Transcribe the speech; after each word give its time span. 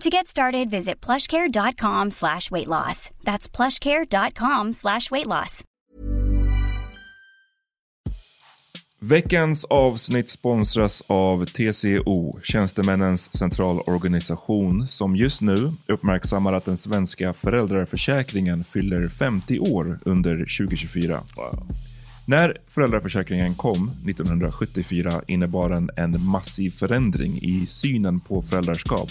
To 0.00 0.08
get 0.08 0.26
started, 0.26 0.70
visit 0.70 1.06
plushcare.com 1.06 2.10
slash 2.10 2.50
weight 2.50 2.68
loss. 2.68 3.10
That's 3.22 3.56
plushcare.com 3.56 4.72
slash 4.72 5.10
weight 5.10 5.26
loss. 5.26 5.64
Veckans 9.00 9.64
avsnitt 9.64 10.28
sponsras 10.28 11.02
av 11.06 11.46
TCO, 11.46 12.40
Tjänstemännens 12.42 13.38
centralorganisation, 13.38 14.88
som 14.88 15.16
just 15.16 15.40
nu 15.40 15.72
uppmärksammar 15.86 16.52
att 16.52 16.64
den 16.64 16.76
svenska 16.76 17.32
föräldraförsäkringen 17.32 18.64
fyller 18.64 19.08
50 19.08 19.58
år 19.58 19.98
under 20.04 20.32
2024. 20.32 21.20
När 22.26 22.54
föräldraförsäkringen 22.68 23.54
kom 23.54 23.88
1974 23.88 25.22
innebar 25.26 25.70
den 25.70 25.90
en 25.96 26.24
massiv 26.24 26.70
förändring 26.70 27.38
i 27.42 27.66
synen 27.66 28.20
på 28.20 28.42
föräldraskap. 28.42 29.10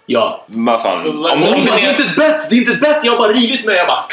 Ja. 0.11 0.45
Vad 0.47 0.81
fan. 0.81 0.99
Om, 0.99 1.25
Om, 1.25 1.43
om 1.43 1.65
det 1.65 1.71
är 1.71 1.89
inte 1.89 2.03
ett 2.03 2.15
bett, 2.15 2.49
det 2.49 2.55
är 2.55 2.59
inte 2.59 2.71
ett 2.71 2.81
bett, 2.81 2.99
jag 3.03 3.11
har 3.11 3.19
bara 3.19 3.31
rivit 3.33 3.65
mig. 3.65 3.75
Jag 3.75 3.87
bara... 3.87 4.05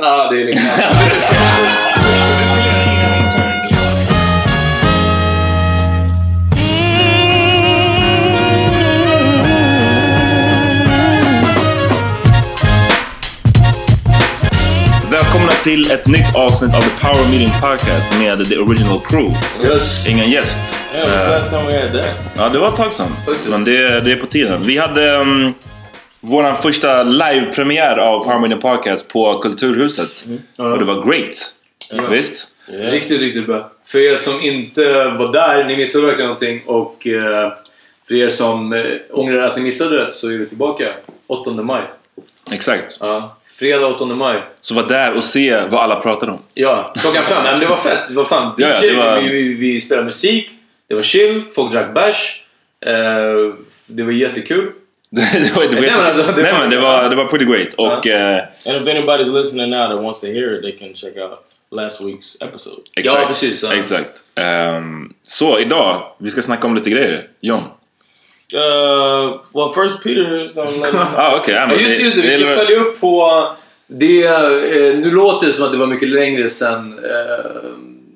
Ja, 0.00 0.28
det 0.30 0.40
är 0.40 0.44
liksom... 0.44 0.68
till 15.62 15.90
ett 15.90 16.06
nytt 16.06 16.36
avsnitt 16.36 16.74
av 16.74 16.80
The 16.80 16.90
Power 17.00 17.30
Meeting 17.30 17.60
Podcast 17.60 18.18
med 18.18 18.48
The 18.48 18.58
Original 18.58 19.00
Crew. 19.00 19.36
Yes. 19.64 20.08
Ingen 20.08 20.30
gäst. 20.30 20.60
Yeah, 20.94 21.42
had 21.42 21.92
that? 21.92 22.06
Ja, 22.36 22.48
det 22.48 22.58
var 22.58 22.68
ett 22.68 22.76
tag 22.76 22.92
sedan. 22.92 23.16
Men 23.46 23.64
det, 23.64 24.00
det 24.00 24.12
är 24.12 24.16
på 24.16 24.26
tiden. 24.26 24.62
Vi 24.62 24.78
hade 24.78 25.16
um, 25.16 25.54
vår 26.20 26.62
första 26.62 27.02
live-premiär 27.02 27.96
av 27.96 28.24
Power 28.24 28.38
Meeting 28.38 28.60
Podcast 28.60 29.08
på 29.08 29.38
Kulturhuset. 29.38 30.24
Och 30.56 30.78
det 30.78 30.84
var 30.84 31.10
great. 31.10 31.54
Visst? 32.10 32.48
Riktigt, 32.66 33.20
riktigt 33.20 33.46
bra. 33.46 33.72
För 33.86 33.98
er 33.98 34.16
som 34.16 34.40
inte 34.40 34.82
var 35.18 35.32
där, 35.32 35.64
ni 35.64 35.76
missade 35.76 36.06
verkligen 36.06 36.28
någonting. 36.28 36.62
Och 36.66 37.06
eh, 37.06 37.52
för 38.08 38.14
er 38.14 38.28
som 38.28 38.72
eh, 38.72 38.84
ångrar 39.10 39.38
att 39.38 39.56
ni 39.56 39.62
missade 39.62 40.04
det 40.04 40.12
så 40.12 40.28
är 40.28 40.38
vi 40.38 40.46
tillbaka 40.46 40.94
8 41.26 41.50
maj. 41.50 41.82
Exakt. 42.50 42.96
Ja, 43.00 43.36
fredag 43.62 43.86
8 43.86 44.04
maj. 44.04 44.42
Så 44.60 44.74
var 44.74 44.88
där 44.88 45.14
och 45.14 45.24
se 45.24 45.60
vad 45.70 45.80
alla 45.80 46.00
pratade 46.00 46.32
om. 46.32 46.38
Ja, 46.54 46.92
klockan 47.00 47.22
fem. 47.24 47.42
Men 47.42 47.60
det 47.60 47.66
var 47.66 47.76
fett. 47.76 48.10
Vad 48.10 48.28
fan, 48.28 48.54
Ja, 48.58 48.68
ja, 48.68 48.84
DJ, 48.84 48.88
det 48.88 48.96
var- 48.96 49.20
vi, 49.20 49.28
vi, 49.28 49.54
vi 49.54 49.80
spelade 49.80 50.06
musik, 50.06 50.50
det 50.88 50.94
var 50.94 51.02
chill, 51.02 51.42
folk 51.54 51.72
drack 51.72 51.94
bärs. 51.94 52.42
Eh, 52.86 52.92
det 53.86 54.02
var 54.02 54.12
jättekul. 54.12 54.72
det 55.10 55.56
var, 55.56 55.62
det 55.62 55.74
var, 55.74 55.80
Nej, 55.80 55.90
men 55.90 56.00
alltså, 56.00 56.22
det 56.32 56.42
nej, 56.42 56.52
var- 56.52 56.58
men 56.60 56.70
det 56.70 56.78
var, 56.78 57.10
det 57.10 57.16
var 57.16 57.24
pretty 57.24 57.44
great. 57.44 57.74
Och 57.74 58.06
eh, 58.06 58.38
And 58.66 58.76
if 58.76 58.82
anybody's 58.96 59.40
listening 59.40 59.70
now 59.70 59.88
that 59.88 60.02
wants 60.04 60.20
to 60.20 60.26
hear 60.26 60.54
it, 60.54 60.62
they 60.62 60.72
can 60.78 60.94
check 60.94 61.16
out 61.16 61.30
last 61.70 62.00
week's 62.00 62.44
episode. 62.44 62.76
exakt. 62.96 63.18
Ja, 63.20 63.26
precis, 63.26 63.62
ja. 63.62 63.72
Exakt. 63.74 64.24
Ehm, 64.34 65.12
så 65.22 65.58
idag, 65.58 66.02
vi 66.18 66.30
ska 66.30 66.42
snacka 66.42 66.66
om 66.66 66.74
lite 66.74 66.90
grejer. 66.90 67.26
John. 67.40 67.62
Uh, 68.54 69.40
well, 69.54 69.72
first 69.74 70.02
Peter 70.02 70.44
is 70.44 70.52
gonna 70.54 70.70
let 70.70 70.82
us 70.84 70.90
know. 70.90 71.02
Ah, 71.16 71.36
okej. 71.36 71.54
ja, 71.54 71.72
just, 71.74 71.96
det- 71.98 72.02
just 72.02 72.16
det, 72.16 72.22
vi 72.22 72.30
ska 72.38 72.54
följa 72.56 72.80
upp 72.80 73.00
på 73.00 73.46
det. 73.86 74.24
Eh, 74.26 74.96
nu 74.98 75.10
låter 75.10 75.46
det 75.46 75.52
som 75.52 75.64
att 75.66 75.72
det 75.72 75.78
var 75.78 75.86
mycket 75.86 76.08
längre 76.08 76.48
sen. 76.50 76.92
Eh, 76.98 77.70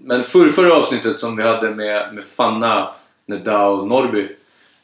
men 0.04 0.24
förra, 0.24 0.52
förra 0.52 0.74
avsnittet 0.74 1.20
som 1.20 1.36
vi 1.36 1.42
hade 1.42 1.70
med, 1.70 2.14
med 2.14 2.24
Fanna, 2.36 2.88
Nedao 3.26 3.86
Norby. 3.86 4.28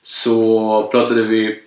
Så 0.02 0.88
pratade 0.92 1.22
vi 1.22 1.60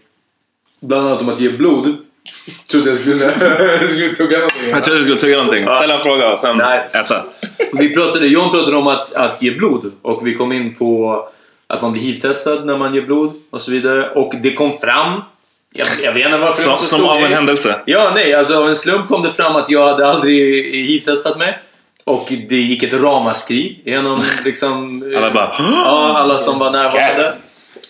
bland 0.81 1.07
annat 1.07 1.21
om 1.21 1.29
att 1.29 1.39
ge 1.39 1.49
blod. 1.49 1.97
Trodde 2.71 2.89
jag 2.89 2.99
skulle, 2.99 3.31
skulle 3.89 4.15
tugga 4.15 4.37
någonting. 4.37 4.69
Jag 4.69 4.83
trodde 4.83 4.99
du 4.99 5.03
skulle 5.03 5.19
tugga 5.21 5.37
någonting. 5.37 5.63
Ställa 5.65 5.95
en 5.97 6.01
fråga 6.03 6.33
och 6.33 6.39
sen 6.39 6.57
Nej. 6.57 6.89
äta. 6.93 7.23
Vi 7.73 7.93
pratade, 7.93 8.27
John 8.27 8.51
pratade 8.51 8.77
om 8.77 8.87
att, 8.87 9.13
att 9.13 9.41
ge 9.41 9.51
blod 9.51 9.91
och 10.01 10.27
vi 10.27 10.33
kom 10.35 10.51
in 10.51 10.75
på 10.75 11.27
att 11.75 11.81
man 11.81 11.91
blir 11.91 12.01
hiv-testad 12.01 12.65
när 12.65 12.77
man 12.77 12.95
ger 12.95 13.01
blod 13.01 13.33
och 13.49 13.61
så 13.61 13.71
vidare. 13.71 14.09
Och 14.09 14.33
det 14.41 14.53
kom 14.53 14.77
fram, 14.79 15.21
jag, 15.73 15.87
jag 16.03 16.13
vet 16.13 16.25
inte 16.25 16.37
varför 16.37 16.63
Som, 16.63 16.77
som 16.77 17.05
av 17.09 17.17
en 17.17 17.31
händelse. 17.31 17.79
Ja, 17.85 18.11
nej, 18.15 18.33
alltså 18.33 18.57
av 18.61 18.67
en 18.67 18.75
slump 18.75 19.07
kom 19.07 19.23
det 19.23 19.31
fram 19.31 19.55
att 19.55 19.69
jag 19.69 19.87
hade 19.87 20.07
aldrig 20.07 20.65
hiv-testat 20.87 21.37
mig. 21.37 21.59
och 22.03 22.27
det 22.49 22.55
gick 22.55 22.83
ett 22.83 22.93
ramaskri 22.93 23.81
genom 23.85 24.23
liksom... 24.45 25.03
eh, 25.13 25.17
Alla 25.17 25.31
bara 25.31 25.51
Ja, 25.59 26.13
alla 26.17 26.37
som 26.39 26.59
var 26.59 26.71
närvarande. 26.71 27.33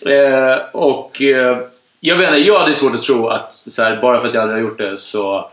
Eh, 0.06 0.58
och 0.72 1.22
eh, 1.22 1.58
jag 2.00 2.16
vet 2.16 2.28
inte, 2.28 2.40
jag 2.40 2.58
hade 2.58 2.74
svårt 2.74 2.94
att 2.94 3.02
tro 3.02 3.28
att 3.28 3.52
så 3.52 3.82
här, 3.82 3.96
bara 4.02 4.20
för 4.20 4.28
att 4.28 4.34
jag 4.34 4.42
aldrig 4.42 4.62
har 4.62 4.68
gjort 4.70 4.78
det 4.78 4.98
så 4.98 5.50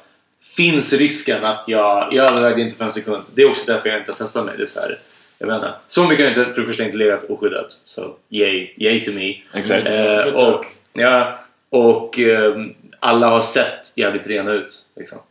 finns 0.56 0.94
risken 0.94 1.46
att 1.46 1.64
jag... 1.68 2.08
Jag 2.12 2.26
övervägde 2.26 2.62
inte 2.62 2.76
för 2.78 2.86
en 2.86 2.92
sekund. 2.92 3.24
Det 3.36 3.42
är 3.42 3.50
också 3.50 3.72
därför 3.74 3.90
jag 3.90 4.00
inte 4.00 4.12
har 4.12 4.18
testat 4.18 4.46
mig. 4.46 4.54
Det 4.58 4.64
är 4.64 4.68
så, 4.68 4.80
här, 4.80 5.00
jag 5.44 5.54
vet 5.54 5.56
inte. 5.56 5.74
så 5.88 6.04
mycket 6.04 6.26
har 6.26 6.32
jag 6.32 6.40
inte 6.40 6.54
för 6.54 6.62
det 6.62 6.68
första 6.68 6.84
inte 6.84 6.98
legat 6.98 7.30
oskyddat. 7.30 7.72
Så 7.84 8.16
yay, 8.30 8.70
yay 8.78 9.06
to 9.06 9.12
me. 9.12 9.36
Exakt. 9.54 9.88
Eh, 9.88 10.34
och 10.34 10.66
ja, 10.94 11.40
och 11.70 12.20
eh, 12.20 12.56
alla 13.00 13.30
har 13.30 13.42
sett 13.42 13.98
jävligt 13.98 14.28
rena 14.28 14.52
ut. 14.52 14.76
Liksom. 14.96 15.18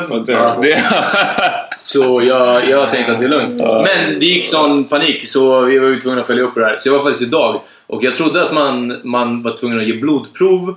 Så, 0.00 0.24
ja. 0.32 0.62
Så 1.78 2.22
jag, 2.22 2.68
jag 2.68 2.90
tänkte 2.90 3.12
att 3.12 3.18
det 3.18 3.24
är 3.24 3.28
lugnt. 3.28 3.54
Men 3.60 4.20
det 4.20 4.26
gick 4.26 4.46
sån 4.46 4.84
panik 4.84 5.28
så 5.28 5.60
vi 5.60 5.78
var 5.78 5.88
ju 5.88 6.00
tvungna 6.00 6.20
att 6.20 6.26
följa 6.26 6.44
upp 6.44 6.54
det 6.54 6.64
här. 6.64 6.76
Så 6.76 6.88
jag 6.88 6.94
var 6.94 7.02
faktiskt 7.02 7.22
idag 7.22 7.62
och 7.86 8.04
jag 8.04 8.16
trodde 8.16 8.42
att 8.42 8.54
man, 8.54 9.00
man 9.04 9.42
var 9.42 9.50
tvungen 9.50 9.80
att 9.80 9.86
ge 9.86 9.94
blodprov 9.94 10.76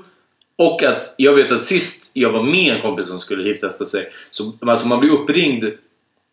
och 0.57 0.83
att 0.83 1.13
jag 1.18 1.33
vet 1.33 1.51
att 1.51 1.63
sist 1.63 2.12
jag 2.13 2.31
var 2.31 2.44
med 2.44 2.75
en 2.75 2.81
kompis 2.81 3.07
som 3.07 3.19
skulle 3.19 3.44
hiv-testa 3.44 3.86
sig 3.86 4.09
så 4.31 4.54
alltså 4.62 4.88
man 4.88 5.00
blir 5.00 5.12
uppringd 5.12 5.65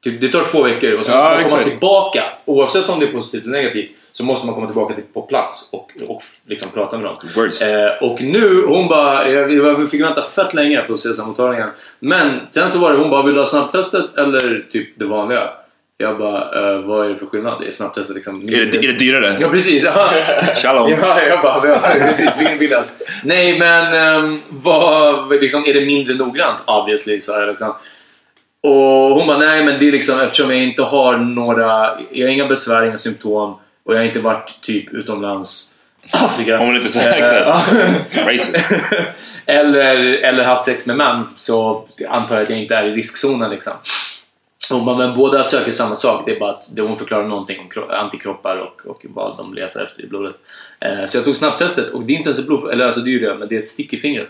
Typ, 0.05 0.21
det 0.21 0.29
tar 0.29 0.45
två 0.45 0.62
veckor 0.62 0.93
och 0.99 1.05
sen 1.05 1.15
Ja, 1.15 1.21
måste 1.21 1.41
man 1.41 1.51
komma 1.51 1.65
tillbaka. 1.65 2.25
Oavsett 2.45 2.89
om 2.89 3.01
det 3.01 3.06
är 3.06 3.12
positivt 3.12 3.45
eller 3.45 3.53
negativt 3.53 3.91
så 4.12 4.25
måste 4.25 4.47
man 4.47 4.55
komma 4.55 4.67
tillbaka 4.67 4.95
till, 4.95 5.05
på 5.12 5.23
plats 5.23 5.69
och, 5.73 5.91
och 6.09 6.23
liksom 6.47 6.71
prata 6.71 6.99
med 6.99 7.06
dem. 7.06 7.17
Eh, 7.37 8.09
och 8.09 8.23
nu, 8.23 8.65
hon 8.67 8.89
bara, 8.89 9.31
jag, 9.31 9.79
vi 9.79 9.87
fick 9.87 10.03
vänta 10.03 10.23
fett 10.23 10.55
länge 10.55 10.81
på 10.81 10.95
CSAM-mottagningen. 10.95 11.69
Men 11.99 12.41
sen 12.51 12.69
så 12.69 12.79
var 12.79 12.93
det, 12.93 12.99
hon 12.99 13.11
bara, 13.11 13.23
vill 13.23 13.35
du 13.35 13.41
ha 13.41 13.47
snabbtestet 13.47 14.19
eller 14.19 14.67
typ 14.71 14.99
det 14.99 15.05
vanliga? 15.05 15.51
Jag 15.99 16.19
bara, 16.19 16.73
eh, 16.73 16.81
vad 16.81 17.07
är 17.07 17.11
det 17.11 17.17
för 17.17 17.27
skillnad? 17.27 17.62
Är 17.62 17.73
snabbtestet 17.73 18.17
liksom... 18.17 18.49
är, 18.49 18.65
det, 18.65 18.79
är 18.79 18.93
det 18.93 18.99
dyrare? 18.99 19.37
Ja 19.41 19.49
precis! 19.49 19.85
Ja. 19.85 20.11
Shalom. 20.62 20.91
Ja, 20.91 21.23
jag 21.23 21.43
bara, 21.43 21.69
ja, 21.69 21.79
precis, 21.99 22.39
vilken 22.39 22.59
billigast? 22.59 23.03
Nej, 23.25 23.59
men 23.59 24.17
um, 24.25 24.41
vad, 24.49 25.31
liksom, 25.41 25.65
är 25.67 25.75
det 25.75 25.87
mindre 25.87 26.15
noggrant? 26.15 26.62
Obviously, 26.67 27.21
sa 27.21 27.41
jag 27.41 27.49
liksom. 27.49 27.75
Och 28.69 29.14
hon 29.14 29.26
bara, 29.26 29.38
nej 29.38 29.64
men 29.64 29.81
det 29.81 29.88
är 29.88 29.93
liksom 29.93 30.20
eftersom 30.20 30.50
jag 30.50 30.62
inte 30.62 30.82
har 30.82 31.16
några, 31.16 31.99
jag 32.12 32.26
har 32.26 32.32
inga 32.32 32.46
besvär, 32.46 32.87
inga 32.87 32.99
symptom 32.99 33.55
och 33.84 33.94
jag 33.94 33.99
har 33.99 34.05
inte 34.05 34.20
varit 34.20 34.61
typ 34.61 34.94
utomlands 34.94 35.75
Afrika. 36.12 36.58
Vill 36.58 36.76
inte 36.76 36.88
säga 36.88 37.46
Eh. 37.46 38.26
Racist. 38.26 38.55
eller, 39.46 39.94
eller 40.05 40.44
haft 40.44 40.64
sex 40.64 40.87
med 40.87 40.96
män 40.96 41.25
så 41.34 41.84
antar 42.08 42.34
jag 42.34 42.43
att 42.43 42.50
jag 42.50 42.58
inte 42.58 42.75
är 42.76 42.87
i 42.87 42.90
riskzonen 42.94 43.50
liksom. 43.50 43.72
Hon 44.70 44.84
bara, 44.84 44.96
men 44.96 45.16
båda 45.16 45.44
söker 45.44 45.72
samma 45.72 45.96
sak. 45.96 46.22
Det 46.26 46.32
är 46.37 46.40
bara 46.40 46.50
att 46.50 46.64
hon 46.78 46.96
förklarar 46.96 47.26
någonting 47.28 47.61
om 47.61 47.69
kro- 47.69 47.90
antikroppar 47.93 48.56
och, 48.56 48.87
och 48.87 49.02
vad 49.08 49.37
de 49.37 49.55
letar 49.55 49.81
efter 49.84 50.02
i 50.05 50.06
blodet. 50.06 50.34
Eh, 50.81 51.05
så 51.06 51.16
jag 51.16 51.25
tog 51.25 51.37
snabbtestet 51.37 51.90
och 51.90 52.02
det 52.02 52.12
är 52.12 52.16
inte 52.16 52.28
ens 52.28 52.38
ett 52.40 52.46
blod, 52.46 52.70
eller 52.70 52.84
alltså 52.87 53.00
det 53.00 53.11
är 53.11 53.12
ju 53.12 53.20
det, 53.20 53.34
men 53.34 53.49
det 53.49 53.56
är 53.56 53.61
ett 53.61 53.69
stick 53.69 53.93
i 53.93 54.00
fingret. 54.00 54.28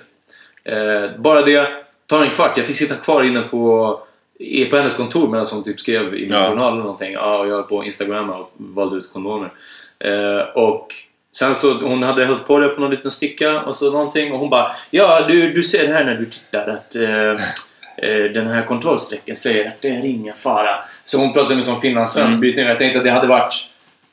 Eh, 0.64 1.10
bara 1.18 1.42
det 1.42 1.68
tar 2.06 2.22
en 2.22 2.30
kvart. 2.30 2.56
Jag 2.56 2.66
fick 2.66 2.76
sitta 2.76 2.94
kvar 2.94 3.22
inne 3.22 3.40
på, 3.40 3.98
i- 4.38 4.64
på 4.64 4.76
hennes 4.76 4.96
kontor 4.96 5.28
medan 5.28 5.46
hon 5.52 5.64
typ 5.64 5.80
skrev 5.80 6.14
i 6.14 6.20
min 6.20 6.32
Ja. 6.32 6.48
journal 6.50 6.72
eller 6.72 6.82
någonting. 6.82 7.12
Ja, 7.12 7.38
och 7.38 7.46
jag 7.48 7.52
höll 7.54 7.62
på 7.62 7.84
Instagram 7.84 8.30
och 8.30 8.52
valde 8.56 8.96
ut 8.96 9.12
kondomer. 9.12 9.52
Eh, 10.04 10.38
och 10.54 10.94
sen 11.36 11.54
så 11.54 11.72
hon 11.72 12.02
hade 12.02 12.24
hällt 12.24 12.46
på 12.46 12.58
det 12.58 12.68
på 12.68 12.80
någon 12.80 12.90
liten 12.90 13.10
sticka 13.10 13.60
och 13.62 13.76
så 13.76 13.90
någonting 13.92 14.32
och 14.32 14.38
hon 14.38 14.50
bara 14.50 14.70
Ja, 14.90 15.24
du, 15.28 15.52
du 15.52 15.62
ser 15.62 15.86
här 15.92 16.04
när 16.04 16.14
du 16.14 16.26
tittar 16.26 16.68
att 16.68 16.94
eh, 16.96 17.30
eh, 18.08 18.24
den 18.34 18.46
här 18.46 18.62
kontrollsträcken 18.62 19.36
säger 19.36 19.68
att 19.68 19.82
det 19.82 19.88
är 19.88 20.04
ingen 20.04 20.34
fara. 20.34 20.74
Så 21.04 21.18
hon 21.18 21.32
pratade 21.32 21.54
med 21.56 21.64
som 21.64 21.80
finlandssvensk 21.80 22.28
Mm. 22.28 22.40
brytning 22.40 22.66
jag 22.66 22.78
tänkte 22.78 22.98
att 22.98 23.04
det 23.04 23.10
hade 23.10 23.26
varit 23.28 23.54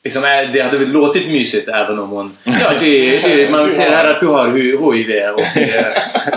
Liksom, 0.04 0.24
eh, 0.24 0.52
det 0.52 0.60
hade 0.60 0.78
väl 0.78 0.88
låtit 0.88 1.26
mysigt 1.26 1.68
även 1.68 1.98
om 1.98 2.10
hon... 2.10 2.36
Ja, 2.44 2.52
det, 2.80 3.18
det, 3.36 3.50
man 3.50 3.70
ser 3.70 3.90
här 3.90 4.10
att 4.14 4.20
du 4.20 4.26
har 4.26 4.48
HIV 4.48 5.10
och 5.34 5.56
eh, 5.56 5.86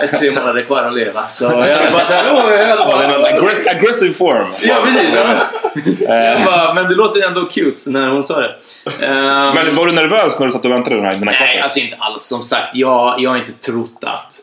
är 0.03 0.07
tre 0.19 0.31
månader 0.31 0.61
kvar 0.61 0.83
att 0.83 0.93
leva. 0.95 1.27
Så 1.27 1.43
jag 1.45 1.53
bara 1.93 2.05
såhär... 2.05 2.23
Det 2.23 2.75
bara, 2.77 3.29
aggress- 3.31 3.69
aggressive 3.75 4.13
form. 4.13 4.47
ja, 4.61 4.75
precis! 4.85 5.15
Ja. 5.15 6.15
Jag 6.15 6.45
bara, 6.45 6.73
men 6.73 6.89
det 6.89 6.95
låter 6.95 7.27
ändå 7.27 7.45
cute 7.45 7.89
när 7.89 8.07
hon 8.09 8.23
sa 8.23 8.39
det. 8.41 8.55
Ehm, 9.05 9.55
Men 9.55 9.75
var 9.75 9.85
du 9.85 9.91
nervös 9.91 10.39
när 10.39 10.45
du 10.45 10.51
satt 10.51 10.65
och 10.65 10.71
väntade 10.71 10.95
den 10.95 11.05
här, 11.05 11.13
den 11.13 11.27
här 11.27 11.39
Nej, 11.39 11.59
alltså 11.59 11.79
inte 11.79 11.95
alls. 11.99 12.23
Som 12.23 12.41
sagt, 12.43 12.75
jag, 12.75 13.15
jag 13.19 13.29
har 13.29 13.37
inte 13.37 13.51
trott 13.51 14.03
att... 14.03 14.33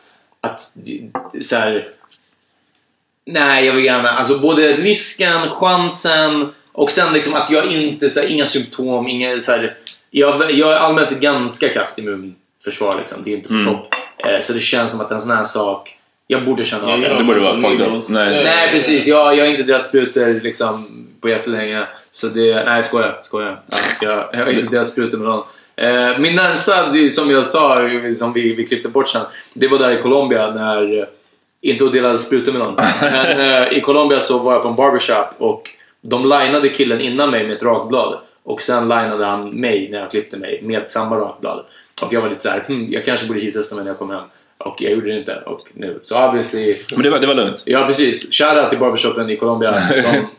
att 0.41 0.59
så 1.43 1.55
här, 1.55 1.87
Nej, 3.25 3.65
jag 3.65 3.73
vill 3.73 3.85
gärna... 3.85 4.11
Alltså 4.11 4.39
både 4.39 4.73
risken, 4.73 5.49
chansen 5.49 6.53
och 6.73 6.91
sen 6.91 7.13
liksom 7.13 7.33
att 7.35 7.49
jag 7.51 7.71
inte... 7.71 8.09
Så 8.09 8.19
här, 8.19 8.27
inga 8.27 8.45
symptom, 8.45 9.07
inga... 9.07 9.39
Så 9.39 9.51
här, 9.51 9.75
jag, 10.11 10.51
jag 10.51 10.73
är 10.73 10.77
allmänt 10.77 11.09
ganska 11.09 11.69
kasst 11.69 11.99
immunförsvar. 11.99 12.95
Liksom. 12.99 13.17
Det 13.23 13.31
är 13.33 13.35
inte 13.35 13.47
på 13.47 13.53
Mm. 13.53 13.65
topp. 13.65 13.93
Eh, 14.17 14.41
så 14.41 14.53
det 14.53 14.59
känns 14.59 14.91
som 14.91 15.01
att 15.01 15.11
en 15.11 15.21
sån 15.21 15.31
här 15.31 15.43
sak... 15.43 15.97
Jag 16.27 16.45
borde 16.45 16.65
känna 16.65 16.93
av 16.93 16.99
det. 17.01 17.17
Det 17.17 17.23
borde 17.23 17.39
vara 17.39 17.51
Som 17.51 17.61
fucked 17.63 17.87
up. 17.87 18.01
Nej. 18.09 18.43
Nej 18.43 18.71
precis, 18.71 19.07
jag, 19.07 19.35
jag 19.37 19.45
har 19.45 19.51
inte 19.51 19.63
delat 19.63 19.83
sprutor 19.83 20.41
liksom, 20.43 20.87
på 21.21 21.29
jättelänge. 21.29 21.87
Så 22.11 22.27
det, 22.27 22.63
nej 22.65 22.83
skojar, 22.83 23.19
skojar. 23.23 23.59
Ja, 23.71 23.77
jag, 24.01 24.25
jag 24.33 24.39
har 24.39 24.51
inte 24.51 24.71
delat 24.71 24.89
sprutor 24.89 25.17
med 25.17 25.27
någon. 25.27 25.43
Eh, 25.75 26.19
min 26.19 26.35
närmsta, 26.35 26.73
är 26.73 27.09
som 27.09 27.31
jag 27.31 27.45
sa, 27.45 27.89
som 28.17 28.33
vi, 28.33 28.53
vi 28.55 28.67
klippte 28.67 28.89
bort 28.89 29.07
sen. 29.07 29.21
Det 29.53 29.67
var 29.67 29.79
där 29.79 29.99
i 29.99 30.01
Colombia 30.01 30.51
när, 30.51 30.99
eh, 30.99 31.05
inte 31.61 31.85
att 31.85 31.93
dela 31.93 32.17
sprutor 32.17 32.51
med 32.51 32.61
någon. 32.61 32.75
Men 33.01 33.39
eh, 33.39 33.77
i 33.77 33.81
Colombia 33.81 34.19
så 34.19 34.39
var 34.39 34.53
jag 34.53 34.61
på 34.61 34.69
en 34.69 34.75
barbershop 34.75 35.27
och 35.37 35.69
de 36.03 36.23
linade 36.23 36.69
killen 36.69 37.01
innan 37.01 37.29
mig 37.31 37.43
med 37.47 37.55
ett 37.55 37.63
rakblad. 37.63 38.19
Och 38.43 38.61
sen 38.61 38.83
linade 38.83 39.25
han 39.25 39.49
mig 39.49 39.89
när 39.91 39.99
jag 39.99 40.11
klippte 40.11 40.37
mig 40.37 40.59
med 40.63 40.89
samma 40.89 41.17
rakblad. 41.17 41.65
Och 42.01 42.13
jag 42.13 42.21
var 42.21 42.29
lite 42.29 42.41
så 42.41 42.49
här, 42.49 42.63
hm, 42.67 42.87
jag 42.91 43.05
kanske 43.05 43.25
borde 43.27 43.39
hissesta 43.39 43.75
mig 43.75 43.83
när 43.83 43.91
jag 43.91 43.99
kom 43.99 44.09
hem. 44.09 44.21
Och 44.57 44.81
jag 44.81 44.91
gjorde 44.91 45.07
det 45.07 45.17
inte. 45.17 45.35
Och 45.45 45.59
nu. 45.73 45.99
Så 46.01 46.25
obviously 46.27 46.75
Men 46.91 47.03
det 47.03 47.09
var, 47.09 47.19
det 47.19 47.27
var 47.27 47.33
lugnt. 47.35 47.63
Ja 47.65 47.85
precis. 47.87 48.31
Shoutout 48.33 48.69
till 48.69 48.79
barbershopen 48.79 49.29
i 49.29 49.37
Colombia. 49.37 49.71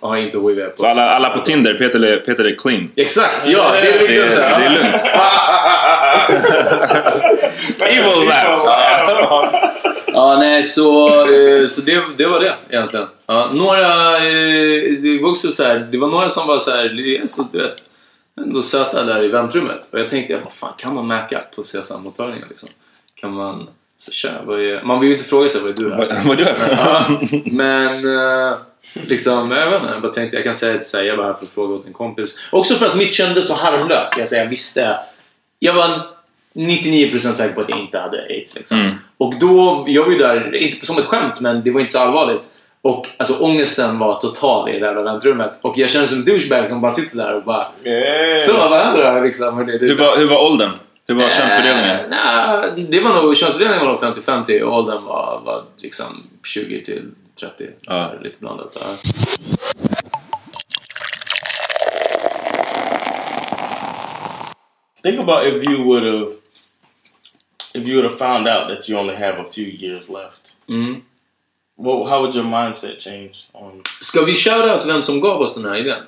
De 0.00 0.06
har 0.06 0.16
inte 0.16 0.38
HIV 0.38 0.60
på. 0.60 0.72
Så 0.76 0.86
alla, 0.86 1.10
alla 1.10 1.28
på 1.30 1.38
Tinder, 1.38 1.74
Peter, 1.74 2.04
är- 2.04 2.16
Peter 2.16 2.44
är 2.44 2.54
clean. 2.54 2.90
Exakt! 2.96 3.46
Ja, 3.48 3.72
det 3.72 3.78
är 3.78 3.82
det 3.82 3.92
Det, 3.92 3.98
viktigaste. 3.98 4.36
det 4.40 4.66
är 4.66 4.70
lugnt. 4.82 5.04
Evil 7.82 8.28
laugh! 8.28 9.93
Ja, 10.14 10.36
nej, 10.38 10.64
så, 10.64 11.08
eh, 11.08 11.66
så 11.66 11.80
det, 11.80 12.02
det 12.18 12.26
var 12.26 12.40
det 12.40 12.56
egentligen. 12.68 13.06
Ja, 13.26 13.50
några, 13.52 14.16
eh, 14.16 14.92
det 15.02 15.22
var 15.22 15.30
också 15.30 15.48
så 15.48 15.64
här, 15.64 15.88
det 15.92 15.98
var 15.98 16.08
några 16.08 16.28
som 16.28 16.46
var 16.46 16.58
så 16.58 16.70
här, 16.70 16.88
det 16.88 17.18
är 17.18 17.26
så 17.26 17.42
du 17.52 17.58
vet, 17.58 17.90
ändå 18.40 18.62
söta 18.62 19.04
där 19.04 19.22
i 19.22 19.28
väntrummet. 19.28 19.88
Och 19.92 20.00
jag 20.00 20.10
tänkte, 20.10 20.36
vad 20.44 20.52
fan, 20.52 20.72
kan 20.78 20.94
man 20.94 21.06
mäka 21.06 21.44
på 21.56 21.62
CSAM-mottagningen 21.62 22.48
liksom? 22.48 22.68
Kan 23.14 23.32
man, 23.32 23.68
så 23.98 24.10
tja, 24.10 24.28
är, 24.28 24.84
man 24.84 25.00
vill 25.00 25.08
ju 25.08 25.14
inte 25.14 25.28
fråga 25.28 25.48
sig 25.48 25.60
vad 25.60 25.70
är 25.70 25.84
du 25.84 25.94
här 25.94 26.22
Vad 26.24 26.36
du 26.36 26.44
här? 26.44 26.70
Ja, 26.70 27.20
men 27.44 28.16
eh, 28.16 28.54
liksom, 28.92 29.50
jag 29.50 29.70
vet 29.70 29.80
inte, 29.80 29.92
jag 29.92 30.02
bara 30.02 30.12
tänkte 30.12 30.36
jag 30.36 30.44
kan 30.44 30.54
säga 30.54 30.80
sig, 30.80 31.06
jag 31.06 31.16
var 31.16 31.24
här 31.24 31.34
för 31.34 31.44
att 31.44 31.52
fråga 31.52 31.74
åt 31.74 31.86
en 31.86 31.92
kompis. 31.92 32.38
Också 32.52 32.74
för 32.74 32.86
att 32.86 32.96
mitt 32.96 33.14
kändes 33.14 33.48
så 33.48 33.54
harmlöst. 33.54 34.14
Jag, 34.18 34.28
säger, 34.28 34.42
jag 34.42 34.50
visste, 34.50 34.98
jag 35.58 35.74
var 35.74 36.13
99% 36.54 37.34
säker 37.34 37.54
på 37.54 37.60
att 37.60 37.68
jag 37.68 37.78
inte 37.80 37.98
hade 37.98 38.22
aids. 38.22 38.54
Liksom. 38.56 38.80
Mm. 38.80 38.94
Och 39.18 39.34
då, 39.40 39.84
jag 39.88 40.04
var 40.04 40.12
ju 40.12 40.18
där, 40.18 40.54
inte 40.54 40.86
som 40.86 40.98
ett 40.98 41.04
skämt, 41.04 41.40
men 41.40 41.62
det 41.64 41.70
var 41.70 41.80
inte 41.80 41.92
så 41.92 41.98
allvarligt. 41.98 42.48
Och 42.82 43.08
alltså 43.16 43.38
ångesten 43.44 43.98
var 43.98 44.14
total 44.14 44.68
i 44.68 44.72
det 44.72 44.86
där 44.86 45.02
väntrummet. 45.02 45.58
Och 45.62 45.78
jag 45.78 45.90
kände 45.90 46.08
som 46.08 46.18
en 46.18 46.24
douchebag 46.24 46.68
som 46.68 46.80
bara 46.80 46.92
sitter 46.92 47.16
där 47.16 47.34
och 47.34 47.42
bara 47.42 47.66
Så, 48.46 48.52
vad 48.52 48.80
händer 48.80 49.14
då? 49.14 49.20
Liksom, 49.20 49.58
är 49.58 49.78
Hur 49.78 49.94
var, 49.94 50.16
hur 50.16 50.26
var 50.28 50.42
åldern? 50.42 50.70
Hur 51.06 51.14
var 51.14 51.28
könsfördelningen? 51.28 51.96
Eh, 52.00 52.06
nej, 52.10 52.86
det 52.90 53.00
var 53.00 53.22
nog, 53.22 53.36
könsfördelningen 53.36 53.86
var 53.86 53.92
nog 53.92 54.16
50-50 54.16 54.60
och 54.62 54.74
åldern 54.78 55.04
var, 55.04 55.42
var 55.44 55.62
liksom 55.82 56.06
20 56.44 56.84
till 56.84 57.02
30. 57.40 57.64
Så 57.66 57.70
Ja. 57.80 57.92
här, 57.92 58.18
lite 58.22 58.36
blandat. 58.40 58.72
Ja. 58.80 58.86
Think 65.02 65.20
about 65.20 65.44
if 65.46 65.64
you 65.64 65.84
would 65.84 66.04
have, 66.04 66.26
if 67.74 67.86
you 67.88 67.94
would 67.96 68.04
have 68.04 68.18
found 68.18 68.48
out 68.48 68.68
that 68.68 68.88
you 68.88 68.98
only 68.98 69.14
have 69.14 69.38
a 69.38 69.44
few 69.44 69.66
years 69.66 70.08
left. 70.08 70.40
Mm. 70.68 71.00
Well, 71.76 72.04
how 72.04 72.20
would 72.22 72.34
your 72.34 72.44
mindset 72.44 72.98
change? 73.00 73.32
On 73.52 73.82
Ska 74.00 74.24
vi 74.24 74.34
köra 74.34 74.78
ut 74.78 74.86
vem 74.86 75.02
som 75.02 75.20
gav 75.20 75.40
oss 75.42 75.54
den 75.54 75.64
här 75.64 75.76
idén? 75.76 76.02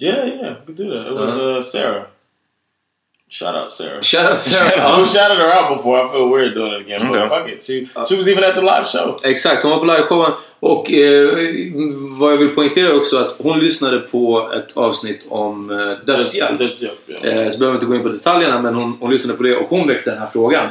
yeah, 0.00 0.26
yeah, 0.28 0.54
we 0.66 0.66
could 0.66 0.76
do 0.76 0.90
that. 0.94 1.06
It 1.08 1.14
was 1.14 1.38
uh, 1.38 1.62
Sarah. 1.62 2.04
Shout 3.30 3.54
out 3.54 3.72
Sarah. 3.72 4.02
Shout 4.02 4.30
out 4.30 4.38
Sarah. 4.48 4.72
I 4.72 5.00
Ja, 5.00 5.06
shouted 5.06 5.38
her 5.38 5.52
out 5.54 5.76
before. 5.76 6.04
I 6.04 6.08
feel 6.08 6.28
weird 6.30 6.54
doing 6.54 6.72
it 6.72 6.80
again, 6.82 7.02
Okay. 7.08 7.20
but 7.20 7.28
fuck 7.28 7.48
it. 7.48 7.64
She 7.64 7.86
she 8.08 8.16
was 8.16 8.28
even 8.28 8.44
at 8.44 8.54
the 8.54 8.62
live 8.62 8.86
show. 8.86 9.16
Exakt, 9.24 9.62
hon 9.62 9.70
var 9.70 9.78
på 9.78 9.84
liveshowen. 9.84 10.32
Och 10.60 10.90
eh, 10.92 11.28
vad 12.18 12.32
jag 12.32 12.36
vill 12.38 12.54
poängtera 12.54 12.96
också 12.96 13.18
att 13.18 13.34
hon 13.38 13.60
lyssnade 13.60 13.98
på 13.98 14.50
ett 14.56 14.76
avsnitt 14.76 15.20
om 15.28 15.70
eh, 15.70 15.76
dödshjälp. 16.06 16.60
Yeah. 16.60 17.38
Eh, 17.38 17.50
så 17.50 17.58
behöver 17.58 17.70
vi 17.70 17.74
inte 17.74 17.86
gå 17.86 17.94
in 17.94 18.02
på 18.02 18.08
detaljerna 18.08 18.62
men 18.62 18.74
hon, 18.74 18.96
hon 19.00 19.10
lyssnade 19.10 19.36
på 19.36 19.42
det 19.42 19.56
och 19.56 19.68
hon 19.68 19.88
väckte 19.88 20.10
den 20.10 20.18
här 20.18 20.26
frågan. 20.26 20.68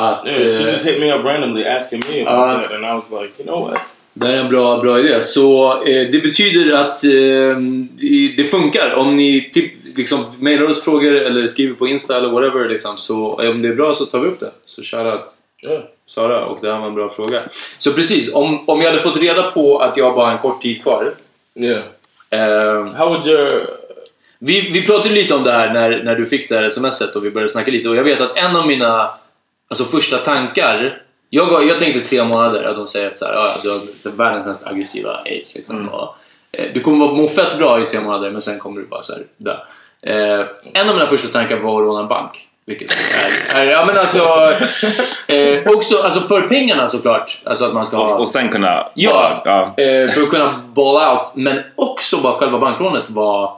Att, 0.00 0.26
Yeah, 0.26 0.36
she 0.36 0.64
eh, 0.64 0.72
just 0.72 0.86
hit 0.86 1.00
me 1.00 1.12
up 1.12 1.24
randomly 1.24 1.64
asking 1.64 2.00
me 2.00 2.20
about 2.22 2.48
Uh, 2.48 2.62
that, 2.62 2.72
and 2.72 2.84
I 2.84 2.94
was 2.94 3.10
like, 3.10 3.38
you 3.38 3.46
know 3.46 3.68
what? 3.68 3.80
Det 4.12 4.26
är 4.26 4.40
en 4.40 4.48
bra, 4.48 4.78
bra 4.78 4.98
idé. 4.98 5.22
Så 5.22 5.72
eh, 5.82 6.10
det 6.10 6.22
betyder 6.22 6.74
att 6.74 7.04
eh, 7.04 7.60
det, 8.36 8.44
funkar. 8.50 8.94
Om 8.94 9.16
ni 9.16 9.50
typ, 9.52 9.72
liksom, 9.96 10.24
mailar 10.38 10.70
oss 10.70 10.84
frågor 10.84 11.14
eller 11.14 11.46
skriver 11.46 11.74
på 11.74 11.86
Insta 11.86 12.16
eller 12.16 12.28
whatever. 12.28 12.68
Liksom, 12.68 12.96
så 12.96 13.34
om 13.34 13.62
det 13.62 13.68
är 13.68 13.74
bra 13.74 13.94
så 13.94 14.06
tar 14.06 14.18
vi 14.18 14.28
upp 14.28 14.40
det. 14.40 14.50
Så 14.64 14.82
shoutout 14.82 15.20
Yeah. 15.62 15.82
Sara 16.06 16.44
och 16.44 16.58
det 16.62 16.72
här 16.72 16.80
var 16.80 16.86
en 16.86 16.94
bra 16.94 17.10
fråga. 17.10 17.42
Så 17.78 17.92
precis, 17.92 18.34
om, 18.34 18.68
om 18.68 18.80
jag 18.80 18.90
hade 18.90 19.02
fått 19.02 19.16
reda 19.16 19.50
på 19.50 19.78
att 19.78 19.96
jag 19.96 20.14
bara 20.14 20.26
har 20.26 20.32
en 20.32 20.38
kort 20.38 20.62
tid 20.62 20.82
kvar. 20.82 21.14
Yeah. 21.54 21.82
Eh, 22.30 22.94
How 22.94 23.08
would 23.08 23.26
your 23.26 23.66
vi, 24.38 24.70
vi 24.72 24.82
pratade 24.82 25.14
lite 25.14 25.34
om 25.34 25.44
det 25.44 25.52
här 25.52 25.72
när, 25.72 26.02
när 26.02 26.14
du 26.14 26.26
fick 26.26 26.48
det 26.48 26.54
här 26.54 26.70
smset 26.70 27.16
och 27.16 27.24
vi 27.24 27.30
började 27.30 27.52
snacka 27.52 27.70
lite 27.70 27.88
och 27.88 27.96
jag 27.96 28.04
vet 28.04 28.20
att 28.20 28.36
en 28.36 28.56
av 28.56 28.66
mina 28.66 29.10
alltså, 29.68 29.84
första 29.84 30.18
tankar 30.18 31.02
jag, 31.30 31.64
jag 31.68 31.78
tänkte 31.78 32.00
tre 32.00 32.24
månader 32.24 32.64
att 32.64 32.76
de 32.76 32.86
säger 32.86 33.06
att 33.10 33.18
så 33.18 33.24
här, 33.24 33.32
"Ja, 33.34 33.46
ja, 33.46 33.60
du 33.62 33.70
har 34.08 34.16
världens 34.16 34.46
mest 34.46 34.66
aggressiva 34.66 35.20
aids 35.24 35.54
liksom, 35.54 35.88
och, 35.88 36.14
eh, 36.52 36.72
Du 36.74 36.80
kommer 36.80 37.06
vara- 37.06 37.16
må 37.16 37.28
fett 37.28 37.58
bra 37.58 37.80
i 37.80 37.84
tre 37.84 38.00
månader 38.00 38.30
men 38.30 38.42
sen 38.42 38.58
kommer 38.58 38.80
du 38.80 38.86
bara 38.86 39.02
så 39.02 39.12
här, 39.12 39.22
dö. 39.36 39.56
Eh, 40.02 40.46
en 40.74 40.88
av 40.88 40.94
mina 40.94 41.06
första 41.06 41.28
tankar 41.28 41.56
var 41.56 41.80
att 41.82 41.86
råna 41.86 42.00
en 42.00 42.08
bank. 42.08 42.48
Vilket 42.66 42.90
är, 43.54 43.60
är, 43.60 43.66
ja 43.70 43.84
men 43.86 43.96
alltså, 43.98 44.18
eh, 45.26 45.62
också 45.74 46.02
alltså 46.02 46.20
för 46.20 46.40
pengarna 46.48 46.88
såklart. 46.88 47.38
Alltså 47.44 47.64
att 47.64 47.74
man 47.74 47.86
ska 47.86 47.96
ha... 47.96 48.14
Och, 48.14 48.20
och 48.20 48.28
sen 48.28 48.48
kunna... 48.48 48.88
Ja, 48.94 49.42
ja. 49.44 49.74
Eh, 49.84 50.10
för 50.10 50.22
att 50.22 50.30
kunna 50.30 50.62
ball 50.74 51.16
out. 51.16 51.32
Men 51.36 51.60
också 51.74 52.16
bara 52.16 52.32
själva 52.32 52.58
bankrånet 52.58 53.10
var 53.10 53.56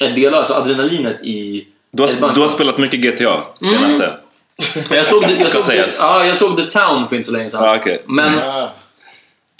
en 0.00 0.14
del 0.14 0.34
av 0.34 0.38
alltså 0.38 0.54
adrenalinet 0.54 1.22
i... 1.24 1.66
Du, 1.90 2.02
har, 2.02 2.34
du 2.34 2.40
har 2.40 2.48
spelat 2.48 2.78
mycket 2.78 3.00
GTA 3.00 3.42
senaste. 3.70 4.12
Jag, 4.90 5.06
såg, 5.06 5.22
det- 5.22 5.32
jag, 5.38 5.46
såg, 5.46 5.64
det- 5.66 5.90
ja, 6.00 6.24
jag 6.26 6.36
såg 6.36 6.56
The 6.56 6.62
Town 6.80 7.08
för 7.08 7.16
inte 7.16 7.26
så 7.26 7.32
länge 7.32 7.50
sedan. 7.50 7.64
Ja, 7.64 7.76
okej. 7.80 8.02
Men 8.06 8.38
Ah. 8.38 8.68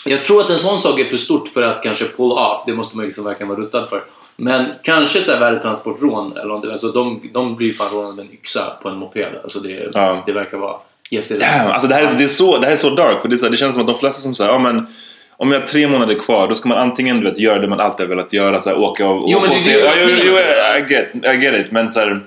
jag 0.04 0.24
tror 0.24 0.40
att 0.40 0.50
en 0.50 0.58
sån 0.58 0.78
sak 0.78 1.00
är 1.00 1.04
för 1.04 1.16
stort 1.16 1.48
för 1.48 1.62
att 1.62 1.82
kanske 1.82 2.04
pull 2.04 2.32
off. 2.32 2.62
Det 2.66 2.72
måste 2.72 2.96
man 2.96 3.02
ju 3.04 3.06
liksom 3.06 3.24
verkligen 3.24 3.48
vara 3.48 3.60
ruttad 3.60 3.88
för. 3.88 4.04
Men 4.36 4.66
kanske 4.82 5.22
så 5.22 5.32
här 5.32 5.40
värdetransportrån 5.40 6.32
eller 6.32 6.44
någonting. 6.46 6.70
Alltså 6.72 6.88
de, 6.88 7.30
de 7.34 7.56
blir 7.56 7.72
fan 7.72 7.90
rånade 7.92 8.14
med 8.14 8.24
en 8.26 8.32
yxa 8.32 8.76
på 8.82 8.88
en 8.88 8.96
moped. 8.96 9.28
Alltså 9.42 9.60
det, 9.60 9.88
Ja. 9.94 10.22
det 10.26 10.32
verkar 10.32 10.58
vara 10.58 10.76
jätte... 11.10 11.38
Damn, 11.38 11.70
alltså 11.72 11.88
det, 11.88 11.94
här 11.94 12.02
är, 12.02 12.14
det, 12.18 12.24
är 12.24 12.28
så, 12.28 12.58
det 12.58 12.66
här 12.66 12.72
är 12.72 12.76
så 12.76 12.90
dark. 12.90 13.22
För 13.22 13.28
det, 13.28 13.34
är 13.34 13.38
så, 13.38 13.48
det 13.48 13.56
känns 13.56 13.74
som 13.74 13.80
att 13.80 13.86
de 13.86 13.96
flesta 13.96 14.20
som 14.22 14.34
säger 14.34 14.50
ja 14.52 14.58
men 14.58 14.86
om 15.36 15.52
jag 15.52 15.60
har 15.60 15.66
tre 15.66 15.88
månader 15.88 16.14
kvar 16.14 16.48
då 16.48 16.54
ska 16.54 16.68
man 16.68 16.78
antingen 16.78 17.20
du 17.20 17.24
vet, 17.30 17.38
göra 17.38 17.58
det 17.58 17.68
man 17.68 17.80
alltid 17.80 18.06
har 18.06 18.08
velat 18.16 18.32
göra. 18.32 18.60
Så 18.60 18.70
här, 18.70 18.78
åka 18.78 19.06
och, 19.08 19.30
Jo, 19.30 19.36
och, 19.36 19.42
men 19.42 19.52
och 19.52 19.60
se. 19.60 19.72
jo, 19.72 19.78
jag 19.78 19.98
jo, 20.00 20.06
menar. 20.34 20.76
I, 20.78 20.92
get, 20.92 21.08
I 21.14 21.44
get 21.44 21.66
it. 21.66 21.72
Men 21.72 21.88
så 21.90 22.00
här, 22.00 22.20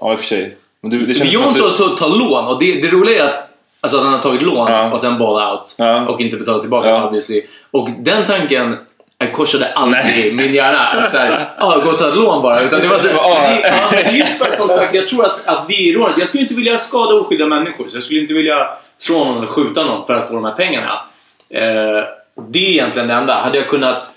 ja 0.00 0.12
i 0.12 0.14
och 0.14 0.18
för 0.20 0.26
sig. 0.26 0.56
Men 0.82 0.90
det, 0.90 0.96
det 1.06 1.14
känns 1.14 1.32
som 1.32 1.40
Jon 1.42 1.48
att 1.50 1.56
sa 1.56 1.66
du, 1.66 1.70
att 1.70 1.76
ta, 1.76 1.88
ta 1.96 2.06
lån 2.06 2.46
och 2.46 2.58
det, 2.60 2.80
det 2.82 2.88
roliga 2.88 3.24
är 3.24 3.28
att, 3.28 3.48
alltså 3.80 3.98
att 3.98 4.04
han 4.04 4.12
har 4.12 4.20
tagit 4.20 4.42
lån 4.42 4.72
Ja. 4.72 4.92
och 4.92 5.00
sen 5.00 5.18
ball 5.18 5.52
out 5.52 5.74
Ja. 5.78 6.06
och 6.08 6.20
inte 6.20 6.36
betalat 6.36 6.60
tillbaka 6.62 6.88
Ja. 6.88 7.04
obviously. 7.06 7.42
Och 7.70 7.88
den 7.98 8.26
tanken 8.26 8.76
korsade 9.34 9.72
aldrig 9.72 10.34
min 10.34 10.54
hjärna. 10.54 10.78
Att 10.78 11.12
såhär, 11.12 11.48
ah, 11.58 11.76
gå 11.78 11.90
och 11.90 11.98
ta 11.98 12.08
ett 12.08 12.16
lån 12.16 12.42
bara. 12.42 12.60
Utan 12.60 12.80
det 12.80 12.88
var 12.88 12.98
så, 12.98 13.08
Ja. 13.14 13.70
det, 13.90 14.10
just 14.10 14.38
för 14.38 14.48
att 14.48 14.56
som 14.56 14.68
sagt, 14.68 14.94
jag 14.94 15.08
tror 15.08 15.24
att, 15.24 15.46
att 15.46 15.68
det 15.68 15.74
är 15.74 15.94
rånet. 15.94 16.16
Jag 16.18 16.28
skulle 16.28 16.42
inte 16.42 16.54
vilja 16.54 16.78
skada 16.78 17.14
oskyldiga 17.14 17.48
människor. 17.48 17.88
Så 17.88 17.96
jag 17.96 18.02
skulle 18.02 18.20
inte 18.20 18.34
vilja 18.34 18.68
slå 18.98 19.24
någon 19.24 19.36
eller 19.38 19.46
skjuta 19.46 19.84
någon 19.84 20.06
för 20.06 20.14
att 20.14 20.28
få 20.28 20.34
de 20.34 20.44
här 20.44 20.52
pengarna. 20.52 21.00
Eh, 21.54 22.04
det 22.50 22.58
är 22.66 22.70
egentligen 22.70 23.08
det 23.08 23.14
enda. 23.14 23.34
Hade 23.34 23.58
jag 23.58 23.68
kunnat 23.68 24.10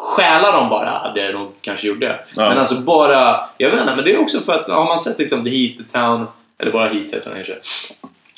stjäla 0.00 0.52
dem 0.52 0.68
bara 0.68 0.90
hade 0.98 1.20
jag 1.24 1.34
nog 1.34 1.52
kanske 1.60 1.86
gjort 1.86 2.00
det. 2.00 2.20
Ja. 2.36 2.48
Men 2.48 2.58
alltså 2.58 2.74
bara, 2.80 3.40
jag 3.58 3.70
vet 3.70 3.80
inte, 3.80 3.94
men 3.96 4.04
det 4.04 4.12
är 4.12 4.20
också 4.20 4.40
för 4.40 4.52
att 4.52 4.68
har 4.68 4.84
man 4.84 4.98
sett 4.98 5.18
liksom 5.18 5.44
The 5.44 5.50
Heat, 5.50 5.78
The 5.78 5.98
Town, 5.98 6.26
eller 6.58 6.72
bara 6.72 6.88
Heat 6.88 7.12
heter 7.12 7.30
den 7.30 7.34
kanske. 7.34 7.54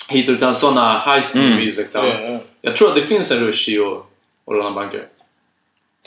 Heat 0.08 0.28
utan 0.28 0.54
sådana 0.54 0.98
high 1.14 1.24
school 1.32 1.42
Mm. 1.44 1.54
movies 1.54 1.76
liksom. 1.76 2.06
Ja, 2.06 2.14
ja. 2.22 2.38
Jag 2.62 2.76
tror 2.76 2.88
att 2.88 2.94
det 2.94 3.02
finns 3.02 3.32
en 3.32 3.38
rush 3.46 3.68
i 3.70 3.78
att, 3.78 3.92
att 4.46 4.54
råna 4.54 4.70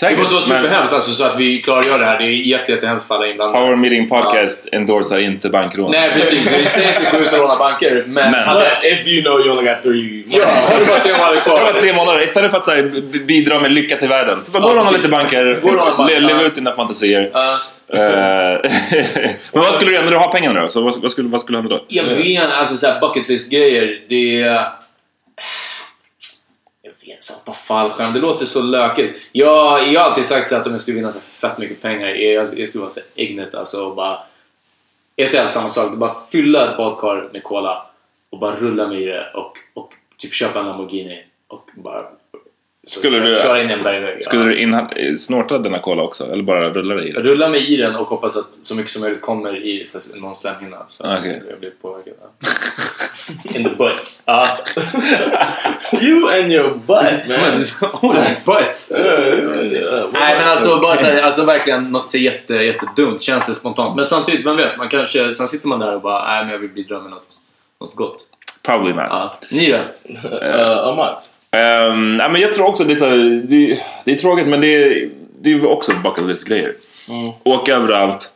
banker. 0.02 0.16
Det 0.16 0.26
säkert, 0.26 0.34
måste 0.34 0.34
vara 0.54 0.62
superhemskt 0.62 0.94
alltså, 0.94 1.12
så 1.12 1.26
att 1.26 1.38
vi 1.40 1.62
klargör 1.62 2.00
det 2.00 2.06
här. 2.06 2.18
Det 2.20 2.26
är 2.26 2.30
jätte, 2.30 2.72
jättehemskt 2.72 3.08
för 3.08 3.16
alla 3.16 3.28
inblandade. 3.28 3.60
Power 3.60 3.76
Meeting 3.76 4.10
Podcast 4.10 4.68
endorsar 4.72 5.20
inte 5.20 5.50
bankrån. 5.50 5.92
Nej 5.92 6.12
precis, 6.14 6.54
vi 6.54 6.66
säger 6.66 7.00
inte 7.00 7.12
gå 7.12 7.24
ut 7.24 7.34
och 7.34 7.40
råna 7.40 7.56
banker. 7.56 8.04
Men, 8.08 8.32
Men- 8.32 8.46
But 8.54 8.84
if 8.84 9.08
you 9.08 9.22
know 9.24 9.40
you 9.40 9.50
only 9.58 9.64
got 9.72 9.84
three 9.84 10.24
ja, 10.30 10.46
har 10.46 10.80
du 10.80 10.86
bara 10.86 11.00
tre 11.00 11.12
månader 11.18 11.40
kvar. 11.40 11.80
tre 11.80 11.94
månader. 11.94 12.24
Istället 12.24 12.52
för 12.52 12.58
att 12.58 12.66
så 12.66 12.72
här, 12.72 12.84
bidra 13.26 13.60
med 13.60 13.72
lycka 13.72 13.98
till 13.98 14.10
världen. 14.10 14.42
Så 14.42 14.52
bara 14.52 14.60
gå 14.64 14.68
och 14.70 14.76
Ja, 14.76 14.80
råna 14.80 14.92
lite 14.92 15.10
banker. 15.10 15.46
Le- 16.10 16.20
Leva 16.20 16.42
ja. 16.42 16.48
ut 16.48 16.56
dina 16.56 16.72
fantasier. 16.76 17.32
Ja. 17.34 17.56
Eh, 17.94 18.00
men 19.54 19.62
vad 19.64 19.74
skulle 19.74 19.92
du 19.92 19.96
göra 19.96 20.04
när 20.06 20.12
du 20.12 20.18
har 20.18 20.32
pengarna 20.32 20.62
då? 20.62 20.68
Så 20.68 20.82
vad, 20.82 21.02
vad, 21.02 21.12
skulle, 21.12 21.30
vad 21.30 21.42
skulle 21.42 21.58
hända 21.58 21.76
då? 21.76 21.86
Jag 21.88 22.04
vet 22.04 22.52
alltså 22.60 22.76
såhär 22.78 23.00
bucket 23.00 23.30
list 23.30 23.52
grejer 23.52 24.00
det 24.10 24.56
är... 27.18 27.36
Jag 27.46 27.56
fallskärm, 27.56 28.14
det 28.14 28.20
låter 28.20 28.46
så 28.46 28.62
lökigt. 28.62 29.30
Jag, 29.32 29.94
jag 29.94 30.02
har 30.02 30.10
alltid 30.10 30.26
sagt 30.26 30.48
så 30.48 30.56
att 30.56 30.66
om 30.66 30.72
jag 30.72 30.82
skulle 30.82 30.96
vinna 30.96 31.12
så 31.12 31.20
fett 31.20 31.58
mycket 31.58 31.82
pengar, 31.82 32.08
jag, 32.08 32.60
jag 32.60 32.68
skulle 32.68 32.82
vara 32.82 32.90
så 32.90 33.02
Ignet 33.16 33.56
alltså 33.56 33.86
och 33.86 33.96
bara... 33.96 34.20
Jag 35.16 35.30
säger 35.30 35.44
alltid 35.44 35.54
samma 35.54 35.70
sak, 35.70 35.98
bara 35.98 36.14
fylla 36.32 36.72
ett 36.72 36.78
badkar 36.78 37.30
med 37.34 37.44
cola 37.44 37.86
och 38.30 38.40
bara 38.40 38.56
rulla 38.56 38.88
mig 38.88 39.04
i 39.04 39.06
det 39.06 39.32
och, 39.34 39.58
och 39.74 39.94
typ 40.18 40.34
köpa 40.34 40.60
en 40.60 40.66
Lamborghini 40.66 41.24
och 41.48 41.70
bara... 41.76 42.06
Skulle 42.88 43.20
du- 43.20 43.36
köra 43.36 43.62
in 43.62 43.70
i 43.70 43.74
en 43.74 43.84
bergvägg. 43.84 44.24
Skulle 44.24 44.44
du 44.44 44.56
inha- 44.58 45.18
snorta 45.18 45.58
denna 45.58 45.80
cola 45.80 46.04
också? 46.04 46.32
Eller 46.32 46.44
bara 46.44 46.70
rulla 46.70 46.96
dig 46.96 47.10
i 47.10 47.12
det? 47.12 47.22
Rulla 47.22 47.50
mig 47.50 47.74
i 47.74 47.78
den 47.78 47.96
och 47.96 48.08
hoppas 48.08 48.36
att 48.38 48.54
så 48.62 48.76
mycket 48.76 48.92
som 48.92 49.02
möjligt 49.02 49.22
kommer 49.22 49.66
i 49.66 49.86
så, 49.86 50.20
någon 50.20 50.36
slemhinna. 50.36 50.78
Så 50.88 51.08
att 51.08 51.20
Okej. 51.20 51.44
jag 51.50 51.60
blir 51.60 51.70
påverkad. 51.82 52.14
In 53.44 53.70
the 53.70 53.76
butts. 53.76 54.24
Ja. 54.28 54.48
You 56.02 56.42
and 56.42 56.52
your 56.52 56.70
butt, 56.70 57.28
man. 57.28 57.90
Oh, 58.02 58.16
butts! 58.46 58.92
Nej 60.14 60.36
men 60.38 60.48
alltså, 60.48 60.80
bara 60.80 60.98
så 60.98 61.06
här, 61.06 61.22
alltså 61.22 61.46
verkligen 61.46 61.84
något 61.92 62.12
så 62.12 62.18
jätte, 62.18 62.54
jättedumt 62.56 63.22
känns 63.22 63.46
det 63.46 63.56
spontant. 63.56 63.96
Men 63.96 64.06
samtidigt, 64.06 64.46
vem 64.46 64.58
vet? 64.58 64.78
Man 64.78 64.90
kanske, 64.90 65.34
sen 65.34 65.48
sitter 65.48 65.68
man 65.68 65.80
där 65.80 65.96
och 65.96 66.02
bara, 66.02 66.28
nej 66.28 66.44
men 66.44 66.52
jag 66.54 66.60
vill 66.60 66.70
bidra 66.70 67.00
med 67.02 67.12
något, 67.12 67.28
något 67.82 67.96
gott. 67.96 68.18
Probably 68.66 68.94
not. 68.94 69.06
Ja. 69.10 69.36
Ni 69.52 69.72
då? 69.72 69.78
Uh, 70.48 70.78
Amat. 70.88 71.32
Um, 71.56 72.20
ja, 72.20 72.30
men 72.30 72.42
jag 72.42 72.54
tror 72.54 72.68
också 72.68 72.84
det 72.84 72.94
är, 72.94 72.98
så 72.98 73.06
här, 73.06 73.42
det, 73.48 73.84
det 74.06 74.14
är 74.14 74.18
tråkigt 74.18 74.48
men 74.48 74.62
det 74.62 74.68
är, 74.84 75.10
det 75.40 75.52
är 75.52 75.66
också 75.66 75.92
bucket 76.04 76.28
list 76.28 76.48
grejer. 76.48 76.74
Åka 77.44 77.76
överallt. 77.76 78.32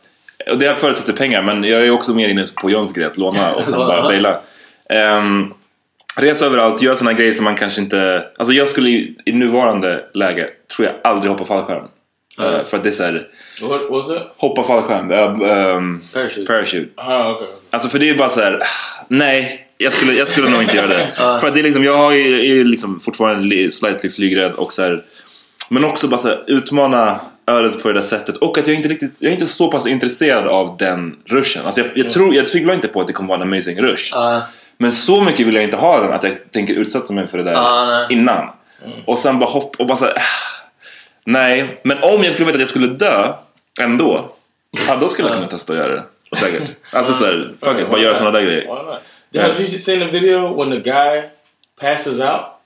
Och 0.50 0.58
det 0.58 0.74
förutsätter 0.74 1.12
pengar 1.12 1.42
men 1.42 1.64
jag 1.64 1.86
är 1.86 1.90
också 1.90 2.14
mer 2.14 2.28
inne 2.28 2.46
på 2.62 2.70
Johns 2.70 2.92
grej 2.92 3.06
att 3.06 3.16
låna 3.16 3.54
och 3.54 3.66
sen 3.66 3.78
bara 3.78 4.02
baila. 4.08 4.40
Um, 5.18 5.54
resa 6.16 6.46
överallt, 6.46 6.82
göra 6.82 6.96
sådana 6.96 7.12
grejer 7.12 7.32
som 7.32 7.44
man 7.44 7.56
kanske 7.56 7.80
inte... 7.80 8.26
Alltså 8.36 8.54
jag 8.54 8.68
skulle 8.68 8.90
i, 8.90 9.16
i 9.24 9.32
nuvarande 9.32 10.04
läge 10.14 10.48
tror 10.76 10.88
jag 10.88 10.94
aldrig 11.04 11.32
hoppa 11.32 11.44
fallskärm. 11.44 11.84
Uh, 12.40 12.64
för 12.64 12.76
att 12.76 12.82
det 12.82 12.88
är 12.88 12.92
såhär, 12.92 13.28
What 13.62 13.80
was 13.90 14.10
it? 14.10 14.22
hoppa 14.36 14.64
fallskärm. 14.64 15.10
Uh, 15.10 15.76
um, 15.76 16.02
Parachute. 16.12 16.46
parachute. 16.46 16.88
Ah, 16.94 17.30
okay. 17.30 17.46
Alltså 17.70 17.88
för 17.88 17.98
det 17.98 18.10
är 18.10 18.14
bara 18.14 18.28
så 18.28 18.40
här. 18.40 18.62
nej. 19.08 19.66
Jag 19.82 19.92
skulle, 19.92 20.12
jag 20.12 20.28
skulle 20.28 20.50
nog 20.50 20.62
inte 20.62 20.76
göra 20.76 20.86
det. 20.86 21.12
För 21.40 21.46
att 21.48 21.54
det 21.54 21.60
är 21.60 21.64
liksom, 21.64 21.84
jag 21.84 22.18
är, 22.18 22.34
är 22.34 22.64
liksom 22.64 23.00
fortfarande 23.00 23.42
li- 23.42 23.70
slightly 23.70 24.10
flygrädd 24.10 24.52
och 24.52 24.72
så 24.72 24.82
här, 24.82 25.04
Men 25.68 25.84
också 25.84 26.08
bara 26.08 26.18
så 26.18 26.28
här, 26.28 26.44
utmana 26.46 27.20
ödet 27.46 27.82
på 27.82 27.88
det 27.88 27.94
där 27.94 28.02
sättet. 28.02 28.36
Och 28.36 28.58
att 28.58 28.66
jag 28.66 28.76
inte 28.76 28.88
riktigt, 28.88 29.22
jag 29.22 29.28
är 29.28 29.32
inte 29.32 29.46
så 29.46 29.70
pass 29.70 29.86
intresserad 29.86 30.46
av 30.46 30.76
den 30.76 31.16
rushen. 31.26 31.66
Alltså 31.66 31.80
jag, 31.80 31.90
jag, 31.94 32.10
tror, 32.10 32.34
jag 32.34 32.48
tvivlar 32.48 32.74
inte 32.74 32.88
på 32.88 33.00
att 33.00 33.06
det 33.06 33.12
kommer 33.12 33.28
vara 33.28 33.42
en 33.42 33.52
amazing 33.52 33.82
rush. 33.82 34.10
Ja. 34.12 34.42
Men 34.78 34.92
så 34.92 35.20
mycket 35.20 35.46
vill 35.46 35.54
jag 35.54 35.64
inte 35.64 35.76
ha 35.76 36.00
den 36.00 36.12
att 36.12 36.22
jag 36.22 36.50
tänker 36.50 36.74
utsätta 36.74 37.12
mig 37.12 37.26
för 37.26 37.38
det 37.38 37.44
där 37.44 37.86
nej. 37.86 38.06
innan. 38.10 38.50
Och 39.04 39.18
sen 39.18 39.38
bara 39.38 39.50
hopp 39.50 39.76
och 39.78 39.86
bara 39.86 39.96
så 39.96 40.04
här, 40.04 40.14
ah, 40.14 40.20
Nej, 41.24 41.80
men 41.82 41.98
om 42.02 42.24
jag 42.24 42.32
skulle 42.32 42.46
veta 42.46 42.56
att 42.56 42.60
jag 42.60 42.68
skulle 42.68 42.86
dö 42.86 43.32
ändå. 43.80 44.32
Ja, 44.88 44.96
då 45.00 45.08
skulle 45.08 45.28
jag 45.28 45.36
kunna 45.36 45.48
testa 45.48 45.72
att 45.72 45.78
göra 45.78 45.94
det. 45.94 46.04
Säkert. 46.36 46.62
Alltså 46.92 47.12
såhär, 47.12 47.52
fuck 47.60 47.80
it, 47.80 47.90
bara 47.90 48.00
göra 48.00 48.14
sådana 48.14 48.38
där 48.38 48.46
grejer. 48.46 48.66
Why 49.32 49.42
not? 49.48 49.58
Have 49.58 49.60
you 49.72 49.78
seen 49.78 50.00
the 50.00 50.08
video 50.08 50.52
when 50.52 50.70
the 50.70 50.80
guy 50.80 51.30
passes 51.76 52.20
out 52.20 52.60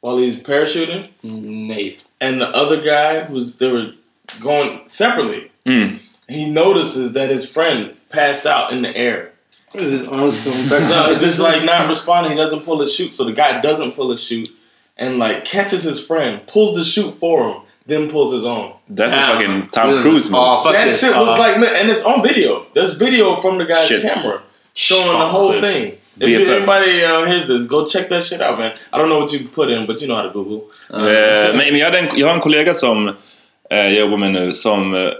while 0.00 0.16
he's 0.16 0.36
parachuting, 0.36 1.08
Nej. 1.24 1.98
and 2.20 2.40
the 2.40 2.48
other 2.48 2.80
guy 2.80 3.20
who's 3.24 3.56
they 3.58 3.68
were 3.68 3.92
going 4.40 4.80
separately? 4.88 5.50
Mm. 5.66 6.00
He 6.28 6.50
notices 6.50 7.12
that 7.12 7.30
his 7.30 7.50
friend 7.50 7.94
passed 8.10 8.46
out 8.46 8.72
in 8.72 8.82
the 8.82 8.96
air. 8.96 9.32
Is 9.74 9.92
it 9.92 10.08
arms 10.08 10.38
going 10.44 10.68
No, 10.68 11.16
just 11.18 11.40
like 11.40 11.64
not 11.64 11.88
responding. 11.88 12.32
He 12.32 12.38
doesn't 12.38 12.60
pull 12.60 12.80
his 12.80 12.94
chute, 12.94 13.14
so 13.14 13.24
the 13.24 13.32
guy 13.32 13.60
doesn't 13.60 13.92
pull 13.92 14.10
his 14.10 14.22
chute, 14.22 14.50
and 14.98 15.18
like 15.18 15.44
catches 15.44 15.82
his 15.82 16.04
friend, 16.04 16.46
pulls 16.46 16.76
the 16.76 16.84
chute 16.84 17.14
for 17.14 17.48
him, 17.48 17.62
then 17.86 18.10
pulls 18.10 18.32
his 18.32 18.44
own. 18.44 18.74
That's 18.88 19.14
a 19.14 19.16
fucking 19.32 19.68
Tom 19.70 20.00
Cruise 20.02 20.28
move. 20.30 20.38
Ja, 20.40 20.62
That 20.64 20.74
faktiskt. 20.74 21.00
shit 21.00 21.16
was 21.16 21.28
Ja. 21.28 21.36
like, 21.38 21.58
man, 21.58 21.74
and 21.74 21.90
it's 21.90 22.04
on 22.04 22.22
video. 22.22 22.66
There's 22.74 22.94
video 22.94 23.40
from 23.40 23.56
the 23.58 23.64
guy's 23.64 23.88
Shit. 23.88 24.02
camera 24.02 24.41
showing 24.74 25.18
the 25.18 25.28
whole 25.28 25.52
this. 25.52 25.64
thing. 25.64 25.98
If 26.20 26.28
BFF. 26.28 26.56
anybody 26.56 27.04
uh, 27.04 27.24
hears 27.24 27.46
this, 27.46 27.66
go 27.66 27.86
check 27.86 28.08
that 28.10 28.24
shit 28.24 28.40
out, 28.40 28.58
man. 28.58 28.72
I 28.92 28.98
don't 28.98 29.08
know 29.08 29.20
what 29.20 29.32
you 29.32 29.48
put 29.48 29.70
in, 29.70 29.86
but 29.86 30.00
you 30.00 30.06
know 30.06 30.16
how 30.16 30.22
to 30.22 30.30
Google. 30.30 30.60
Eh, 30.90 31.56
men 31.56 31.78
jag, 31.78 31.94
en, 31.94 32.08
jag 32.16 32.26
har 32.26 32.34
en 32.34 32.40
kollega 32.40 32.74
som 32.74 33.08
eh, 33.08 33.14
jag 33.70 33.92
jobbar 33.92 34.16
med 34.16 34.32
nu 34.32 34.52
som 34.52 34.94
eh, 34.94 35.10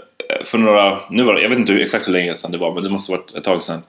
för 0.43 0.57
några, 0.57 0.99
nu 1.09 1.23
var 1.23 1.33
det, 1.33 1.41
jag 1.41 1.49
vet 1.49 1.57
inte 1.57 1.73
exakt 1.73 2.07
hur 2.07 2.13
länge 2.13 2.35
sedan 2.35 2.51
det 2.51 2.57
var 2.57 2.73
men 2.73 2.83
det 2.83 2.89
måste 2.89 3.11
varit 3.11 3.35
ett 3.35 3.43
tag 3.43 3.63
sedan. 3.63 3.81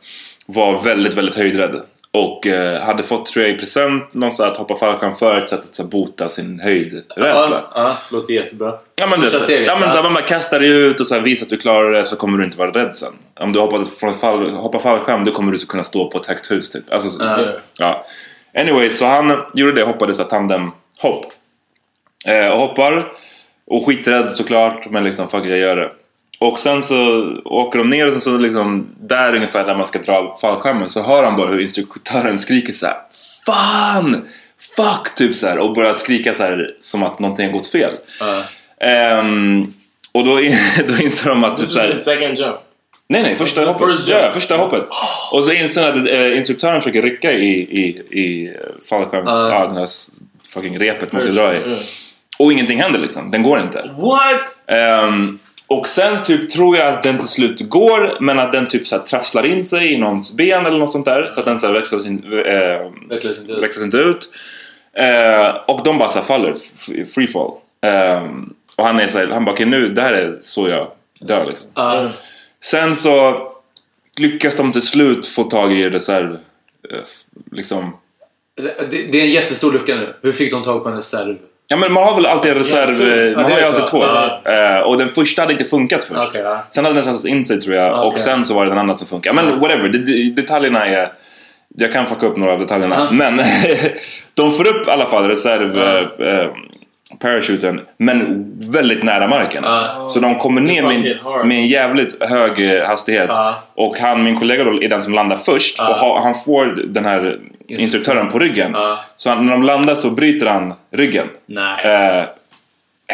Var 0.46 0.82
väldigt, 0.82 1.14
väldigt 1.14 1.34
höjdrädd. 1.34 1.82
Och 2.14 2.46
eh, 2.46 2.82
hade 2.82 3.02
fått 3.02 3.26
tror 3.26 3.44
jag 3.44 3.54
i 3.54 3.58
present 3.58 4.14
någon 4.14 4.30
här 4.38 4.46
att 4.46 4.56
hoppa 4.56 4.76
fallskärm 4.76 5.14
för 5.14 5.38
ett 5.38 5.48
sätt 5.48 5.60
att 5.70 5.74
så 5.74 5.84
bota 5.84 6.28
sin 6.28 6.60
höjdrädsla. 6.60 7.10
Ja, 7.16 7.70
ja, 7.74 7.96
låter 8.10 8.34
jättebra. 8.34 8.74
Ja 9.00 9.06
men, 9.06 9.20
det, 9.20 9.26
steget, 9.26 9.66
ja, 9.66 9.78
men 9.78 9.90
så 9.90 10.02
här, 10.02 10.10
man 10.10 10.22
kastar 10.22 10.60
dig 10.60 10.70
ut 10.70 11.00
och 11.00 11.06
så 11.06 11.14
här, 11.14 11.22
visar 11.22 11.46
att 11.46 11.50
du 11.50 11.56
klarar 11.56 11.92
det 11.92 12.04
så 12.04 12.16
kommer 12.16 12.38
du 12.38 12.44
inte 12.44 12.58
vara 12.58 12.70
rädd 12.70 12.94
sen. 12.94 13.12
Om 13.40 13.52
du 13.52 13.60
hoppar 13.60 13.84
från 13.84 14.14
fall, 14.14 14.50
hoppar 14.50 14.78
fallskärm 14.78 15.24
då 15.24 15.32
kommer 15.32 15.52
du 15.52 15.58
så 15.58 15.66
kunna 15.66 15.82
stå 15.82 16.10
på 16.10 16.18
ett 16.18 16.26
högt 16.26 16.50
hus 16.50 16.70
typ. 16.70 16.92
Alltså, 16.92 17.08
så, 17.08 17.22
Ja. 17.22 17.38
ja. 17.78 18.04
Anyway, 18.60 18.90
så 18.90 19.06
han 19.06 19.44
gjorde 19.54 19.72
det, 19.72 19.82
hoppade 19.82 20.14
så 20.14 20.24
tandemhopp. 20.24 21.26
Eh, 22.26 22.48
och 22.48 22.58
hoppar 22.58 23.12
och 23.66 23.86
skiträdd 23.86 24.30
såklart 24.30 24.90
men 24.90 25.04
liksom 25.04 25.28
fuck 25.28 25.46
jag 25.46 25.58
gör 25.58 25.76
det. 25.76 25.90
Och 26.38 26.58
sen 26.58 26.82
så 26.82 27.30
åker 27.44 27.78
de 27.78 27.90
ner 27.90 28.16
och 28.16 28.22
så 28.22 28.38
liksom 28.38 28.86
där 29.00 29.34
ungefär 29.34 29.64
där 29.64 29.76
man 29.76 29.86
ska 29.86 29.98
dra 29.98 30.38
fallskärmen 30.40 30.90
så 30.90 31.02
hör 31.02 31.22
han 31.22 31.36
bara 31.36 31.48
hur 31.48 31.60
instruktören 31.60 32.38
skriker 32.38 32.72
så 32.72 32.86
här 32.86 32.96
Fan! 33.46 34.28
Fuck! 34.76 35.14
Typ 35.14 35.36
så 35.36 35.46
här 35.46 35.58
och 35.58 35.74
börjar 35.74 35.94
skrika 35.94 36.34
så 36.34 36.42
här 36.42 36.76
som 36.80 37.02
att 37.02 37.18
någonting 37.18 37.46
har 37.46 37.52
gått 37.52 37.66
fel. 37.66 37.92
Ja. 38.20 38.42
Ehm, 38.86 39.74
och 40.12 40.24
då, 40.24 40.34
då 40.88 40.96
inser 41.02 41.28
de 41.28 41.44
att 41.44 41.56
typ 41.56 41.66
This 41.66 41.74
så 41.74 41.80
is 41.80 41.86
här, 41.86 41.92
the 41.92 41.96
second 41.96 42.38
jump. 42.38 42.56
Nej 43.08 43.22
nej, 43.22 43.34
första 43.34 43.60
the 43.60 43.66
hoppet. 43.66 43.88
first 43.88 44.08
ja, 44.08 44.30
första 44.30 44.56
hoppet. 44.56 44.82
Och 45.32 45.44
så 45.44 45.52
inser 45.52 45.82
han 45.82 45.92
att 45.92 46.08
eh, 46.08 46.36
instruktören 46.36 46.80
försöker 46.80 47.02
rycka 47.02 47.32
i, 47.32 47.52
i, 47.54 47.86
i 48.20 48.56
fallskärms... 48.88 49.28
Ja. 49.30 49.48
Ja, 49.50 49.66
den 49.66 49.76
här 49.76 49.88
fucking 50.48 50.78
repet 50.78 51.12
måste 51.12 51.28
ju 51.28 51.34
dra 51.34 51.54
i. 51.54 51.56
Yeah. 51.56 51.78
Och 52.38 52.52
ingenting 52.52 52.82
händer 52.82 52.98
liksom, 52.98 53.30
den 53.30 53.42
går 53.42 53.60
inte. 53.60 53.90
What? 53.96 54.78
Ehm, 54.78 55.38
och 55.78 55.88
sen 55.88 56.22
typ 56.22 56.50
tror 56.50 56.76
jag 56.76 56.88
att 56.94 57.02
den 57.02 57.18
till 57.18 57.28
slut 57.28 57.60
går 57.68 58.16
men 58.20 58.38
att 58.38 58.52
den 58.52 58.66
typ 58.68 58.86
så 58.88 58.98
trasslar 58.98 59.46
in 59.46 59.64
sig 59.64 59.92
i 59.92 59.98
någons 59.98 60.36
ben 60.36 60.66
eller 60.66 60.78
något 60.78 60.90
sånt 60.90 61.04
där 61.04 61.30
så 61.32 61.40
att 61.40 61.46
den 61.46 61.58
så 61.58 61.66
här 61.66 61.74
växlas, 61.74 62.06
in, 62.06 62.24
eh, 62.46 62.90
Vecklas 63.08 63.38
inte 63.38 63.52
ut. 63.52 63.62
växlas 63.62 63.84
inte 63.84 63.96
ut. 63.96 64.28
Eh, 64.92 65.56
och 65.66 65.80
de 65.84 65.98
bara 65.98 66.08
så 66.08 66.22
faller, 66.22 66.54
free 67.14 67.26
fall. 67.26 67.50
Ehm, 67.80 68.54
och 68.76 68.86
han 68.86 69.00
är 69.00 69.06
så 69.06 69.18
här, 69.18 69.26
han 69.26 69.44
bara 69.44 69.52
okej 69.52 69.66
nu, 69.66 69.88
det 69.88 70.02
här 70.02 70.12
är 70.12 70.38
så 70.42 70.68
jag 70.68 70.90
dör 71.20 71.46
liksom. 71.46 71.68
Ja. 71.74 72.08
Sen 72.62 72.96
så 72.96 73.42
lyckas 74.20 74.56
de 74.56 74.72
till 74.72 74.82
slut 74.82 75.26
få 75.26 75.44
tag 75.44 75.72
i 75.72 75.90
reserv. 75.90 76.32
eh, 76.90 76.98
Liksom. 77.52 77.96
Det, 78.56 78.86
det 79.12 79.20
är 79.20 79.24
en 79.24 79.30
jättestor 79.30 79.72
lucka 79.72 79.94
nu. 79.96 80.14
Hur 80.22 80.32
fick 80.32 80.52
de 80.52 80.62
tag 80.62 80.82
på 80.82 80.88
en 80.88 80.96
reserv? 80.96 81.36
Ja 81.68 81.76
men 81.76 81.92
man 81.92 82.04
har 82.04 82.14
väl 82.14 82.26
alltid 82.26 82.50
en 82.50 82.58
reserv, 82.58 83.08
Ja, 83.08 83.16
eh, 83.16 83.22
Ja, 83.24 83.36
man 83.36 83.52
har 83.52 83.58
ju 83.58 83.64
alltid 83.66 83.86
två. 83.86 84.04
Eh, 84.50 84.78
och 84.78 84.98
den 84.98 85.08
första 85.08 85.42
hade 85.42 85.52
inte 85.52 85.64
funkat 85.64 86.04
först. 86.04 86.28
Okej, 86.28 86.42
ja. 86.42 86.64
Sen 86.70 86.84
hade 86.84 86.96
den 86.96 87.04
trasslat 87.04 87.24
in 87.30 87.44
sig 87.44 87.60
tror 87.60 87.76
jag 87.76 88.00
och 88.00 88.06
Okej. 88.06 88.20
sen 88.20 88.44
så 88.44 88.54
var 88.54 88.64
det 88.64 88.70
den 88.70 88.78
andra 88.78 88.94
som 88.94 89.06
funkade. 89.06 89.36
Men 89.42 89.60
whatever, 89.60 89.88
det, 89.88 89.98
det, 89.98 90.30
detaljerna 90.42 90.86
är... 90.86 91.12
Jag 91.76 91.92
kan 91.92 92.06
fucka 92.06 92.26
upp 92.26 92.36
några 92.36 92.52
av 92.52 92.58
detaljerna. 92.58 93.08
Men 93.12 93.36
de 94.34 94.52
får 94.52 94.66
upp 94.68 94.86
i 94.88 94.90
alla 94.90 95.06
fall 95.06 95.28
reserv... 95.28 95.76
Ja. 96.18 96.24
Eh, 96.26 96.46
parachuten 97.20 97.80
men 97.98 98.46
väldigt 98.72 99.02
nära 99.02 99.26
marken. 99.28 99.64
Ja. 99.64 100.06
Så 100.08 100.20
de 100.20 100.34
kommer 100.34 100.60
ner 100.60 100.82
med, 100.82 101.16
med 101.46 101.58
en 101.58 101.66
jävligt 101.66 102.24
hög 102.24 102.80
hastighet. 102.86 103.30
Ja. 103.32 103.54
Och 103.74 103.98
han, 103.98 104.24
min 104.24 104.38
kollega 104.38 104.64
då, 104.64 104.82
är 104.82 104.88
den 104.88 105.02
som 105.02 105.14
landar 105.14 105.36
först 105.36 105.74
Ja. 105.78 105.88
och 105.88 105.94
ha, 105.94 106.22
han 106.22 106.34
får 106.34 106.66
den 106.86 107.04
här 107.04 107.38
instruktören 107.68 108.28
på 108.28 108.38
ryggen. 108.38 108.70
Ja. 108.74 108.98
Så 109.16 109.30
han, 109.30 109.46
när 109.46 109.52
de 109.52 109.62
landar 109.62 109.94
så 109.94 110.10
bryter 110.10 110.46
han 110.46 110.74
ryggen. 110.90 111.26
Nej. 111.46 111.84
Eh, 111.84 112.24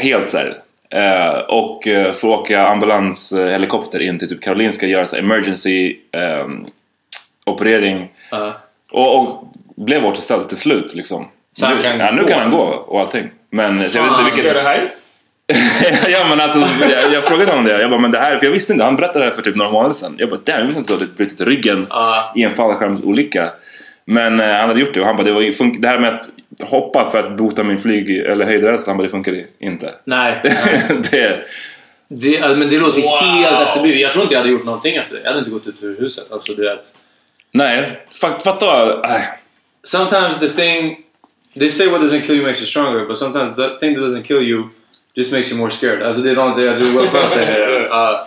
helt 0.02 0.30
så 0.30 0.38
här. 0.38 0.59
Eh, 0.90 1.38
och 1.38 1.87
eh, 1.87 2.12
får 2.12 2.28
åka 2.28 2.66
ambulanshelikopter 2.66 4.00
in 4.00 4.19
till 4.19 4.28
typ 4.28 4.42
Karolinska 4.42 4.87
och 4.87 4.92
göra 4.92 5.07
så 5.07 5.16
här 5.16 5.23
emergency 5.23 5.97
ehm, 6.12 6.66
operering. 7.47 8.09
Ja. 8.30 8.52
Och, 8.90 9.21
och 9.21 9.45
blev 9.76 10.07
återställd 10.07 10.49
till 10.49 10.57
slut 10.57 10.95
liksom. 10.95 11.28
Så 11.52 11.69
nu, 11.69 11.83
kan 11.83 11.99
ja, 11.99 12.12
nu 12.12 12.23
gå? 12.23 12.28
kan 12.28 12.40
han 12.40 12.50
gå 12.50 12.62
och 12.62 13.00
allting. 13.00 13.30
Men 13.50 13.90
så 13.90 13.99
jag 13.99 14.02
vet 14.02 14.12
inte 14.12 14.25
vilket... 14.25 14.57
ja 16.09 16.26
men 16.28 16.40
alltså 16.40 16.59
jag, 16.80 17.12
jag 17.12 17.25
frågade 17.25 17.50
honom 17.50 17.64
det. 17.64 17.80
Jag 17.80 17.90
bara 17.90 18.00
men 18.00 18.11
det 18.11 18.19
här, 18.19 18.38
för 18.38 18.47
jag 18.47 18.52
visste 18.52 18.73
inte. 18.73 18.85
Han 18.85 18.97
berättade 18.97 19.19
det 19.19 19.25
här 19.25 19.35
för 19.35 19.42
typ 19.42 19.57
några 19.57 19.71
månader 19.71 19.95
sedan. 19.95 20.16
Jag 20.19 20.30
bara 20.30 20.40
damn, 20.45 20.59
jag 20.59 20.66
visste 20.66 20.80
inte 20.80 20.92
att 20.92 20.99
du 20.99 21.04
hade 21.04 21.16
brutit 21.16 21.40
ryggen 21.40 21.87
Ja. 21.90 22.33
i 22.37 22.42
en 22.42 22.54
fallskärmsolycka. 22.54 23.50
Men 24.11 24.40
eh, 24.40 24.47
han 24.47 24.69
hade 24.69 24.81
gjort 24.81 24.95
det 24.95 25.00
och 25.00 25.07
han 25.07 25.17
bara 25.17 25.25
det, 25.25 25.33
var, 25.33 25.42
fun- 25.42 25.77
det 25.81 25.88
här 25.88 25.99
med 25.99 26.14
att 26.14 26.29
hoppa 26.68 27.11
för 27.11 27.18
att 27.18 27.37
bota 27.37 27.62
min 27.62 27.79
flyg 27.79 28.11
eller 28.18 28.44
höjdrädsla, 28.44 28.90
han 28.90 28.96
bara 28.96 29.03
det 29.03 29.11
funkade 29.11 29.44
inte. 29.59 29.94
Nej. 30.05 30.40
det, 31.11 31.44
Det, 32.09 32.40
alltså, 32.40 32.59
men 32.59 32.70
det 32.70 32.79
låter 32.79 33.03
Wow. 33.03 33.18
helt 33.23 33.68
efterblivet. 33.68 34.01
Jag 34.01 34.12
tror 34.12 34.23
inte 34.23 34.35
jag 34.35 34.40
hade 34.40 34.53
gjort 34.53 34.64
någonting 34.64 34.96
efter 34.96 35.14
det. 35.14 35.20
Jag 35.23 35.29
hade 35.29 35.38
inte 35.38 35.51
gått 35.51 35.66
ut 35.66 35.83
ur 35.83 35.96
huset. 36.01 36.33
Alltså, 36.33 36.53
du 36.53 36.62
vet. 36.62 36.96
nej, 37.53 38.01
fatt, 38.20 38.42
fatta. 38.42 38.92
Äh, 39.05 39.20
Sometimes 39.83 40.38
the 40.40 40.49
thing... 40.49 40.96
They 41.59 41.68
say 41.70 41.87
what 41.88 42.01
doesn't 42.01 42.20
kill 42.27 42.37
you 42.37 42.46
makes 42.46 42.61
you 42.61 42.66
stronger, 42.66 43.07
but 43.07 43.18
sometimes 43.18 43.57
the 43.57 43.68
thing 43.81 43.94
that 43.94 44.05
doesn't 44.05 44.23
kill 44.23 44.42
you 44.42 44.62
just 45.14 45.33
makes 45.33 45.51
you 45.53 45.59
more 45.61 45.70
scared. 45.70 46.03
Alltså 46.03 46.23
det 46.23 46.31
är 46.31 46.35
någonting 46.35 46.64
jag 46.64 46.75
vad 46.75 47.07
fan 47.09 47.31
säger 47.31 47.81
uh, 47.81 48.27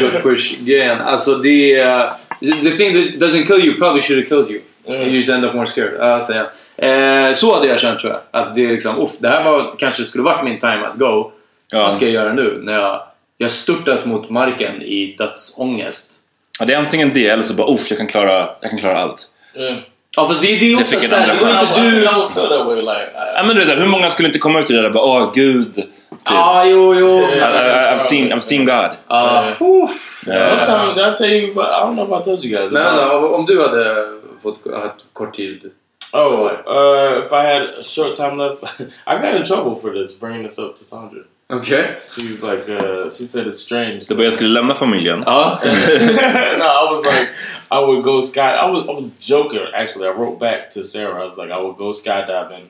George 0.00 0.20
Bush-grejen. 0.22 1.00
Alltså 1.00 1.34
det... 1.34 1.82
Uh, 1.84 2.10
the 2.40 2.70
thing 2.70 2.92
that 2.94 3.28
doesn't 3.28 3.46
kill 3.46 3.66
you 3.66 3.74
probably 3.78 4.00
should 4.02 4.18
have 4.22 4.28
killed 4.28 4.50
you. 4.50 4.60
You 4.88 5.04
just 5.04 5.30
end 5.30 5.44
up 5.44 5.54
more 5.54 5.66
scared. 5.66 5.94
Uh, 5.94 6.36
jag. 6.36 7.28
Eh, 7.28 7.32
så 7.32 7.54
hade 7.54 7.66
jag 7.66 7.80
känt 7.80 8.00
tror 8.00 8.12
jag. 8.12 8.42
Att 8.42 8.54
det 8.54 8.64
är 8.64 8.70
liksom, 8.70 9.00
uff, 9.00 9.10
det 9.18 9.28
här 9.28 9.44
var, 9.44 9.74
kanske 9.78 10.04
skulle 10.04 10.24
varit 10.24 10.44
min 10.44 10.58
time 10.58 10.86
att 10.86 10.98
go. 10.98 11.32
Ja. 11.72 11.82
Vad 11.82 11.94
ska 11.94 12.04
jag 12.04 12.14
göra 12.14 12.32
nu? 12.32 12.60
När 12.62 12.72
jag, 12.72 13.02
jag 13.38 13.50
störtat 13.50 14.04
mot 14.04 14.30
marken 14.30 14.82
i 14.82 15.14
dödsångest. 15.18 16.12
ja, 16.58 16.64
det 16.64 16.74
är 16.74 16.78
antingen 16.78 17.14
det 17.14 17.28
eller 17.28 17.42
så 17.42 17.54
bara 17.54 17.72
uff, 17.74 17.90
jag 17.90 17.98
kan 17.98 18.06
klara, 18.06 18.48
jag 18.60 18.70
kan 18.70 18.78
klara 18.78 19.02
allt. 19.02 19.28
Yeah. 19.56 19.76
Ja 20.16 20.28
fast 20.28 20.42
det, 20.42 20.46
det 20.46 20.72
är 20.72 20.80
också 20.80 20.96
att 20.96 21.08
såhär, 21.08 21.26
det 21.26 21.44
var 21.44 21.50
inte 21.50 21.80
I, 21.80 21.90
du... 21.90 21.96
I 21.96 22.00
I, 22.00 23.08
Ja, 23.34 23.42
men 23.46 23.56
du 23.56 23.64
vet, 23.64 23.78
hur 23.78 23.86
många 23.86 24.10
skulle 24.10 24.28
inte 24.28 24.38
komma 24.38 24.60
ut 24.60 24.70
i 24.70 24.72
det 24.72 24.80
där 24.82 24.88
och 24.88 24.94
bara 24.94 25.04
åh 25.04 25.32
gud. 25.34 25.74
Typ. 25.74 25.84
Ja, 25.84 25.86
jo, 25.86 25.90
jo. 25.90 25.90
I, 25.90 25.90
I, 25.90 26.01
I've, 26.26 28.00
seen, 28.00 28.32
I've 28.32 28.42
seen 28.42 28.64
God. 28.66 28.96
Ja, 29.08 29.44
Yeah. 29.46 29.82
uff. 29.82 30.66
Time, 30.66 30.94
did 30.94 31.04
I 31.04 31.14
tell 31.14 31.28
you? 31.30 31.54
But 31.54 31.64
I 31.70 31.80
don't 31.80 31.96
know 31.96 32.04
if 32.04 32.12
I 32.12 32.22
told 32.24 32.44
you 32.44 32.50
guys. 32.58 32.72
Men 32.72 32.82
about- 32.82 33.22
vänta, 33.22 33.34
om 33.36 33.46
du 33.46 33.60
hade 33.62 34.06
fått 34.42 34.64
ha 34.66 34.84
ett 34.86 35.04
kort 35.12 35.34
tid... 35.36 35.70
Oh, 36.14 36.44
uh, 36.66 37.26
if 37.26 37.32
I 37.32 37.42
had 37.42 37.62
a 37.80 37.82
short 37.84 38.14
time 38.16 38.36
left, 38.36 38.62
I 39.06 39.16
got 39.16 39.34
in 39.34 39.44
trouble 39.44 39.76
for 39.76 39.90
this, 39.94 40.18
bringing 40.20 40.42
this 40.42 40.58
up 40.58 40.76
to 40.76 40.84
Sandra. 40.84 41.22
Okay. 41.50 41.94
She's 42.08 42.42
like, 42.42 42.68
uh, 42.68 43.10
she 43.10 43.24
said 43.26 43.46
it's 43.46 43.58
strange. 43.60 44.06
det 44.08 44.14
var 44.14 44.24
jag 44.24 44.32
skulle 44.32 44.50
lämna 44.50 44.74
familjen. 44.74 45.22
Ja. 45.26 45.58
no, 45.64 46.64
I 46.64 46.88
was 46.92 47.02
like, 47.04 47.28
I 47.70 47.80
would 47.86 48.02
go 48.04 48.22
sky. 48.22 48.40
I 48.40 48.70
was, 48.70 48.84
I 48.88 48.92
was 48.94 49.12
joking. 49.30 49.60
Actually, 49.74 50.06
I 50.08 50.12
wrote 50.12 50.38
back 50.38 50.70
to 50.74 50.82
Sarah. 50.84 51.20
I 51.20 51.24
was 51.24 51.36
like, 51.38 51.50
I 51.50 51.58
would 51.62 51.76
go 51.78 51.92
skydiving 51.92 52.68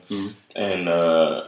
and 0.55 0.87
uh, 0.89 1.41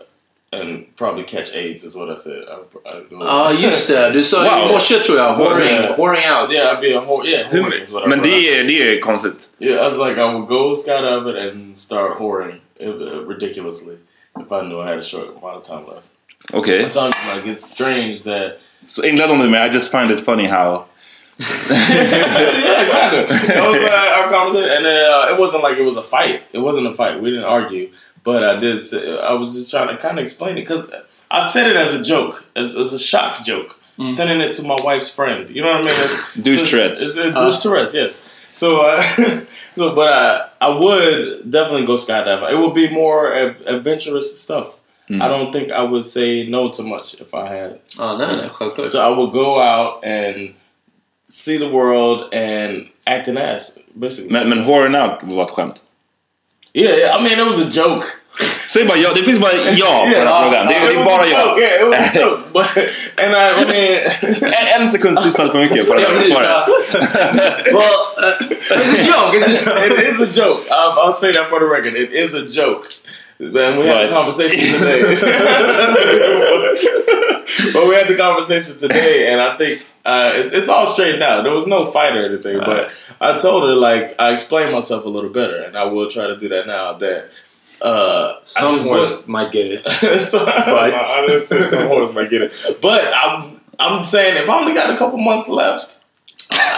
and 0.51 0.85
probably 0.95 1.23
catch 1.23 1.53
AIDS. 1.55 1.83
Is 1.83 1.95
what 1.95 2.09
I 2.09 2.15
said. 2.15 2.43
I, 2.47 2.97
I'd 2.97 3.09
go, 3.09 3.19
Ja, 3.25 3.53
just 3.53 3.87
det. 3.87 4.11
Du 4.13 4.23
sa 4.23 4.43
Wow. 4.43 4.69
i 4.69 4.71
morse 4.71 4.99
tror 4.99 5.17
jag. 5.17 5.37
Whoring, 5.37 5.65
Yeah. 5.65 5.97
whoring 5.97 6.25
out. 6.25 6.51
Yeah, 6.53 6.71
I'd 6.71 6.81
be 6.81 6.93
a 6.97 7.01
whore. 7.01 7.25
Yeah, 7.25 7.49
whoring 7.51 7.81
is 7.81 7.91
what 7.91 8.03
I 8.03 8.07
Men 8.07 8.19
wrote. 8.19 8.29
det 8.29 8.59
är, 8.59 8.63
det 8.63 8.73
är 8.97 9.01
konstigt. 9.01 9.49
Yeah, 9.59 9.85
I 9.85 9.89
was 9.89 9.97
like, 10.09 10.17
I 10.21 10.33
would 10.33 10.47
go 10.47 10.75
skydiving 10.75 11.37
and 11.49 11.77
start 11.77 12.17
whoring 12.19 12.59
uh, 12.81 13.25
ridiculously 13.27 13.95
if 14.39 14.51
I 14.51 14.61
knew 14.61 14.81
I 14.81 14.87
had 14.89 14.99
a 14.99 15.03
short 15.03 15.27
amount 15.29 15.57
of 15.57 15.63
time 15.63 15.85
left. 15.95 16.07
Okay. 16.53 16.83
It 16.85 16.91
sounds 16.91 17.15
like 17.35 17.45
it's 17.51 17.63
strange 17.71 18.23
that. 18.23 18.59
Så 18.85 19.03
inledde 19.03 19.33
hon 19.33 19.51
med 19.51 19.65
I 19.69 19.73
just 19.73 19.91
find 19.91 20.11
it 20.11 20.19
funny 20.25 20.47
how... 20.47 20.85
yeah, 21.69 22.85
kind 22.91 23.15
of. 23.17 23.29
That 23.29 23.69
was 23.71 23.81
uh, 23.81 24.17
our 24.17 24.29
conversation, 24.31 24.77
and 24.77 24.85
then, 24.85 25.11
uh, 25.11 25.33
it 25.33 25.39
wasn't 25.39 25.63
like 25.63 25.77
it 25.77 25.85
was 25.85 25.97
a 25.97 26.03
fight. 26.03 26.41
It 26.53 26.59
wasn't 26.59 26.87
a 26.87 26.93
fight. 26.93 27.21
We 27.21 27.29
didn't 27.31 27.45
argue, 27.45 27.89
but 28.25 28.43
I 28.43 28.59
did. 28.59 28.81
Say, 28.81 29.17
I 29.17 29.33
was 29.33 29.53
just 29.53 29.71
trying 29.71 29.87
to 29.87 29.97
kind 29.97 30.19
of 30.19 30.23
explain 30.23 30.57
it 30.57 30.61
because 30.61 30.91
I 31.31 31.49
said 31.49 31.69
it 31.69 31.77
as 31.77 31.93
a 31.93 32.03
joke, 32.03 32.45
as, 32.55 32.75
as 32.75 32.91
a 32.91 32.99
shock 32.99 33.45
joke, 33.45 33.79
mm. 33.97 34.11
sending 34.11 34.41
it 34.41 34.51
to 34.53 34.63
my 34.63 34.77
wife's 34.83 35.09
friend. 35.09 35.49
You 35.49 35.61
know 35.61 35.71
what 35.71 35.81
I 35.81 35.85
mean? 35.85 35.93
It's, 35.97 36.33
Douche 36.41 36.55
it's- 36.55 36.69
Tourette's. 36.71 37.01
It's, 37.01 37.17
it's 37.17 37.35
uh-huh. 37.35 37.45
douche 37.45 37.59
Tourette's, 37.61 37.95
yes. 37.95 38.25
So, 38.51 38.81
uh, 38.81 39.01
so, 39.75 39.95
but 39.95 40.13
I, 40.13 40.49
I 40.61 40.69
would 40.77 41.49
definitely 41.49 41.85
go 41.85 41.95
skydiving. 41.95 42.51
It 42.51 42.57
would 42.57 42.73
be 42.73 42.89
more 42.89 43.33
ad- 43.33 43.61
adventurous 43.65 44.41
stuff. 44.41 44.77
Mm. 45.09 45.21
I 45.21 45.27
don't 45.27 45.51
think 45.51 45.71
I 45.71 45.83
would 45.83 46.05
say 46.05 46.47
no 46.47 46.69
to 46.69 46.81
much 46.81 47.15
if 47.21 47.33
I 47.33 47.47
had. 47.47 47.79
Ja, 47.97 48.17
no 48.17 48.49
självklart. 48.49 48.89
So 48.89 48.99
I 48.99 49.09
would 49.15 49.31
go 49.33 49.59
out 49.59 50.03
and 50.03 50.55
see 51.25 51.57
the 51.57 51.69
world 51.69 52.33
and 52.33 52.89
act 53.05 53.27
an 53.27 53.37
ass, 53.37 53.77
basically. 53.99 54.31
Men, 54.31 54.49
men 54.49 54.63
whoring 54.63 54.95
out 54.95 55.21
var 55.21 55.45
skämt. 55.45 55.81
Yeah, 56.75 56.97
yeah, 56.97 57.15
I 57.17 57.23
mean, 57.23 57.39
it 57.39 57.45
was 57.47 57.59
a 57.59 57.69
joke. 57.81 58.05
Bara 58.87 58.97
ja, 58.97 59.09
det 59.15 59.23
finns 59.23 59.39
bara 59.39 59.51
ja 59.75 60.05
på 60.09 60.13
den 60.15 60.27
här 60.27 60.43
frågan. 60.43 60.67
Det, 60.67 60.73
är- 60.75 60.85
det 60.87 61.01
är 61.01 61.05
bara 61.05 61.21
a 61.21 61.25
ja. 61.31 61.49
joke. 61.49 61.61
Yeah, 61.61 61.81
it 61.81 61.87
was 61.87 61.99
a 61.99 62.11
joke. 62.19 62.39
But, 62.53 62.77
and 63.25 63.33
I, 63.35 63.61
I 63.61 63.65
mean, 63.65 64.53
En, 64.53 64.81
en 64.81 64.91
sekund 64.91 65.21
tystnad 65.23 65.51
för 65.51 65.59
mycket 65.59 65.87
på 65.87 65.93
det 65.93 66.01
Jag 66.01 66.09
här 66.09 66.15
blir 66.17 66.25
svaret. 66.35 66.49
såhär... 66.91 67.63
Well, 67.65 67.95
uh, 68.17 68.79
it's 68.79 68.93
a 68.93 69.03
joke. 69.03 69.37
It's 69.37 69.67
a 69.67 69.85
it 69.85 69.99
is 70.09 70.21
a 70.21 70.25
joke. 70.33 70.61
I'll, 70.69 70.99
I'll 70.99 71.13
say 71.13 71.33
that 71.33 71.49
for 71.49 71.59
the 71.59 71.65
record. 71.65 71.95
It 71.95 72.11
is 72.13 72.33
a 72.35 72.45
joke. 72.61 72.87
And 73.39 73.79
we 73.79 73.87
had 73.89 74.05
a 74.05 74.09
conversation 74.09 74.59
today. 74.79 75.01
but 77.73 77.87
we 77.87 77.95
had 77.95 78.07
the 78.07 78.15
conversation 78.15 78.77
today, 78.77 79.31
and 79.31 79.41
I 79.41 79.57
think 79.57 79.87
uh, 80.05 80.31
it, 80.35 80.53
it's 80.53 80.69
all 80.69 80.87
straightened 80.87 81.23
out. 81.23 81.43
There 81.43 81.53
was 81.53 81.67
no 81.67 81.85
fight 81.85 82.15
or 82.15 82.25
anything, 82.25 82.59
but 82.59 82.91
I 83.21 83.39
told 83.39 83.63
her 83.63 83.75
like 83.75 84.15
I 84.19 84.31
explained 84.33 84.71
myself 84.71 85.05
a 85.05 85.09
little 85.09 85.29
better, 85.29 85.63
and 85.63 85.77
I 85.77 85.85
will 85.85 86.09
try 86.09 86.27
to 86.27 86.37
do 86.37 86.49
that 86.49 86.67
now. 86.67 86.93
That 86.93 87.31
uh, 87.81 88.33
I 88.37 88.43
Some 88.43 88.79
horse 88.79 89.13
might 89.27 89.51
get 89.51 89.67
it. 89.71 89.85
so, 90.31 90.39
I 90.47 91.25
didn't 91.27 91.47
say 91.47 91.67
some 91.67 91.87
horse 91.87 92.13
might 92.13 92.29
get 92.29 92.41
it, 92.41 92.77
but 92.81 93.13
I'm 93.13 93.61
I'm 93.79 94.03
saying 94.03 94.37
if 94.37 94.49
I 94.49 94.59
only 94.59 94.73
got 94.73 94.89
a 94.93 94.97
couple 94.97 95.19
months 95.19 95.47
left. 95.47 95.99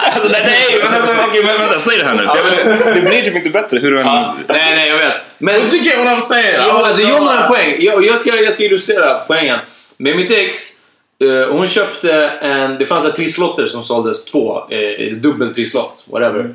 Alltså 0.02 0.28
nej, 0.28 0.42
nej 0.44 0.80
vänta, 0.80 1.26
okej, 1.26 1.44
men 1.44 1.58
vänta, 1.58 1.80
säg 1.80 1.98
det 1.98 2.04
här 2.04 2.14
nu. 2.14 2.26
För 2.26 2.36
jag 2.36 2.44
vill, 2.44 2.94
det 2.94 3.08
blir 3.08 3.22
typ 3.22 3.36
inte 3.36 3.50
bättre 3.50 3.78
hur 3.78 3.90
du 3.90 4.00
än... 4.00 4.06
Ja, 4.06 4.36
nej, 4.48 4.74
nej, 4.74 4.88
jag 4.88 4.98
vet. 4.98 5.14
Men, 5.38 5.62
But 5.62 5.74
you 5.74 5.82
get 5.84 5.98
what 5.98 6.06
I'm 6.08 6.20
saying? 6.20 6.54
I 6.54 6.68
ja, 6.68 6.74
was 6.74 6.86
alltså, 6.86 7.02
gonna 7.02 7.14
John 7.14 7.26
har 7.26 7.34
en 7.34 7.40
lie. 7.42 7.48
poäng. 7.48 7.76
Jag, 7.78 8.06
jag, 8.06 8.20
ska, 8.20 8.36
jag 8.36 8.54
ska 8.54 8.64
illustrera 8.64 9.18
poängen. 9.18 9.58
Med 9.98 10.16
mitt 10.16 10.30
ex, 10.30 10.82
eh, 11.24 11.54
hon 11.56 11.66
köpte 11.66 12.12
en... 12.28 12.78
Det 12.78 12.86
fanns 12.86 13.04
en 13.04 13.12
trisslotter 13.12 13.66
som 13.66 13.82
såldes 13.82 14.24
två. 14.24 14.70
Eh, 14.70 15.12
dubbel 15.16 15.54
trisslott, 15.54 16.04
whatever. 16.10 16.54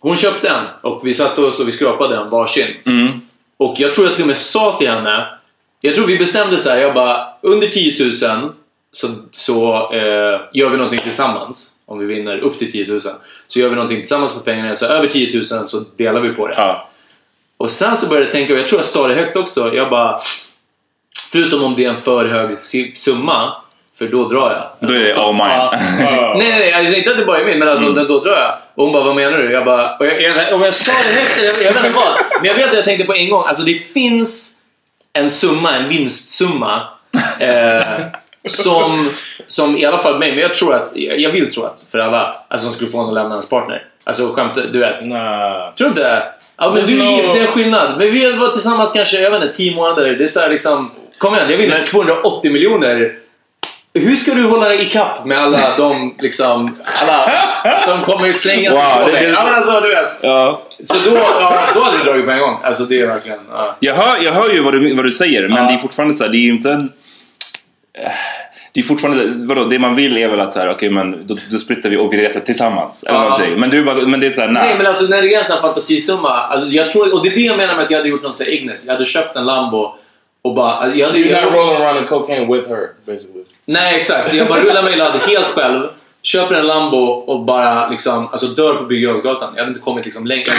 Hon 0.00 0.16
köpte 0.16 0.48
en 0.48 0.64
och 0.82 1.00
vi 1.06 1.14
satte 1.14 1.40
oss 1.40 1.60
och 1.60 1.68
vi 1.68 1.72
skrapade 1.72 2.16
en 2.16 2.30
varsin. 2.30 2.66
Och 3.56 3.74
jag 3.78 3.94
tror 3.94 4.06
jag 4.06 4.14
till 4.14 4.24
och 4.24 4.28
med 4.28 4.38
sa 4.38 4.78
till 4.78 4.88
henne, 4.88 5.38
jag 5.80 5.94
tror 5.94 6.06
vi 6.06 6.18
bestämde 6.18 6.58
så 6.58 6.70
här, 6.70 6.78
jag 6.78 6.94
bara 6.94 7.26
under 7.42 7.68
10 7.68 8.04
000 8.04 8.52
så, 8.92 9.08
så 9.30 9.92
eh, 9.92 10.40
gör 10.52 10.70
vi 10.70 10.76
någonting 10.76 10.98
tillsammans. 10.98 11.70
Om 11.86 11.98
vi 11.98 12.06
vinner 12.06 12.38
upp 12.38 12.58
till 12.58 12.72
10 12.72 12.86
000 12.86 13.00
så 13.46 13.60
gör 13.60 13.68
vi 13.68 13.74
någonting 13.74 14.00
tillsammans 14.00 14.34
för 14.34 14.40
pengarna. 14.40 14.76
Så 14.76 14.86
över 14.86 15.08
10 15.08 15.34
000 15.34 15.44
så 15.44 15.84
delar 15.96 16.20
vi 16.20 16.28
på 16.28 16.46
det. 16.46 16.54
Ja. 16.56 16.88
Och 17.56 17.70
sen 17.70 17.96
så 17.96 18.08
började 18.08 18.26
jag 18.26 18.32
tänka, 18.32 18.52
och 18.52 18.58
jag 18.58 18.68
tror 18.68 18.78
jag 18.78 18.86
sa 18.86 19.08
det 19.08 19.14
högt 19.14 19.36
också, 19.36 19.74
jag 19.74 19.90
bara 19.90 20.20
Förutom 21.32 21.64
om 21.64 21.76
det 21.76 21.84
är 21.84 21.88
en 21.88 22.00
för 22.02 22.26
hög 22.26 22.54
summa, 22.96 23.52
för 23.98 24.06
då 24.06 24.28
drar 24.28 24.50
jag. 24.52 24.88
Då 24.88 24.94
är 24.94 25.00
det 25.00 25.16
all 25.16 25.32
mine. 25.32 25.48
Ja. 25.48 25.74
nej, 25.98 26.34
nej, 26.38 26.58
nej, 26.58 26.72
alltså, 26.72 26.94
inte 26.94 27.10
att 27.10 27.16
det 27.16 27.24
bara 27.24 27.38
är 27.38 27.44
min, 27.44 27.58
men 27.58 27.68
alltså, 27.68 27.86
Mm. 27.86 28.06
då 28.08 28.20
drar 28.20 28.36
jag. 28.36 28.54
Och 28.74 28.84
hon 28.84 28.92
bara, 28.92 29.04
vad 29.04 29.16
menar 29.16 29.38
du? 29.38 29.52
Jag 29.52 29.64
bara, 29.64 29.96
och 29.96 30.06
jag, 30.06 30.22
jag, 30.22 30.60
och 30.60 30.66
jag 30.66 30.74
sa 30.74 30.92
det 30.92 31.14
högt, 31.20 31.42
jag, 31.42 31.66
jag 31.66 31.72
vet 31.74 31.84
inte 31.84 31.96
vad. 31.96 32.18
Men 32.40 32.48
jag 32.50 32.54
vet 32.54 32.68
att 32.68 32.74
jag 32.74 32.84
tänkte 32.84 33.06
på 33.06 33.14
en 33.14 33.30
gång, 33.30 33.44
alltså 33.46 33.62
det 33.62 33.78
finns 33.94 34.54
en 35.12 35.30
summa, 35.30 35.74
en 35.76 35.88
vinstsumma. 35.88 36.82
Eh, 37.40 37.82
som, 38.48 39.10
som 39.46 39.76
i 39.76 39.84
alla 39.84 39.98
fall 39.98 40.18
mig, 40.18 40.30
men 40.30 40.40
jag 40.40 40.54
tror 40.54 40.74
att, 40.74 40.92
jag 40.94 41.30
vill 41.30 41.52
tro 41.52 41.62
att 41.64 41.86
för 41.92 41.98
alla, 41.98 42.34
alltså 42.48 42.66
som 42.66 42.74
skulle 42.74 42.90
få 42.90 43.00
en 43.00 43.08
att 43.08 43.14
lämna 43.14 43.34
ens 43.34 43.48
partner. 43.48 43.84
Alltså 44.04 44.32
skämt, 44.32 44.54
du 44.72 44.78
vet. 44.78 45.04
Nah. 45.06 45.74
Tror 45.74 45.84
du 45.84 45.86
inte? 45.86 46.22
Ja 46.56 46.70
men 46.74 46.86
du 46.86 47.00
är 47.00 47.16
gift, 47.16 47.32
det 47.34 47.38
är 47.38 47.46
en 47.46 47.52
skillnad. 47.52 47.94
Men 47.98 48.10
vi 48.12 48.32
var 48.32 48.48
tillsammans 48.48 48.92
kanske, 48.92 49.20
jag 49.20 49.30
vet 49.30 49.42
inte, 49.42 49.54
10 49.54 49.74
månader. 49.74 50.14
Det 50.14 50.24
är 50.24 50.28
så 50.28 50.40
här 50.40 50.48
liksom... 50.50 50.90
Kom 51.18 51.34
igen, 51.34 51.46
jag 51.50 51.56
vinner 51.58 51.86
280 51.86 52.52
miljoner. 52.52 53.12
Hur 53.94 54.16
ska 54.16 54.34
du 54.34 54.42
hålla 54.44 54.74
ikapp 54.74 55.24
med 55.26 55.38
alla 55.38 55.58
de 55.76 56.14
liksom... 56.18 56.76
Alla 57.02 57.30
som 57.80 58.00
kommer 58.04 58.32
slänga 58.32 58.70
sig 58.72 58.80
Wow, 58.80 59.04
på 59.04 59.10
det- 59.10 59.20
dig? 59.20 59.30
Ja 59.30 59.44
men 59.44 59.54
alltså 59.54 59.80
du 59.80 59.88
vet. 59.88 60.06
Ja. 60.20 60.62
Så 60.84 60.94
då, 61.10 61.16
ja, 61.16 61.60
då 61.74 61.80
hade 61.80 61.98
du 61.98 62.04
dragit 62.04 62.24
på 62.24 62.30
en 62.30 62.38
gång. 62.38 62.56
Alltså 62.62 62.84
det 62.84 63.00
är 63.00 63.06
verkligen... 63.06 63.38
Ja. 63.50 63.76
Jag 63.80 63.94
hör, 63.94 64.22
jag 64.24 64.32
hör 64.32 64.50
ju 64.50 64.60
vad 64.62 64.72
du, 64.74 64.94
vad 64.94 65.04
du 65.04 65.10
säger, 65.10 65.48
men 65.48 65.58
Ja. 65.64 65.68
det 65.70 65.74
är 65.74 65.78
fortfarande 65.78 66.14
så 66.14 66.24
här, 66.24 66.30
det 66.30 66.36
är 66.38 66.40
ju 66.40 66.50
inte... 66.52 66.70
en- 66.72 66.92
Det 68.72 68.80
är 68.80 68.84
fortfarande, 68.84 69.24
vadå, 69.46 69.64
det 69.64 69.78
man 69.78 69.96
vill 69.96 70.16
är 70.16 70.28
väl 70.28 70.40
att 70.40 70.52
så 70.52 70.58
här, 70.60 70.70
okej 70.70 70.90
men 70.90 71.26
då, 71.26 71.36
då 71.50 71.58
splittar 71.58 71.88
vi 71.90 71.96
och 71.96 72.12
vi 72.12 72.16
reser 72.24 72.40
tillsammans. 72.40 73.04
Eller 73.04 73.18
Ja. 73.18 73.24
någonting. 73.24 73.54
Men, 73.60 73.70
du 73.70 73.82
men 74.06 74.20
det 74.20 74.26
är 74.26 74.30
såhär, 74.30 74.48
nej. 74.48 74.62
Nej 74.66 74.74
men 74.78 74.86
alltså 74.86 75.04
när 75.10 75.22
det 75.22 75.34
är 75.34 75.38
en 75.38 75.44
sån 75.44 75.60
fantasisumma. 75.60 76.28
Alltså, 76.30 76.68
jag 76.68 76.90
tror, 76.90 77.14
och 77.14 77.22
det 77.22 77.28
är 77.28 77.34
det 77.34 77.40
jag 77.40 77.56
menar 77.56 77.74
med 77.74 77.84
att 77.84 77.90
jag 77.90 77.98
hade 77.98 78.08
gjort 78.10 78.22
något 78.22 78.36
så 78.36 78.44
här 78.44 78.50
ignet. 78.54 78.76
Jag 78.86 78.92
hade 78.92 79.04
köpt 79.04 79.36
en 79.36 79.44
Lambo 79.46 79.94
och 80.42 80.54
bara... 80.54 80.72
alltså, 80.72 80.98
Jag 80.98 81.06
hade, 81.06 81.18
You're 81.18 81.30
jag, 81.30 81.44
not 81.44 81.52
rolling 81.52 81.82
around 81.82 81.98
in 81.98 82.06
cocaine 82.06 82.52
with 82.52 82.68
her, 82.68 82.88
basically. 83.06 83.44
Nej, 83.64 83.96
exakt. 83.96 84.34
Jag 84.34 84.48
bara 84.48 84.60
rullar 84.60 84.82
mig 84.82 84.92
i 84.92 84.96
ladd 84.96 85.20
helt 85.20 85.46
själv. 85.46 85.88
Köper 86.22 86.54
en 86.54 86.66
Lambo 86.66 86.98
och 87.06 87.40
bara 87.44 87.90
liksom, 87.90 88.28
alltså 88.28 88.46
dör 88.46 88.74
på 88.74 88.84
Birger. 88.84 89.20
Jag 89.24 89.34
hade 89.40 89.68
inte 89.68 89.80
kommit 89.80 90.04
liksom 90.04 90.26
längre. 90.26 90.52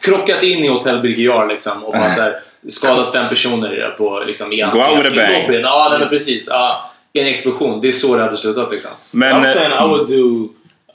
Krockat 0.00 0.42
in 0.42 0.64
i 0.64 0.68
hotell 0.68 1.00
Birger 1.00 1.46
liksom 1.46 1.84
och 1.84 1.92
bara 1.92 2.10
så 2.10 2.20
här, 2.20 2.40
skadat 2.68 3.12
fem 3.12 3.28
personer 3.28 3.94
på 3.98 4.22
liksom 4.26 4.52
i 4.52 4.56
Go 4.56 4.64
out 4.64 4.98
with 4.98 5.10
a 5.10 5.14
bang. 5.14 5.54
Ja, 5.62 5.88
nej, 5.90 5.98
men 5.98 6.08
precis. 6.08 6.48
Ja, 6.50 6.90
en 7.12 7.26
explosion. 7.26 7.80
Det 7.80 7.88
är 7.88 7.92
så 7.92 8.16
det 8.16 8.22
hade 8.22 8.36
slutat 8.36 8.70
liksom. 8.70 8.90
Men, 9.10 9.36
I'm 9.36 9.46
eh, 9.46 9.52
saying 9.52 9.72
I 9.72 9.88
would 9.88 10.08
do, 10.08 10.48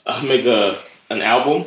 I'd 0.04 0.28
make 0.28 0.66
a 0.68 0.74
an 1.08 1.22
album. 1.22 1.62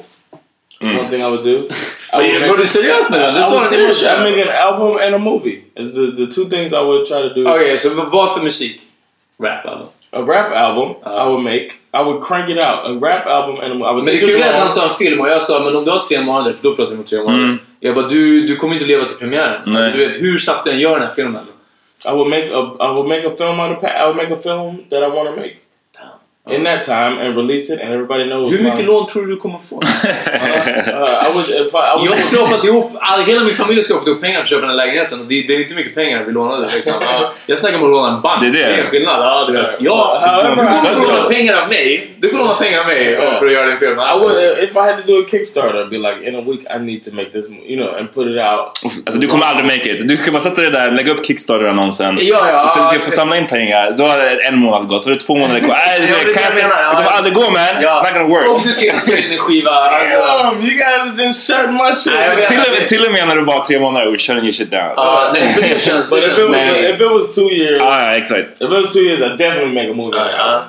One 0.79 1.09
thing 1.09 1.21
I 1.21 1.25
would 1.25 1.43
do. 1.43 1.67
I 2.13 2.31
would 2.47 2.57
make- 2.57 2.67
seriös 2.67 3.09
nu 3.09 3.17
då? 3.17 3.31
Du 3.31 3.39
I 3.39 3.43
serious. 3.69 4.03
I'd 4.03 4.23
make 4.23 4.41
an 4.41 4.49
album 4.49 4.97
and 5.03 5.15
a 5.15 5.17
movie. 5.17 5.61
It's 5.75 5.93
the, 5.95 6.25
the 6.25 6.31
two 6.35 6.49
things 6.49 6.71
I 6.71 6.83
would 6.87 7.05
try 7.07 7.29
to 7.29 7.33
do. 7.35 7.49
Okej, 7.49 7.77
så 7.77 7.89
vad 7.89 8.33
för 8.33 8.43
musik? 8.43 8.81
Rap 9.43 9.65
alltså. 9.65 9.91
A 10.11 10.21
rap 10.21 10.55
album 10.55 10.89
I 11.05 11.29
would 11.29 11.43
make. 11.43 11.69
I 11.93 12.03
would 12.03 12.23
crank 12.23 12.49
it 12.49 12.57
out. 12.57 12.79
A 12.85 12.99
rap 13.01 13.27
album 13.27 13.59
and 13.59 13.73
a, 13.73 13.89
I 13.89 13.93
would 13.93 14.05
Men 14.05 14.05
det 14.05 14.11
this 14.19 14.31
kul 14.31 14.41
är 14.41 14.49
att 14.49 14.59
han 14.59 14.69
sa 14.69 14.87
en 14.87 14.93
film 14.93 15.21
och 15.21 15.29
jag 15.29 15.41
sa 15.41 15.63
men 15.63 15.75
om 15.75 15.85
du 15.85 15.91
har 15.91 15.99
tre 15.99 16.21
månader, 16.21 16.53
för 16.53 16.63
då 16.63 16.75
pratar 16.75 16.91
vi 16.91 16.97
om 16.97 17.03
tre 17.03 17.19
månader. 17.19 17.57
Jag 17.79 17.95
bara 17.95 18.07
du, 18.07 18.47
du 18.47 18.55
kommer 18.55 18.73
inte 18.73 18.85
leva 18.85 19.05
till 19.05 19.17
premiären. 19.17 19.61
Nej. 19.65 19.83
Alltså, 19.83 19.97
du 19.97 20.07
vet 20.07 20.21
hur 20.21 20.37
snabbt 20.37 20.65
du 20.65 20.71
än 20.71 20.79
gör 20.79 20.93
den 20.93 21.01
här 21.01 21.15
filmen. 21.15 21.45
I 22.05 22.11
would 22.11 22.27
make 22.27 22.47
a 22.53 22.71
I 22.79 22.87
would 22.95 23.07
make 23.07 23.27
a 23.27 23.31
film 23.37 23.59
out 23.59 23.77
of 23.77 23.83
I 23.83 24.05
would 24.05 24.15
make 24.15 24.33
a 24.33 24.37
film 24.43 24.77
that 24.89 25.03
I 25.03 25.09
want 25.15 25.29
to 25.29 25.35
make 25.35 25.55
in 26.55 26.63
that 26.65 26.83
time 26.83 27.21
and 27.21 27.37
release 27.37 27.73
it 27.73 27.81
and 27.81 27.93
everybody 27.93 28.23
knows. 28.23 28.53
Hur 28.55 28.63
mycket 28.63 28.79
my- 28.79 28.85
lån 28.85 29.07
tror 29.07 29.21
du 29.25 29.27
du 29.35 29.37
kommer 29.37 29.59
få? 29.69 29.81
Uh, 30.87 31.27
I 31.27 31.33
would 31.33 31.49
if 31.49 31.73
I, 31.73 31.77
I 31.77 31.95
would 31.97 32.05
Jag 32.05 32.11
har 32.11 32.17
skrapat 32.17 32.63
ihop, 32.65 32.91
all, 32.99 33.21
hela 33.23 33.43
min 33.43 33.53
familj 33.53 33.79
har 33.79 33.83
skrapat 33.83 34.07
ihop 34.07 34.21
pengar 34.21 34.35
för 34.35 34.41
att 34.43 34.49
köpa 34.49 34.61
den 34.61 34.69
här 34.69 34.75
lägenheten 34.85 35.19
och 35.19 35.25
det, 35.25 35.41
det 35.47 35.55
är 35.55 35.61
inte 35.61 35.75
mycket 35.75 35.95
pengar 35.95 36.23
vi 36.25 36.31
lånade. 36.31 36.67
Liksom. 36.75 36.93
Ja, 37.01 37.33
jag 37.45 37.57
snackar 37.57 37.77
om 37.77 37.83
att 37.83 37.89
låna 37.89 38.15
en 38.15 38.21
bank. 38.21 38.41
Det 38.41 38.47
är 38.47 38.51
det. 38.51 38.63
är 38.63 38.77
en 38.83 38.87
skillnad. 38.87 39.19
Ja, 39.23 39.45
du 39.47 39.53
vet. 39.53 39.77
Ja, 39.79 40.19
However, 40.21 40.89
du 40.89 40.95
får 40.95 41.07
låna 41.13 41.29
pengar 41.29 41.61
av 41.61 41.69
mig. 41.69 42.15
Du 42.19 42.29
får 42.29 42.37
låna 42.37 42.53
pengar 42.53 42.79
av 42.79 42.87
mig 42.87 43.11
Ja. 43.21 43.39
för 43.39 43.45
att 43.45 43.51
göra 43.51 43.65
din 43.65 43.77
film. 43.79 43.99
I 43.99 44.19
would 44.19 44.35
if 44.63 44.71
I 44.75 44.79
had 44.79 44.97
to 44.97 45.03
do 45.11 45.13
a 45.21 45.25
Kickstarter. 45.31 45.77
I'd 45.83 45.89
be 45.89 45.97
like, 45.97 46.29
in 46.29 46.35
a 46.35 46.41
week, 46.47 46.61
I 46.75 46.79
need 46.79 47.03
to 47.03 47.11
make 47.15 47.29
this, 47.31 47.45
you 47.51 47.77
know, 47.83 47.95
and 47.99 48.13
put 48.13 48.27
it 48.27 48.37
out. 48.37 48.93
Alltså 49.05 49.19
du 49.21 49.27
kommer 49.27 49.45
aldrig 49.45 49.65
make 49.65 49.89
it. 49.91 50.07
Du 50.07 50.17
ska 50.17 50.31
bara 50.31 50.41
sätta 50.43 50.61
dig 50.61 50.71
där, 50.71 50.91
lägga 50.91 51.11
upp 51.13 51.25
Kickstarter-annonsen. 51.25 52.17
Ja, 52.21 52.49
ja. 52.51 52.63
Och 52.63 52.69
sen 52.77 52.85
ska 52.87 52.95
jag 52.95 53.03
få 53.03 53.11
samla 53.11 53.37
in 53.37 53.47
pengar. 53.47 53.95
Då 53.97 54.03
har 54.03 54.17
en 54.47 54.59
månad 54.59 54.87
gått. 54.87 55.03
Då 55.03 55.09
är 55.09 55.13
det 55.13 55.19
två 55.21 55.35
månader 55.35 55.59
kvar. 55.59 55.77
Jag 56.43 56.55
menar, 56.55 56.81
ja. 56.81 56.89
det 56.89 56.95
kommer 56.95 57.09
aldrig 57.09 57.33
gå 57.35 57.41
man. 57.41 57.61
Ja. 57.81 57.89
It's 57.89 58.03
not 58.03 58.13
gonna 58.13 58.27
work. 58.35 58.49
Om 58.49 58.61
du 58.63 58.71
ska 58.71 58.99
spela 58.99 59.17
in 59.17 59.31
en 59.31 59.37
skiva. 59.37 59.69
Alltså. 59.71 60.43
Damn, 60.43 60.61
you 60.61 60.69
guys 60.69 61.19
are 61.19 61.25
just 61.25 61.47
shutting 61.51 61.73
my 61.73 61.93
shit. 61.93 62.13
Nej. 62.13 62.47
Till 62.47 62.59
och, 62.59 62.79
med, 62.79 62.87
till 62.87 63.05
och 63.05 63.11
med 63.11 63.27
när 63.27 63.35
du 63.35 63.45
bara 63.45 63.65
tre 63.65 63.79
månader 63.79 64.13
och 64.13 64.19
shutting 64.21 64.43
your 64.43 64.51
shit 64.53 64.71
down. 64.71 64.93
Ja, 64.95 65.31
nej, 65.33 65.53
för 65.53 65.61
det 65.61 65.81
känns... 65.81 66.09
But 66.09 66.21
Det 66.21 66.27
if 66.27 66.37
it, 66.37 66.49
was, 66.49 66.51
nej. 66.51 66.89
if 66.93 67.01
it 67.01 67.11
was 67.11 67.31
two 67.35 67.41
years, 67.41 67.77
ja, 67.79 68.15
exakt. 68.15 68.61
if 68.61 68.61
it 68.61 68.69
was 68.69 68.93
two 68.93 68.99
years, 68.99 69.21
I'd 69.21 69.37
definitely 69.37 69.73
make 69.73 69.91
a 69.91 69.93
movie. 69.93 70.17
it. 70.17 70.35
Ja, 70.37 70.63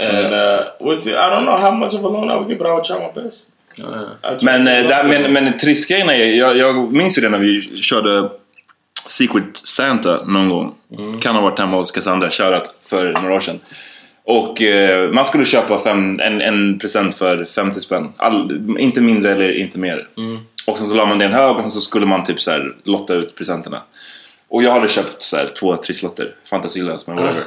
And 0.00 0.34
uh, 0.34 0.64
with 0.80 1.06
I 1.08 1.30
don't 1.30 1.44
know 1.44 1.56
how 1.56 1.70
much 1.72 1.94
of 1.94 2.04
a 2.04 2.08
loan 2.08 2.30
I 2.30 2.34
would 2.36 2.48
get, 2.48 2.58
but 2.58 2.66
I 2.66 2.70
would 2.70 2.84
try 2.84 2.98
my 2.98 3.22
best. 3.22 3.50
Try 3.76 4.38
Men, 4.42 4.66
eh, 4.68 4.86
där, 4.88 5.02
men, 5.04 5.32
men 5.32 5.58
trissgrejen 5.58 6.08
är, 6.10 6.14
jag, 6.14 6.56
jag 6.56 6.92
minns 6.92 7.18
ju 7.18 7.22
det 7.22 7.28
när 7.28 7.38
vi 7.38 7.76
körde 7.76 8.28
Secret 9.08 9.56
Santa 9.56 10.24
någon 10.24 10.48
gång. 10.48 10.74
Kan 11.20 11.34
ha 11.34 11.42
varit 11.42 11.58
hemma 11.58 11.76
hos 11.76 11.90
Cassandra, 11.92 12.30
körat 12.30 12.70
för 12.86 13.12
några 13.12 13.34
år 13.34 13.40
sedan. 13.40 13.60
Och 14.30 14.62
eh, 14.62 15.10
man 15.10 15.24
skulle 15.24 15.44
köpa 15.44 15.78
fem, 15.78 16.20
en, 16.20 16.40
en 16.40 16.78
present 16.78 17.14
för 17.14 17.44
50 17.44 17.80
spänn. 17.80 18.12
All, 18.16 18.76
inte 18.78 19.00
mindre 19.00 19.32
eller 19.32 19.52
inte 19.58 19.78
mer. 19.78 20.08
Och 20.66 20.78
sen 20.78 20.86
så 20.86 20.94
la 20.94 21.06
man 21.06 21.18
det 21.18 21.24
i 21.24 21.26
en 21.26 21.32
hög 21.34 21.56
och 21.56 21.62
sen 21.62 21.70
så 21.70 21.80
skulle 21.80 22.06
man 22.06 22.24
typ 22.24 22.40
så 22.40 22.50
här 22.50 22.74
lotta 22.84 23.14
ut 23.14 23.34
presenterna. 23.34 23.82
Och 24.48 24.62
jag 24.62 24.70
hade 24.72 24.88
köpt 24.88 25.22
så 25.22 25.36
här, 25.36 25.50
två 25.60 25.76
trisslotter, 25.76 26.34
fantasilös 26.50 27.06
men 27.06 27.16
whatever. 27.16 27.42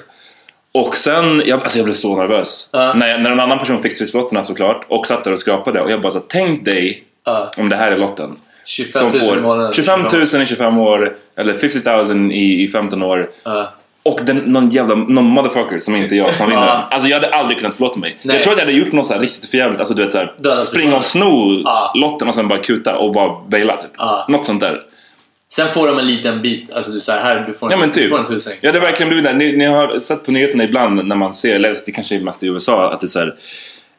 Och 0.71 0.95
sen, 0.95 1.41
jag, 1.45 1.59
alltså 1.59 1.77
jag 1.77 1.85
blev 1.85 1.95
så 1.95 2.15
nervös. 2.15 2.69
Ja. 2.71 2.93
När, 2.93 3.17
när 3.17 3.31
en 3.31 3.39
annan 3.39 3.59
person 3.59 3.81
fick 3.81 3.97
trisslotterna 3.97 4.43
såklart 4.43 4.85
och 4.87 5.07
satt 5.07 5.23
där 5.23 5.31
och 5.31 5.39
skrapade 5.39 5.81
och 5.81 5.91
jag 5.91 6.01
bara 6.01 6.11
så 6.11 6.17
här, 6.17 6.25
tänk 6.29 6.65
dig 6.65 7.03
Ja. 7.25 7.51
om 7.57 7.69
det 7.69 7.75
här 7.75 7.91
är 7.91 7.97
lotten. 7.97 8.35
25 8.65 9.11
Som 9.11 9.19
000 9.19 9.29
i 9.29 9.35
får 9.35 9.41
månaden. 9.41 9.73
25 9.73 10.01
000 10.33 10.41
i 10.43 10.45
25 10.45 10.77
år 10.79 11.15
eller 11.35 11.53
50 11.53 12.13
000 12.13 12.31
i, 12.31 12.63
i 12.63 12.67
15 12.67 13.03
år. 13.03 13.29
Och 14.03 14.19
den, 14.23 14.37
någon 14.37 14.69
jävla 14.69 14.95
någon 14.95 15.23
motherfucker 15.25 15.79
som 15.79 15.95
inte 15.95 16.15
jag 16.15 16.33
som 16.33 16.49
vinner 16.49 16.65
den. 16.67 16.81
Alltså 16.91 17.07
jag 17.09 17.19
hade 17.19 17.33
aldrig 17.35 17.57
kunnat 17.57 17.75
förlåta 17.75 17.99
mig. 17.99 18.17
Nej. 18.21 18.35
Jag 18.35 18.43
tror 18.43 18.53
att 18.53 18.59
jag 18.59 18.65
hade 18.65 18.77
gjort 18.77 18.91
något 18.91 19.05
så 19.05 19.19
riktigt 19.19 19.49
förjävligt. 19.51 19.79
Alltså 19.79 19.93
du 19.95 20.03
vet 20.03 20.11
såhär, 20.11 20.33
springa 20.57 20.95
och 20.97 21.03
sno 21.05 21.63
lotten 21.95 22.27
och 22.27 22.35
sen 22.35 22.47
bara 22.47 22.59
kuta 22.59 22.97
och 22.97 23.11
bara 23.13 23.41
baila 23.49 23.77
typ. 23.77 23.91
Ja. 23.97 24.25
Något 24.29 24.45
sånt 24.45 24.61
där. 24.61 24.81
Sen 25.53 25.67
får 25.73 25.87
de 25.87 25.99
en 25.99 26.07
liten 26.07 26.41
bit. 26.41 26.71
Alltså 26.71 26.91
du 26.91 26.99
säger 26.99 27.21
här, 27.21 27.43
du 27.47 27.53
får 27.53 27.67
en, 27.67 27.71
Ja 27.71 27.77
men 27.77 27.87
du 27.89 27.93
typ. 27.93 28.09
får 28.09 28.19
en 28.19 28.25
tusing. 28.25 28.53
Ja 28.61 28.71
det 28.71 28.79
har 28.79 28.85
verkligen 28.85 29.09
blivit 29.09 29.25
det. 29.25 29.33
Ni, 29.33 29.57
ni 29.57 29.65
har 29.65 29.99
sett 29.99 30.25
på 30.25 30.31
nyheterna 30.31 30.63
ibland 30.63 31.05
när 31.05 31.15
man 31.15 31.33
ser, 31.33 31.55
eller 31.55 31.77
det 31.85 31.91
kanske 31.91 32.15
är 32.15 32.19
mest 32.19 32.43
i 32.43 32.47
USA, 32.47 32.87
att 32.91 33.01
det 33.01 33.05
är 33.05 33.07
så 33.07 33.19
här, 33.19 33.27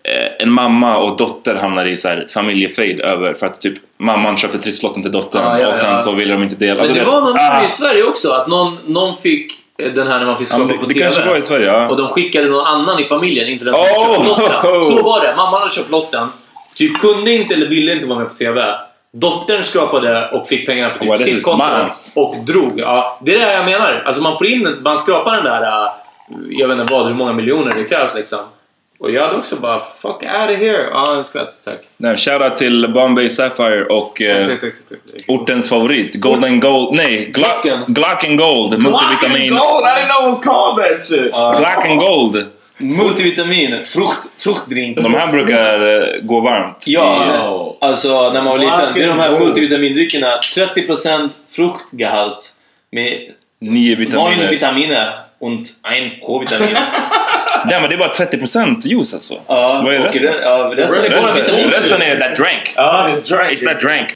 eh, 0.04 0.32
en 0.46 0.52
mamma 0.52 0.96
och 0.98 1.16
dotter 1.16 1.54
hamnar 1.54 1.86
i 1.86 1.96
så 1.96 2.08
här 2.08 2.26
familjefejd 2.30 3.00
över 3.00 3.34
för 3.34 3.46
att 3.46 3.60
typ 3.60 3.74
mamman 3.98 4.36
köpte 4.36 4.58
trisslotten 4.58 5.02
till 5.02 5.12
dottern 5.12 5.42
Ja, 5.44 5.58
ja, 5.58 5.68
och 5.68 5.76
sen 5.76 5.90
ja. 5.90 5.98
så 5.98 6.12
ville 6.12 6.32
de 6.32 6.42
inte 6.42 6.54
dela. 6.56 6.72
Men 6.74 6.80
Alltså, 6.80 6.94
det 6.94 7.00
vet- 7.00 7.08
var 7.08 7.20
någon 7.20 7.36
ah, 7.36 7.64
i 7.64 7.68
Sverige 7.68 8.04
också, 8.04 8.30
att 8.32 8.46
någon, 8.48 8.78
någon 8.86 9.16
fick 9.16 9.52
den 9.88 10.06
här 10.06 10.18
när 10.18 10.26
man 10.26 10.38
fick 10.38 10.48
ja, 10.48 10.56
skapa 10.56 10.68
på 10.68 10.72
det, 10.72 10.88
det 10.88 10.94
TV. 10.94 11.00
kanske 11.00 11.24
var 11.24 11.36
i 11.36 11.42
Sverige, 11.42 11.66
ja. 11.66 11.88
Och 11.88 11.96
de 11.96 12.08
skickade 12.08 12.48
någon 12.48 12.66
annan 12.66 13.00
i 13.00 13.04
familjen, 13.04 13.48
inte 13.48 13.64
den 13.64 13.74
som 13.74 13.82
Oh! 13.82 13.88
hade 13.88 14.24
köpt 14.24 14.64
lotten. 14.64 14.84
Så 14.96 15.02
var 15.02 15.20
det. 15.20 15.36
Mamman 15.36 15.60
hade 15.60 15.72
köpt 15.72 15.90
lotten. 15.90 16.28
Typ 16.74 17.00
kunde 17.00 17.32
inte 17.32 17.54
eller 17.54 17.66
ville 17.66 17.92
inte 17.92 18.06
vara 18.06 18.18
med 18.18 18.28
på 18.28 18.34
TV. 18.34 18.74
Dottern 19.12 19.62
skrapade 19.62 20.30
och 20.30 20.48
fick 20.48 20.66
pengarna 20.66 20.94
på 20.94 21.04
typ 21.04 21.26
this 21.26 21.34
sitt 21.34 21.44
konto 21.44 21.66
och 22.16 22.36
drog. 22.36 22.80
Ja, 22.80 23.18
det 23.22 23.34
är 23.34 23.46
det 23.46 23.52
jag 23.52 23.64
menar. 23.64 24.02
Alltså 24.06 24.22
man 24.22 24.38
får 24.38 24.46
in, 24.46 24.76
man 24.84 24.98
skrapar 24.98 25.32
den 25.32 25.44
där... 25.44 25.62
äh, 25.62 25.88
jag 26.50 26.68
vet 26.68 26.78
inte 26.78 26.92
vad, 26.94 27.06
hur 27.06 27.14
många 27.14 27.32
miljoner 27.32 27.74
det 27.74 27.84
krävs 27.84 28.14
liksom. 28.14 28.38
Och 29.02 29.10
jag 29.10 29.22
hade 29.22 29.38
också 29.38 29.56
bara 29.56 29.80
fuck 29.80 30.22
out 30.22 30.50
of 30.50 30.56
here. 30.56 30.88
Ja, 30.90 31.16
en 31.16 31.24
skvätt 31.24 31.64
tack. 31.64 31.78
Nej, 31.96 32.16
shoutout 32.16 32.56
till 32.56 32.92
Bombay 32.94 33.30
Sapphire 33.30 33.84
och 33.84 34.22
eh, 34.22 34.48
Tack, 34.48 34.60
tack, 34.60 34.72
tack, 34.74 34.88
tack, 34.88 34.98
tack. 35.14 35.24
ortens 35.28 35.68
favorit. 35.68 36.14
Golden 36.14 36.60
Gold. 36.60 36.94
Nej, 36.96 37.26
Glock, 37.26 37.62
Glocken. 37.62 37.94
Glock 37.94 38.24
and 38.24 38.38
Gold. 38.38 38.74
And 38.74 38.82
Multivitamin. 38.82 39.50
gold! 39.50 39.84
I 39.84 40.00
didn't 40.00 40.08
know 40.08 40.28
it 40.28 40.36
was 40.36 40.44
called 40.44 40.78
that 40.84 41.06
shit. 41.06 41.30
Black 41.32 41.86
and 41.90 42.00
Gold. 42.00 42.46
Multivitamin, 42.76 43.84
frukt, 43.86 44.28
fruktdrink. 44.38 44.98
De 44.98 45.14
här 45.14 45.32
brukar 45.32 45.80
eh, 46.00 46.20
gå 46.22 46.40
varmt. 46.40 46.84
Ja, 46.86 47.76
alltså 47.80 48.32
när 48.32 48.42
man 48.42 48.52
var 48.52 48.58
liten. 48.58 48.94
Det 48.94 49.02
är 49.02 49.08
de 49.08 49.18
här 49.18 49.38
multivitamindryckerna. 49.38 50.40
30% 50.56 51.30
fruktgehalt 51.50 52.52
med 52.90 53.32
Nio 53.60 53.96
9 53.96 54.50
vitaminer. 54.50 55.18
Und 55.42 55.68
ein 55.82 56.10
K-vitamin. 56.26 56.68
Nej 57.66 57.80
men 57.80 57.90
det 57.90 57.94
är 57.96 57.98
bara 57.98 58.12
30% 58.12 58.86
juice 58.86 59.14
alltså. 59.14 59.34
Ja, 59.46 59.82
Vad 59.84 59.94
är 59.94 60.00
och 60.00 60.06
resten? 60.06 60.22
re- 60.22 60.40
ja, 60.42 60.72
resten 60.76 60.98
är 60.98 61.34
Resten-. 61.34 61.70
Resten 61.70 62.02
är 62.02 62.20
that 62.20 62.36
drank. 62.36 62.74
Oh, 62.76 63.18
it 63.18 63.28
drank. 63.28 63.50
It's 63.58 63.64
that 63.68 63.80
drank. 63.80 64.08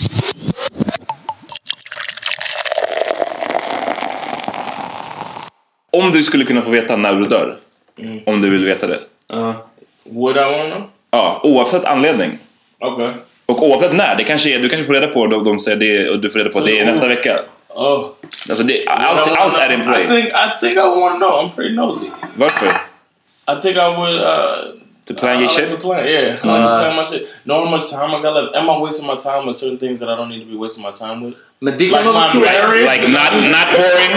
Om 5.90 6.12
du 6.12 6.22
skulle 6.22 6.44
kunna 6.44 6.62
få 6.62 6.70
veta 6.70 6.96
när 6.96 7.14
du 7.14 7.24
dör. 7.26 7.56
Om 8.26 8.40
du 8.40 8.50
vill 8.50 8.64
veta 8.64 8.86
det. 8.86 9.00
Ja. 9.28 9.66
Would 10.04 10.36
I 10.36 10.40
want 10.40 10.56
to 10.72 10.76
know? 10.76 10.82
Ja, 11.10 11.40
oavsett 11.42 11.84
anledning. 11.84 12.38
Okay. 12.80 13.08
Och 13.46 13.62
oavsett 13.62 13.92
när. 13.92 14.16
Det 14.16 14.24
kanske 14.24 14.54
är, 14.54 14.58
du 14.58 14.68
kanske 14.68 14.84
får 14.86 14.94
reda 14.94 15.06
på 15.06 15.26
de, 15.26 15.44
de 15.44 15.58
säger 15.58 15.76
det 15.76 16.08
och 16.10 16.18
du 16.20 16.30
får 16.30 16.38
reda 16.38 16.50
på 16.50 16.58
att 16.58 16.64
det 16.66 16.80
är 16.80 16.86
nästa 16.86 17.06
vecka. 17.08 17.38
Oh. 17.78 18.10
Alltså 18.48 18.64
det, 18.64 18.86
allt, 18.88 19.28
allt 19.40 19.56
är 19.58 19.72
in 19.72 19.80
I 19.80 19.84
play. 19.84 20.08
think 20.08 20.26
I 20.34 20.50
think 20.60 20.76
I 20.78 20.88
want 21.00 21.14
to 21.14 21.18
know. 21.18 21.40
I'm 21.40 21.50
pretty 21.54 21.74
nosy. 21.74 22.10
Varför? 22.36 22.66
I 23.46 23.60
think 23.62 23.76
I 23.76 23.88
would. 23.98 24.14
Uh, 24.22 24.86
To 25.06 25.14
plan 25.14 25.36
I 25.36 25.40
your 25.40 25.48
like 25.48 25.58
shit? 25.58 25.68
to 25.68 25.76
plan. 25.76 26.04
Yeah, 26.06 26.20
I 26.20 26.46
like 26.48 26.62
to 26.62 26.78
plan 26.80 26.96
my 26.96 27.04
shit. 27.04 27.28
Know 27.44 27.64
how 27.64 27.70
much 27.70 27.90
time 27.90 28.10
I 28.14 28.22
got 28.22 28.34
left. 28.34 28.56
Am 28.56 28.68
I 28.70 28.76
wasting 28.78 29.06
my 29.06 29.14
time 29.16 29.46
with 29.46 29.56
certain 29.56 29.78
things 29.78 29.98
that 30.00 30.08
I 30.08 30.16
don't 30.16 30.28
need 30.28 30.40
to 30.40 30.50
be 30.50 30.56
wasting 30.56 30.82
my 30.82 30.90
time 30.90 31.20
with? 31.24 31.34
Men 31.60 31.78
det 31.78 31.90
Like 31.90 32.02
kan 32.04 32.12
vara 32.12 32.34
my 32.34 32.40
marriage? 32.40 32.86
Like 32.86 33.02
not, 33.08 33.32
not 33.56 33.68
whoring? 33.78 34.12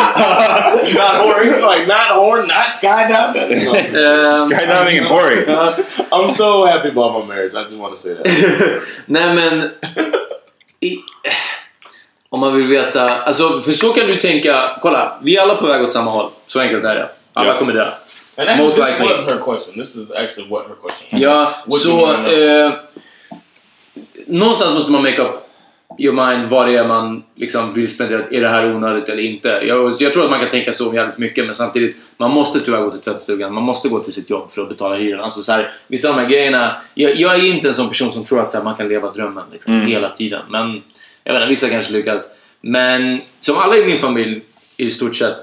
not 1.01 1.15
horn, 1.25 1.61
like 1.71 1.87
not 1.87 2.07
horn, 2.19 2.47
not 2.47 2.69
skydiving. 2.79 3.49
No. 3.65 3.73
Ehm, 3.73 4.49
Skydiving 4.49 4.97
and 5.01 5.07
whoring. 5.13 5.43
I'm 6.11 6.29
so 6.31 6.65
happy 6.65 6.89
about 6.89 7.11
my 7.19 7.25
marriage. 7.35 7.53
I 7.55 7.63
just 7.63 7.77
want 7.77 7.93
to 7.95 7.99
say 8.01 8.13
that. 8.15 8.25
Nej 9.07 9.33
men... 9.35 9.71
Om 12.29 12.39
man 12.39 12.55
vill 12.55 12.65
veta... 12.65 13.21
Alltså 13.21 13.61
för 13.61 13.71
så 13.71 13.89
kan 13.89 14.07
du 14.07 14.15
tänka... 14.15 14.71
Kolla, 14.81 15.19
vi 15.23 15.37
är 15.37 15.41
alla 15.41 15.55
på 15.55 15.67
väg 15.67 15.83
åt 15.83 15.91
samma 15.91 16.11
håll. 16.11 16.29
Så 16.47 16.59
enkelt 16.59 16.85
är 16.85 16.95
det. 16.95 17.09
Alla 17.33 17.57
kommer 17.57 17.73
dö. 17.73 17.91
And 18.37 18.49
actually, 18.49 18.65
Most 18.65 18.77
this 18.77 18.99
likely. 18.99 19.15
was 19.15 19.25
her 19.25 19.37
question. 19.37 19.79
This 19.79 19.95
is 19.95 20.11
actually 20.11 20.49
what 20.49 20.63
her 20.67 20.75
question. 20.81 21.19
Ja, 21.21 21.55
så... 21.69 22.13
Eh, 22.13 22.71
någonstans 24.27 24.73
måste 24.73 24.91
man 24.91 25.01
make 25.01 25.21
up 25.21 25.49
your 25.97 26.13
mind 26.13 26.49
vad 26.49 26.67
det 26.67 26.75
är 26.75 26.87
man 26.87 27.23
liksom 27.35 27.73
vill 27.73 27.91
spendera. 27.91 28.23
Är 28.31 28.41
det 28.41 28.47
här 28.47 28.75
onödigt 28.75 29.09
eller 29.09 29.23
inte? 29.23 29.47
Jag, 29.49 29.93
jag 29.99 30.13
tror 30.13 30.23
att 30.23 30.29
man 30.29 30.39
kan 30.39 30.49
tänka 30.49 30.73
så 30.73 30.93
jävligt 30.93 31.17
mycket 31.17 31.45
men 31.45 31.53
samtidigt 31.53 31.95
man 32.17 32.31
måste 32.31 32.59
tyvärr 32.59 32.81
gå 32.81 32.91
till 32.91 33.01
tvättstugan. 33.01 33.53
Man 33.53 33.63
måste 33.63 33.89
gå 33.89 33.99
till 33.99 34.13
sitt 34.13 34.29
jobb 34.29 34.51
för 34.51 34.61
att 34.61 34.69
betala 34.69 34.95
hyran. 34.95 35.23
Alltså 35.23 35.41
så 35.41 35.51
här, 35.51 35.71
vissa 35.87 36.09
av 36.09 36.15
de 36.15 36.21
här 36.21 36.29
grejerna. 36.29 36.75
Jag, 36.93 37.15
jag 37.15 37.35
är 37.35 37.53
inte 37.53 37.67
en 37.67 37.73
sån 37.73 37.87
person 37.87 38.11
som 38.11 38.25
tror 38.25 38.39
att 38.41 38.53
här, 38.53 38.63
man 38.63 38.75
kan 38.75 38.87
leva 38.87 39.11
drömmen 39.11 39.43
liksom, 39.51 39.81
hela 39.81 40.09
tiden. 40.09 40.41
Men 40.49 40.81
jag 41.23 41.33
vet 41.33 41.41
inte, 41.41 41.49
vissa 41.49 41.69
kanske 41.69 41.93
lyckas. 41.93 42.31
Men 42.61 43.21
som 43.39 43.57
alla 43.57 43.77
i 43.77 43.85
min 43.85 43.99
familj 43.99 44.41
i 44.77 44.89
stort 44.89 45.15
sett, 45.15 45.37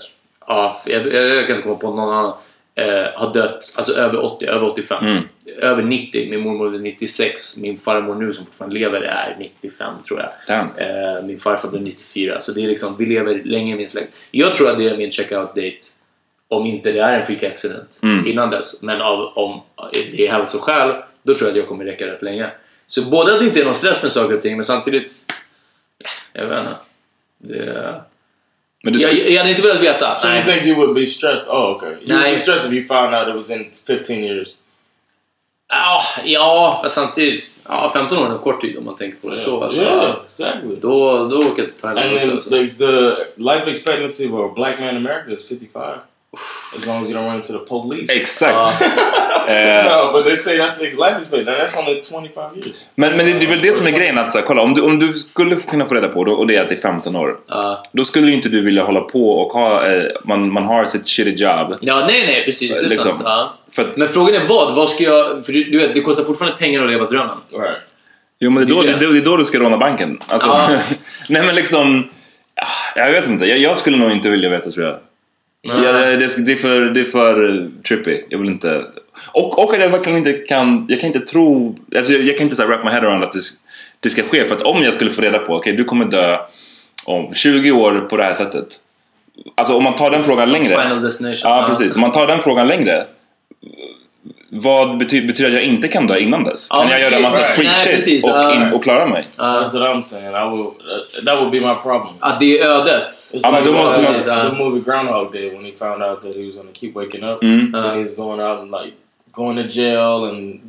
ja, 0.46 0.82
jag, 0.86 1.14
jag, 1.14 1.46
kan 1.46 1.56
inte 1.56 1.62
komma 1.62 1.74
på 1.74 1.90
någon 1.90 2.14
annan, 2.14 2.34
eh, 2.74 3.06
har 3.14 3.34
dött. 3.34 3.72
Alltså 3.76 3.92
över 3.92 4.24
80, 4.24 4.46
över 4.46 4.70
85. 4.70 5.04
Över 5.58 5.82
90. 5.82 6.30
Min 6.30 6.40
mormor 6.40 6.74
är 6.74 6.78
96. 6.78 7.56
Min 7.56 7.78
farmor 7.78 8.14
nu 8.14 8.32
som 8.32 8.46
fortfarande 8.46 8.78
lever 8.78 9.00
är 9.00 9.36
95 9.38 9.94
tror 10.08 10.20
jag. 10.20 10.28
Eh, 10.76 11.24
min 11.24 11.38
farfar 11.38 11.68
blev 11.68 11.82
94. 11.82 12.40
Så 12.40 12.52
det 12.52 12.64
är 12.64 12.68
liksom, 12.68 12.96
vi 12.98 13.06
lever 13.06 13.42
länge 13.44 13.72
i 13.72 13.76
min 13.76 13.88
släkt. 13.88 14.16
Jag 14.30 14.54
tror 14.54 14.70
att 14.70 14.78
det 14.78 14.88
är 14.88 14.96
min 14.96 15.12
checkout 15.12 15.54
date. 15.54 15.78
Om 16.48 16.66
inte 16.66 16.92
det 16.92 17.00
är 17.00 17.20
en 17.20 17.26
freak 17.26 17.42
accident 17.42 18.00
innan 18.26 18.50
dess. 18.50 18.82
Men 18.82 19.00
av, 19.00 19.32
om 19.34 19.60
det 19.92 20.26
är 20.26 20.32
hälsoskäl, 20.32 20.94
då 21.22 21.34
tror 21.34 21.48
jag 21.48 21.50
att 21.50 21.56
jag 21.56 21.68
kommer 21.68 21.84
räcka 21.84 22.06
rätt 22.06 22.22
länge. 22.22 22.50
Så 22.86 23.02
både 23.02 23.34
att 23.34 23.40
det 23.40 23.46
inte 23.46 23.60
är 23.60 23.64
någon 23.64 23.74
stress 23.74 24.02
med 24.02 24.12
saker 24.12 24.34
och 24.34 24.42
ting, 24.42 24.56
men 24.56 24.64
samtidigt... 24.64 25.10
Jag 26.32 26.46
vet 26.46 26.58
inte. 26.58 26.76
Det, 27.38 28.02
Men 28.82 28.92
du 28.92 28.98
jag, 28.98 29.30
jag 29.30 29.38
hade 29.38 29.50
inte 29.50 29.62
velat 29.62 29.82
veta. 29.82 30.18
So 30.18 30.28
Nej. 30.28 30.38
you 30.38 30.46
think 30.46 30.66
you 30.66 30.76
would 30.76 30.94
be 30.94 31.06
stressed? 31.06 31.48
Oh, 31.48 31.70
okay. 31.76 31.88
You 32.02 32.18
would 32.18 32.32
be 32.32 32.38
stressed 32.38 32.66
if 32.66 32.72
you 32.72 32.86
found 32.88 33.14
out 33.14 33.28
it 33.28 33.34
was 33.34 33.50
in 33.50 33.70
15 33.86 34.16
years. 34.24 34.48
Ja, 35.68 36.00
ja, 36.24 36.78
fast 36.82 36.94
samtidigt. 36.94 37.62
Ja, 37.68 37.90
15 37.94 38.18
år 38.18 38.26
är 38.26 38.30
en 38.32 38.38
kort 38.38 38.60
tid 38.60 38.78
om 38.78 38.84
man 38.84 38.96
tänker 38.96 39.18
på 39.18 39.30
det 39.30 39.36
så. 39.36 39.64
Alltså, 39.64 39.80
yeah, 39.82 40.16
exactly. 40.26 40.76
Då, 40.80 41.28
då 41.28 41.36
åker 41.38 41.62
jag 41.62 41.70
till 41.72 41.80
Thailand 41.80 42.06
And 42.06 42.14
också. 42.16 42.26
then 42.28 42.36
Alltså. 42.36 42.50
there's 42.50 42.78
the 42.78 43.24
life 43.42 43.70
expectancy 43.70 44.28
of 44.28 44.50
a 44.50 44.52
black 44.56 44.78
man 44.80 44.88
in 44.88 44.96
America 44.96 45.30
is 45.30 45.48
55. 45.48 45.98
As 46.78 46.86
long 46.86 47.02
as 47.02 47.08
you 47.10 47.18
don't 47.18 47.26
run 47.26 47.36
into 47.36 47.52
the 47.52 47.58
police. 47.68 48.12
exakt. 48.12 48.82
Eh, 49.48 49.84
No, 49.84 50.12
but 50.12 50.24
they 50.24 50.36
say 50.36 50.58
that's 50.58 50.78
the 50.78 50.84
life 50.90 51.18
expectancy. 51.18 51.50
and 51.50 51.60
That's 51.60 51.78
only 51.78 52.00
25 52.02 52.56
years. 52.56 52.76
men, 52.94 53.16
men 53.16 53.26
det, 53.26 53.32
det 53.32 53.46
är 53.46 53.50
väl 53.50 53.60
det 53.60 53.72
som 53.76 53.86
är 53.86 53.90
grejen 53.90 54.18
att 54.18 54.32
så 54.32 54.38
här, 54.38 54.46
kolla 54.46 54.62
om 54.62 54.74
du, 54.74 54.82
om 54.82 54.98
du 54.98 55.12
skulle 55.12 55.56
kunna 55.56 55.86
få 55.86 55.94
reda 55.94 56.08
på 56.08 56.24
det 56.24 56.30
och 56.30 56.46
det 56.46 56.56
är 56.56 56.62
att 56.62 56.68
det 56.68 56.74
är 56.74 56.80
15 56.80 57.16
år. 57.16 57.36
Ja. 57.48 57.82
Då 57.92 58.04
skulle 58.04 58.26
ju 58.26 58.34
inte 58.34 58.48
du 58.48 58.62
vilja 58.62 58.82
hålla 58.84 59.00
på 59.00 59.30
och 59.30 59.52
ha, 59.52 59.86
eh, 59.86 60.04
man, 60.24 60.52
man 60.52 60.64
har 60.64 60.84
sitt 60.86 61.08
shitty 61.08 61.30
job. 61.30 61.78
ja, 61.80 62.04
nej, 62.06 62.26
nej, 62.26 62.44
precis. 62.44 62.70
Det 62.70 62.78
är 62.78 62.88
Liksom. 62.88 63.16
sant. 63.16 63.48
Att, 63.78 63.96
Men 63.96 64.08
frågan 64.08 64.34
är 64.42 64.46
vad? 64.46 64.74
Vad 64.74 64.90
ska 64.90 65.04
jag... 65.04 65.46
För 65.46 65.52
du, 65.52 65.64
du 65.64 65.78
vet, 65.78 65.94
det 65.94 66.00
kostar 66.00 66.24
fortfarande 66.24 66.56
pengar 66.58 66.82
att 66.82 66.90
leva 66.90 67.04
drömmen. 67.06 67.36
Right. 67.52 67.76
jo 68.40 68.50
men 68.50 68.66
det 68.66 68.72
är, 68.72 68.74
då, 68.74 68.82
det 68.82 69.12
det, 69.12 69.18
är 69.18 69.24
då 69.24 69.36
du 69.36 69.44
ska 69.44 69.58
råna 69.58 69.76
banken. 69.78 70.18
Alltså, 70.28 70.48
nej 71.28 71.42
men 71.46 71.54
liksom, 71.54 72.08
ah, 72.56 72.98
jag 73.00 73.12
vet 73.12 73.26
inte. 73.28 73.46
Jag, 73.46 73.58
jag 73.58 73.76
skulle 73.76 73.96
nog 73.96 74.10
inte 74.12 74.30
vilja 74.30 74.48
veta 74.48 74.70
tror 74.70 74.86
jag. 74.86 74.96
Ja, 75.68 75.92
det, 75.92 76.46
det, 76.46 76.52
är 76.52 76.56
för, 76.56 76.80
det 76.80 77.00
är 77.00 77.04
för 77.04 77.68
trippy. 77.88 78.20
Jag 78.28 78.38
vill 78.38 78.48
inte... 78.50 78.84
Och, 79.32 79.58
och 79.64 79.74
att 79.74 79.80
jag 79.80 79.88
verkligen 79.88 80.18
inte 80.18 80.32
kan... 80.32 80.86
Jag 80.88 81.00
kan 81.00 81.06
inte 81.06 81.20
tro... 81.20 81.76
Alltså 81.96 82.12
jag, 82.12 82.22
jag 82.22 82.36
kan 82.36 82.44
inte 82.44 82.56
så 82.56 82.62
här 82.62 82.68
wrap 82.68 82.84
my 82.84 82.90
head 82.90 83.00
around 83.00 83.24
att 83.24 83.32
det, 83.32 83.40
det 84.00 84.10
ska 84.10 84.22
ske. 84.22 84.44
För 84.44 84.54
att 84.54 84.62
om 84.62 84.82
jag 84.82 84.94
skulle 84.94 85.10
få 85.10 85.22
reda 85.22 85.38
på 85.38 85.54
okej 85.54 85.72
du 85.72 85.84
kommer 85.84 86.04
dö 86.04 86.38
om 87.04 87.34
20 87.34 87.70
år 87.70 88.06
på 88.10 88.16
det 88.16 88.24
här 88.24 88.34
sättet. 88.34 88.66
Alltså 89.54 89.76
om 89.76 89.84
man 89.84 89.94
tar 89.94 90.10
den 90.10 90.22
frågan 90.22 90.52
längre. 90.52 90.82
Final 90.82 91.02
destination. 91.02 91.50
Ja 91.50 91.64
precis. 91.68 91.94
Om 91.94 92.00
man 92.00 92.12
tar 92.12 92.26
den 92.26 92.38
frågan 92.38 92.68
längre. 92.68 93.06
Vad 94.48 94.98
betyder, 94.98 95.26
betyder 95.26 95.48
att 95.48 95.54
jag 95.54 95.62
inte 95.62 95.88
kan 95.88 96.06
dö 96.06 96.18
innan 96.18 96.44
dess? 96.44 96.68
Kan 96.68 96.88
jag 96.88 97.00
göra 97.00 97.20
massa 97.20 97.38
right. 97.38 97.50
freak 97.50 97.66
Nej, 97.66 97.76
shit 97.76 97.92
precis, 97.92 98.24
och, 98.24 98.54
in, 98.54 98.72
och 98.72 98.82
klara 98.82 99.06
mig? 99.06 99.28
Ja. 99.36 99.44
That's 99.44 99.80
what 99.80 99.96
I'm 99.96 100.02
saying. 100.02 100.26
I 100.26 100.56
will. 100.56 100.66
Uh, 100.66 101.24
that 101.24 101.38
would 101.38 101.50
be 101.50 101.60
my 101.60 101.74
problem. 101.82 102.14
Att 102.20 102.40
det 102.40 102.58
är 102.58 102.66
ödet. 102.66 103.08
It's 103.08 103.40
Ja, 103.42 103.50
men 103.50 103.64
like 103.64 103.76
då 103.76 103.82
måste 103.82 104.30
uh, 104.30 104.36
man- 104.36 104.50
the 104.50 104.64
movie 104.64 104.80
Groundhog 104.80 105.32
Day 105.32 105.50
when 105.50 105.64
he 105.64 105.72
found 105.72 106.02
out 106.02 106.22
that 106.22 106.34
he 106.34 106.46
was 106.46 106.54
to 106.54 106.80
keep 106.80 106.94
waking 106.94 107.24
up. 107.24 107.42
Mm. 107.42 107.72
Then 107.72 108.04
he's 108.04 108.16
going 108.16 108.40
out 108.40 108.60
and 108.60 108.70
like 108.70 108.92
going 109.32 109.56
to 109.56 109.68
jail 109.68 110.24
and 110.24 110.60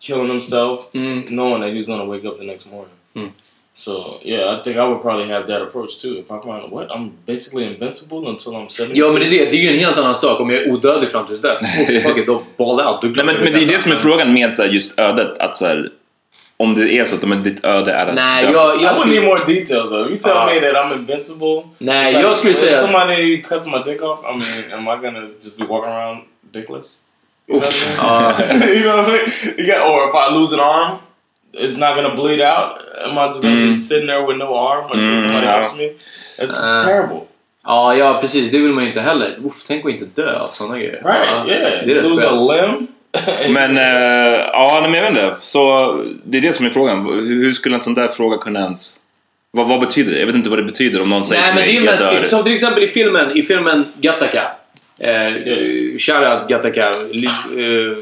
killing 0.00 0.28
himself, 0.28 0.80
knowing 1.28 1.60
that 1.60 1.70
he 1.70 1.78
was 1.78 1.86
to 1.86 2.04
wake 2.04 2.24
up 2.24 2.38
the 2.38 2.44
next 2.44 2.66
morning. 2.70 3.32
So 3.76 4.20
yeah, 4.22 4.54
I 4.60 4.62
think 4.62 4.76
I 4.76 4.84
would 4.88 5.02
probably 5.02 5.26
have 5.28 5.46
that 5.46 5.62
approach 5.62 6.00
too. 6.02 6.18
If 6.18 6.30
I 6.30 6.38
find 6.40 6.70
what 6.70 6.90
I'm 6.90 7.10
basically 7.26 7.64
invincible 7.66 8.28
until 8.28 8.52
I'm 8.56 8.68
70. 8.68 8.92
Ja 8.94 9.08
men 9.12 9.20
det 9.20 9.26
är, 9.26 9.30
det. 9.30 9.50
det 9.50 9.56
är 9.56 9.62
ju 9.62 9.68
en 9.68 9.78
helt 9.78 9.98
annan 9.98 10.14
sak 10.14 10.40
om 10.40 10.50
jag 10.50 10.62
är 10.62 10.70
odödlig 10.72 11.10
fram 11.10 11.26
tills 11.26 11.42
dess. 11.42 11.62
Oh, 11.62 12.00
fuck 12.02 12.18
it, 12.18 12.26
då 12.26 12.42
ball 12.56 12.80
out. 12.80 13.02
Då 13.02 13.06
Nej, 13.06 13.12
glömmer 13.14 13.32
men, 13.32 13.42
vi 13.42 13.50
men 13.50 13.60
det 13.60 13.66
är 13.66 13.68
det 13.74 13.80
som 13.82 13.90
är 13.92 13.96
detta. 13.96 14.08
frågan 14.08 14.32
med 14.32 14.52
så 14.52 14.62
här, 14.62 14.68
just 14.68 14.98
ödet. 14.98 15.38
Att 15.38 15.56
så 15.56 15.66
här, 15.66 15.88
om 16.56 16.74
det 16.74 16.92
är 16.98 17.04
så 17.04 17.14
att 17.16 17.22
men 17.22 17.42
ditt 17.42 17.64
öde 17.64 17.92
är 17.92 18.06
att 18.06 18.14
Nej, 18.14 18.46
dö. 18.46 18.52
jag, 18.52 18.80
I 18.80 18.82
jag 18.82 18.90
would 18.90 18.96
skulle... 18.96 19.14
need 19.20 19.24
more 19.24 19.44
details 19.46 19.90
though. 19.90 20.04
If 20.06 20.10
you 20.10 20.18
tell 20.18 20.32
Uh, 20.36 20.46
me 20.46 20.60
that 20.60 20.74
I'm 20.84 20.92
invincible, 20.98 21.62
Nej, 21.78 22.12
like, 22.12 22.22
jag 22.26 22.36
skulle 22.36 22.50
if 22.52 22.58
säga... 22.58 22.80
somebody 22.80 23.42
cuts 23.42 23.66
my 23.66 23.78
dick 23.92 24.02
off. 24.02 24.20
I 24.24 24.32
mean, 24.38 24.72
am 24.72 24.98
I 24.98 25.02
gonna 25.02 25.26
just 25.42 25.58
be 25.58 25.64
walking 25.64 25.92
around 25.92 26.18
dickless? 26.52 27.00
You 27.48 27.60
know 27.60 27.66
what 27.66 28.40
I 28.40 28.58
mean? 28.58 28.68
you 28.76 28.82
know 28.84 28.96
what 28.96 29.08
I 29.08 29.12
mean? 29.12 29.54
You 29.58 29.66
got, 29.66 29.86
or 29.90 30.08
if 30.08 30.14
I 30.14 30.34
lose 30.34 30.54
an 30.54 30.60
arm, 30.60 30.98
it's 31.60 31.78
not 31.78 31.96
gonna 31.96 32.14
bleed 32.14 32.40
out. 32.40 32.68
Am 33.06 33.18
I 33.18 33.26
just 33.26 33.42
gonna 33.42 33.66
be 33.66 33.74
sitting 33.74 34.06
there 34.08 34.26
with 34.26 34.38
no 34.38 34.54
arm 34.54 34.84
until 34.92 35.12
Mm, 35.12 35.20
somebody 35.22 35.46
yeah. 35.46 35.60
helps 35.62 35.76
me? 35.76 35.84
It's 35.84 36.52
just 36.52 36.64
Uh, 36.64 36.84
terrible. 36.86 37.20
Ja, 37.66 37.94
ja, 37.96 38.18
precis. 38.20 38.50
Det 38.50 38.58
vill 38.58 38.72
man 38.72 38.84
ju 38.84 38.88
inte 38.88 39.00
heller. 39.00 39.38
Uff, 39.46 39.64
tänk 39.68 39.84
att 39.86 39.90
inte 39.92 40.04
dö 40.22 40.38
av 40.38 40.48
sådana 40.48 40.78
grejer. 40.78 40.92
Right? 40.92 41.28
Ja, 41.30 41.46
yeah. 41.46 41.86
Det 41.86 41.92
är 41.92 42.02
lose 42.02 42.28
a 42.28 42.32
limb. 42.32 42.86
Men 43.50 43.76
eh, 43.76 44.40
ja, 44.52 44.78
men 44.82 44.94
jag 44.94 45.02
vet 45.02 45.10
inte. 45.24 45.34
Så 45.40 45.92
det 46.24 46.38
är 46.38 46.42
det 46.42 46.52
som 46.52 46.66
är 46.66 46.70
frågan. 46.70 47.04
Hur 47.06 47.44
hur 47.44 47.52
skulle 47.52 47.74
en 47.74 47.80
sån 47.80 47.94
där 47.94 48.08
fråga 48.08 48.36
kunna 48.36 48.60
ens... 48.60 48.96
Vad, 49.50 49.68
vad 49.68 49.80
betyder 49.80 50.12
det? 50.12 50.18
Jag 50.18 50.26
vet 50.26 50.34
inte 50.34 50.48
vad 50.50 50.58
det 50.58 50.62
betyder 50.64 51.02
om 51.02 51.10
någon 51.10 51.24
säger 51.24 51.42
Nej, 51.42 51.50
till 51.50 51.56
men 51.60 51.66
det 51.68 51.76
är 51.76 51.80
mig, 51.80 51.90
mest, 51.90 52.02
jag 52.02 52.22
dör. 52.22 52.28
som 52.28 52.42
till 52.44 52.52
exempel 52.52 52.82
i 52.82 52.88
filmen, 52.88 53.36
i 53.36 53.42
filmen 53.42 53.84
Gattaca. 54.00 54.50
Eh, 54.98 55.32
Shoutout 55.98 56.48
Gattaca. 56.48 56.92
Li, 57.12 57.26
eh, 57.26 57.98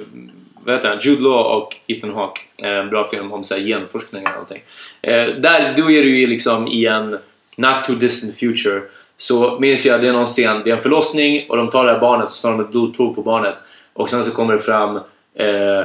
vad 0.65 0.75
heter 0.75 0.89
han? 0.89 0.99
Jude 1.03 1.23
Law 1.23 1.57
och 1.57 1.77
Ethan 1.87 2.15
Hawke. 2.15 2.41
Eh, 2.63 2.71
en 2.77 2.89
bra 2.91 3.05
film 3.05 3.33
om 3.33 3.45
så 3.45 3.55
här, 3.55 3.63
genforskning 3.63 4.23
eller 4.23 4.33
någonting. 4.33 4.63
Eh, 5.03 5.25
där, 5.27 5.75
då 5.77 5.91
är 5.91 6.03
du 6.03 6.19
ju 6.19 6.27
liksom 6.27 6.69
i 6.69 6.87
en 6.87 7.19
not 7.57 7.85
too 7.87 7.95
distant 7.95 8.39
future 8.39 8.81
Så 9.19 9.59
minns 9.61 9.87
jag, 9.87 10.01
det 10.01 10.09
är 10.09 10.13
någon 10.13 10.25
scen, 10.27 10.61
det 10.65 10.71
är 10.71 10.77
en 10.77 10.83
förlossning 10.83 11.47
och 11.49 11.57
de 11.57 11.71
tar 11.71 11.85
det 11.87 11.93
här 11.93 12.01
barnet 12.01 12.27
och 12.27 12.33
så 12.33 12.43
tar 12.49 12.51
de 12.57 12.61
ett 12.61 12.71
blodprov 12.71 13.15
på 13.15 13.23
barnet. 13.23 13.55
Och 13.93 14.11
sen 14.11 14.25
så 14.25 14.31
kommer 14.31 14.53
det 14.53 14.59
fram 14.59 14.97
eh, 15.35 15.85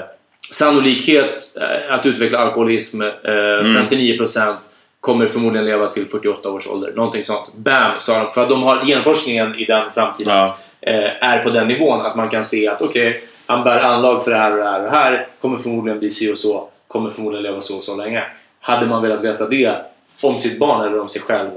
sannolikhet 0.52 1.40
eh, 1.62 1.94
att 1.94 2.06
utveckla 2.06 2.40
alkoholism, 2.40 3.02
eh, 3.02 3.08
59% 3.24 4.56
kommer 5.00 5.26
förmodligen 5.26 5.66
leva 5.66 5.88
till 5.88 6.08
48 6.08 6.50
års 6.50 6.68
ålder. 6.68 6.92
Någonting 6.96 7.24
sånt. 7.24 7.54
Bam, 7.56 8.00
sa 8.00 8.24
de. 8.24 8.30
För 8.30 8.44
att 8.44 8.50
de 8.50 8.63
har 8.63 8.86
genforskningen 8.86 9.56
i 9.56 9.66
den 9.66 9.84
framtiden 9.94 10.38
Ja. 10.38 10.58
eh, 10.82 11.24
är 11.30 11.44
på 11.44 11.50
den 11.50 11.68
nivån 11.68 12.06
att 12.06 12.16
man 12.16 12.30
kan 12.30 12.44
se 12.44 12.68
att 12.68 12.82
okej, 12.82 13.24
han 13.48 13.64
bär 13.64 13.80
anlag 13.80 14.24
för 14.24 14.32
det 14.32 14.38
här 14.38 14.52
och 14.52 14.58
det 14.58 14.64
här 14.64 14.80
och 14.80 14.84
det 14.86 14.90
här. 14.92 15.28
Kommer 15.42 15.58
förmodligen 15.58 16.00
bli 16.00 16.12
si 16.12 16.34
och 16.34 16.38
så. 16.38 16.70
Kommer 16.88 17.10
förmodligen 17.10 17.44
leva 17.44 17.62
så 17.62 17.78
och 17.78 17.84
så 17.84 17.96
länge. 17.96 18.24
Hade 18.62 18.86
man 18.86 19.02
velat 19.02 19.24
veta 19.24 19.48
det 19.50 19.76
om 20.22 20.38
sitt 20.38 20.60
barn 20.60 20.88
eller 20.88 21.00
om 21.02 21.10
sig 21.10 21.22
själv? 21.22 21.50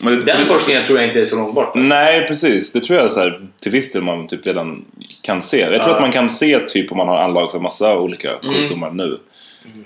Men 0.00 0.16
det- 0.16 0.22
Den 0.22 0.46
forskningen 0.46 0.84
tror 0.84 0.98
jag 0.98 1.08
inte 1.08 1.20
är 1.20 1.24
så 1.24 1.36
långt 1.36 1.54
bort. 1.54 1.72
Nej, 1.74 2.26
precis. 2.26 2.72
Det 2.72 2.80
tror 2.80 2.98
jag 2.98 3.12
så 3.12 3.20
här, 3.20 3.40
till 3.60 3.72
viss 3.72 3.92
del 3.92 4.02
man 4.02 4.26
typ 4.26 4.46
redan 4.46 4.84
kan 5.22 5.42
se. 5.42 5.60
Jag 5.60 5.68
tror 5.82 5.88
Ja. 5.88 5.94
att 5.94 6.00
man 6.00 6.12
kan 6.12 6.28
se 6.28 6.58
typ 6.58 6.90
om 6.92 6.96
man 6.98 7.08
har 7.08 7.18
anlag 7.18 7.50
för 7.50 7.58
massa 7.58 7.98
olika 7.98 8.30
sjukdomar 8.42 8.90
nu. 8.90 9.18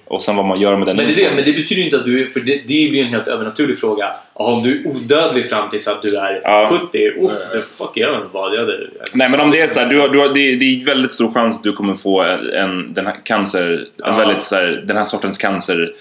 Och 0.07 0.23
sen 0.23 0.37
vad 0.37 0.45
man 0.47 0.61
gör 0.61 0.77
med 0.77 0.87
den 0.87 0.97
Men 0.97 1.07
det, 1.07 1.14
det, 1.14 1.29
men 1.37 1.45
det 1.45 1.53
betyder 1.53 1.83
inte 1.83 1.97
att 1.97 2.05
du 2.05 2.31
för 2.31 2.40
det, 2.40 2.53
det 2.57 2.90
blir 2.90 3.03
en 3.03 3.09
helt 3.09 3.29
övernaturlig 3.29 3.79
fråga. 3.79 4.09
Om 4.33 4.62
du 4.62 4.81
är 4.81 4.87
odödlig 4.87 5.49
fram 5.51 5.69
tills 5.69 5.88
att 5.88 6.03
du 6.03 6.16
är 6.16 6.40
Ja. 6.45 6.69
70, 6.71 6.99
uff, 7.21 7.33
the 7.53 7.62
fuck, 7.62 7.90
jag 7.95 8.11
vet 8.11 8.16
inte 8.16 8.29
vad. 8.33 8.55
Jag 8.55 8.59
hade, 8.61 8.79
Nej 9.12 9.31
men 9.31 9.40
om 9.40 9.51
det 9.51 9.61
är 9.61 9.69
så 9.69 9.81
här, 9.81 9.87
du 9.87 10.01
har, 10.01 10.09
du 10.09 10.19
har, 10.19 10.29
det, 10.29 10.57
det 10.57 10.64
är 10.64 10.85
väldigt 10.87 11.12
stor 11.12 11.33
chans 11.35 11.57
att 11.57 11.62
du 11.62 11.73
kommer 11.73 11.95
få 11.95 12.23
en, 12.23 12.51
en, 12.51 12.95
den 12.95 13.07
här 13.07 13.16
cancer, 13.25 13.73
en 13.73 13.87
Ja. 13.97 14.12
väldigt 14.19 14.43
så 14.43 14.55
här, 14.57 14.85
den 14.87 14.97
här 14.97 15.05
sortens 15.05 15.38
cancer 15.38 15.93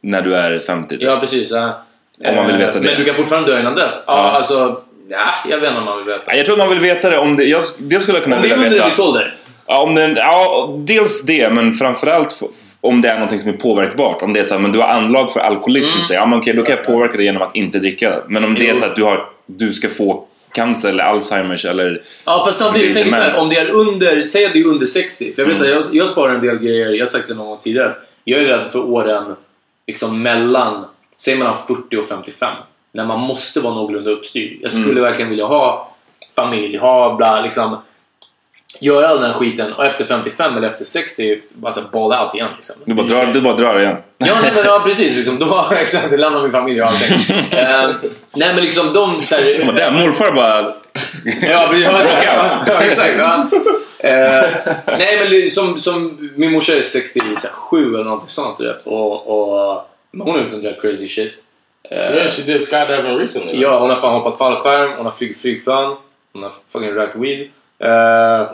när 0.00 0.22
du 0.22 0.34
är 0.36 0.60
50. 0.60 0.96
Ja, 1.00 1.16
precis. 1.20 1.50
Ja. 1.50 1.82
Om 2.28 2.34
man 2.36 2.46
vill 2.46 2.56
veta 2.56 2.68
Eh, 2.78 2.82
det. 2.82 2.88
Men 2.88 2.98
du 2.98 3.04
kan 3.04 3.14
fortfarande 3.14 3.52
dö 3.52 3.60
innan 3.60 3.74
dess. 3.74 4.04
Ja, 4.06 4.12
Ja. 4.16 4.30
alltså... 4.30 4.80
Ja, 5.08 5.18
jag 5.50 5.58
vet 5.58 5.68
inte 5.68 5.78
om 5.78 5.84
man 5.84 5.96
vill 5.98 6.06
veta. 6.06 6.36
Jag 6.36 6.46
tror 6.46 6.54
att 6.54 6.58
man 6.58 6.68
vill 6.68 6.78
veta 6.80 7.10
det 7.10 7.18
om 7.18 7.36
det, 7.36 7.44
jag, 7.44 7.62
det 7.78 8.00
skulle 8.00 8.16
jag 8.18 8.24
kunna 8.24 8.36
Om 8.36 8.42
det 8.42 8.48
är 8.48 8.54
vilja 8.56 8.56
under 8.56 8.68
en 8.68 8.74
veta. 8.74 8.86
viss 8.86 8.98
ålder. 9.00 9.34
Ja, 9.66 9.82
om 9.82 9.94
det, 9.94 10.12
ja, 10.16 10.74
dels 10.86 11.22
det, 11.22 11.52
men 11.52 11.74
framförallt 11.74 12.40
om 12.84 13.00
det 13.02 13.08
är 13.08 13.14
någonting 13.14 13.40
som 13.40 13.48
är 13.48 13.56
påverkbart. 13.56 14.22
Om 14.22 14.32
det 14.32 14.40
är 14.40 14.44
så 14.44 14.54
här, 14.54 14.60
men 14.60 14.72
du 14.72 14.78
har 14.78 14.86
anlag 14.88 15.32
för 15.32 15.40
alkoholism, 15.40 16.00
säger, 16.02 16.20
ja, 16.20 16.26
men 16.26 16.38
okej, 16.38 16.54
då 16.54 16.62
kan 16.62 16.76
jag 16.76 16.84
påverka 16.84 17.16
det 17.16 17.24
genom 17.24 17.42
att 17.42 17.56
inte 17.56 17.78
dricka. 17.78 18.22
Men 18.28 18.44
om 18.44 18.54
det 18.54 18.60
är 18.60 18.64
Mm. 18.70 18.76
Så 18.80 18.86
att 18.86 18.96
du, 18.96 19.02
har, 19.02 19.28
du 19.46 19.72
ska 19.72 19.88
få 19.88 20.24
cancer 20.52 20.88
eller 20.88 21.04
Alzheimers 21.04 21.64
eller... 21.64 22.00
Ja, 22.26 22.42
fast 22.46 22.58
samtidigt, 22.58 22.94
tänk 22.96 23.10
så 23.10 23.16
här, 23.16 23.26
dement. 23.26 23.42
om 23.42 23.48
det 23.48 23.56
är 23.56 23.70
under, 23.70 24.24
säg 24.24 24.46
att 24.46 24.52
det 24.52 24.60
är 24.60 24.66
under 24.66 24.86
60. 24.86 25.32
För 25.34 25.42
jag 25.42 25.46
vet 25.48 25.56
Mm. 25.56 25.78
att 25.78 25.84
jag, 25.92 26.02
jag 26.02 26.08
sparar 26.08 26.34
en 26.34 26.40
del 26.40 26.58
grejer, 26.58 26.90
jag 26.92 27.00
har 27.00 27.06
sagt 27.06 27.28
det 27.28 27.34
någon 27.34 27.46
gång 27.46 27.58
tidigare, 27.62 27.90
att 27.90 27.98
jag 28.24 28.40
är 28.40 28.44
rädd 28.44 28.66
för 28.72 28.78
åren 28.84 29.34
liksom 29.86 30.22
mellan, 30.22 30.84
säg 31.16 31.36
mellan 31.38 31.56
40 31.66 31.96
och 31.96 32.08
55. 32.08 32.54
När 32.92 33.04
man 33.06 33.20
måste 33.20 33.60
vara 33.60 33.74
någorlunda 33.74 34.10
uppstyrd. 34.10 34.58
Jag 34.62 34.72
skulle 34.72 34.90
Mm. 34.90 35.02
verkligen 35.02 35.28
vilja 35.30 35.46
ha 35.46 35.94
familj, 36.36 36.76
ha 36.76 37.14
bla, 37.16 37.42
liksom 37.42 37.76
göra 38.80 39.08
all 39.08 39.20
den 39.20 39.32
skiten 39.34 39.72
och 39.72 39.84
efter 39.86 40.04
55 40.04 40.56
eller 40.56 40.68
efter 40.68 40.84
60 40.84 41.40
bara 41.52 41.72
så 41.72 41.80
här 41.80 41.88
ball 41.92 42.12
out 42.24 42.34
igen. 42.34 42.48
Liksom. 42.56 42.76
Du 42.84 42.94
bara 42.94 43.06
drar, 43.06 43.26
du 43.26 43.40
bara 43.40 43.54
drar 43.56 43.80
igen. 43.80 43.96
Ja, 44.18 44.34
nej, 44.42 44.52
men, 44.54 44.64
ja 44.64 44.82
precis. 44.84 45.16
Liksom, 45.16 45.38
då 45.38 45.68
exakt, 45.80 46.10
jag 46.10 46.20
lämnar 46.20 46.42
min 46.42 46.52
familj 46.52 46.82
och 46.82 46.88
allting. 46.88 47.18
Eh, 47.50 47.90
nej, 48.34 48.54
men 48.54 48.64
liksom 48.64 48.92
de... 48.92 49.22
Så 49.22 49.34
här, 49.36 49.42
Du 49.44 49.64
bara, 49.64 49.76
där, 49.76 49.90
morfar 49.90 50.32
bara... 50.32 50.72
Ja, 51.50 51.58
har 51.58 52.02
Rockout. 52.02 52.52
ja, 52.66 52.80
exakt. 52.82 53.14
Ja. 53.18 53.46
Eh, 53.98 54.44
nej, 54.86 55.18
men 55.20 55.30
det- 55.30 55.50
som, 55.80 56.18
min 56.36 56.52
morsa 56.52 56.72
är 56.72 56.82
67 56.82 57.94
eller 57.94 58.04
någonting 58.04 58.28
sånt, 58.28 58.58
du 58.58 58.66
vet. 58.66 58.82
Och, 58.86 59.26
och 59.70 59.90
men 60.10 60.26
hon 60.26 60.34
har 60.36 60.42
gjort 60.44 60.52
en 60.52 60.62
del 60.62 60.80
crazy 60.80 61.08
shit. 61.08 61.44
Eh, 61.90 61.98
Yeah, 61.98 62.28
she 62.30 62.42
did 62.42 62.68
skydiving 62.68 63.18
recently. 63.18 63.60
ja, 63.60 63.78
hon 63.78 63.90
har 63.90 63.96
fan 63.96 64.12
hoppat 64.14 64.38
fallskärm, 64.38 64.92
hon 64.96 65.04
har 65.06 65.12
flugit 65.12 65.40
flygplan, 65.40 65.96
hon 66.32 66.42
har 66.42 66.52
fucking 66.72 66.90
rökt 66.90 67.16
weed. 67.16 67.48
Eh, 67.78 67.88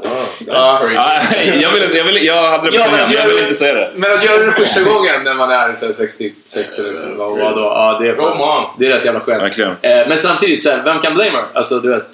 jag, 0.46 1.72
vill, 1.72 1.96
jag, 1.96 2.04
vill, 2.04 2.24
jag 2.26 2.50
hade 2.50 2.70
det 2.70 2.78
på 2.78 2.84
Ja, 2.84 2.86
men 2.90 3.12
jag 3.12 3.26
vill 3.26 3.38
inte 3.38 3.54
säga 3.54 3.74
det. 3.74 3.90
Men 3.94 4.12
att 4.12 4.24
göra 4.24 4.46
det 4.46 4.52
första 4.52 4.82
gången 4.82 5.24
när 5.24 5.34
man 5.34 5.50
är 5.50 5.74
så 5.74 5.86
här 5.86 5.92
66 5.92 6.78
eller 6.78 6.92
that's 6.92 7.16
vad, 7.16 7.38
crazy. 7.38 7.42
vad 7.42 7.56
då? 7.56 7.62
Ja, 7.62 7.98
det 8.00 8.08
är, 8.08 8.14
fan, 8.14 8.66
det 8.78 8.86
är 8.86 8.90
rätt 8.90 9.04
jävla 9.04 9.20
skönt. 9.20 9.58
Eh, 9.58 9.74
men 9.82 10.18
samtidigt, 10.18 10.62
så 10.62 10.70
här, 10.70 10.82
vem 10.84 11.00
kan 11.00 11.14
blame 11.14 11.30
her? 11.30 11.44
Alltså, 11.52 11.80
du 11.80 11.88
vet. 11.88 12.04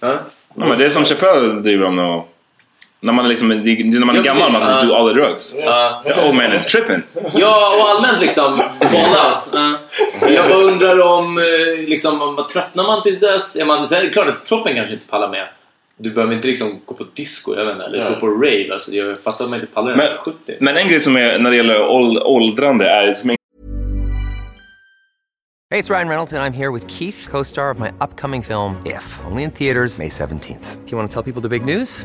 Ja? 0.00 0.18
Ja, 0.54 0.66
men 0.66 0.78
det 0.78 0.84
är 0.84 0.90
som 0.90 1.04
Chappelle 1.04 1.60
driver 1.60 1.86
om 1.86 1.96
nu. 1.96 2.22
När 3.00 3.12
man 3.12 3.24
är, 3.24 3.28
liksom, 3.28 3.48
när 3.48 4.04
man 4.04 4.16
är 4.16 4.18
Ja, 4.18 4.22
gammal 4.22 4.52
man 4.52 4.60
ska 4.60 4.80
do 4.80 4.94
all 4.94 5.08
the 5.08 5.14
drugs. 5.14 5.56
Ja. 5.58 6.02
Oh 6.04 6.32
man, 6.32 6.44
it's 6.44 6.62
tripping. 6.62 7.02
Ja, 7.34 7.74
och 7.78 7.90
allmänt 7.90 8.20
liksom 8.20 8.56
ball 8.80 9.32
out. 9.32 9.48
Ja. 9.52 9.78
Jag 10.28 10.48
bara 10.48 10.58
undrar 10.58 11.02
om, 11.02 11.38
eh, 11.38 11.88
liksom, 11.88 12.22
om 12.22 12.46
tröttnar 12.52 12.84
man 12.84 13.02
tills 13.02 13.20
dess? 13.20 13.56
Är 13.56 13.64
man, 13.64 13.86
sen 13.86 13.98
är 13.98 14.02
det 14.02 14.10
klart 14.10 14.28
att 14.28 14.46
kroppen 14.46 14.74
kanske 14.74 14.92
inte 14.94 15.06
pallar 15.06 15.28
med. 15.28 15.48
Du 16.02 16.10
behöver 16.10 16.34
inte 16.34 16.48
liksom 16.48 16.68
gå 16.84 16.94
på 16.94 17.04
disco, 17.14 17.54
jag 17.56 17.64
vet 17.64 17.72
inte, 17.72 17.84
eller 17.84 17.98
Ja. 17.98 18.10
gå 18.10 18.16
på 18.20 18.26
rave. 18.28 18.68
Alltså, 18.72 18.92
jag 18.92 19.18
fattar 19.20 19.44
att 19.44 19.50
man 19.50 19.60
inte 19.60 19.72
pallar 19.72 19.90
det 19.90 19.96
Men- 19.96 20.04
när 20.06 20.10
man 20.12 20.18
är 20.18 20.22
70. 20.22 20.56
Men 20.60 20.76
en 20.76 20.88
grej 20.88 21.00
som 21.00 21.16
är 21.16 21.38
när 21.38 21.50
det 21.50 21.56
gäller 21.56 21.86
åld, 21.86 22.18
åldrande 22.18 22.88
är 22.88 23.14
som 23.14 23.30
är 23.30 23.36
Hey, 25.70 25.80
it's 25.80 25.90
Ryan 25.90 26.08
Reynolds, 26.08 26.32
and 26.34 26.42
I'm 26.42 26.52
here 26.58 26.70
with 26.70 26.86
Keith, 26.86 27.30
co 27.30 27.44
star 27.44 27.70
of 27.70 27.78
my 27.78 27.88
upcoming 28.00 28.42
film, 28.42 28.74
If, 28.86 29.20
only 29.30 29.42
in 29.42 29.50
theaters, 29.50 29.98
May 29.98 30.08
17th. 30.08 30.76
Do 30.84 30.90
you 30.90 30.98
want 30.98 31.10
to 31.10 31.14
tell 31.14 31.22
people 31.32 31.42
the 31.42 31.48
big 31.58 31.64
news? 31.64 32.04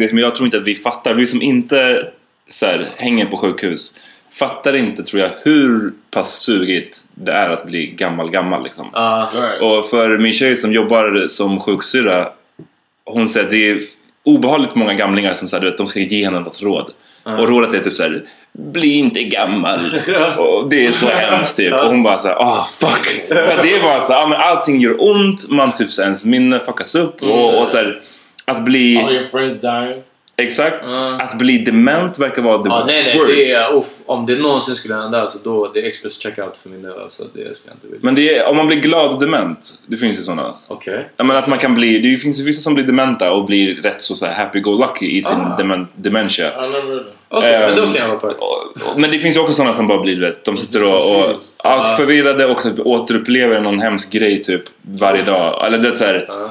Det 0.00 0.08
som 0.08 0.18
jag 0.18 0.34
tror 0.34 0.46
inte 0.46 0.56
att 0.56 0.64
vi 0.64 0.74
fattar. 0.74 1.14
Vi 1.14 1.26
som 1.26 1.42
inte 1.42 2.08
så 2.48 2.66
här, 2.66 2.90
hänger 2.96 3.26
på 3.26 3.36
sjukhus 3.36 3.94
fattar 4.32 4.76
inte 4.76 5.02
tror 5.02 5.22
jag 5.22 5.30
hur 5.44 5.92
pass 6.10 6.42
sugigt 6.42 7.04
det 7.14 7.32
är 7.32 7.50
att 7.50 7.66
bli 7.66 7.86
gammal 7.86 8.30
gammal 8.30 8.64
liksom. 8.64 8.86
Right. 8.94 9.62
Och 9.62 9.86
för 9.86 10.18
min 10.18 10.32
tjej 10.32 10.56
som 10.56 10.72
jobbar 10.72 11.28
som 11.28 11.60
sjuksyrra 11.60 12.28
Hon 13.04 13.28
säger 13.28 13.46
att 13.46 13.50
det 13.50 13.70
är 13.70 13.80
obehagligt 14.24 14.74
många 14.74 14.94
gamlingar 14.94 15.34
som 15.34 15.48
säger 15.48 15.66
att 15.66 15.78
de 15.78 15.86
ska 15.86 16.00
ge 16.00 16.24
henne 16.24 16.40
något 16.40 16.62
råd. 16.62 16.92
Och 17.24 17.48
rådet 17.48 17.74
är 17.74 17.80
typ 17.80 17.94
såhär 17.94 18.22
Bli 18.52 18.98
inte 18.98 19.22
gammal. 19.22 19.78
och 20.38 20.68
det 20.70 20.86
är 20.86 20.90
så 20.90 21.06
hemskt 21.08 21.56
typ. 21.56 21.72
Och 21.72 21.86
hon 21.86 22.02
bara 22.02 22.18
såhär 22.18 22.34
ah 22.34 22.68
fuck. 22.80 23.28
För 23.28 23.62
det 23.62 23.76
är 23.76 23.82
bara 23.82 24.00
såhär, 24.00 24.34
allting 24.34 24.80
gör 24.80 24.96
ont. 25.00 25.50
Man 25.50 25.72
typ 25.72 25.90
så 25.92 26.02
ens 26.02 26.24
minne 26.24 26.60
fuckas 26.60 26.94
upp. 26.94 27.22
Och, 27.22 27.62
och 27.62 27.68
så 27.68 27.76
här, 27.76 28.00
att 28.44 28.64
bli 28.64 28.98
All 29.04 29.12
your 29.14 29.24
friends 29.24 29.60
dying. 29.60 30.02
Exakt. 30.36 30.76
Ja. 30.90 31.20
Att 31.22 31.38
bli 31.38 31.58
dement 31.58 32.18
verkar 32.18 32.42
vara 32.42 32.62
the 32.62 32.68
Ja, 32.68 32.84
nej, 32.86 33.04
nej, 33.04 33.18
worst. 33.18 33.28
det 33.36 33.52
är, 33.52 33.76
uff, 33.76 33.86
om 34.06 34.26
det 34.26 34.36
någonsin 34.36 34.74
skulle 34.74 34.94
hända 34.94 35.22
alltså, 35.22 35.38
då 35.44 35.70
det 35.74 35.80
är 35.80 35.86
express 35.86 36.18
checkout 36.22 36.56
för 36.56 36.68
min 36.68 36.82
del. 36.82 37.00
Alltså, 37.02 37.22
det 37.22 37.30
skulle 37.30 37.70
jag 37.70 37.76
inte 37.76 37.86
vilja. 37.86 38.00
Men 38.02 38.14
det 38.14 38.36
är, 38.38 38.46
om 38.48 38.56
man 38.56 38.66
blir 38.66 38.76
glad 38.80 39.10
och 39.14 39.20
dement, 39.20 39.74
det 39.86 39.96
finns 39.96 40.18
ju 40.18 40.22
sådana. 40.22 40.54
Okej. 40.66 41.08
Ja, 41.16 41.24
men 41.24 41.36
att 41.36 41.46
man 41.46 41.58
kan 41.58 41.74
bli, 41.74 41.98
det 41.98 42.16
finns 42.16 42.40
ju 42.40 42.44
vissa 42.44 42.60
som 42.62 42.74
blir 42.74 42.84
dementa 42.84 43.32
och 43.32 43.44
blir 43.44 43.74
rätt 43.74 44.02
så, 44.02 44.14
så 44.14 44.26
här 44.26 44.34
happy-go-lucky 44.34 45.06
i 45.18 45.22
sin 45.22 45.40
Ah. 45.40 45.56
demen, 45.56 45.88
dementia. 45.96 46.50
Heard 46.50 47.04
Okej, 47.28 47.58
men 47.66 47.76
då 47.76 47.82
Ehm, 47.82 47.92
kan 47.92 48.08
jag 48.08 48.24
och- 48.24 48.24
och- 48.32 48.98
Men 49.00 49.10
det 49.10 49.18
finns 49.18 49.36
ju 49.36 49.40
också 49.40 49.52
sådana 49.52 49.74
som 49.74 49.86
bara 49.86 49.98
blir, 50.02 50.20
vet, 50.20 50.44
de 50.44 50.56
sitter 50.56 50.84
och, 50.94 51.16
och 51.16 51.42
ja, 51.64 51.94
förvirrade 51.98 52.46
och 52.46 52.60
återupplever 52.86 53.60
någon 53.60 53.80
hemsk 53.80 54.12
grej 54.12 54.42
typ 54.42 54.62
varje 54.82 55.22
dag. 55.22 55.66
Eller 55.66 55.78
det 55.78 55.88
är 55.88 55.92
så 55.92 56.04
här, 56.04 56.24
Ja. 56.28 56.50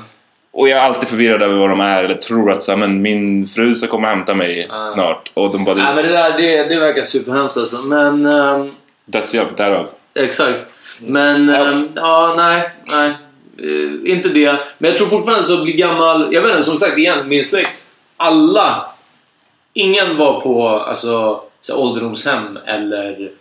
Och 0.53 0.69
jag 0.69 0.79
är 0.79 0.83
alltid 0.83 1.09
förvirrad 1.09 1.41
över 1.41 1.57
vad 1.57 1.69
de 1.69 1.79
är 1.79 2.03
eller 2.03 2.15
tror 2.15 2.51
att 2.51 2.63
så 2.63 2.71
här, 2.71 2.77
men 2.77 3.01
min 3.01 3.45
fru 3.45 3.75
ska 3.75 3.87
komma 3.87 4.07
och 4.07 4.15
hämta 4.15 4.33
mig 4.33 4.69
snart. 4.89 5.31
Och 5.33 5.51
de 5.51 5.63
bara, 5.63 5.75
Nej, 5.75 5.95
men 5.95 6.03
det 6.03 6.11
där 6.11 6.37
det, 6.37 6.63
det 6.63 6.79
verkar 6.79 7.01
superhemskt 7.01 7.57
alltså. 7.57 7.81
Men... 7.81 8.25
ehm, 8.25 8.71
dödshjälp 9.05 9.57
därav. 9.57 9.89
Exakt. 10.13 10.59
Men 10.99 11.49
ehm, 11.49 11.89
ja, 11.95 12.33
nej, 12.37 12.69
nej. 12.85 13.13
Eh, 13.59 14.11
inte 14.11 14.29
det. 14.29 14.59
Men 14.77 14.89
jag 14.89 14.97
tror 14.97 15.07
fortfarande 15.07 15.43
så 15.43 15.63
bli 15.63 15.73
gammal. 15.73 16.33
Jag 16.33 16.41
vet 16.41 16.51
inte, 16.51 16.63
som 16.63 16.77
sagt 16.77 16.97
igen, 16.97 17.27
min 17.27 17.43
släkt. 17.43 17.85
Alla. 18.17 18.85
Ingen 19.73 20.17
var 20.17 20.41
på 20.41 20.69
alltså, 20.69 21.41
så 21.61 21.75
ålderdomshem 21.75 22.57
eller 22.65 23.31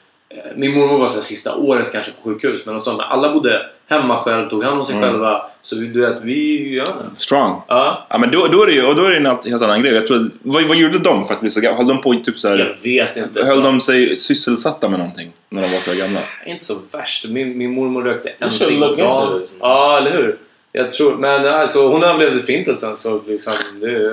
min 0.56 0.78
mormor 0.78 0.98
var 0.98 1.08
så 1.08 1.14
här, 1.14 1.22
sista 1.22 1.56
året 1.56 1.92
kanske 1.92 2.12
på 2.12 2.22
sjukhus. 2.30 2.66
Men, 2.66 2.74
de 2.74 2.80
sa, 2.80 3.02
alla 3.02 3.32
bodde 3.32 3.66
hemma 3.88 4.18
själv, 4.18 4.48
tog 4.48 4.64
hand 4.64 4.78
om 4.78 4.84
sig 4.86 5.00
själva. 5.00 5.42
Så 5.62 5.76
vi- 5.80 5.86
du 5.86 6.00
vet, 6.00 6.22
vi 6.22 6.68
gör 6.74 6.84
det. 6.84 7.20
Strong. 7.20 7.62
Ja. 7.68 8.06
Ja 8.10 8.18
men 8.18 8.30
då, 8.30 8.46
då 8.46 8.62
är 8.62 8.66
det 8.66 8.72
ju, 8.72 8.86
och 8.86 8.96
då 8.96 9.04
är 9.04 9.10
det 9.10 9.16
en 9.16 9.26
helt 9.26 9.48
helt 9.48 9.62
annan 9.62 9.82
grej. 9.82 9.94
Jag 9.94 10.06
tror, 10.06 10.30
vad, 10.42 10.62
vad 10.64 10.76
gjorde 10.76 10.98
de 10.98 11.26
för 11.26 11.34
att 11.34 11.40
bli 11.40 11.50
så 11.50 11.60
gamla? 11.60 11.76
Höll 11.76 11.86
de 11.88 12.00
på 12.00 12.14
i 12.14 12.22
typ 12.22 12.38
så 12.38 12.48
här, 12.48 12.58
Jag 12.58 12.90
vet 12.92 13.16
inte. 13.16 13.44
Höll 13.44 13.62
de 13.62 13.80
sig 13.80 14.18
sysselsatta 14.18 14.88
med 14.88 14.98
någonting 14.98 15.32
när 15.48 15.62
de 15.62 15.68
var 15.72 15.80
så 15.80 15.94
gamla? 15.94 16.20
Inte 16.46 16.64
så 16.64 16.74
värst. 16.92 17.28
Min, 17.28 17.58
min 17.58 17.74
mormor 17.74 18.02
rökte 18.02 18.28
en 18.28 18.48
should 18.48 18.52
cigg 18.70 18.80
look 18.80 18.90
om 18.90 18.96
dagen. 18.96 19.26
into 19.26 19.38
this. 19.38 19.56
Ja, 19.60 19.98
eller 19.98 20.16
hur? 20.16 20.38
Jag 20.72 20.90
tror, 20.92 21.16
men 21.16 21.46
alltså, 21.46 21.88
hon 21.88 22.02
överlevde 22.02 22.42
förintelsen 22.42 22.96
så 22.96 23.20
liksom, 23.26 23.52
det, 23.80 24.10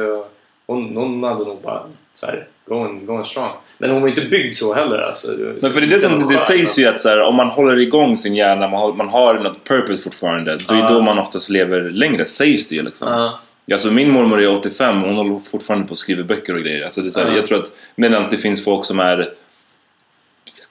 hon, 0.67 0.95
hon 0.97 1.23
hade 1.23 1.45
nog 1.45 1.61
bara 1.61 1.81
så 2.13 2.25
här, 2.25 2.47
going, 2.67 3.05
going 3.05 3.25
strong. 3.25 3.51
Men 3.77 3.89
hon 3.89 4.01
var 4.01 4.09
inte 4.09 4.21
byggd 4.21 4.55
så 4.55 4.73
heller. 4.73 4.97
Alltså, 4.97 5.27
Men 5.61 5.73
för 5.73 5.81
det 5.81 5.87
är 5.87 5.89
det 5.89 5.99
som 5.99 6.19
det, 6.27 6.33
det 6.33 6.39
sägs 6.39 6.79
ju 6.79 6.85
att 6.87 7.01
så 7.01 7.09
här, 7.09 7.21
om 7.21 7.35
man 7.35 7.47
håller 7.47 7.79
igång 7.79 8.17
sin 8.17 8.35
hjärna, 8.35 8.67
man 8.67 8.79
har, 8.81 8.93
man 8.93 9.07
har 9.09 9.33
något 9.33 9.63
purpose 9.63 10.03
fortfarande, 10.03 10.57
då 10.69 10.75
är 10.75 10.79
Ja. 10.79 10.89
då 10.89 11.01
man 11.01 11.19
oftast 11.19 11.49
lever 11.49 11.81
längre, 11.81 12.25
sägs 12.25 12.67
det 12.67 12.75
ju 12.75 12.83
liksom. 12.83 13.07
Ja. 13.07 13.39
Alltså 13.73 13.91
min 13.91 14.11
mormor 14.11 14.41
är 14.41 14.51
85 14.51 15.03
och 15.03 15.09
hon 15.09 15.17
håller 15.17 15.41
fortfarande 15.51 15.87
på 15.87 15.91
att 15.93 15.97
skriva 15.97 16.23
böcker 16.23 16.55
och 16.55 16.61
grejer. 16.61 16.83
Alltså 16.83 17.01
det 17.01 17.07
är 17.07 17.11
så 17.11 17.19
här, 17.19 17.27
Ja. 17.27 17.35
Jag 17.35 17.45
tror 17.47 17.57
att 17.59 17.71
medan 17.95 18.23
det 18.31 18.37
finns 18.37 18.63
folk 18.63 18.85
som 18.85 18.99
är 18.99 19.33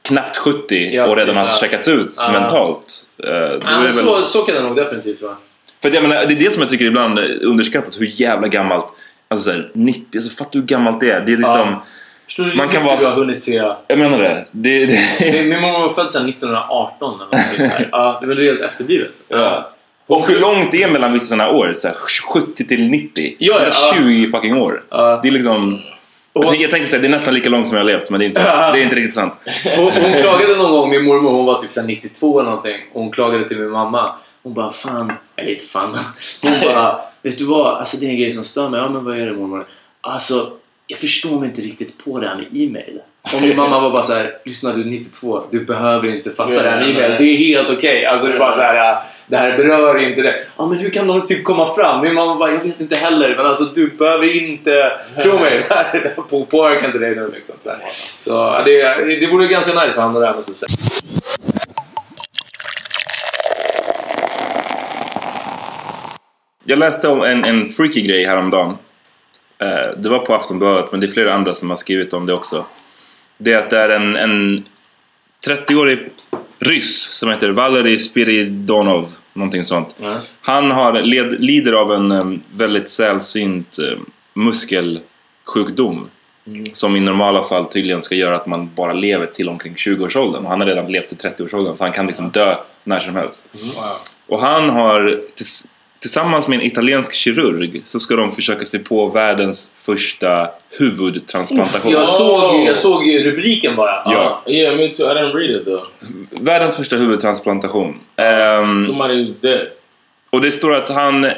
knappt 0.02 0.36
70 0.36 0.90
Ja, 0.94 1.06
och 1.06 1.16
redan 1.16 1.36
har 1.36 1.42
ja. 1.44 1.48
checkat 1.60 1.88
ut 1.88 2.14
Ja. 2.18 2.32
mentalt. 2.32 3.06
det 3.16 3.60
men 3.66 3.82
väl- 3.82 3.92
så, 3.92 4.22
så 4.22 4.42
kan 4.42 4.54
det 4.54 4.62
nog 4.62 4.76
definitivt 4.76 5.22
vara. 5.22 5.36
För 5.82 5.88
att 5.88 5.94
jag 5.94 6.02
menar, 6.02 6.26
det 6.26 6.34
är 6.34 6.40
det 6.40 6.52
som 6.52 6.62
jag 6.62 6.70
tycker 6.70 6.84
ibland 6.84 7.18
underskattat, 7.18 8.00
hur 8.00 8.20
jävla 8.20 8.48
gammalt 8.48 8.86
Alltså 9.28 9.44
såhär, 9.50 9.70
90, 9.74 10.04
alltså 10.14 10.30
fattar 10.30 10.50
du 10.52 10.58
hur 10.58 10.66
gammalt 10.66 11.00
det 11.00 11.10
är? 11.10 11.20
Det 11.20 11.32
är 11.32 11.36
liksom, 11.36 11.68
Ja. 11.68 11.82
Förstår 12.24 12.44
du 12.44 12.54
Man 12.56 12.68
kan 12.68 12.84
vara- 12.84 12.96
du 12.96 13.06
har 13.06 13.12
hunnit 13.12 13.42
se? 13.42 13.62
jag 13.88 13.98
menar 13.98 14.18
det. 14.18 14.46
det, 14.50 14.86
det 14.86 15.48
Min, 15.48 15.60
mormor 15.60 15.80
var 15.80 15.88
född 15.88 16.12
sedan 16.12 16.28
1918 16.28 17.20
eller 17.20 17.42
så 17.56 17.62
här. 17.62 17.88
Ja, 17.92 18.18
det 18.20 18.26
var 18.26 18.34
helt 18.34 18.60
efterblivet. 18.60 19.12
ja. 19.28 19.70
Och 20.08 20.28
hur 20.28 20.40
långt 20.40 20.72
det 20.72 20.82
är 20.82 20.90
mellan 20.90 21.12
vissa 21.12 21.26
sådana 21.26 21.50
år? 21.50 21.72
Så 21.74 21.88
här, 21.88 21.94
70 22.32 22.64
till 22.66 22.88
90? 22.90 23.36
Ja, 23.38 23.54
ja, 23.54 23.58
Det 23.60 23.64
är 23.66 23.70
ja. 23.70 23.94
20 23.94 24.26
fucking 24.30 24.56
år. 24.56 24.82
Ja. 24.90 25.20
Det 25.22 25.28
är 25.28 25.32
liksom... 25.32 25.80
Jag, 26.32 26.56
jag 26.56 26.70
tänker 26.70 26.86
säga, 26.88 27.00
det 27.02 27.08
är 27.08 27.10
nästan 27.10 27.34
lika 27.34 27.48
långt 27.48 27.68
som 27.68 27.76
jag 27.76 27.84
har 27.84 27.90
levt 27.92 28.10
men 28.10 28.18
det 28.20 28.24
är 28.24 28.28
inte, 28.28 28.42
det 28.72 28.78
är 28.78 28.82
inte 28.82 28.96
riktigt 28.96 29.14
sant. 29.14 29.34
Hon, 29.76 29.84
hon 30.02 30.12
klagade 30.22 30.56
någon 30.56 30.70
gång, 30.70 30.90
min 30.90 31.04
mormor 31.04 31.30
hon 31.30 31.44
var 31.46 31.60
typ 31.60 31.72
så 31.72 31.80
här 31.80 31.86
92 31.86 32.40
eller 32.40 32.50
någonting. 32.50 32.76
Och 32.92 33.02
hon 33.02 33.10
klagade 33.12 33.48
till 33.48 33.58
min 33.58 33.70
mamma. 33.70 34.10
Hon 34.42 34.54
bara 34.54 34.72
fan, 34.72 35.12
eller 35.36 35.50
inte 35.52 35.64
fan. 35.64 35.98
Hon 36.42 36.52
bara, 36.62 37.00
vet 37.26 37.38
du 37.38 37.44
vad? 37.44 37.78
Alltså 37.78 37.96
det 37.96 38.06
är 38.06 38.10
en 38.10 38.18
grej 38.18 38.32
som 38.32 38.44
stör 38.44 38.68
mig. 38.68 38.80
Ja 38.80 38.88
men 38.88 39.04
vad 39.04 39.18
är 39.18 39.26
det 39.26 39.32
mormor? 39.32 39.66
Alltså, 40.00 40.52
jag 40.86 40.98
förstår 40.98 41.38
mig 41.40 41.48
inte 41.48 41.60
riktigt 41.62 42.04
på 42.04 42.20
det 42.20 42.28
här 42.28 42.36
med 42.36 42.46
e-mail. 42.52 43.00
Och 43.34 43.42
min 43.42 43.56
mamma 43.56 43.80
var 43.80 43.90
bara 43.90 44.02
så 44.02 44.12
här, 44.14 44.38
lyssna 44.44 44.72
du 44.72 44.80
är 44.80 44.84
92, 44.84 45.42
du 45.50 45.64
behöver 45.64 46.08
inte 46.08 46.30
fatta 46.30 46.54
Ja, 46.54 46.62
det 46.62 46.70
här 46.70 46.80
med 46.80 46.90
e-mail. 46.90 47.14
Det 47.18 47.24
är 47.24 47.36
helt 47.36 47.70
okej. 47.70 48.06
Alltså 48.06 48.28
det 48.28 48.34
är 48.34 48.38
bara 48.38 48.54
så 48.54 48.60
här, 48.60 48.98
det 49.26 49.36
här 49.36 49.56
berör 49.56 49.98
inte 50.08 50.22
det. 50.22 50.34
Ja 50.56 50.66
men 50.66 50.78
hur 50.78 50.90
kan 50.90 51.06
någon 51.06 51.26
typ 51.26 51.44
komma 51.44 51.74
fram? 51.74 52.02
Min 52.02 52.14
mamma 52.14 52.36
bara, 52.36 52.50
jag 52.52 52.60
vet 52.60 52.80
inte 52.80 52.96
heller. 52.96 53.36
Men 53.36 53.46
alltså 53.46 53.64
du 53.64 53.88
behöver 53.88 54.42
inte, 54.42 54.92
tro 55.22 55.38
mig, 55.38 55.64
det 55.68 55.74
här 55.74 55.92
det 55.92 56.08
här 56.16 56.22
på- 56.22 56.44
påverkar 56.46 56.86
inte 56.86 56.98
dig 56.98 57.14
nu 57.14 57.30
liksom. 57.34 57.56
Så, 57.58 57.70
här. 57.70 57.78
så 58.20 58.58
det, 58.64 59.20
det 59.20 59.26
vore 59.26 59.46
ganska 59.46 59.84
nice 59.84 59.86
att 59.86 60.04
handla 60.04 60.20
där 60.20 60.34
måste 60.34 60.50
jag 60.50 60.56
säga. 60.56 60.95
Jag 66.68 66.78
läste 66.78 67.08
om 67.08 67.22
en, 67.22 67.44
en 67.44 67.68
freaky 67.68 68.02
grej 68.02 68.24
häromdagen. 68.24 68.76
Eh, 69.58 69.98
det 69.98 70.08
var 70.08 70.18
på 70.18 70.34
Aftonbladet 70.34 70.92
men 70.92 71.00
det 71.00 71.06
är 71.06 71.08
flera 71.12 71.34
andra 71.34 71.54
som 71.54 71.70
har 71.70 71.76
skrivit 71.76 72.12
om 72.12 72.26
det 72.26 72.32
också. 72.32 72.64
Det 73.38 73.52
är 73.52 73.58
att 73.58 73.70
det 73.70 73.78
är 73.78 73.88
en, 73.88 74.16
en 74.16 74.64
30-årig 75.46 76.10
ryss 76.58 77.02
som 77.02 77.30
heter 77.30 77.48
Valerij 77.48 77.98
Spiridonov. 77.98 79.10
Någonting 79.32 79.64
sånt. 79.64 79.96
Han 80.40 80.70
har 80.70 81.02
led, 81.02 81.40
lider 81.40 81.72
av 81.72 81.92
en 81.92 82.12
em, 82.12 82.42
väldigt 82.52 82.88
sällsynt 82.88 83.78
um, 83.78 84.10
muskelsjukdom. 84.34 86.10
Som 86.72 86.96
i 86.96 87.00
normala 87.00 87.42
fall 87.42 87.66
tydligen 87.66 88.02
ska 88.02 88.14
göra 88.14 88.36
att 88.36 88.46
man 88.46 88.70
bara 88.74 88.92
lever 88.92 89.26
till 89.26 89.48
omkring 89.48 89.74
20-årsåldern. 89.74 90.44
Och 90.44 90.50
han 90.50 90.60
har 90.60 90.66
redan 90.66 90.92
levt 90.92 91.08
till 91.08 91.30
30-årsåldern 91.30 91.76
så 91.76 91.84
han 91.84 91.92
kan 91.92 92.06
liksom 92.06 92.30
dö 92.30 92.56
när 92.84 92.98
som 92.98 93.16
helst. 93.16 93.44
Och 94.26 94.40
han 94.40 94.70
har 94.70 95.22
tills, 95.34 95.72
tillsammans 96.00 96.48
med 96.48 96.58
en 96.58 96.66
italiensk 96.66 97.14
kirurg 97.14 97.80
så 97.84 98.00
ska 98.00 98.16
de 98.16 98.32
försöka 98.32 98.64
sig 98.64 98.80
på 98.80 99.08
världens 99.08 99.70
första 99.76 100.48
huvudtransplantation. 100.78 101.92
Jag 101.92 102.08
såg, 102.08 102.66
jag 102.66 102.76
såg 102.76 103.06
ju 103.06 103.22
rubriken 103.30 103.76
bara. 103.76 104.02
Ja. 104.04 104.42
Yeah, 104.46 104.76
me 104.76 104.88
too. 104.88 105.06
I 105.12 105.14
didn't 105.14 105.34
read 105.34 105.50
it 105.50 105.64
though. 105.64 105.84
Världens 106.40 106.76
första 106.76 106.96
huvudtransplantation. 106.96 107.94
Ehm, 108.16 108.80
Somebody 108.80 109.14
who's 109.14 109.40
dead. 109.40 109.66
och 110.30 110.40
det 110.40 110.52
står 110.52 110.74
att 110.74 110.88
han... 110.88 111.24
eh, 111.24 111.30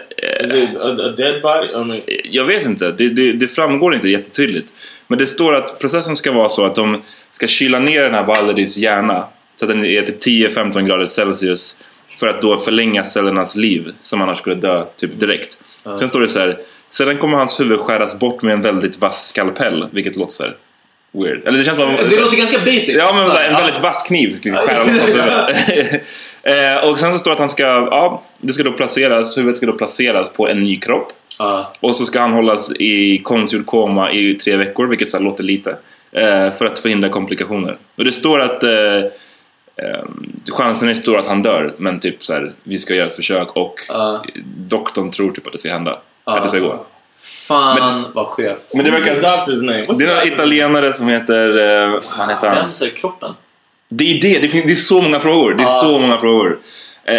Is 0.45 0.55
it 0.55 0.77
a, 0.77 0.89
a 0.89 1.15
dead 1.17 1.43
body? 1.43 1.67
I 1.69 1.85
mean, 1.85 2.01
jag 2.25 2.45
vet 2.45 2.65
inte, 2.67 2.91
det, 2.93 3.09
det, 3.09 3.33
det 3.33 3.49
framgår 3.49 3.95
inte 3.95 4.09
jättetydligt. 4.09 4.73
Men 5.07 5.19
det 5.19 5.27
står 5.27 5.55
att 5.55 5.79
processen 5.79 6.17
ska 6.17 6.33
vara 6.33 6.49
så 6.49 6.65
att 6.65 6.75
de 6.75 7.03
ska 7.33 7.47
kyla 7.47 7.79
ner 7.79 8.03
den 8.03 8.15
här 8.15 8.25
Valeris 8.25 8.77
hjärna 8.77 9.27
så 9.57 9.65
att 9.65 9.69
den 9.69 9.85
är 9.85 10.03
till 10.03 10.47
10-15 10.49 10.87
grader 10.87 11.05
Celsius 11.05 11.79
för 12.21 12.27
att 12.27 12.43
då 12.43 12.59
förlänga 12.59 13.05
cellernas 13.05 13.57
liv 13.57 13.93
som 14.01 14.23
annars 14.23 14.39
skulle 14.39 14.57
dö 14.57 14.85
typ 14.97 15.21
direkt. 15.21 15.59
Sen 15.99 16.09
står 16.09 16.21
det 16.21 16.29
så 16.29 16.41
här. 16.41 16.59
Sedan 16.89 17.19
kommer 17.19 17.39
hans 17.39 17.61
huvud 17.61 17.81
skäras 17.81 18.19
bort 18.19 18.43
med 18.43 18.53
en 18.53 18.63
väldigt 18.63 18.99
vass 18.99 19.29
skalpell, 19.29 19.89
vilket 19.93 20.17
låter 20.17 20.33
så 20.33 20.43
här 20.43 20.57
weird. 21.13 21.47
Eller 21.47 21.59
det 21.59 21.65
känns 21.65 21.79
som... 21.79 21.97
Det 22.11 22.21
låter 22.21 22.37
ganska 22.37 22.59
basic. 22.59 22.95
Ja 22.95 23.13
men 23.15 23.23
Så 23.23 23.31
så 23.31 23.37
här, 23.37 23.43
här, 23.43 23.49
en 23.49 23.53
ja. 23.53 23.65
väldigt 23.65 23.83
vass 23.83 24.03
kniv 24.03 24.37
vi 24.45 24.51
skära 24.51 24.85
loss 24.85 24.99
hans 24.99 25.11
huvud. 25.11 26.01
eh, 26.83 26.91
Och 26.91 26.99
sen 26.99 27.13
så 27.13 27.19
står 27.19 27.31
det 27.31 27.33
att 27.33 27.39
han 27.39 27.49
ska, 27.49 27.63
ja, 27.63 28.23
det 28.39 28.53
ska 28.53 28.63
då 28.63 28.73
placeras, 28.73 29.39
huvudet 29.39 29.57
ska 29.57 29.67
då 29.67 29.73
placeras 29.73 30.33
på 30.33 30.49
en 30.49 30.63
ny 30.63 30.77
kropp. 30.81 31.13
Ja. 31.39 31.73
Och 31.81 31.97
så 31.97 32.05
ska 32.05 32.21
han 32.21 32.33
hållas 32.33 32.73
i 32.79 33.19
konstgjord 33.19 33.67
koma 33.67 34.13
i 34.13 34.35
tre 34.35 34.57
veckor, 34.57 34.87
vilket 34.87 35.11
så 35.11 35.19
låter 35.19 35.45
lite. 35.45 35.77
Eh, 36.13 36.51
för 36.51 36.65
att 36.65 36.79
förhindra 36.79 37.09
komplikationer. 37.09 37.77
Och 37.99 38.05
det 38.05 38.13
står 38.13 38.41
att 38.41 38.63
eh, 38.63 38.71
chansen 40.53 40.89
är 40.89 40.95
stor 40.95 41.19
att 41.19 41.27
han 41.27 41.43
dör, 41.43 41.75
men 41.79 42.01
typ 42.01 42.25
så 42.25 42.33
här, 42.33 42.53
vi 42.63 42.79
ska 42.79 42.95
göra 42.95 43.07
ett 43.07 43.17
försök 43.17 43.49
och 43.57 43.75
Ja. 43.89 44.25
doktorn 44.57 45.11
tror 45.11 45.31
typ 45.33 45.47
att 45.47 45.53
det 45.53 45.59
ska 45.59 45.73
hända. 45.73 45.99
Ja. 46.25 46.37
Att 46.37 46.43
det 46.43 46.49
ska 46.49 46.59
gå. 46.59 46.87
Fan 47.21 48.07
vad 48.15 48.27
skevt. 48.27 48.75
Men 48.75 48.85
det 48.85 48.91
verkar... 48.91 49.15
doctor's 49.15 49.63
name? 49.63 49.83
What's 49.83 49.99
Det 49.99 50.05
är 50.05 50.09
någon 50.09 50.17
doctor's 50.25 50.33
italienare 50.33 50.93
som 50.93 51.09
heter... 51.09 51.59
Eh, 51.85 51.91
vad 51.93 52.05
fan 52.05 52.29
heter 52.29 52.49
han? 52.49 52.57
Vems 52.57 52.83
är 52.83 52.89
kroppen? 52.89 53.35
Det 53.89 54.05
är 54.05 54.21
det, 54.23 54.39
det, 54.39 54.49
finns, 54.49 54.65
det 54.67 54.73
är 54.73 54.77
så 54.77 55.03
många 55.03 55.21
frågor. 55.21 55.55
Det 55.55 55.63
är 55.63 55.67
Ja. 55.67 55.81
så 55.83 55.99
många 55.99 56.19
frågor. 56.19 56.59
Eh, 57.05 57.15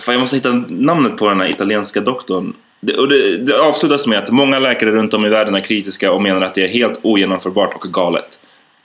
fan, 0.00 0.14
jag 0.14 0.20
måste 0.20 0.36
hitta 0.36 0.52
namnet 0.68 1.16
på 1.16 1.28
den 1.28 1.40
här 1.40 1.48
italienska 1.50 2.00
doktorn. 2.00 2.52
Det, 2.80 2.96
och 2.96 3.08
det, 3.08 3.36
det 3.36 3.60
avslutas 3.60 4.06
med 4.06 4.18
att 4.18 4.30
många 4.30 4.58
läkare 4.58 4.90
runt 4.90 5.14
om 5.14 5.26
i 5.26 5.28
världen 5.28 5.54
är 5.54 5.60
kritiska 5.60 6.12
och 6.12 6.22
menar 6.22 6.40
att 6.42 6.54
det 6.54 6.62
är 6.64 6.68
helt 6.68 7.00
ogenomförbart 7.02 7.74
och 7.74 7.92
galet. 7.92 8.40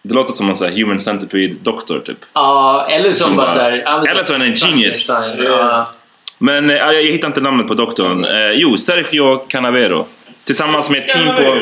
Det 0.08 0.14
låter 0.14 0.34
som 0.34 0.50
en 0.50 0.58
sån 0.58 0.68
här 0.68 0.76
human 0.76 1.00
centipede 1.00 1.56
doktor 1.64 2.00
typ. 2.00 2.18
Ja, 2.34 2.88
eller 2.90 3.12
som, 3.12 3.28
Som 3.28 3.36
bara 3.36 3.46
bara- 3.46 3.56
såhär... 3.56 3.72
eller 4.12 4.24
så 4.24 4.34
är 4.34 4.38
han 4.38 4.48
en 4.48 4.54
genius. 4.54 5.10
Ja. 5.10 5.92
Men 6.38 6.70
eh, 6.70 6.76
jag, 6.76 7.04
hittar 7.04 7.28
inte 7.28 7.42
namnet 7.42 7.68
på 7.68 7.74
doktorn. 7.74 8.26
Eh, 8.26 8.52
jo, 8.54 8.78
Sergio 8.78 9.36
Canavero. 9.36 10.06
Tillsammans 10.44 10.90
med, 10.90 11.00
ett 11.02 11.08
team 11.08 11.36
på, 11.36 11.58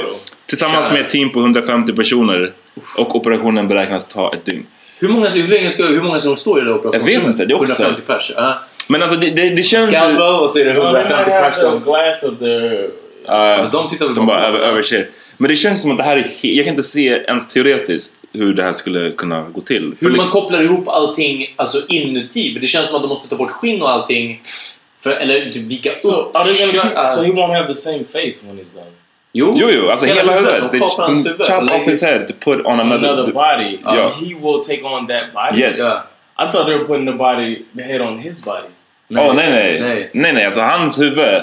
tillsammans 0.45 0.91
med 0.91 1.01
ett 1.05 1.09
team 1.09 1.29
på 1.29 1.39
150 1.39 1.93
personer. 1.93 2.51
Och 2.97 3.15
operationen 3.15 3.67
beräknas 3.67 4.07
ta 4.07 4.33
ett 4.33 4.45
dygn. 4.45 4.65
Hur 4.99 5.09
många, 5.09 5.29
hur 5.29 5.47
länge 5.47 5.69
ska, 5.69 5.83
hur 5.83 6.01
många 6.01 6.19
som 6.19 6.35
står 6.35 6.61
i 6.61 6.65
det 6.65 6.73
där 6.73 6.79
Jag 6.93 6.99
vet 6.99 7.25
inte, 7.25 7.45
det 7.45 7.53
är 7.53 7.61
också- 7.61 7.83
150 7.83 8.01
pers. 8.07 8.31
Ja. 8.35 8.59
Men 8.87 9.01
alltså 9.01 9.17
det, 9.17 9.29
det, 9.29 9.49
det 9.49 9.63
känns... 9.63 9.87
Skalva 9.87 10.29
och 10.29 10.49
så 10.49 10.59
är 10.59 10.65
det 10.65 10.73
name? 10.73 10.89
Oh, 10.89 10.93
they 10.93 11.03
might 11.03 11.11
150 11.11 11.31
have 11.31 11.51
pers 11.51 11.55
som... 11.55 11.79
glass 11.83 12.23
of 12.23 12.33
Fast 13.59 13.71
de 13.73 13.89
tittar 13.89 14.05
väl 14.05 14.15
de 14.15 14.25
bara 14.25 14.47
överser. 14.47 15.07
Men 15.38 15.49
det 15.49 15.55
känns 15.55 15.81
som 15.81 15.91
att 15.91 15.97
det 15.97 16.03
här 16.03 16.17
är... 16.17 16.31
Jag 16.41 16.65
kan 16.65 16.71
inte 16.73 16.84
se 16.84 17.07
ens 17.07 17.49
teoretiskt 17.49 18.15
hur 18.34 18.53
det 18.53 18.63
här 18.63 18.73
skulle 18.73 19.11
kunna 19.11 19.41
gå 19.41 19.61
till. 19.61 19.95
För 19.99 20.05
Hur 20.05 20.11
man 20.11 20.17
liksom- 20.17 20.41
kopplar 20.41 20.63
ihop 20.63 20.88
allting 20.88 21.53
alltså 21.55 21.77
inuti. 21.88 22.53
För 22.53 22.59
det 22.61 22.67
känns 22.67 22.88
som 22.88 22.95
att 22.95 23.01
de 23.01 23.07
måste 23.07 23.27
ta 23.29 23.36
bort 23.36 23.51
skinn 23.51 23.81
och 23.81 23.89
allting. 23.91 24.41
För, 24.99 25.11
eller 25.11 25.51
typ 25.51 25.63
vika 25.63 25.91
upp. 25.91 26.01
So 26.01 26.31
are 26.34 26.43
they 26.53 26.71
gonna 26.71 27.07
so 27.07 27.21
he 27.23 27.31
won't 27.31 27.53
have 27.55 27.67
the 27.67 27.75
same 27.75 28.03
face 28.03 28.47
when 28.47 28.57
he's 28.59 28.73
done. 28.73 28.86
jo, 29.34 29.55
Jo, 29.57 29.69
jo, 29.71 29.89
alltså 29.89 30.05
hela, 30.05 30.34
huvudet. 30.39 30.71
De 30.71 30.79
kapar 30.79 31.07
hans 31.07 31.25
huvud. 31.25 31.45
chop 31.47 31.63
Lägger- 31.63 31.75
off 31.81 31.88
his 31.88 32.01
head 32.03 32.27
to 32.27 32.34
put 32.39 32.65
on 32.65 32.79
another... 32.79 33.09
Another 33.09 33.31
body. 33.34 33.77
Ja. 33.84 33.89
And 34.03 34.13
he 34.13 34.36
will 34.36 34.63
take 34.67 34.81
on 34.84 35.07
that 35.07 35.34
body. 35.34 35.61
Yes. 35.61 35.79
Ja. 35.79 36.03
I 36.45 36.51
thought 36.51 36.65
they 36.65 36.75
were 36.75 36.86
putting 36.86 37.05
the 37.05 37.11
body, 37.17 37.61
the 37.77 37.84
head 37.84 38.01
on 38.01 38.19
his 38.19 38.45
body. 38.45 38.67
Nej, 39.07 39.31
nej, 39.36 39.49
nej. 39.51 39.79
nej. 39.81 40.09
Nej, 40.13 40.34
nej, 40.34 40.45
alltså 40.45 40.61
hans 40.61 40.99
huvud. 41.01 41.41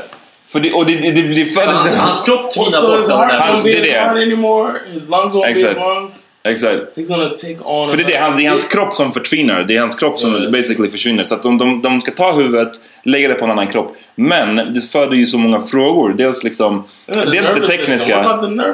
För 0.53 0.61
det, 0.61 0.72
och 0.72 0.86
det, 0.86 0.96
det, 0.96 1.11
det, 1.11 1.22
det 1.22 1.44
föddes... 1.44 1.76
Hans, 1.76 1.96
hans 1.96 2.24
kropp 2.24 2.51
tvinar 2.51 2.82
bort 2.82 3.09
heart 3.09 3.30
den 3.30 3.40
här. 3.40 3.53
Hans- 3.53 3.64
be 3.64 3.70
det 3.70 3.78
är 3.78 3.82
det. 3.82 4.01
heart 4.01 4.16
anymore. 4.16 4.72
His 4.92 5.09
lungs 5.09 5.34
won't 5.34 5.42
be 5.42 5.48
Exakt. 5.51 5.70
his 5.70 5.76
lungs. 5.76 6.26
Exakt. 6.44 6.96
He's 6.96 7.09
gonna 7.09 7.28
take 7.28 7.57
on. 7.64 7.90
För 7.90 7.96
det 7.96 8.03
är 8.03 8.07
det, 8.07 8.16
hans, 8.16 8.36
det 8.36 8.46
är 8.46 8.51
hans 8.51 8.64
kropp 8.64 8.94
som 8.94 9.12
förtvinar. 9.12 9.62
Det 9.62 9.76
är 9.76 9.80
hans 9.80 9.94
kropp 9.94 10.18
som 10.18 10.36
Yes. 10.36 10.51
basically 10.53 10.90
försvinner. 10.90 11.24
Så 11.24 11.34
att 11.34 11.42
de, 11.42 11.59
de, 11.59 11.82
de 11.82 12.01
ska 12.01 12.11
ta 12.11 12.32
huvudet, 12.32 12.70
lägga 13.05 13.28
det 13.28 13.34
på 13.34 13.44
en 13.44 13.51
annan 13.51 13.66
kropp. 13.66 13.96
Men 14.14 14.57
det 14.57 14.80
föder 14.92 15.16
ju 15.16 15.26
så 15.26 15.38
många 15.38 15.61
frågor. 15.61 16.14
Dels 16.18 16.44
liksom... 16.44 16.84
Yeah, 17.14 17.30
dels 17.30 17.48
det 17.61 17.66
tekniska. 17.66 18.18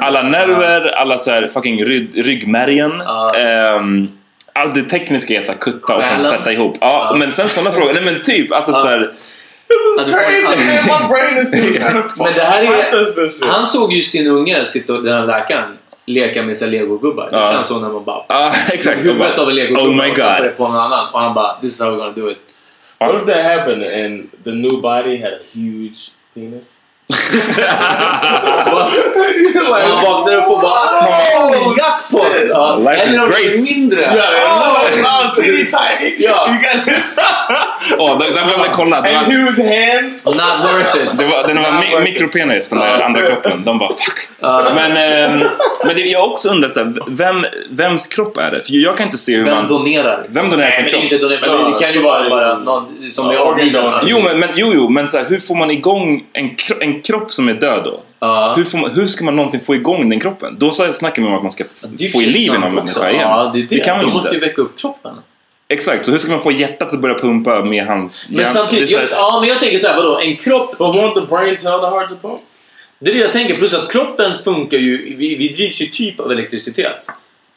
Alla 0.01 0.21
nerver, 0.21 0.87
alla 0.87 1.17
så 1.17 1.31
här 1.31 1.47
fucking 1.47 1.85
rygg, 1.85 2.09
ryggmärgen. 2.15 2.91
Ja. 3.05 3.35
ehm, 3.35 4.07
allt 4.53 4.75
det 4.75 4.83
tekniska 4.83 5.33
är 5.33 5.39
att 5.39 5.45
så 5.45 5.51
här 5.51 5.59
kutta 5.59 5.95
och 5.95 6.05
sen 6.05 6.19
sätta 6.19 6.51
ihop. 6.51 6.77
Ja, 6.81 7.15
men 7.19 7.31
sen 7.31 7.49
sådana 7.49 7.71
frågor. 7.71 7.93
Nej 7.93 8.03
men 8.05 8.21
typ. 8.23 8.51
Alltså, 8.51 8.71
så 8.71 8.87
här, 8.87 9.11
This 9.69 10.07
is 10.07 10.13
crazy, 10.13 10.45
man. 10.65 11.01
My 11.01 11.07
brain 11.07 11.37
is 11.41 11.47
still 11.47 11.73
kind 11.83 11.97
of 11.97 12.17
Men 12.17 12.33
det 12.35 12.41
här 12.41 12.61
är- 12.63 12.67
process 12.67 13.15
this 13.15 13.39
shit. 13.39 13.49
Han 13.49 13.65
såg 13.67 13.93
ju 13.93 14.03
sin 14.03 14.27
unge, 14.27 14.65
sitta, 14.65 14.93
den 14.93 15.13
här 15.13 15.23
läkaren, 15.27 15.77
leka 16.05 16.43
med 16.43 16.57
sig 16.57 16.69
legogubbar. 16.69 17.29
Det 17.31 17.37
Ja. 17.37 17.51
känns 17.51 17.67
så 17.67 17.79
när 17.79 17.89
man 17.89 18.03
bara... 18.05 18.23
Ja, 18.29 18.51
exakt. 18.73 18.97
Huvudet 18.97 19.39
av 19.39 19.49
en 19.49 19.55
legogubbe 19.55 19.89
Oh 19.89 19.95
my 20.05 20.11
och 20.11 20.17
satte 20.17 20.41
det 20.43 20.47
god. 20.47 20.57
på 20.57 20.67
någon 20.67 20.77
annan. 20.81 21.13
Och 21.13 21.19
han 21.21 21.33
bara, 21.33 21.57
this 21.61 21.73
is 21.73 21.79
how 21.81 21.87
we're 21.91 21.97
gonna 21.97 22.11
do 22.11 22.29
it. 22.31 22.37
What 22.99 23.15
if 23.15 23.25
that 23.35 23.43
happened 23.43 23.83
and 23.83 24.29
the 24.43 24.51
new 24.51 24.81
body 24.81 25.17
had 25.21 25.33
a 25.33 25.39
huge 25.53 25.97
penis? 26.35 26.81
Han 29.83 30.03
vaknar 30.03 30.33
upp 30.35 30.47
och 30.47 30.61
bara 30.61 30.99
oh, 31.39 31.77
jackpot! 31.77 32.25
Eller 32.87 33.57
mindre. 33.57 33.99
Yeah, 34.01 34.15
oh, 35.29 35.35
teeny 35.35 35.65
tiny. 35.65 36.15
Yeah. 36.23 36.49
You 36.49 36.61
got 36.61 36.85
this. 36.85 37.03
Åh, 37.97 38.09
den, 38.19 38.19
den 38.19 38.33
behöver 38.47 38.65
jag 38.65 38.73
kolla. 38.73 39.01
Det 39.01 39.17
and 39.17 39.27
huge 39.27 39.63
hands. 39.75 40.25
Not 40.25 40.35
worth 40.35 40.97
it. 41.13 41.19
det 41.19 41.25
var, 41.25 41.47
den 41.47 41.63
var 41.63 41.71
mi, 41.99 42.03
mikropenis, 42.03 42.69
den 42.69 42.79
där 42.79 43.01
andra 43.01 43.21
kroppen. 43.21 43.63
De 43.65 43.79
bara 43.79 43.89
fuck. 43.89 44.29
Men, 44.75 44.97
ehm, 44.97 45.43
men 45.85 45.95
det, 45.95 46.01
jag 46.01 46.19
har 46.19 46.27
också 46.31 46.49
undrat, 46.49 46.73
så 46.73 46.79
här, 46.79 46.93
vem, 47.07 47.45
vems 47.69 48.07
kropp 48.07 48.37
är 48.37 48.51
det? 48.51 48.63
För 48.63 48.73
jag 48.73 48.97
kan 48.97 49.05
inte 49.05 49.17
se 49.17 49.35
hur 49.35 49.43
Vem 49.45 49.55
man... 49.55 49.67
donerar? 49.67 50.25
Vem 50.29 50.49
donerar 50.49 50.67
Nej, 50.69 50.75
sin 50.75 50.83
men 50.83 50.91
kropp? 50.91 51.03
inte 51.03 51.17
donerar. 51.17 51.41
Men 51.63 51.71
det 51.73 51.79
kan 51.79 51.93
ju 51.93 52.01
vara 52.01 52.29
bara 52.29 52.57
någon 52.57 53.11
som 53.11 53.29
är 53.29 53.35
avliden. 53.37 53.93
Jo, 54.05 54.21
men, 54.23 54.39
men, 54.39 54.49
jo, 54.55 54.71
jo, 54.75 54.89
men 54.89 55.07
så 55.07 55.17
här, 55.17 55.25
hur 55.29 55.39
får 55.39 55.55
man 55.55 55.71
igång 55.71 56.23
en, 56.33 56.49
kro- 56.49 56.77
en 56.81 57.01
kropp 57.01 57.31
som 57.31 57.49
är 57.49 57.53
död 57.53 57.81
då? 57.83 57.99
Ja. 58.19 58.53
Hur, 58.57 58.63
får 58.63 58.77
man, 58.77 58.91
hur 58.91 59.07
ska 59.07 59.25
man 59.25 59.35
någonsin 59.35 59.59
få 59.65 59.75
igång 59.75 60.09
den 60.09 60.19
kroppen? 60.19 60.55
Då 60.59 60.71
så 60.71 60.93
snackar 60.93 61.21
man 61.21 61.31
om 61.31 61.37
att 61.37 61.43
man 61.43 61.51
ska 61.51 61.63
Det 61.83 62.07
få 62.07 62.21
i 62.21 62.25
liv 62.25 62.51
en 62.55 62.63
också. 62.63 62.75
människa 62.75 63.09
igen. 63.09 63.21
Ja, 63.21 63.51
det 63.53 63.59
är 63.59 63.63
det. 63.69 63.79
kan 63.79 63.97
man 63.97 64.07
ju 64.07 64.13
måste 64.13 64.29
ju 64.29 64.35
inte. 64.35 64.47
väcka 64.47 64.61
upp 64.61 64.79
kroppen. 64.79 65.11
Exakt, 65.69 66.05
så 66.05 66.11
hur 66.11 66.17
ska 66.17 66.31
man 66.31 66.41
få 66.41 66.51
hjärtat 66.51 66.93
att 66.93 66.99
börja 67.01 67.15
pumpa 67.19 67.63
med 67.63 67.85
hans... 67.85 68.27
Men 68.29 68.39
hjärn- 68.45 68.53
samtidigt, 68.53 68.91
jag, 68.91 69.01
ja 69.11 69.37
men 69.39 69.49
jag 69.49 69.59
tänker 69.59 69.77
så 69.77 69.87
här, 69.87 69.95
vadå? 69.95 70.19
En 70.19 70.35
kropp, 70.35 70.71
But 70.77 70.87
won't 70.87 71.13
the 71.13 71.21
brain 71.35 71.55
tell 71.55 71.79
the 71.79 71.85
heart 71.87 72.09
to 72.09 72.15
pump? 72.21 72.41
det 72.99 73.11
är 73.11 73.15
det 73.15 73.21
jag 73.21 73.31
tänker. 73.31 73.55
Plus 73.57 73.73
att 73.73 73.91
kroppen 73.91 74.31
funkar 74.43 74.77
ju, 74.77 75.15
vi, 75.17 75.35
vi 75.35 75.47
drivs 75.47 75.81
ju 75.81 75.85
typ 75.85 76.19
av 76.19 76.31
elektricitet. 76.31 77.07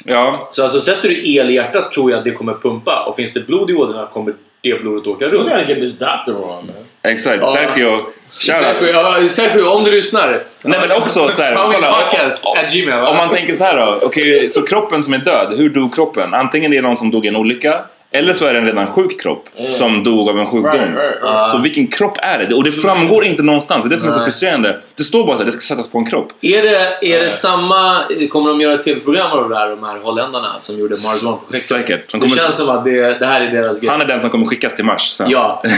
Ja, 0.05 0.49
Så 0.53 0.63
alltså 0.63 0.81
sätter 0.81 1.09
du 1.09 1.29
el 1.35 1.51
i 1.51 1.55
hjärtat 1.55 1.93
tror 1.93 2.11
jag 2.11 2.19
att 2.19 2.25
det 2.25 2.31
kommer 2.31 2.55
pumpa. 2.55 3.05
Och 3.09 3.17
finns 3.17 3.33
det 3.33 3.41
blod 3.41 3.71
i 3.71 3.75
ådrorna 3.75 4.07
kommer 4.07 4.35
det 4.63 4.83
blodet 4.83 5.07
åka 5.07 5.25
We 5.29 5.31
runt. 5.33 5.43
gotta 5.45 5.65
get 5.69 5.81
this 5.81 5.99
doctor 5.99 6.35
on, 6.37 6.67
man. 6.67 6.75
exakt. 7.03 7.45
Sergio. 7.45 8.07
Sergio, 8.29 8.93
ja, 8.93 9.29
Sergio, 9.29 9.65
om 9.69 9.85
du 9.85 9.91
lyssnar. 9.91 10.43
Nej 10.63 10.79
men 10.89 11.03
också 11.03 11.29
så 11.29 11.43
här, 11.43 11.57
Power 11.57 11.73
kolla, 11.75 11.93
podcast 11.93 12.39
om- 12.45 12.57
gmail? 12.73 13.05
Om 13.05 13.17
man 13.17 13.31
tänker 13.31 13.55
så 13.55 13.65
här 13.65 13.77
då, 13.87 13.99
okej, 14.07 14.51
så 14.51 14.63
kroppen 14.63 15.03
som 15.03 15.13
är 15.15 15.19
död, 15.19 15.55
hur 15.57 15.71
dog 15.71 15.95
kroppen? 15.95 16.35
Antingen 16.35 16.71
det 16.71 16.77
är 16.77 16.83
någon 16.83 16.97
som 16.97 17.11
dog 17.11 17.25
i 17.25 17.29
en 17.29 17.37
olycka, 17.37 17.85
eller 18.13 18.35
så 18.35 18.47
är 18.47 18.53
det 18.53 18.59
en 18.59 18.67
redan 18.67 18.87
sjuk 18.87 19.21
kropp 19.21 19.49
som 19.71 20.05
dog 20.05 20.29
av 20.29 20.39
en 20.39 20.47
sjukdom. 20.47 20.73
Right, 20.73 20.97
right, 20.97 21.23
right. 21.23 21.51
Så 21.51 21.59
vilken 21.59 21.87
kropp 21.87 22.19
är 22.23 22.39
det? 22.39 22.55
Och 22.55 22.65
det 22.65 22.73
framgår 22.73 23.25
inte 23.25 23.43
någonstans, 23.43 23.85
det 23.85 23.89
är 23.89 23.91
det 23.91 23.99
som 23.99 24.09
är 24.09 24.13
så 24.13 24.21
frustrerande. 24.21 24.81
Det 24.95 25.03
står 25.03 25.27
bara 25.27 25.37
att 25.37 25.47
det 25.47 25.53
ska 25.53 25.61
sättas 25.61 25.89
på 25.89 25.99
en 25.99 26.07
kropp. 26.07 26.33
Är 26.41 26.63
det, 26.63 27.13
är 27.15 27.25
det 27.25 27.31
samma... 27.31 28.03
Kommer 28.31 28.49
de 28.51 28.61
göra 28.61 28.75
ett 28.75 28.83
tv-program 28.83 29.31
av 29.39 29.49
det 29.49 29.55
där, 29.55 29.71
de 29.71 29.85
här 29.85 29.99
holländarna 29.99 30.61
som 30.61 30.79
gjorde 30.79 30.95
Mars 30.95 31.25
One-projektet? 31.25 31.63
Säkert. 31.63 32.13
De 32.13 32.21
Det 32.21 32.29
känns 32.29 32.57
som 32.57 32.69
att 32.69 32.85
det, 32.85 33.19
det 33.19 33.27
här 33.27 33.41
är 33.41 33.51
deras 33.51 33.81
grej. 33.81 33.91
Han 33.91 34.01
är 34.01 34.05
den 34.05 34.21
som 34.21 34.31
kommer 34.31 34.47
skickas 34.47 34.77
till 34.77 34.85
Mars 34.85 35.03
sen. 35.03 35.31
Ja. 35.31 35.63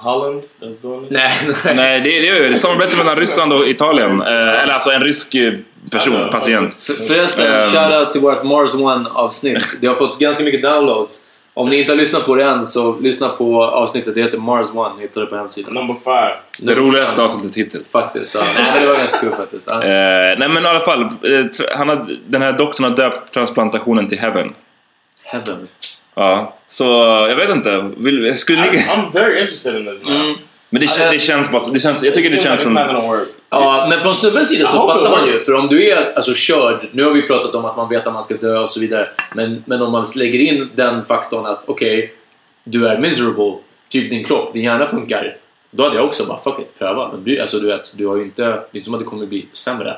Holland 0.00 0.42
that's 0.60 0.82
doing 0.82 1.08
this. 1.08 1.10
nej, 1.10 1.32
nej. 1.64 1.74
Nej, 1.74 2.00
det 2.00 2.28
är 2.28 2.32
det 2.34 2.46
är 2.46 2.54
samarbete 2.54 2.96
mellan 2.96 3.16
Ryssland 3.16 3.52
och 3.52 3.68
Italien. 3.68 4.22
Eh, 4.22 4.62
eller 4.62 4.74
alltså 4.74 4.90
en 4.90 5.02
rysk 5.02 5.34
eh, 5.34 5.52
person, 5.90 6.12
Ja, 6.14 6.28
patient. 6.28 6.74
För- 6.74 6.94
Förresten, 6.94 7.52
Ehm. 7.52 7.64
shoutout 7.64 8.12
till 8.12 8.20
vårt 8.20 8.42
Mars 8.44 8.74
One-avsnitt. 8.74 9.78
Det 9.80 9.86
har 9.86 9.94
fått 9.94 10.18
ganska 10.18 10.44
mycket 10.44 10.62
downloads. 10.62 11.26
Om 11.54 11.68
ni 11.68 11.78
inte 11.78 11.92
har 11.92 11.96
lyssnat 11.96 12.26
på 12.26 12.34
det 12.34 12.44
än 12.44 12.66
så 12.66 13.00
lyssna 13.00 13.28
på 13.28 13.64
avsnittet. 13.64 14.14
Det 14.14 14.22
heter 14.22 14.38
Mars 14.38 14.66
One. 14.74 14.94
Ni 14.96 15.02
hittar 15.02 15.20
det 15.20 15.26
på 15.26 15.36
hemsidan. 15.36 15.74
Number 15.74 15.94
five. 15.94 16.32
Det 16.58 16.74
roligaste 16.74 17.22
avsnittet 17.22 17.56
hittills. 17.56 17.90
Faktiskt. 17.92 18.34
Ja. 18.34 18.40
Nej, 18.56 18.80
det 18.80 18.86
var 18.86 18.96
ganska 18.96 19.18
kul 19.18 19.32
faktiskt. 19.32 19.68
Ja. 19.70 19.82
Eh, 19.82 20.38
nej 20.38 20.48
men 20.48 20.64
i 20.64 20.66
alla 20.68 20.80
fall, 20.80 21.00
eh, 21.02 21.66
han 21.76 21.88
har, 21.88 22.06
den 22.26 22.42
här 22.42 22.52
doktorn 22.52 22.84
har 22.84 22.96
döpt 22.96 23.32
transplantationen 23.32 24.08
till 24.08 24.18
Heaven. 24.18 24.52
Heaven. 25.24 25.68
Ja, 26.14 26.54
så 26.68 26.84
jag 27.28 27.36
vet 27.36 27.50
inte. 27.50 27.90
Vill, 27.96 28.38
skulle 28.38 28.66
I, 28.66 28.70
ni... 28.70 28.78
I'm 28.78 29.12
very 29.12 29.40
interested 29.40 29.76
in 29.76 29.92
this 29.92 30.02
now. 30.02 30.12
Mm. 30.14 30.34
Men 30.70 30.80
det, 30.80 30.86
kän- 30.86 31.12
det 31.12 31.18
känns 31.18 31.50
bara 31.50 31.60
så- 31.62 31.70
det 31.72 31.80
känns, 31.80 32.02
Jag 32.02 32.14
tycker 32.14 32.30
det 32.30 32.42
känns 32.42 32.60
som... 32.62 32.74
Ja, 33.50 33.86
men 33.90 34.00
från 34.00 34.14
snubbens 34.14 34.48
sida 34.48 34.66
så 34.66 34.86
fattar 34.86 35.10
man 35.10 35.26
ju. 35.28 35.36
För 35.36 35.54
om 35.54 35.68
du 35.68 35.90
är 35.90 36.12
alltså, 36.16 36.32
körd, 36.34 36.88
nu 36.92 37.04
har 37.04 37.10
vi 37.10 37.22
pratat 37.22 37.54
om 37.54 37.64
att 37.64 37.76
man 37.76 37.88
vet 37.88 38.06
att 38.06 38.12
man 38.12 38.22
ska 38.22 38.34
dö 38.34 38.58
och 38.58 38.70
så 38.70 38.80
vidare. 38.80 39.08
Men, 39.34 39.62
men 39.66 39.82
om 39.82 39.92
man 39.92 40.06
lägger 40.16 40.38
in 40.38 40.70
den 40.74 41.04
faktorn 41.04 41.46
att 41.46 41.62
okej, 41.66 42.12
du 42.64 42.88
är 42.88 42.98
miserable, 42.98 43.54
typ 43.88 44.10
din 44.10 44.24
kropp, 44.24 44.52
din 44.52 44.62
hjärna 44.64 44.86
funkar. 44.86 45.36
Då 45.72 45.82
hade 45.82 45.96
jag 45.96 46.04
också 46.04 46.24
bara 46.24 46.40
fuck 46.40 46.58
it, 46.60 46.78
pröva. 46.78 47.08
Men 47.12 47.24
bry- 47.24 47.40
alltså, 47.40 47.58
du 47.58 47.66
vet, 47.66 47.92
du 47.96 48.06
har 48.06 48.16
ju 48.16 48.22
inte, 48.22 48.42
det 48.42 48.48
är 48.50 48.64
inte 48.72 48.84
som 48.84 48.94
att 48.94 49.00
det 49.00 49.06
kommer 49.06 49.26
bli 49.26 49.46
sämre. 49.52 49.96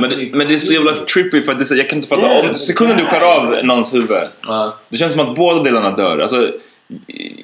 Men, 0.00 0.10
det- 0.10 0.34
men 0.34 0.48
det 0.48 0.54
är 0.54 0.58
så 0.58 0.72
jävla 0.72 0.92
trippy 0.92 1.42
för 1.42 1.52
att 1.52 1.58
det, 1.58 1.64
så- 1.64 1.74
jag 1.76 1.88
kan 1.88 1.96
inte 1.98 2.08
fatta. 2.08 2.22
Yeah, 2.22 2.46
om 2.48 2.54
sekunden 2.54 2.96
du 2.98 3.04
skär 3.04 3.20
av 3.36 3.56
någons 3.64 3.94
huvud. 3.94 4.16
Ja. 4.46 4.76
Det 4.88 4.96
känns 4.96 5.12
som 5.12 5.20
att 5.20 5.34
båda 5.36 5.62
delarna 5.62 5.90
dör. 5.90 6.18
Alltså, 6.18 6.48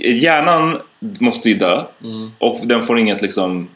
hjärnan 0.01 0.81
måste 1.21 1.49
ju 1.49 1.55
dö. 1.55 1.85
Mm. 2.05 2.31
Och 2.39 2.61
den 2.67 2.87
får 2.87 2.99
inget 2.99 3.23
liksom... 3.23 3.69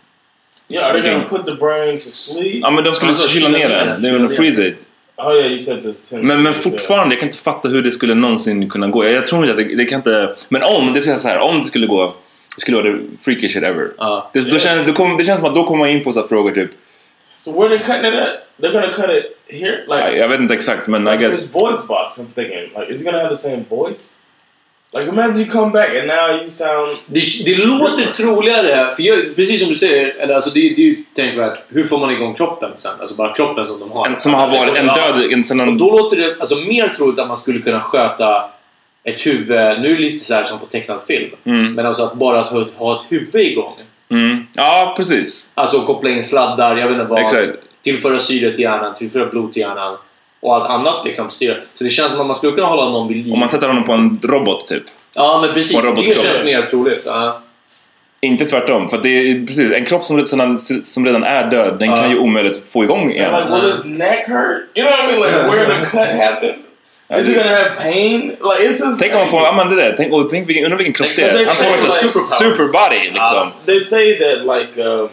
Yeah, 0.71 0.87
are 0.91 1.01
they 1.03 1.13
gonna 1.13 1.25
Fucking- 1.25 1.37
put 1.37 1.47
the 1.47 1.55
brain 1.55 1.99
to 2.01 2.09
sleep? 2.11 2.59
Ja 2.63 2.71
men 2.71 2.85
de 2.85 2.93
skulle 2.95 3.11
Alltså, 3.11 3.29
kyla 3.29 3.47
kyla 3.47 3.59
ner 3.59 3.69
den. 3.87 4.03
kyla 4.03 4.17
en 4.17 4.23
ner. 4.23 4.29
freezer. 4.29 4.77
Oh 5.17 5.35
yeah, 5.35 5.47
you 5.47 5.59
said 5.59 5.83
this. 5.83 6.09
10 6.11 6.23
Men, 6.23 6.43
men 6.43 6.55
fortfarande, 6.55 7.15
jag 7.15 7.21
kan 7.21 7.29
inte 7.29 7.39
fatta 7.39 7.69
hur 7.69 7.83
det 7.83 7.91
skulle 7.93 8.15
någonsin 8.15 8.71
kunna 8.71 8.87
gå. 8.89 9.05
Jag, 9.05 9.13
jag 9.13 9.27
tror 9.27 9.41
inte 9.41 9.51
att 9.63 9.69
det, 9.69 9.77
det 9.77 9.85
kan 9.85 9.97
inte... 9.99 10.35
Men 10.49 10.63
om, 10.63 10.93
det 10.95 11.01
ska 11.01 11.11
jag 11.11 11.21
säga 11.21 11.33
så 11.33 11.39
här, 11.39 11.39
om 11.51 11.59
det 11.61 11.65
skulle 11.67 11.87
gå, 11.87 12.17
det 12.55 12.61
skulle 12.61 12.77
vara 12.77 12.87
det 12.93 12.99
freakiest 13.25 13.55
shit 13.55 13.63
ever. 13.63 13.91
Ja. 13.99 14.31
Det, 14.33 14.41
då 14.41 14.59
känns, 14.59 14.87
det, 14.87 14.93
kommer, 14.93 15.19
det 15.19 15.25
känns 15.25 15.41
som 15.41 15.49
att 15.49 15.55
då 15.55 15.65
kommer 15.65 15.79
man 15.79 15.89
in 15.91 16.05
på 16.05 16.13
så 16.13 16.29
frågor 16.29 16.53
typ, 16.53 16.71
So 17.41 17.53
where 17.61 17.69
they 17.69 17.79
cutting 17.79 18.13
it 18.13 18.19
at? 18.19 18.29
They're 18.63 18.73
gonna 18.73 18.93
cut 18.93 19.11
it 19.11 19.57
here, 19.61 19.77
like, 19.89 20.19
jag 20.19 20.29
vet 20.29 20.41
inte 20.41 20.55
exakt 20.55 20.89
men 20.89 21.09
I 21.09 21.11
like 21.11 21.23
guess... 21.25 21.33
his 21.43 21.55
voice 21.55 21.87
box. 21.89 22.19
I'm 22.19 22.27
thinking, 22.35 22.81
like, 22.81 22.93
is 22.93 22.99
he 23.05 23.11
gonna 23.11 23.23
have 23.25 23.31
the 23.37 23.43
same 23.43 23.65
voice? 23.69 24.21
Like, 24.97 25.09
imagine 25.09 25.41
you 25.41 25.51
come 25.51 25.73
back 25.73 25.91
and 25.91 26.07
now 26.07 26.41
you 26.41 26.51
sound. 26.51 26.97
Det, 27.07 27.23
det 27.45 27.55
låter 27.55 28.13
troligare, 28.13 28.95
för 28.95 29.03
jag, 29.03 29.37
precis 29.37 29.61
som 29.61 29.69
du 29.69 29.77
säger, 29.77 30.15
eller 30.19 30.35
alltså 30.35 30.51
det, 30.51 30.61
det 30.61 30.83
är 30.83 30.87
ju 30.87 31.05
tänkvärt, 31.15 31.59
hur 31.69 31.85
får 31.85 31.99
man 31.99 32.11
igång 32.11 32.35
kroppen 32.35 32.71
sen? 32.75 32.93
Alltså 33.01 33.15
bara 33.17 33.35
kroppen 33.35 33.67
som 33.67 33.81
de 33.81 33.91
har. 33.91 34.07
En, 34.07 34.21
som 34.21 34.35
har 34.35 34.49
varit 34.49 34.77
en 34.77 34.87
död... 34.87 35.33
En, 35.33 35.61
Och 35.61 35.67
en, 35.67 35.79
då 35.79 35.91
låter 35.91 36.17
det 36.17 36.37
alltså, 36.41 36.57
mer 36.57 36.89
troligt 36.89 37.19
att 37.21 37.29
man 37.29 37.37
skulle 37.37 37.61
kunna 37.61 37.81
sköta 37.81 38.51
ett 39.05 39.27
huvud, 39.27 39.49
nu 39.81 39.91
är 39.91 39.95
det 39.95 40.01
lite 40.01 40.25
så 40.25 40.35
här 40.35 40.45
som 40.45 40.59
på 40.59 40.67
tecknad 40.67 41.01
film, 41.07 41.31
men 41.75 41.87
alltså 41.87 42.03
att 42.03 42.15
bara 42.15 42.41
att 42.41 42.49
ha, 42.49 42.67
ha 42.77 43.01
ett 43.01 43.07
huvud 43.09 43.47
igång. 43.47 43.75
mm, 44.11 44.47
ja, 44.55 44.95
precis. 44.97 45.51
Alltså 45.55 45.81
koppla 45.81 46.11
in 46.11 46.23
sladdar, 46.23 46.77
jag 46.77 46.89
vet 46.89 46.95
inte 46.95 47.11
vad. 47.11 47.21
Exakt. 47.21 47.53
Tillföra 47.83 48.19
syre 48.19 48.51
till 48.51 48.61
hjärnan, 48.61 48.95
tillföra 48.95 49.27
blod 49.27 49.53
till 49.53 49.61
hjärnan. 49.63 49.97
Och 50.41 50.55
allt 50.55 50.71
annat 50.71 51.05
liksom 51.05 51.31
styr. 51.31 51.65
Så 51.75 51.85
det 51.85 51.91
känns 51.91 52.13
som 52.13 52.21
att 52.21 52.27
man 52.27 52.37
skulle 52.37 52.53
kunna 52.53 52.67
hålla 52.67 52.85
någon 52.85 53.09
vid 53.09 53.17
liv. 53.17 53.33
Om 53.33 53.41
man 53.41 53.49
sätter 53.49 53.69
honom 53.69 53.85
på 53.85 53.93
en 53.93 54.21
robot 54.23 54.67
typ. 54.67 54.83
Ja 55.15 55.39
men 55.43 55.55
precis, 55.55 55.81
på 55.81 55.87
en 55.87 55.95
det 55.95 56.03
känns 56.03 56.45
mer 56.45 56.61
troligt. 56.61 57.03
Ja. 57.05 57.43
Inte 58.21 58.45
tvärtom. 58.45 58.89
För 58.89 58.97
att 58.97 59.03
det 59.03 59.09
är 59.09 59.47
precis, 59.47 59.73
en 59.73 59.85
kropp 59.85 60.05
som 60.05 60.17
redan, 60.17 60.59
som 60.85 61.07
redan 61.07 61.25
är 61.25 61.51
död, 61.51 61.79
den 61.79 61.97
kan 61.97 62.11
ju 62.11 62.19
omöjligt 62.19 62.71
få 62.71 62.85
igång 62.85 63.13
igen. 63.13 63.33
Like, 63.33 63.51
will 63.51 63.73
his 63.73 63.85
neck 63.85 64.29
hurt? 64.29 64.63
You 64.75 64.87
know 64.87 64.97
what 64.97 65.05
I 65.05 65.13
mean? 65.13 65.23
Like, 65.23 65.57
where 65.57 65.81
the 65.81 65.87
cut 65.87 66.21
happened? 66.21 66.55
Is 67.11 67.27
he 67.27 67.35
gonna 67.35 67.57
have 67.57 67.77
pain? 67.77 68.21
Like, 68.29 68.61
it's 68.61 68.81
just. 68.85 68.99
Tänk 69.01 69.13
om 69.13 69.19
man 69.19 69.29
får, 69.29 69.41
ja 69.41 69.53
men 69.53 69.69
det 69.69 69.77
där, 69.77 69.95
tänk, 69.97 70.13
och 70.13 70.31
tänk 70.31 70.49
vilken, 70.49 70.65
undrar 70.65 70.79
vilken 70.79 70.95
kropp 70.95 71.17
det 71.17 71.23
är. 71.23 71.47
Han 71.47 71.57
får 71.57 71.65
värsta 71.65 71.89
like, 71.89 72.19
superbody 72.19 73.11
liksom. 73.13 73.53
They 73.67 73.81
say 73.81 74.19
that 74.19 74.59
like 74.59 74.83
um, 74.83 75.09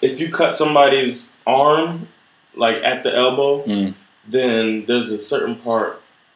if 0.00 0.20
you 0.20 0.30
cut 0.30 0.50
somebody's 0.60 1.28
arm, 1.44 2.06
like 2.54 2.84
at 2.84 3.02
the 3.02 3.10
elbow, 3.16 3.62
Mm. 3.66 3.92
then 4.32 4.84
there's 4.86 5.14
a 5.14 5.18
certain 5.18 5.54
part 5.54 5.88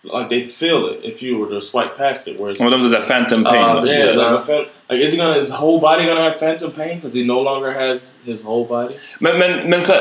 like 0.05 0.29
they 0.29 0.43
feel 0.43 0.77
it 0.91 1.01
if 1.15 1.23
you 1.23 1.39
were 1.39 1.55
to 1.55 1.61
swipe 1.61 1.97
past 1.99 2.29
it. 2.29 2.37
Whereas 2.39 2.61
Och 2.61 2.71
de 2.71 2.91
säger 2.91 3.03
phantom 3.05 3.45
pain. 3.45 3.55
Ja, 3.55 3.67
alltså. 3.67 3.93
yeah, 3.93 4.07
like, 4.07 4.21
a 4.23 4.43
phan- 4.47 4.65
like 4.91 5.05
is 5.07 5.13
he 5.15 5.19
gonna 5.19 5.35
his 5.35 5.51
whole 5.51 5.81
body 5.81 6.05
gonna 6.07 6.21
have 6.23 6.39
phantom 6.39 6.71
pain 6.71 6.97
because 6.97 7.19
he 7.19 7.25
no 7.25 7.43
longer 7.43 7.71
has 7.89 8.19
his 8.25 8.45
whole 8.45 8.65
body? 8.69 8.95
men, 9.19 9.39
men, 9.39 9.71
men, 9.71 9.81
så, 9.81 9.93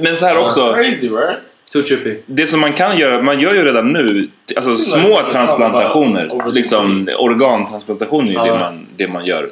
men 0.00 0.16
så 0.16 0.26
här 0.26 0.38
också. 0.38 0.72
Crazy, 0.74 1.08
right? 1.08 1.38
Too 1.72 1.82
trippy. 1.82 2.16
Det 2.26 2.46
som 2.46 2.60
man 2.60 2.72
kan 2.72 2.98
göra, 2.98 3.22
man 3.22 3.40
gör 3.40 3.54
ju 3.54 3.64
redan 3.64 3.92
nu 3.92 4.28
alltså 4.56 4.74
små 4.76 5.08
like 5.08 5.30
transplantationer. 5.32 6.52
Liksom 6.52 7.08
organtransplantationer 7.18 8.40
är 8.40 8.52
det, 8.52 8.58
man, 8.58 8.86
det 8.96 9.08
man 9.08 9.24
gör. 9.24 9.50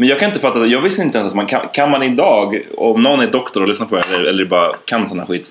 Men 0.00 0.08
jag 0.08 0.18
kan 0.18 0.28
inte 0.28 0.40
fatta, 0.40 0.66
jag 0.66 0.80
visste 0.80 1.02
inte 1.02 1.18
ens 1.18 1.30
att 1.30 1.36
man 1.36 1.46
kan, 1.46 1.68
kan 1.72 1.90
man 1.90 2.02
idag, 2.02 2.62
om 2.76 3.02
någon 3.02 3.20
är 3.20 3.26
doktor 3.26 3.60
och 3.62 3.68
lyssnar 3.68 3.86
på 3.86 3.96
det 3.96 4.04
här, 4.08 4.14
eller, 4.14 4.28
eller 4.28 4.44
bara 4.44 4.76
kan 4.84 5.08
sån 5.08 5.18
här 5.18 5.26
skit, 5.26 5.50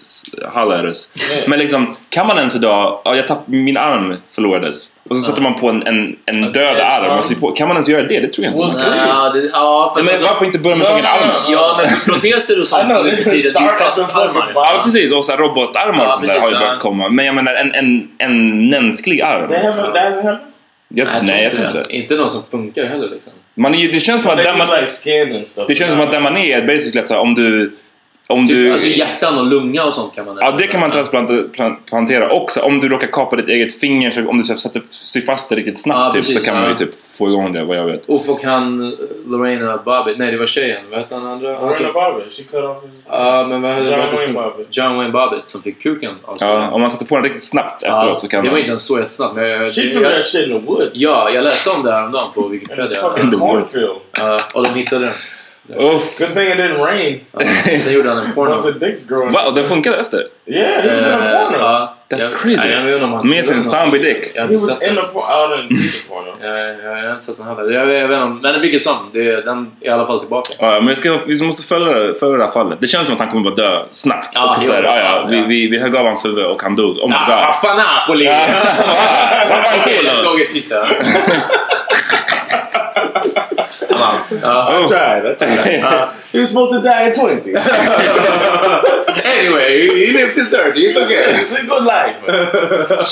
halläres. 0.54 1.12
Yeah. 1.32 1.50
Men 1.50 1.60
liksom, 1.60 1.96
kan 2.10 2.28
man 2.28 2.38
ens 2.38 2.56
idag, 2.56 3.02
ja, 3.06 3.16
jag 3.16 3.28
tapp, 3.28 3.48
min 3.48 3.78
arm 3.78 4.18
förlorades. 4.32 4.90
Och 5.10 5.16
så 5.16 5.22
sätter 5.22 5.42
man 5.42 5.56
på 5.56 5.70
en, 5.70 5.88
en, 5.88 6.16
en 6.26 6.52
död 6.52 6.78
arm 6.80 7.18
och 7.18 7.26
syr 7.26 7.36
på. 7.36 7.52
Kan 7.52 7.68
man 7.68 7.78
ens 7.78 7.90
göra 7.90 8.04
det? 8.04 8.20
Det 8.20 8.28
tror 8.28 8.46
jag 8.46 8.54
inte. 8.54 8.60
Well, 8.60 8.68
man 8.68 8.94
see. 8.94 9.00
kan. 9.00 9.08
Ja, 9.08 9.30
det, 9.30 9.50
ja 9.54 9.94
Men 9.96 10.10
alltså, 10.10 10.28
varför 10.28 10.46
inte 10.46 10.60
börja 10.60 10.76
med 10.76 10.86
No, 10.86 10.90
fucking 10.90 11.04
no, 11.04 11.10
armen? 11.10 11.52
Ja, 11.52 11.76
men 11.78 11.90
för 11.90 12.12
proteser 12.12 12.62
och 12.62 12.68
sånt 12.74 12.88
nu 12.88 13.18
för 13.18 13.32
tiden, 13.32 13.64
det 13.64 13.74
plastarmar. 13.78 14.52
Ja 14.56 14.82
precis, 14.84 15.12
och 15.14 15.26
så 15.26 15.32
här 15.32 15.40
robotarmar 15.40 16.06
och 16.06 16.08
Ja, 16.08 16.12
sånt 16.12 16.28
där 16.28 16.40
har 16.40 16.50
ju 16.50 16.56
börjat 16.56 16.76
ja. 16.76 16.82
komma. 16.82 17.10
Men 17.10 17.26
jag 17.26 17.36
menar 17.36 17.54
en, 17.54 17.74
en, 17.76 18.10
en 18.18 18.70
mänsklig 18.70 19.22
arm. 19.22 19.52
Happened? 19.52 20.38
Jag, 20.88 21.08
nej, 21.22 21.44
jag 21.44 21.52
tror 21.52 21.66
inte 21.66 21.78
det. 21.78 21.96
Inte 21.96 22.16
någon 22.16 22.30
som 22.30 22.44
funkar 22.52 22.86
heller 22.86 23.10
liksom. 23.10 23.34
Man 23.58 23.76
är 23.76 23.92
det 23.92 24.00
känns 24.00 24.24
som 24.24 24.32
att 24.32 24.38
där 24.38 24.58
man, 24.58 24.84
use 24.84 25.10
like 25.10 25.66
det 25.68 25.76
känns 25.76 25.92
som 25.92 26.02
att 26.02 26.12
där 26.12 26.20
man 26.20 26.38
är 26.38 26.68
basically 26.68 27.00
att 27.00 27.08
så 27.08 27.14
här, 27.14 27.22
om 27.22 27.36
du... 27.36 27.78
Om 28.30 28.48
Typ, 28.48 28.58
du 28.58 28.72
alltså 28.74 28.88
hjärtan 28.88 29.38
och 29.38 29.46
lunga 29.46 29.84
och 29.84 29.94
sånt 29.94 30.16
kan 30.16 30.26
man 30.26 30.38
Ja, 30.42 30.52
det 30.58 30.68
kan 30.68 30.80
man 30.80 30.92
transplantera 30.92 32.30
också. 32.32 32.62
Om 32.62 32.80
du 32.80 32.90
råkar 32.90 33.08
kapa 33.08 33.36
ditt 33.36 33.48
eget 33.48 33.80
finger, 33.80 34.12
så 34.12 34.30
om 34.30 34.38
du 34.38 34.44
typ 34.44 34.60
sätter, 34.60 34.82
syr 34.90 35.22
fast 35.22 35.50
det 35.50 35.56
riktigt 35.56 35.82
snabbt 35.82 36.00
Ja, 36.00 36.12
typ, 36.12 36.26
så 36.26 36.32
precis, 36.34 36.46
kan 36.48 36.56
man 36.56 36.64
ju 36.64 36.70
ja. 36.70 36.78
typ 36.78 36.90
få 37.18 37.28
igång 37.28 37.54
det, 37.54 37.64
vad 37.64 37.78
jag 37.78 37.86
vet. 37.86 38.06
Och 38.06 38.30
och 38.30 38.44
han 38.44 38.84
eh, 38.84 38.90
Lorena 39.28 39.78
Bobbitt, 39.86 40.18
nej 40.18 40.32
det 40.32 40.38
var 40.38 40.46
tjejen, 40.46 40.82
vad 40.90 41.00
hette 41.00 41.16
han 41.16 41.26
andra? 41.28 41.48
Lorena 41.52 41.68
Alltså, 41.68 41.84
Bobbitt, 41.84 42.34
she 42.34 42.44
cut 42.44 42.64
off 42.64 42.84
his... 42.86 43.02
Ja, 43.10 43.46
men 43.50 43.62
vad 43.62 43.72
hette 43.74 43.90
John 43.92 44.00
Wayne 44.00 44.18
som- 44.26 44.34
Bobbitt. 44.34 44.68
John 44.72 44.96
Wayne 44.98 45.12
Bobbitt 45.12 45.48
som 45.48 45.62
fick 45.62 45.84
kuken 45.84 46.12
avskuren. 46.26 46.54
Ja, 46.54 46.70
om 46.72 46.82
man 46.82 46.92
sätter 46.92 47.06
på 47.06 47.16
den 47.16 47.24
riktigt 47.24 47.44
snabbt 47.44 47.82
Ja, 47.84 47.98
efteråt 47.98 48.20
så 48.20 48.28
kan 48.28 48.44
det 48.44 48.50
var 48.50 48.52
man... 48.54 48.60
inte 48.60 48.70
ens 48.70 48.84
så 48.88 48.98
jättesnabbt. 49.00 49.36
Men 49.36 49.50
jag, 49.50 49.68
She 49.74 49.82
threw 49.82 50.02
jag, 50.02 50.16
that 50.16 50.26
shit 50.26 50.48
in 50.48 50.60
the 50.60 50.66
woods. 50.66 50.90
ja, 50.94 51.30
jag 51.30 51.44
läste 51.44 51.70
om 51.70 51.84
det 51.84 51.92
häromdagen 51.92 52.28
på 52.34 52.42
In 52.42 52.48
the 52.48 52.54
Wikipedia. 52.54 53.02
fucking 53.02 53.32
cornfield. 53.32 53.92
Ja, 54.18 54.42
och 54.54 54.64
de 54.64 54.74
hittade 54.74 55.06
den. 55.06 55.14
Uff. 55.70 56.18
Good 56.20 56.34
thing 56.34 56.48
it 56.48 56.58
didn't 56.58 56.86
rain. 56.86 57.20
Ja, 57.32 57.80
sen 57.80 57.94
gjorde 57.94 58.10
han 58.10 58.18
en 58.18 58.24
A 58.26 58.32
porno. 58.36 59.30
Va? 59.32 59.46
Och 59.48 59.54
den 59.54 59.64
funkade 59.66 59.98
efter? 59.98 60.24
Yeah, 60.46 60.82
he 60.82 60.94
was 60.94 61.04
in 61.06 61.14
a 61.14 61.32
Eh, 61.32 61.44
porno. 61.44 61.58
ja, 61.58 61.94
That's 62.10 62.22
jag- 62.22 62.40
crazy. 62.40 62.70
jag 62.70 63.26
Med 63.26 63.46
sin 63.46 63.64
zombie 63.64 64.00
dick. 64.00 64.32
Jag 64.36 64.42
har 64.42 64.48
He 64.48 64.54
inte 64.54 64.66
was 64.66 64.78
sett 64.80 64.90
in 64.90 64.96
den. 64.96 65.06
the 65.06 65.12
porno. 65.14 65.56
I 65.56 65.58
didn't 65.58 65.68
see 65.78 66.02
the 66.02 66.10
porno. 66.10 66.32
Jag, 66.42 67.02
har 67.06 67.12
inte 67.14 67.26
sett 67.26 67.38
den 67.38 67.46
heller. 67.48 67.72
Jag, 67.72 67.82
jag 67.94 68.08
vet 68.08 68.20
inte, 68.22 68.42
men 68.52 68.62
vilket 68.62 68.84
som. 68.84 68.94
Det, 69.14 69.46
den 69.46 69.72
är 69.82 69.88
i 69.88 69.90
alla 69.90 70.06
fall 70.08 70.20
tillbaka. 70.20 70.50
Ja, 70.60 70.72
men 70.80 70.88
jag 70.88 70.98
ska, 70.98 71.18
vi 71.28 71.44
måste 71.44 71.64
följa, 71.64 71.94
det- 71.94 72.14
följa 72.20 72.38
det 72.38 72.44
här 72.44 72.52
fallet. 72.52 72.78
Det 72.82 72.88
känns 72.88 73.06
som 73.06 73.14
att 73.16 73.20
han 73.22 73.30
kommer 73.30 73.44
bara 73.44 73.56
dö 73.56 73.80
snabbt. 73.92 74.30
Ja, 74.34 74.56
och 74.58 74.64
så 74.64 74.74
här, 74.74 74.82
jo, 74.84 74.90
ja, 74.90 74.98
ja, 74.98 75.04
ja, 75.22 75.28
vi, 75.30 75.38
ja. 75.38 75.44
vi, 75.48 75.68
vi 75.68 75.80
högg 75.80 75.96
av 75.96 76.06
hans 76.06 76.26
huvud 76.26 76.46
och 76.46 76.62
han 76.64 76.76
dog. 76.76 76.98
Oh 76.98 77.08
my 77.10 77.16
god. 77.28 77.36
vad 77.36 77.56
fan. 77.62 77.78
Vad 79.50 79.84
kul 79.84 80.06
jag 80.06 80.14
slog 80.14 80.42
ett 80.42 80.54
pizza. 83.98 84.36
Ja. 84.42 84.70
Uh, 84.70 84.74
I 84.74 84.84
oh. 84.84 84.90
tried. 84.90 85.26
I 85.26 85.36
tried. 85.36 85.84
Uh, 85.88 86.10
he 86.32 86.40
was 86.40 86.50
supposed 86.50 86.74
to 86.74 86.90
die 86.90 87.08
at 87.10 87.16
20. 87.16 87.54
Anyway, 89.24 89.82
he, 89.82 90.06
he 90.06 90.14
lived 90.14 90.36
till 90.36 90.50
30. 90.50 90.80
It's 90.80 90.98
okay. 90.98 91.42
It's 91.42 91.52
a 91.52 91.66
good 91.66 91.84
life. 91.84 92.18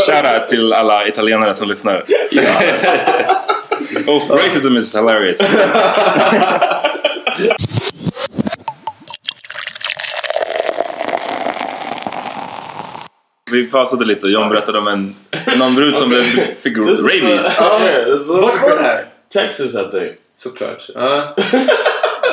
Shoutout 0.06 0.48
till 0.48 0.74
alla 0.74 1.08
italienare 1.08 1.56
som 1.56 1.68
lyssnar. 1.68 2.04
oh, 4.08 4.30
racism 4.30 4.78
is 4.78 4.94
hilarious. 4.96 5.42
Vi 13.52 13.64
pausade 13.66 14.06
lite 14.06 14.26
och 14.26 14.32
John 14.32 14.50
berättade 14.50 14.80
om 14.80 14.88
en, 14.88 15.16
någon 15.58 15.76
brud 15.76 15.98
som 15.98 16.10
blev, 16.10 16.24
fick 16.62 16.76
This 16.76 17.00
is 17.00 17.06
rabies. 17.06 17.60
a- 17.60 17.78
oh, 17.78 17.84
yeah, 17.84 18.42
Vart 18.42 18.62
var 18.62 18.78
det 18.78 18.84
här? 18.84 19.06
Texas, 19.34 19.76
I 19.76 19.92
think. 19.92 20.18
Såklart. 20.36 20.90
Ja. 20.96 21.36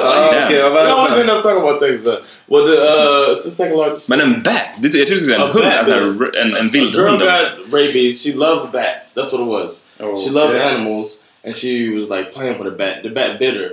Ja, 0.05 0.32
Damn. 0.32 0.44
okej, 0.46 0.62
vad 0.62 0.72
We 0.72 0.78
var 0.78 0.84
det 0.84 0.92
always 0.92 1.14
sen? 1.14 1.28
end 1.28 1.30
up 1.38 1.42
talking 1.42 1.59
about 1.62 1.80
Texas. 1.80 2.18
Well, 2.46 2.66
the, 2.66 2.72
uh, 2.72 3.30
it's 3.32 3.42
the 3.44 3.50
second 3.50 3.76
largest. 3.76 4.09
Men 4.09 4.20
en 4.20 4.42
bat? 4.42 4.82
Det- 4.82 4.98
Jag 4.98 5.07
trodde 5.07 5.20
du 5.20 5.24
skulle 5.24 5.36
säga 5.36 5.46
en 5.46 5.53
hund. 5.53 5.64
Alltså 5.64 5.94
yeah. 5.94 6.42
en, 6.46 6.57
en 6.57 6.66
A 6.66 6.70
vild 6.72 6.94
girl 6.94 7.05
hund. 7.09 7.20
got 7.20 7.72
rabies. 7.72 8.22
She 8.24 8.32
loved 8.32 8.70
bats. 8.72 9.14
That's 9.16 9.32
what 9.32 9.40
it 9.40 9.48
was. 9.48 9.82
She 10.24 10.30
loved 10.30 10.55
Okay. 10.57 10.68
animals, 10.68 11.22
and 11.44 11.55
she 11.57 11.90
was 11.94 12.11
like 12.11 12.32
playing 12.32 12.59
with 12.59 12.68
a 12.74 12.76
bat. 12.76 13.03
The 13.03 13.09
bat 13.11 13.38
bit 13.38 13.55
her, 13.55 13.70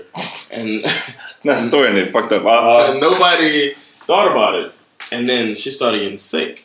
and 0.51 0.83
Den 1.43 1.55
här 1.55 1.67
storyn 1.67 1.97
är 1.97 2.05
fucked 2.11 2.31
up. 2.37 2.45
Ah. 2.45 2.85
and 2.89 2.99
nobody 2.99 3.73
thought 4.07 4.31
about 4.31 4.65
it. 4.65 4.71
And 5.11 5.29
then 5.29 5.55
she 5.55 5.71
started 5.71 5.99
getting 6.01 6.17
sick. 6.17 6.59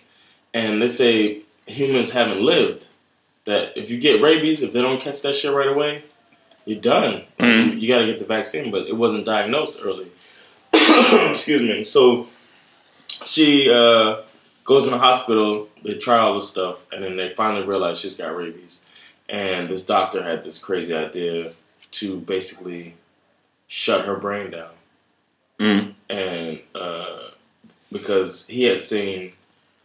And 0.55 0.81
they 0.83 0.89
say 0.89 1.37
humans 1.67 2.13
haven't 2.13 2.41
lived. 2.45 2.83
That 3.47 3.63
if 3.77 3.91
you 3.91 3.99
get 4.01 4.21
rabies, 4.23 4.63
if 4.63 4.73
they 4.73 4.83
don't 4.83 5.01
catch 5.01 5.21
that 5.23 5.35
shit 5.35 5.53
right 5.53 5.69
away, 5.69 6.03
you're 6.65 6.81
done. 6.81 7.23
You, 7.39 7.47
you 7.47 7.89
got 7.89 7.99
to 8.01 8.07
get 8.07 8.19
the 8.19 8.25
vaccine, 8.25 8.71
but 8.71 8.87
it 8.87 8.97
wasn't 8.97 9.25
diagnosed 9.27 9.81
early. 9.83 10.09
Excuse 10.73 11.61
me. 11.63 11.85
So 11.85 12.29
she 13.25 13.71
uh, 13.71 14.23
goes 14.65 14.87
in 14.87 14.93
the 14.93 14.99
hospital. 14.99 15.69
They 15.83 15.95
try 15.97 16.19
all 16.19 16.35
this 16.35 16.49
stuff, 16.49 16.87
and 16.93 17.03
then 17.05 17.17
they 17.17 17.35
finally 17.35 17.67
realize 17.67 18.01
she's 18.01 18.17
got 18.17 18.35
rabies. 18.37 18.85
And 19.29 19.69
this 19.69 19.85
doctor 19.85 20.23
had 20.23 20.43
this 20.45 20.59
crazy 20.59 20.95
idea 20.95 21.53
to 21.93 22.19
basically 22.21 22.95
shut 23.67 24.05
her 24.07 24.17
brain 24.17 24.51
down 24.51 24.71
Mm. 25.61 25.95
and 26.11 26.59
uh, 26.75 27.29
because 27.93 28.45
he 28.49 28.65
had 28.65 28.81
seen 28.81 29.33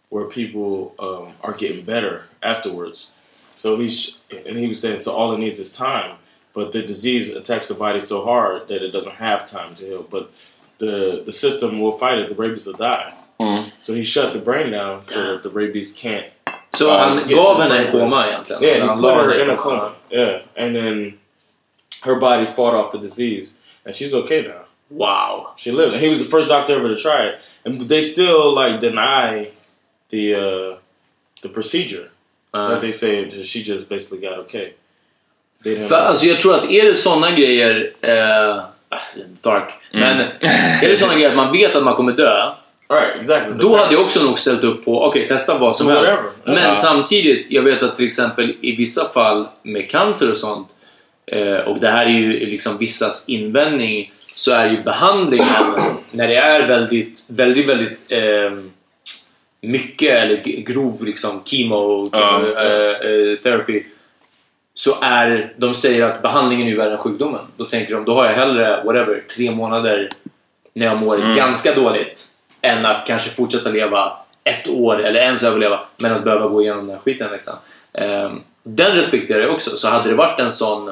where 0.09 0.25
people 0.25 0.95
um, 0.97 1.33
are 1.43 1.53
getting 1.53 1.85
better 1.85 2.23
afterwards. 2.41 3.11
So 3.53 3.77
he 3.77 3.87
sh- 3.87 4.15
and 4.31 4.57
he 4.57 4.67
was 4.67 4.81
saying 4.81 4.97
so 4.97 5.13
all 5.13 5.31
it 5.33 5.37
needs 5.37 5.59
is 5.59 5.71
time, 5.71 6.17
but 6.53 6.71
the 6.71 6.81
disease 6.81 7.29
attacks 7.29 7.67
the 7.67 7.75
body 7.75 7.99
so 7.99 8.23
hard 8.23 8.67
that 8.67 8.83
it 8.83 8.91
doesn't 8.91 9.15
have 9.15 9.45
time 9.45 9.75
to 9.75 9.85
heal. 9.85 10.03
But 10.03 10.31
the 10.79 11.23
the 11.25 11.31
system 11.31 11.79
will 11.79 11.91
fight 11.91 12.17
it. 12.17 12.29
The 12.29 12.35
rabies 12.35 12.65
will 12.65 12.73
die. 12.73 13.13
Mm. 13.39 13.71
So 13.77 13.93
he 13.93 14.03
shut 14.03 14.33
the 14.33 14.39
brain 14.39 14.71
down 14.71 15.01
so 15.01 15.33
that 15.33 15.43
the 15.43 15.49
rabies 15.49 15.93
can't. 15.93 16.33
Så 16.73 16.89
uh, 16.89 16.97
han 16.97 17.17
get 17.17 17.27
to 17.27 17.35
gav 17.35 17.57
the 17.57 17.63
henne 17.63 17.85
en 17.85 17.91
koma 17.91 18.27
egentligen? 18.27 18.61
Yeah, 18.61 18.95
he 18.95 19.01
put 19.01 19.15
her 19.15 19.33
in 19.33 19.49
a 19.49 19.57
coma. 19.57 19.95
Yeah, 20.09 20.41
and 20.55 20.75
then 20.75 21.19
her 22.03 22.15
body 22.15 22.45
fought 22.45 22.75
off 22.75 22.91
the 22.91 22.99
disease, 22.99 23.53
and 23.85 23.95
she's 23.95 24.13
okay 24.13 24.41
now. 24.47 24.65
Wow. 24.89 25.53
She 25.55 25.71
lived. 25.71 25.93
And 25.93 26.01
He 26.01 26.09
was 26.09 26.19
the 26.19 26.29
first 26.29 26.49
doctor 26.49 26.75
ever 26.75 26.87
to 26.87 26.95
try 26.95 27.27
it, 27.27 27.39
and 27.65 27.81
they 27.81 28.01
still 28.01 28.53
like 28.53 28.79
deny 28.79 29.51
the 30.09 30.35
uh, 30.35 30.77
the 31.41 31.49
procedure. 31.49 32.09
Uh. 32.53 32.69
like 32.71 32.81
they 32.81 32.91
say, 32.91 33.29
she 33.29 33.61
just 33.61 33.87
basically 33.87 34.19
got 34.19 34.39
okay. 34.39 34.73
They 35.63 35.75
didn't. 35.75 35.87
För 35.87 35.95
alltså 35.95 36.25
jag 36.25 36.39
tror 36.39 36.55
att 36.55 36.69
är 36.71 36.85
det 36.85 36.93
såna 36.95 37.31
grejer... 37.31 37.91
Eh, 38.01 38.57
ah, 38.89 38.99
dark. 39.41 39.73
Men 39.91 40.19
är 40.81 40.89
det 40.89 40.97
såna 40.97 41.13
grejer 41.13 41.29
att 41.29 41.35
man 41.35 41.51
vet 41.51 41.75
att 41.75 41.83
man 41.83 41.95
kommer 41.95 42.11
dö. 42.11 42.51
right, 42.93 43.15
exactly. 43.19 43.53
Då 43.59 43.75
hade 43.77 43.93
jag 43.93 44.01
också 44.03 44.23
nog 44.23 44.39
ställt 44.39 44.63
upp 44.63 44.85
på, 44.85 45.03
okej 45.03 45.27
testa 45.27 45.57
vad 45.57 45.75
som 45.75 45.87
helst. 45.87 46.13
Men 46.43 46.55
Ja. 46.63 46.73
samtidigt, 46.73 47.45
jag 47.51 47.61
vet 47.63 47.83
att 47.83 47.95
till 47.95 48.05
exempel 48.05 48.55
i 48.61 48.75
vissa 48.75 49.05
fall 49.09 49.47
med 49.63 49.89
cancer 49.89 50.31
och 50.31 50.37
sånt, 50.37 50.67
eh, 51.31 51.55
och 51.59 51.79
det 51.79 51.87
här 51.89 52.05
är 52.05 52.09
ju 52.09 52.45
liksom 52.45 52.77
vissas 52.77 53.29
invändning, 53.29 54.11
så 54.35 54.51
är 54.51 54.69
ju 54.69 54.77
behandlingen 54.83 55.47
när 56.11 56.27
det 56.27 56.35
är 56.35 56.67
väldigt, 56.67 57.19
väldigt, 57.29 57.69
väldigt 57.69 58.05
eh, 58.09 58.51
mycket 59.61 60.11
eller 60.23 60.35
grov 60.43 61.03
liksom 61.05 61.41
chemo 61.45 62.09
Ja. 62.11 62.41
eh, 62.57 63.09
eh, 63.11 63.35
therapy 63.43 63.83
så 64.79 64.97
är, 65.01 65.53
de 65.57 65.73
säger 65.73 66.05
att 66.05 66.21
behandlingen 66.21 66.67
är 66.67 66.75
värre 66.75 66.91
än 66.91 66.97
sjukdomen. 66.97 67.41
Då 67.57 67.63
tänker 67.63 67.93
de, 67.93 68.05
då 68.05 68.13
har 68.13 68.25
jag 68.25 68.33
hellre 68.33 68.83
whatever, 68.85 69.23
tre 69.35 69.51
månader 69.51 70.09
när 70.73 70.85
jag 70.85 70.97
mår 70.97 71.15
Mm. 71.15 71.35
ganska 71.35 71.73
dåligt 71.73 72.27
än 72.61 72.85
att 72.85 73.07
kanske 73.07 73.29
fortsätta 73.29 73.69
leva 73.69 74.17
ett 74.43 74.67
år 74.67 75.03
eller 75.03 75.19
ens 75.19 75.43
överleva 75.43 75.79
men 75.97 76.13
att 76.13 76.23
behöva 76.23 76.47
gå 76.47 76.61
igenom 76.61 76.87
den 76.87 76.95
här 76.95 77.01
skiten. 77.03 77.31
Liksom. 77.31 77.53
Ehm, 77.93 78.41
den 78.63 78.91
respekterar 78.91 79.41
jag 79.41 79.53
också. 79.53 79.77
Så 79.77 79.87
hade 79.89 80.09
det 80.09 80.15
varit 80.15 80.39
en 80.39 80.51
sån, 80.51 80.91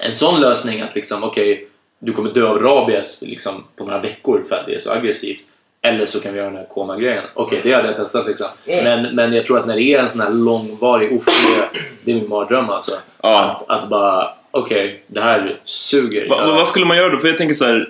en 0.00 0.14
sån 0.14 0.40
lösning 0.40 0.80
att 0.80 0.94
liksom, 0.94 1.24
okej, 1.24 1.68
du 1.98 2.12
kommer 2.12 2.32
dö 2.32 2.48
av 2.48 2.58
rabies 2.58 3.22
liksom, 3.22 3.64
på 3.76 3.84
några 3.84 4.00
veckor 4.00 4.44
för 4.48 4.56
att 4.56 4.66
det 4.66 4.74
är 4.74 4.80
så 4.80 4.90
aggressivt. 4.90 5.44
Eller 5.88 6.06
så 6.06 6.20
kan 6.20 6.32
vi 6.32 6.38
göra 6.38 6.48
den 6.50 6.58
här 6.58 6.66
koma-grejen. 6.74 7.22
Okej, 7.34 7.60
det 7.64 7.72
hade 7.72 7.88
jag 7.88 7.96
testat 7.96 8.26
liksom. 8.26 8.46
Mm. 8.66 8.84
Men, 9.02 9.14
men 9.14 9.32
jag 9.32 9.46
tror 9.46 9.58
att 9.58 9.66
när 9.66 9.76
det 9.76 9.82
är 9.82 9.98
en 9.98 10.08
sån 10.08 10.20
här 10.20 10.30
långvarig 10.30 11.12
ofrihet, 11.12 11.68
det 12.04 12.10
är 12.10 12.14
min 12.14 12.28
mardröm 12.28 12.70
alltså. 12.70 12.92
Ja. 13.22 13.38
Att, 13.40 13.70
att 13.70 13.88
bara, 13.88 14.30
okej, 14.50 15.02
det 15.06 15.20
här 15.20 15.60
suger. 15.64 16.28
Va, 16.28 16.46
va- 16.46 16.54
vad 16.54 16.68
skulle 16.68 16.86
man 16.86 16.96
göra 16.96 17.08
då? 17.08 17.18
För 17.18 17.28
jag 17.28 17.38
tänker 17.38 17.54
så 17.54 17.64
här. 17.64 17.88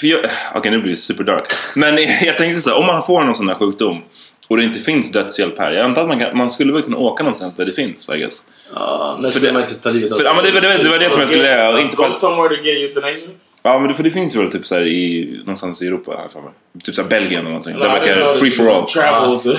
för 0.00 0.06
jag, 0.06 0.20
okej 0.54 0.70
nu 0.70 0.78
blir 0.78 0.90
det 0.90 0.96
superdark. 0.96 1.46
Men 1.76 1.98
jag 2.22 2.36
tänkte 2.38 2.62
så 2.62 2.70
här, 2.70 2.76
om 2.76 2.86
man 2.86 3.02
får 3.06 3.24
någon 3.24 3.34
sån 3.34 3.48
här 3.48 3.56
sjukdom 3.56 4.02
och 4.48 4.56
det 4.56 4.64
inte 4.64 4.78
finns 4.78 5.12
dödshjälp 5.12 5.58
här. 5.58 5.72
Jag 5.72 5.84
antar 5.84 6.02
att 6.02 6.08
man, 6.08 6.18
kan, 6.18 6.36
man 6.38 6.50
skulle 6.50 6.72
väl 6.72 6.82
kunna 6.82 6.96
åka 6.96 7.22
någonstans 7.22 7.56
där 7.56 7.64
det 7.66 7.72
finns, 7.72 8.08
I 8.08 8.18
guess. 8.18 8.46
Ja, 8.74 9.16
men 9.20 9.30
För 9.30 9.38
skulle 9.38 9.48
det- 9.48 9.52
man 9.52 9.62
inte 9.62 9.74
ta 9.74 9.90
livet 9.90 10.12
av 10.12 10.18
men 10.36 10.44
det, 10.44 10.60
det, 10.60 10.82
det 10.82 10.88
var 10.90 10.98
det 10.98 11.10
som 11.10 11.20
jag 11.20 11.28
skulle. 11.28 11.80
Inte 11.82 11.96
för 11.96 12.08
Go 12.08 12.12
somewhere 12.14 12.56
to 12.56 12.62
get 12.62 12.78
euthanasia? 12.96 13.28
Ja, 13.64 13.78
men 13.78 13.88
det, 13.88 13.94
för 13.94 14.02
det 14.02 14.10
finns 14.10 14.36
väl 14.36 14.50
typ 14.52 14.66
så 14.66 14.74
här 14.74 14.86
i, 14.86 15.34
någonstans 15.38 15.82
i 15.82 15.86
Europa 15.86 16.16
här 16.22 16.28
för 16.28 16.40
mig. 16.40 16.50
Typ 16.84 16.94
så 16.94 17.02
här 17.02 17.08
Belgien 17.08 17.40
eller 17.40 17.50
någonting. 17.50 17.78
Där 17.78 17.88
verkar 17.88 18.32
free 18.32 18.50
for 18.50 18.76
all. 18.76 18.86
Travel 18.88 19.38
to... 19.38 19.50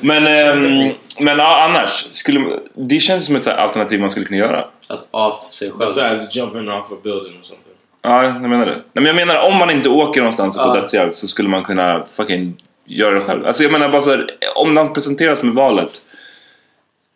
Men, 0.06 0.26
ehm, 0.26 0.92
men 1.18 1.40
annars, 1.40 2.06
skulle, 2.10 2.44
det 2.74 3.00
känns 3.00 3.26
som 3.26 3.36
ett 3.36 3.46
alternativ 3.46 4.00
man 4.00 4.10
skulle 4.10 4.26
kunna 4.26 4.38
göra. 4.38 4.64
Att 4.88 5.06
av 5.10 5.32
sig 5.50 5.70
själv. 5.70 5.78
Besides 5.78 6.36
jumping 6.36 6.68
off 6.70 6.92
a 6.92 6.96
building 7.02 7.32
or 7.38 7.42
something. 7.42 7.74
Ja, 8.02 8.24
jag 8.24 8.40
menar 8.40 8.66
det. 8.66 8.72
Nej, 8.72 8.82
men 8.92 9.06
jag 9.06 9.16
menar 9.16 9.46
om 9.48 9.58
man 9.58 9.70
inte 9.70 9.88
åker 9.88 10.20
någonstans 10.20 10.56
och 10.56 10.62
får 10.62 10.74
Ja. 10.76 10.80
dödshjälp 10.80 11.16
så 11.16 11.28
skulle 11.28 11.48
man 11.48 11.64
kunna 11.64 12.04
fucking 12.16 12.56
göra 12.86 13.14
det 13.14 13.20
själv. 13.20 13.46
Alltså 13.46 13.62
jag 13.62 13.72
menar 13.72 13.88
bara 13.88 14.02
så 14.02 14.10
här, 14.10 14.26
om 14.56 14.74
man 14.74 14.92
presenteras 14.92 15.42
med 15.42 15.54
valet 15.54 15.90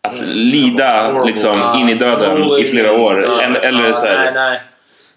att 0.00 0.20
lida 0.26 1.24
liksom 1.24 1.74
in 1.76 1.88
i 1.88 1.94
döden 1.94 2.58
i 2.58 2.64
flera 2.64 2.92
år. 2.92 3.40
Eller, 3.42 3.60
eller 3.60 3.92
så 3.92 4.06
här, 4.06 4.16
Nej, 4.24 4.32
nej. 4.34 4.60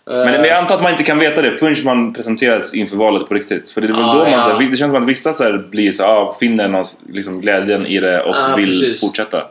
Men, 0.06 0.18
men 0.32 0.44
jag 0.44 0.58
antar 0.58 0.76
att 0.76 0.82
man 0.82 0.92
inte 0.92 1.04
kan 1.04 1.20
veta 1.20 1.42
det 1.42 1.52
förrän 1.58 1.76
man 1.84 2.14
presenteras 2.14 2.74
inför 2.74 2.96
valet 2.96 3.28
på 3.28 3.34
riktigt. 3.34 3.70
För 3.72 3.82
det 3.82 3.88
är 3.88 3.92
väl 3.94 4.02
Ja, 4.02 4.14
då 4.14 4.18
man, 4.20 4.32
ja. 4.32 4.42
så 4.42 4.50
här, 4.50 4.60
det 4.72 4.78
känns 4.78 4.92
som 4.94 5.04
att 5.04 5.10
vissa 5.10 5.34
så 5.34 5.44
här, 5.44 5.58
blir 5.58 5.92
så 5.92 6.04
ah, 6.06 6.36
finner 6.40 6.68
någon, 6.68 6.86
liksom, 7.10 7.42
glädjen 7.42 7.86
i 7.86 8.00
det 8.00 8.22
och 8.24 8.36
Ja, 8.36 8.54
vill 8.58 8.80
precis. 8.82 9.00
fortsätta. 9.02 9.44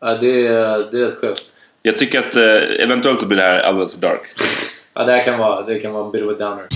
Ja, 0.00 0.14
det, 0.14 0.46
är- 0.46 0.90
det 0.90 1.00
är 1.00 1.04
rätt 1.04 1.18
skevt. 1.20 1.42
Jag 1.82 1.96
tycker 1.96 2.18
att 2.18 2.36
eh, 2.36 2.82
eventuellt 2.84 3.20
så 3.20 3.26
blir 3.26 3.36
det 3.38 3.42
här 3.44 3.60
alldeles 3.60 3.92
för 3.94 4.00
dark. 4.00 4.20
Ja, 4.94 5.04
det 5.04 5.12
här 5.12 5.24
kan 5.24 5.38
vara, 5.38 5.62
det 5.62 5.78
kan 5.78 5.92
vara 5.92 6.04
en 6.06 6.12
bit 6.12 6.22
of 6.24 6.30
a 6.30 6.34
downer. 6.38 6.66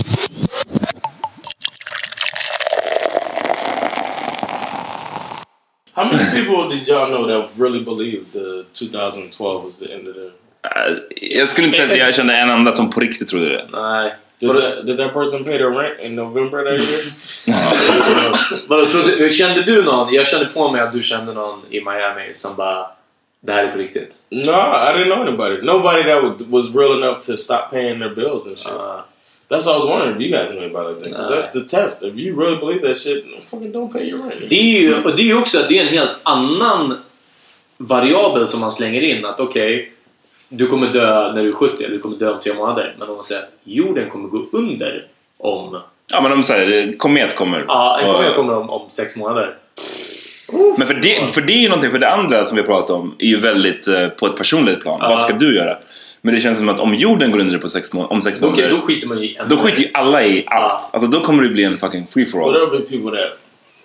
How 5.93 6.05
many 6.11 6.25
people 6.33 6.69
did 6.71 6.89
y'all 6.89 7.07
know 7.09 7.27
that 7.27 7.51
really 7.57 7.85
believed 7.85 8.33
the 8.33 8.65
2012 8.73 9.65
was 9.65 9.77
the 9.79 9.93
end 9.93 10.09
of 10.09 10.15
the... 10.17 10.33
Eh, 10.65 10.93
jag 11.21 11.49
skulle 11.49 11.67
inte 11.67 11.79
säga 11.79 11.93
att 11.93 11.99
jag 11.99 12.15
kände 12.15 12.35
en 12.37 12.51
enda 12.51 12.73
som 12.73 12.91
på 12.91 13.01
riktigt 13.01 13.29
trodde 13.29 13.49
det. 13.49 13.65
Nej. 13.73 14.15
Did 14.39 14.51
that, 14.51 14.87
did 14.87 14.97
that 14.99 15.13
person 15.13 15.45
pay 15.45 15.59
their 15.59 15.71
rent 15.71 16.01
in 16.01 16.15
November 16.17 16.65
that 16.65 16.81
year? 16.81 17.03
Vadå, 18.69 18.87
trodde, 18.87 19.31
kände 19.31 19.63
du 19.63 19.83
någon? 19.83 20.15
Jag 20.15 20.27
kände 20.27 20.47
på 20.47 20.71
mig 20.71 20.81
att 20.81 20.93
du 20.93 21.03
kände 21.03 21.33
någon 21.33 21.61
i 21.71 21.81
Miami 21.81 22.35
som 22.35 22.57
bara 22.57 22.87
Det 23.41 23.53
här 23.53 23.65
är 23.65 23.69
på 23.73 23.79
riktigt. 23.79 24.17
no, 24.31 24.39
I 24.41 24.93
didn't 24.97 25.05
know 25.05 25.21
anybody. 25.21 25.63
Nobody 25.63 26.03
that 26.03 26.23
would, 26.23 26.43
was 26.51 26.75
real 26.75 27.03
enough 27.03 27.21
to 27.21 27.37
stop 27.37 27.71
paying 27.71 27.99
their 28.01 28.15
bills 28.15 28.47
and 28.47 28.59
shit. 28.59 28.73
that's 29.51 29.67
why 29.67 29.73
I 29.73 29.79
was 29.79 29.87
wondering 29.89 30.17
if 30.17 30.21
you 30.23 30.31
guys 30.39 30.51
knew 30.51 30.59
anybody 30.61 30.89
like 30.89 31.01
that. 31.01 31.13
'cause 31.17 31.31
Nah. 31.31 31.37
that's 31.37 31.53
the 31.53 31.61
test. 31.77 32.03
If 32.03 32.15
you 32.17 32.41
really 32.41 32.57
believe 32.57 32.89
that 32.89 32.99
shit, 32.99 33.25
fucking 33.51 33.73
don't 33.73 33.93
pay 33.93 34.03
your 34.11 34.19
rent. 34.29 34.51
Det 34.51 34.57
är 34.77 34.81
ju 34.81 35.03
och 35.03 35.17
det 35.17 35.23
är 35.23 35.27
ju 35.27 35.39
också 35.39 35.59
det 35.69 35.79
är 35.79 35.83
en 35.83 35.89
helt 35.89 36.11
annan 36.23 36.99
variabel 37.77 38.49
som 38.49 38.61
man 38.61 38.71
slänger 38.73 39.01
in. 39.03 39.25
Att 39.25 39.41
okej, 39.41 39.93
du 40.49 40.67
kommer 40.67 40.87
dö 40.89 41.33
när 41.33 41.43
du 41.43 41.49
är 41.49 41.53
70 41.53 41.85
eller 41.85 41.95
du 41.95 42.01
kommer 42.01 42.17
dö 42.17 42.31
om 42.31 42.41
tre 42.41 42.55
månader. 42.55 42.95
Men 42.99 43.09
om 43.09 43.15
man 43.15 43.25
säger 43.25 43.43
att 43.43 43.49
jorden 43.65 44.11
kommer 44.11 44.29
gå 44.29 44.43
under 44.53 45.07
om... 45.39 45.81
Ja 46.13 46.21
men 46.21 46.31
de 46.31 46.43
säger 46.43 46.93
komet 46.99 47.37
kommer. 47.37 47.65
Ja, 47.69 48.01
en 48.01 48.09
Och- 48.11 48.15
komet 48.17 48.35
kommer 48.35 48.55
om, 48.57 48.71
om 48.71 48.91
sex 48.91 49.17
månader. 49.17 49.55
Men 50.79 50.87
för 50.87 50.95
det, 50.95 51.31
för 51.35 51.41
det 51.41 51.53
är 51.53 51.59
ju 51.63 51.69
någonting, 51.69 51.91
för 51.91 51.99
det 51.99 52.11
andra 52.13 52.45
som 52.45 52.57
vi 52.57 52.63
har 52.63 52.67
pratat 52.69 52.91
om 52.91 53.15
är 53.19 53.27
ju 53.27 53.37
väldigt 53.37 53.89
eh, 53.89 54.09
på 54.09 54.27
ett 54.27 54.37
personligt 54.37 54.81
plan. 54.81 55.01
Vad 55.01 55.21
ska 55.21 55.33
du 55.33 55.57
göra? 55.57 55.77
Men 56.23 56.35
det 56.35 56.41
känns 56.41 56.59
som 56.59 56.69
att 56.69 56.81
om 56.81 56.95
jorden 56.95 57.31
går 57.31 57.39
under 57.39 57.59
på 57.59 57.69
sex 57.69 57.93
må- 57.93 58.07
om 58.07 58.23
sex 58.23 58.39
Då, 58.39 58.47
månader, 58.51 58.71
då 58.71 58.81
skiter 58.81 59.09
man 59.09 59.23
ju 59.23 59.35
då 59.49 59.57
skiter 59.57 59.83
ju 59.83 59.89
alla 59.95 60.25
i 60.25 60.45
allt. 60.47 60.91
Alltså 60.93 61.07
då 61.09 61.21
kommer 61.21 61.43
det 61.43 61.49
bli 61.49 61.65
en 61.65 61.79
fucking 61.79 62.07
free 62.07 62.27
for 62.27 62.39
Well, 62.39 62.49
all. 62.49 62.55
there'll 62.55 62.71
be 62.71 62.87
people 62.99 63.19
that 63.21 63.39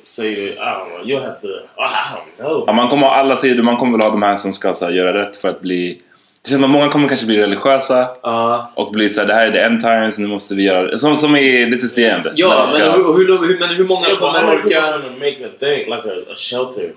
say 0.04 0.36
that, 0.36 0.56
I 0.56 0.58
don't 0.58 0.90
know, 0.90 1.02
you'll 1.06 1.22
have 1.26 1.42
to, 1.42 1.48
I 1.48 2.14
don't 2.16 2.46
know. 2.50 2.64
Ja, 2.68 2.74
man 2.74 2.90
kommer 2.90 3.08
ha 3.08 3.16
alla 3.16 3.36
sidor, 3.36 3.64
man 3.64 3.78
kommer 3.78 3.98
väl 3.98 4.06
ha 4.08 4.12
de 4.12 4.22
här 4.22 4.36
som 4.36 4.54
ska 4.54 4.74
så 4.74 4.86
här, 4.86 4.92
göra 4.92 5.22
rätt 5.22 5.38
för 5.38 5.50
att 5.50 5.62
bli... 5.62 6.02
Det 6.42 6.50
känns 6.50 6.58
som 6.62 6.64
att 6.64 6.70
många 6.70 6.90
kommer 6.90 7.08
kanske 7.08 7.26
bli 7.26 7.38
religiösa 7.38 8.08
Ja. 8.24 8.72
och 8.76 8.92
bli 8.92 9.10
såhär, 9.10 9.28
det 9.28 9.34
här 9.34 9.48
är 9.48 9.52
the 9.52 9.60
end 9.60 9.82
times, 9.82 10.18
nu 10.18 10.28
måste 10.28 10.56
vi 10.56 10.64
göra 10.64 10.84
det. 10.88 11.00
Som, 11.00 11.18
som 11.18 11.36
i 11.36 11.72
This 11.72 11.84
is 11.84 11.94
the 11.96 12.06
end. 12.06 12.28
Ja, 12.36 12.68
ska- 12.68 12.78
men 12.80 12.92
hur, 12.92 13.04
hur, 13.14 13.48
hur, 13.48 13.60
men 13.60 13.70
hur 13.70 13.88
många 13.88 14.08
Yeah, 14.08 14.20
kommer 14.20 14.56
orka... 14.56 15.00
make 15.20 15.46
a 15.46 15.50
thing, 15.60 15.78
like 15.86 16.10
a, 16.10 16.32
a 16.32 16.36
shelter? 16.36 16.94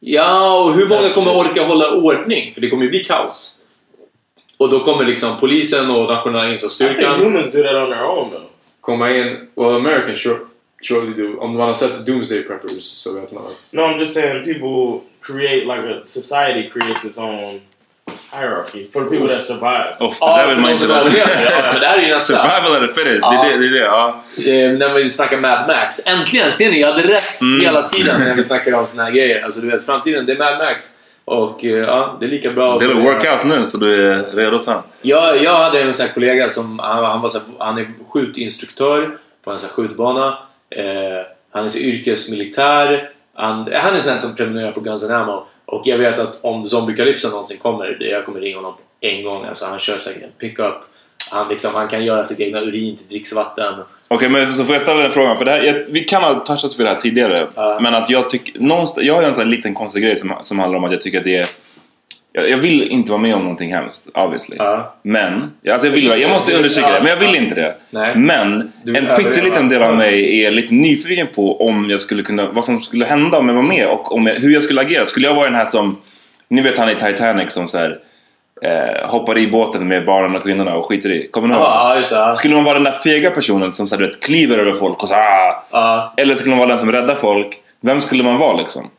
Ja, 0.00 0.62
och 0.64 0.72
hur 0.74 0.88
många 0.88 1.08
kommer 1.10 1.36
orka 1.36 1.64
hålla 1.66 1.90
ordning? 1.92 2.52
För 2.54 2.60
det 2.60 2.70
kommer 2.70 2.84
ju 2.84 2.90
bli 2.90 3.04
kaos. 3.04 3.54
Och 4.56 4.70
då 4.70 4.80
kommer 4.80 5.04
liksom 5.04 5.30
polisen 5.40 5.90
och 5.90 6.08
nationella 6.08 6.48
I 6.48 6.52
insatsstyrkan 6.52 6.96
think 7.14 7.26
humans 7.26 7.52
do 7.52 7.62
that 7.62 7.74
on 7.74 7.90
their 7.90 8.04
own 8.04 8.30
though. 8.30 8.42
komma 8.80 9.10
in. 9.10 9.48
Well, 9.54 9.74
Americans 9.76 10.18
sure, 10.18 10.38
surely 10.82 11.12
do. 11.14 11.38
Om 11.40 11.56
man 11.56 11.66
har 11.66 11.74
sett 11.74 12.06
Doomsday 12.06 12.42
Preppers 12.42 12.82
så 12.84 13.12
vet 13.20 13.32
man 13.32 13.46
att... 13.46 13.72
No, 13.72 13.80
I'm 13.82 13.98
just 13.98 14.14
saying 14.14 14.44
people 14.44 15.00
create 15.22 15.64
like 15.64 15.94
a 15.94 16.00
society 16.04 16.70
creates 16.70 17.04
its 17.04 17.18
own 17.18 17.60
hierarchy 18.32 18.86
for 18.92 19.02
the 19.04 19.10
people 19.10 19.28
that 19.34 19.44
survive. 19.44 19.86
Uff, 20.00 20.18
det 20.20 20.26
där 20.26 20.48
vill 20.48 20.58
man 20.58 20.70
inte 20.70 20.86
vara 20.86 20.98
Ja, 20.98 21.26
men 21.72 21.80
det 21.80 21.86
här 21.86 21.98
är 21.98 22.02
ju 22.02 22.08
nästa. 22.08 22.34
Survival 22.50 22.84
of 22.84 22.94
the 22.94 23.00
fittest, 23.00 23.18
Ja. 23.22 23.30
det 23.44 23.48
är 23.52 23.58
det. 23.58 23.58
det, 23.58 23.66
är 23.66 23.72
det 23.80 23.86
ja. 23.86 24.22
Eh, 24.36 24.72
när 24.78 24.94
vi 24.94 25.10
snackar 25.10 25.36
Mad 25.40 25.64
Max. 25.68 26.06
Äntligen! 26.06 26.52
Ser 26.52 26.70
ni? 26.70 26.80
Jag 26.80 26.88
hade 26.92 27.02
rätt 27.02 27.40
Mm. 27.42 27.60
hela 27.64 27.82
tiden 27.88 28.20
när 28.20 28.34
vi 28.34 28.44
snackar 28.44 28.72
om 28.74 28.86
såna 28.86 29.04
här 29.04 29.10
grejer. 29.10 29.42
Alltså 29.44 29.60
du 29.60 29.70
vet, 29.70 29.86
framtiden 29.86 30.26
det 30.26 30.32
är 30.32 30.38
Mad 30.38 30.58
Max. 30.58 30.84
Och 31.24 31.64
eh, 31.64 31.70
ja, 31.70 32.16
det 32.20 32.26
är 32.26 32.30
lika 32.30 32.50
bra. 32.50 32.78
Det 32.78 32.84
är 32.84 32.94
workout 32.94 33.44
nu 33.44 33.66
så 33.66 33.78
du 33.78 34.12
är 34.12 34.22
redo 34.36 34.58
sen. 34.58 34.78
Jag, 35.02 35.42
jag 35.42 35.56
hade 35.56 35.80
en 35.82 35.94
sån 35.94 36.06
här 36.06 36.12
kollega 36.14 36.48
som 36.48 36.78
han, 36.78 37.04
han, 37.04 37.20
var 37.20 37.28
så 37.28 37.38
här, 37.38 37.46
han 37.58 37.78
är 37.78 37.88
skjutinstruktör 38.12 39.18
på 39.44 39.50
en 39.50 39.58
sån 39.58 39.68
här 39.68 39.74
skjutbana. 39.74 40.26
Eh, 40.76 40.84
han 41.52 41.64
är 41.64 41.68
så 41.68 41.78
yrkesmilitär. 41.78 43.10
Han, 43.34 43.56
han 43.74 43.96
är 43.96 44.00
sån 44.00 44.10
här 44.10 44.18
som 44.18 44.36
prenumererar 44.36 44.72
på 44.72 44.80
Guns 44.80 45.02
N' 45.04 45.10
Ammo. 45.14 45.46
Och 45.68 45.86
jag 45.86 45.98
vet 45.98 46.18
att 46.18 46.44
om 46.44 46.66
zombie-kalypsen 46.66 47.30
någonsin 47.30 47.58
kommer, 47.58 47.96
jag 48.00 48.24
kommer 48.24 48.40
ringa 48.40 48.56
honom 48.56 48.74
en 49.00 49.24
gång. 49.24 49.44
Alltså, 49.44 49.66
han 49.66 49.78
kör 49.78 49.98
säkert 49.98 50.22
en 50.22 50.30
pickup. 50.38 50.74
Han, 51.30 51.48
liksom, 51.48 51.74
han 51.74 51.88
kan 51.88 52.04
göra 52.04 52.24
sitt 52.24 52.40
egna 52.40 52.60
urin 52.60 52.96
till 52.96 53.06
dricksvatten. 53.06 53.74
Okej, 54.08 54.28
men 54.28 54.54
så 54.54 54.64
får 54.64 54.74
jag 54.74 54.82
ställa 54.82 55.02
den 55.02 55.12
frågan. 55.12 55.38
För 55.38 55.44
det 55.44 55.50
här, 55.50 55.62
jag, 55.62 55.74
vi 55.88 56.00
kan 56.00 56.22
ha 56.22 56.34
touchat 56.34 56.74
för 56.74 56.84
det 56.84 56.90
här 56.90 57.00
tidigare. 57.00 57.48
Ja. 57.54 57.78
Men 57.80 57.94
att 57.94 58.10
jag 58.10 58.28
tycker... 58.28 58.54
Jag 59.02 59.14
har 59.14 59.22
en 59.22 59.34
sån 59.34 59.44
här 59.44 59.50
liten 59.50 59.74
konstig 59.74 60.02
grej 60.02 60.16
som, 60.16 60.34
som 60.42 60.58
handlar 60.58 60.78
om 60.78 60.84
att 60.84 60.92
jag 60.92 61.00
tycker 61.00 61.18
att 61.18 61.24
det 61.24 61.36
är... 61.36 61.48
Jag, 62.38 62.50
jag 62.50 62.58
vill 62.58 62.82
inte 62.82 63.10
vara 63.10 63.22
med 63.22 63.34
om 63.34 63.42
någonting 63.42 63.74
hemskt, 63.74 64.08
obviously. 64.14 64.56
Ja. 64.58 64.94
Men, 65.02 65.52
alltså 65.70 65.86
jag, 65.86 65.94
vill, 65.94 66.20
jag 66.20 66.30
måste 66.30 66.56
understryka 66.56 66.92
det, 66.92 67.00
men 67.00 67.08
jag 67.08 67.16
vill 67.16 67.34
inte 67.34 67.54
det. 67.54 67.74
Nej. 67.90 68.16
Men 68.16 68.72
en 68.86 69.16
pytteliten 69.16 69.68
del 69.68 69.82
av 69.82 69.96
mig 69.96 70.44
är 70.44 70.50
lite 70.50 70.74
nyfiken 70.74 71.26
på 71.34 71.60
om 71.68 71.90
jag 71.90 72.00
skulle 72.00 72.22
kunna, 72.22 72.50
vad 72.50 72.64
som 72.64 72.80
skulle 72.80 73.04
hända 73.04 73.38
om 73.38 73.48
jag 73.48 73.54
var 73.54 73.62
med 73.62 73.86
och 73.86 74.14
om 74.14 74.26
jag, 74.26 74.34
hur 74.34 74.50
jag 74.50 74.62
skulle 74.62 74.80
agera. 74.80 75.06
Skulle 75.06 75.26
jag 75.26 75.34
vara 75.34 75.44
den 75.44 75.54
här 75.54 75.64
som, 75.64 75.96
ni 76.48 76.62
vet 76.62 76.78
han 76.78 76.90
i 76.90 76.94
Titanic 76.94 77.52
som 77.52 77.68
så 77.68 77.78
här, 77.78 77.98
eh, 78.62 79.08
hoppar 79.08 79.38
i 79.38 79.46
båten 79.46 79.88
med 79.88 80.04
barnen 80.04 80.36
och 80.36 80.42
kvinnorna 80.42 80.74
och 80.74 80.86
skiter 80.86 81.12
i. 81.12 81.28
Kommer 81.28 81.48
ni 81.48 81.54
ihåg? 81.54 81.62
Det. 81.62 82.04
Ja. 82.10 82.34
Skulle 82.34 82.54
man 82.54 82.64
vara 82.64 82.74
den 82.74 82.84
där 82.84 82.92
fega 82.92 83.30
personen 83.30 83.72
som 83.72 83.86
så 83.86 83.94
här, 83.94 84.00
du 84.00 84.06
vet, 84.06 84.22
kliver 84.22 84.58
över 84.58 84.72
folk 84.72 85.02
och 85.02 85.08
så 85.08 85.14
ah. 85.14 85.64
Ja, 85.70 86.14
Eller 86.16 86.34
skulle 86.34 86.50
man 86.50 86.58
vara 86.58 86.68
den 86.68 86.78
som 86.78 86.92
räddar 86.92 87.14
folk? 87.14 87.56
Vem 87.80 88.00
skulle 88.00 88.22
man 88.22 88.38
vara 88.38 88.56
liksom? 88.56 88.90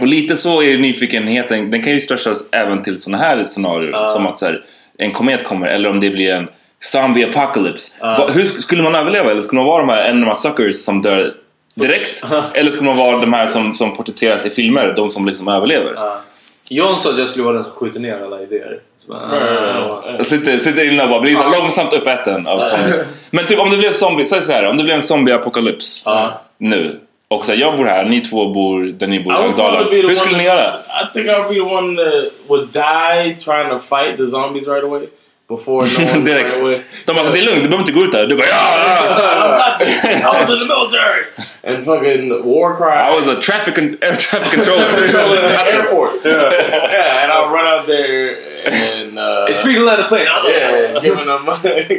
Och 0.00 0.06
lite 0.06 0.36
så 0.36 0.62
är 0.62 0.78
nyfikenheten, 0.78 1.70
den 1.70 1.82
kan 1.82 1.92
ju 1.92 2.00
stretchas 2.00 2.44
även 2.52 2.82
till 2.82 2.98
såna 3.02 3.18
här 3.18 3.44
scenarier. 3.44 3.90
Ja. 3.90 4.08
Som 4.08 4.26
att 4.26 4.38
så 4.38 4.46
här, 4.46 4.64
en 4.98 5.10
komet 5.10 5.44
kommer 5.44 5.66
eller 5.66 5.90
om 5.90 6.00
det 6.00 6.10
blir 6.10 6.32
en 6.32 6.48
zombie 6.80 7.24
apocalypse. 7.24 7.92
Ja. 8.00 8.06
Va, 8.18 8.30
hur 8.34 8.44
sk- 8.44 8.60
skulle 8.60 8.82
man 8.82 8.94
överleva? 8.94 9.30
Eller 9.30 9.42
skulle 9.42 9.58
man 9.60 9.66
vara 9.66 9.80
de 9.82 9.88
här, 9.88 10.02
en 10.04 10.14
av 10.16 10.20
de 10.20 10.26
här 10.26 10.34
suckers 10.34 10.76
som 10.76 11.02
dör 11.02 11.34
direkt? 11.74 12.24
eller 12.54 12.70
skulle 12.70 12.86
man 12.88 12.96
vara 12.96 13.18
de 13.20 13.32
här 13.32 13.46
som, 13.46 13.72
som 13.74 13.96
porträtteras 13.96 14.46
i 14.46 14.50
filmer, 14.50 14.92
de 14.96 15.10
som 15.10 15.26
liksom 15.26 15.48
överlever? 15.48 15.92
John 16.68 16.98
sa 16.98 17.10
att 17.10 17.18
jag 17.18 17.28
skulle 17.28 17.44
vara 17.44 17.54
den 17.54 17.64
som 17.64 17.72
skjuter 17.72 18.00
ner 18.00 18.20
alla 18.24 18.42
idéer. 18.42 18.78
Så 18.96 19.12
bara, 19.12 19.20
Uh, 19.26 20.16
Jag 20.18 20.26
Sitter, 20.26 20.58
sitter 20.58 20.92
inne 20.92 21.02
och 21.02 21.08
bara 21.10 21.20
blir 21.20 21.36
här 21.36 21.60
långsamt 21.60 21.92
uppäten 21.92 22.46
av 22.46 22.60
zombies. 22.60 23.00
Men 23.30 23.46
typ 23.46 23.58
om 23.58 23.70
det 23.70 23.76
blev 23.76 23.92
zombie, 23.92 24.24
säg 24.24 24.42
så 24.42 24.52
här, 24.52 24.64
om 24.66 24.76
det 24.76 24.84
blev 24.84 24.96
en 24.96 25.02
zombie-apokalyps 25.02 26.02
nu. 26.58 27.00
Och 27.28 27.44
så 27.44 27.52
här, 27.52 27.58
jag 27.60 27.76
bor 27.76 27.84
här, 27.84 28.04
ni 28.04 28.20
två 28.20 28.48
bor 28.48 28.82
där 28.84 29.06
ni 29.06 29.20
bor 29.20 29.32
i 29.32 29.36
I 29.36 29.38
would 29.38 29.48
Högdalen. 29.48 29.76
probably 29.80 29.96
be 29.96 30.02
the 30.02 30.08
Hur 30.08 30.16
skulle 30.16 30.36
ni 30.38 30.44
göra? 30.44 30.66
I 31.02 31.12
think 31.14 31.26
I'd 31.26 31.48
be 31.48 31.54
the 31.54 31.60
one 31.60 31.96
that 31.96 32.30
would 32.48 32.68
die 32.72 33.36
trying 33.44 33.68
to 33.70 33.78
fight 33.78 34.16
the 34.18 34.26
zombies 34.26 34.68
right 34.68 34.84
away. 34.84 35.08
Before 35.48 35.86
no 35.86 36.12
one 36.12 36.24
Direkt. 36.30 36.50
ran 36.52 36.60
away. 36.60 36.80
De 37.04 37.16
bara, 37.16 37.30
det 37.30 37.38
är 37.38 37.42
lugnt, 37.42 37.62
du 37.62 37.68
behöver 37.68 37.78
inte 37.78 37.92
gå 37.92 38.00
ut 38.04 38.12
där. 38.12 38.26
Du 38.26 38.36
bara, 38.36 38.46
ja, 38.46 38.76
ja. 38.78 39.56
I 39.56 39.78
got 39.78 39.86
this. 39.86 40.04
I 40.04 40.22
was 40.40 40.50
in 40.50 40.58
the 40.58 40.64
military. 40.74 41.24
And 41.64 41.84
fucking 41.84 42.28
war 42.44 42.76
cry. 42.76 43.12
I 43.12 43.16
was 43.16 43.26
a 43.28 43.40
traffic 43.40 43.74
con- 43.74 43.98
air 44.00 44.16
traffic 44.16 44.50
controller. 44.56 44.96
controlling 45.00 45.40
the 45.40 45.72
Air 45.72 45.84
Force. 45.84 46.24
Yeah. 46.24 46.52
yeah, 46.92 47.22
and 47.22 47.32
I'll 47.32 47.50
run 47.54 47.66
out 47.66 47.86
there 47.86 48.38
and 48.66 49.18
uh, 49.18 49.46
It's 49.50 49.60
free 49.60 49.74
to 49.74 49.84
land 49.84 50.00
a 50.02 50.04
plane! 50.04 50.26
yeah, 50.48 51.00
giving 51.00 51.26
them 51.26 51.44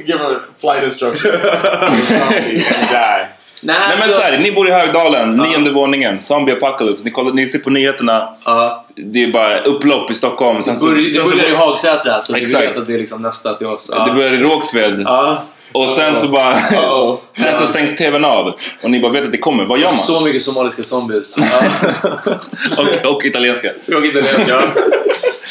giving 0.07 0.27
them 0.27 0.41
flight 0.55 0.83
instructions 0.83 1.33
and 1.33 2.89
die. 2.91 3.29
Nej, 3.65 3.75
Nej 3.79 3.89
men 3.89 4.03
alltså- 4.03 4.19
såhär, 4.19 4.37
ni 4.37 4.51
bor 4.51 4.67
i 4.67 4.71
Högdalen, 4.71 5.29
nionde 5.29 5.71
våningen, 5.71 6.21
zombie 6.21 6.51
apocalypse. 6.51 7.03
Ni, 7.03 7.11
kollar, 7.11 7.31
ni 7.33 7.47
ser 7.47 7.59
på 7.59 7.69
nyheterna, 7.69 8.35
Ja. 8.45 8.85
det 8.95 9.23
är 9.23 9.27
bara 9.31 9.59
upplopp 9.59 10.11
i 10.11 10.15
Stockholm. 10.15 10.63
Sen 10.63 10.73
Det 10.73 10.79
så, 10.79 10.85
börjar, 10.87 11.01
det 11.01 11.07
sen 11.07 11.27
så, 11.27 11.35
börjar 11.35 11.49
i 11.49 11.55
Hagsätra 11.55 12.21
så 12.21 12.33
vi 12.33 12.41
Exakt. 12.41 12.65
vet 12.65 12.79
att 12.79 12.87
det 12.87 12.93
är 12.93 12.97
liksom 12.97 13.21
nästa 13.21 13.53
till 13.53 13.67
oss. 13.67 13.91
Ja. 13.95 14.05
det 14.05 14.11
börjar 14.13 14.33
i 14.33 14.37
Rågsved. 14.37 15.01
Ja. 15.05 15.43
Och 15.71 15.89
sen 15.89 16.15
så 16.15 16.27
bara... 16.27 16.53
Uh-oh. 16.55 17.17
sen 17.37 17.57
så 17.59 17.67
stängs 17.67 17.95
TVn 17.95 18.25
av. 18.25 18.53
Och 18.83 18.91
ni 18.91 18.99
bara 18.99 19.11
vet 19.11 19.23
att 19.23 19.31
det 19.31 19.37
kommer. 19.37 19.65
Vad 19.65 19.79
gör 19.79 19.85
man? 19.85 19.95
Så 19.95 20.21
mycket 20.21 20.41
somaliska 20.41 20.83
zombies. 20.83 21.37
Och, 22.77 23.11
och 23.15 23.25
italienska. 23.25 23.71
Jag 23.85 24.05
italienska. 24.05 24.61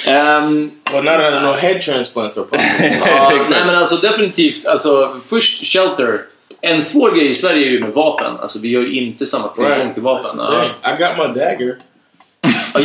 Ehm, 0.07 0.71
Well, 0.93 1.05
not 1.05 1.15
that 1.15 1.43
no 1.43 1.53
head 1.53 1.81
transplants 1.81 2.37
ja, 2.37 3.33
nej 3.51 3.63
men 3.67 3.75
alltså 3.75 3.97
definitivt. 3.97 4.67
Alltså, 4.67 5.17
först 5.29 5.67
shelter. 5.67 6.21
En 6.65 6.83
svår 6.83 7.11
grej 7.11 7.31
i 7.31 7.35
Sverige 7.35 7.67
är 7.67 7.71
ju 7.71 7.81
med 7.81 7.93
vapen. 7.93 8.33
Alltså 8.41 8.59
vi 8.59 8.75
har 8.75 8.83
ju 8.83 8.93
inte 8.93 9.27
samma 9.27 9.49
tillgång 9.49 9.73
right. 9.73 9.95
till 9.95 10.03
vapen. 10.03 10.31
the 10.31 10.73
Ja. 10.83 10.93
I 10.93 10.97
got 11.03 11.19
my 11.19 11.41
dagger. 11.41 11.77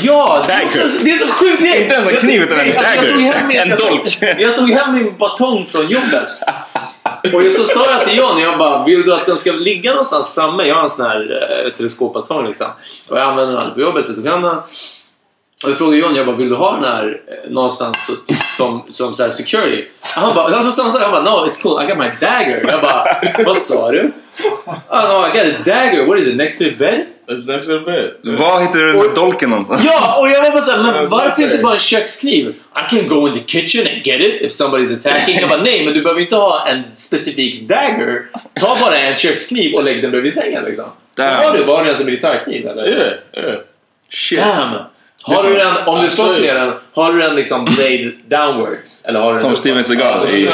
ja 0.04 0.44
det, 0.48 0.54
är 0.54 0.66
också, 0.66 0.80
det 1.04 1.12
är 1.12 1.18
så 1.18 1.28
sjukt! 1.28 1.62
Inte 1.62 1.94
ens 1.96 2.08
en 2.08 2.16
kniv 2.16 2.42
utan 2.42 2.60
en 2.60 2.68
dagger. 2.76 3.12
tog 3.12 3.22
hem 3.22 3.48
min- 3.48 3.58
En 3.60 3.70
jag 3.70 3.80
tog- 3.80 3.88
dolk. 3.90 4.18
Jag 4.40 4.56
tog 4.56 4.70
hem 4.70 4.94
min 4.96 5.18
batong 5.18 5.66
från 5.66 5.88
jobbet. 5.88 6.30
Och 7.34 7.52
så 7.52 7.64
sa 7.64 7.92
jag 7.92 8.06
till 8.06 8.18
John, 8.18 8.40
jag 8.40 8.58
bara, 8.58 8.86
vill 8.86 9.02
du 9.02 9.14
att 9.14 9.26
den 9.26 9.38
ska 9.38 9.52
ligga 9.52 9.92
någonstans 9.92 10.36
framme? 10.36 10.64
Jag 10.64 10.76
har 10.76 10.84
en 10.84 10.90
sån 10.90 11.06
här 11.06 11.42
eh, 11.66 11.72
teleskopbatong 11.78 12.48
liksom. 12.48 12.68
Och 13.10 13.18
jag 13.18 13.24
använder 13.24 13.54
den 13.54 13.62
aldrig 13.62 13.76
på 13.76 13.82
jobbet 13.82 14.06
så 14.06 14.12
jag 14.12 14.16
tog 14.18 14.28
hem 14.28 14.42
den. 14.42 14.58
Och 15.64 15.70
jag 15.70 15.78
frågade 15.78 15.98
John, 15.98 16.16
jag 16.16 16.26
bara, 16.26 16.36
vill 16.36 16.50
du 16.50 16.56
ha 16.56 16.74
den 16.74 16.84
här 16.84 17.22
eh, 17.28 17.52
någonstans 17.52 18.26
typ, 18.28 18.38
som, 18.58 18.84
som 18.90 19.14
så 19.14 19.24
här 19.24 19.30
security? 19.30 19.86
Han 20.02 20.36
bara, 20.36 20.56
han 20.56 20.64
sa 20.64 20.72
samma 20.72 20.90
sak, 20.90 21.02
han 21.02 21.12
bara, 21.12 21.24
no 21.24 21.48
it's 21.48 21.62
cool, 21.62 21.84
I 21.84 21.88
got 21.88 21.98
my 21.98 22.10
dagger. 22.22 22.68
Jag 22.68 22.82
bara, 22.82 23.06
vad 23.46 23.58
sa 23.58 23.92
du? 23.92 24.12
Oh, 24.90 25.22
no, 25.22 25.28
I 25.28 25.32
got 25.38 25.56
a 25.56 25.64
dagger, 25.66 26.06
what 26.06 26.20
is 26.20 26.28
it, 26.28 26.36
next 26.36 26.58
to 26.58 26.64
the 26.64 26.72
bed? 26.72 27.06
It's 27.28 27.48
next 27.48 27.68
to 27.68 27.80
the 27.80 27.86
bed. 27.86 28.38
Var 28.38 28.62
hittar 28.62 28.80
du 28.80 28.94
den 28.94 29.02
där 29.02 29.16
dolken 29.16 29.50
någonstans? 29.50 29.84
Ja, 29.86 30.22
och 30.22 30.30
jag 30.30 30.42
var 30.42 30.52
bara 30.52 30.62
såhär, 30.62 30.94
men 30.94 31.10
varför 31.10 31.42
inte 31.44 31.58
bara 31.58 31.74
en 31.74 31.80
kökskniv? 31.80 32.48
I 32.50 32.90
can 32.90 33.08
go 33.08 33.28
in 33.28 33.34
the 33.34 33.44
kitchen 33.60 33.88
and 33.88 34.06
get 34.06 34.22
it 34.22 34.42
if 34.42 34.52
somebody's 34.52 34.94
attacking. 34.94 35.40
Jag 35.40 35.50
bara, 35.50 35.62
nej, 35.62 35.86
men 35.86 35.94
du 35.94 36.02
behöver 36.02 36.22
inte 36.22 36.36
ha 36.36 36.68
en 36.68 36.84
specifik 36.96 37.70
dagger. 37.70 38.26
Ta 38.60 38.78
bara 38.82 38.98
en 38.98 39.16
kökskniv 39.16 39.76
och 39.76 39.84
lägg 39.84 40.02
den 40.02 40.12
bredvid 40.12 40.34
sängen 40.34 40.64
liksom. 40.64 40.86
Vad 41.16 41.30
har 41.30 41.58
du? 41.58 41.64
Vad 41.64 41.76
har 41.76 41.84
du 41.84 41.90
ens 41.90 42.00
en 42.00 42.06
militärkniv 42.06 42.68
eller? 42.68 42.88
Yeah, 42.88 43.14
yeah. 43.38 43.60
Shit. 44.10 44.40
Damn! 44.40 44.76
Har 45.24 45.44
du 45.44 45.54
den, 45.56 45.74
om 45.86 46.02
du 46.04 46.10
slåss 46.10 46.40
med 46.42 46.56
den, 46.56 46.74
har 46.94 47.14
du 47.14 47.20
den 47.20 47.36
liksom 47.36 47.66
blade 47.66 48.12
downwards? 48.28 49.06
Eller 49.06 49.20
har 49.20 49.34
du 49.34 49.40
Som? 49.40 49.56
Steven 49.56 49.84
Seagal 49.84 50.20
i- 50.30 50.50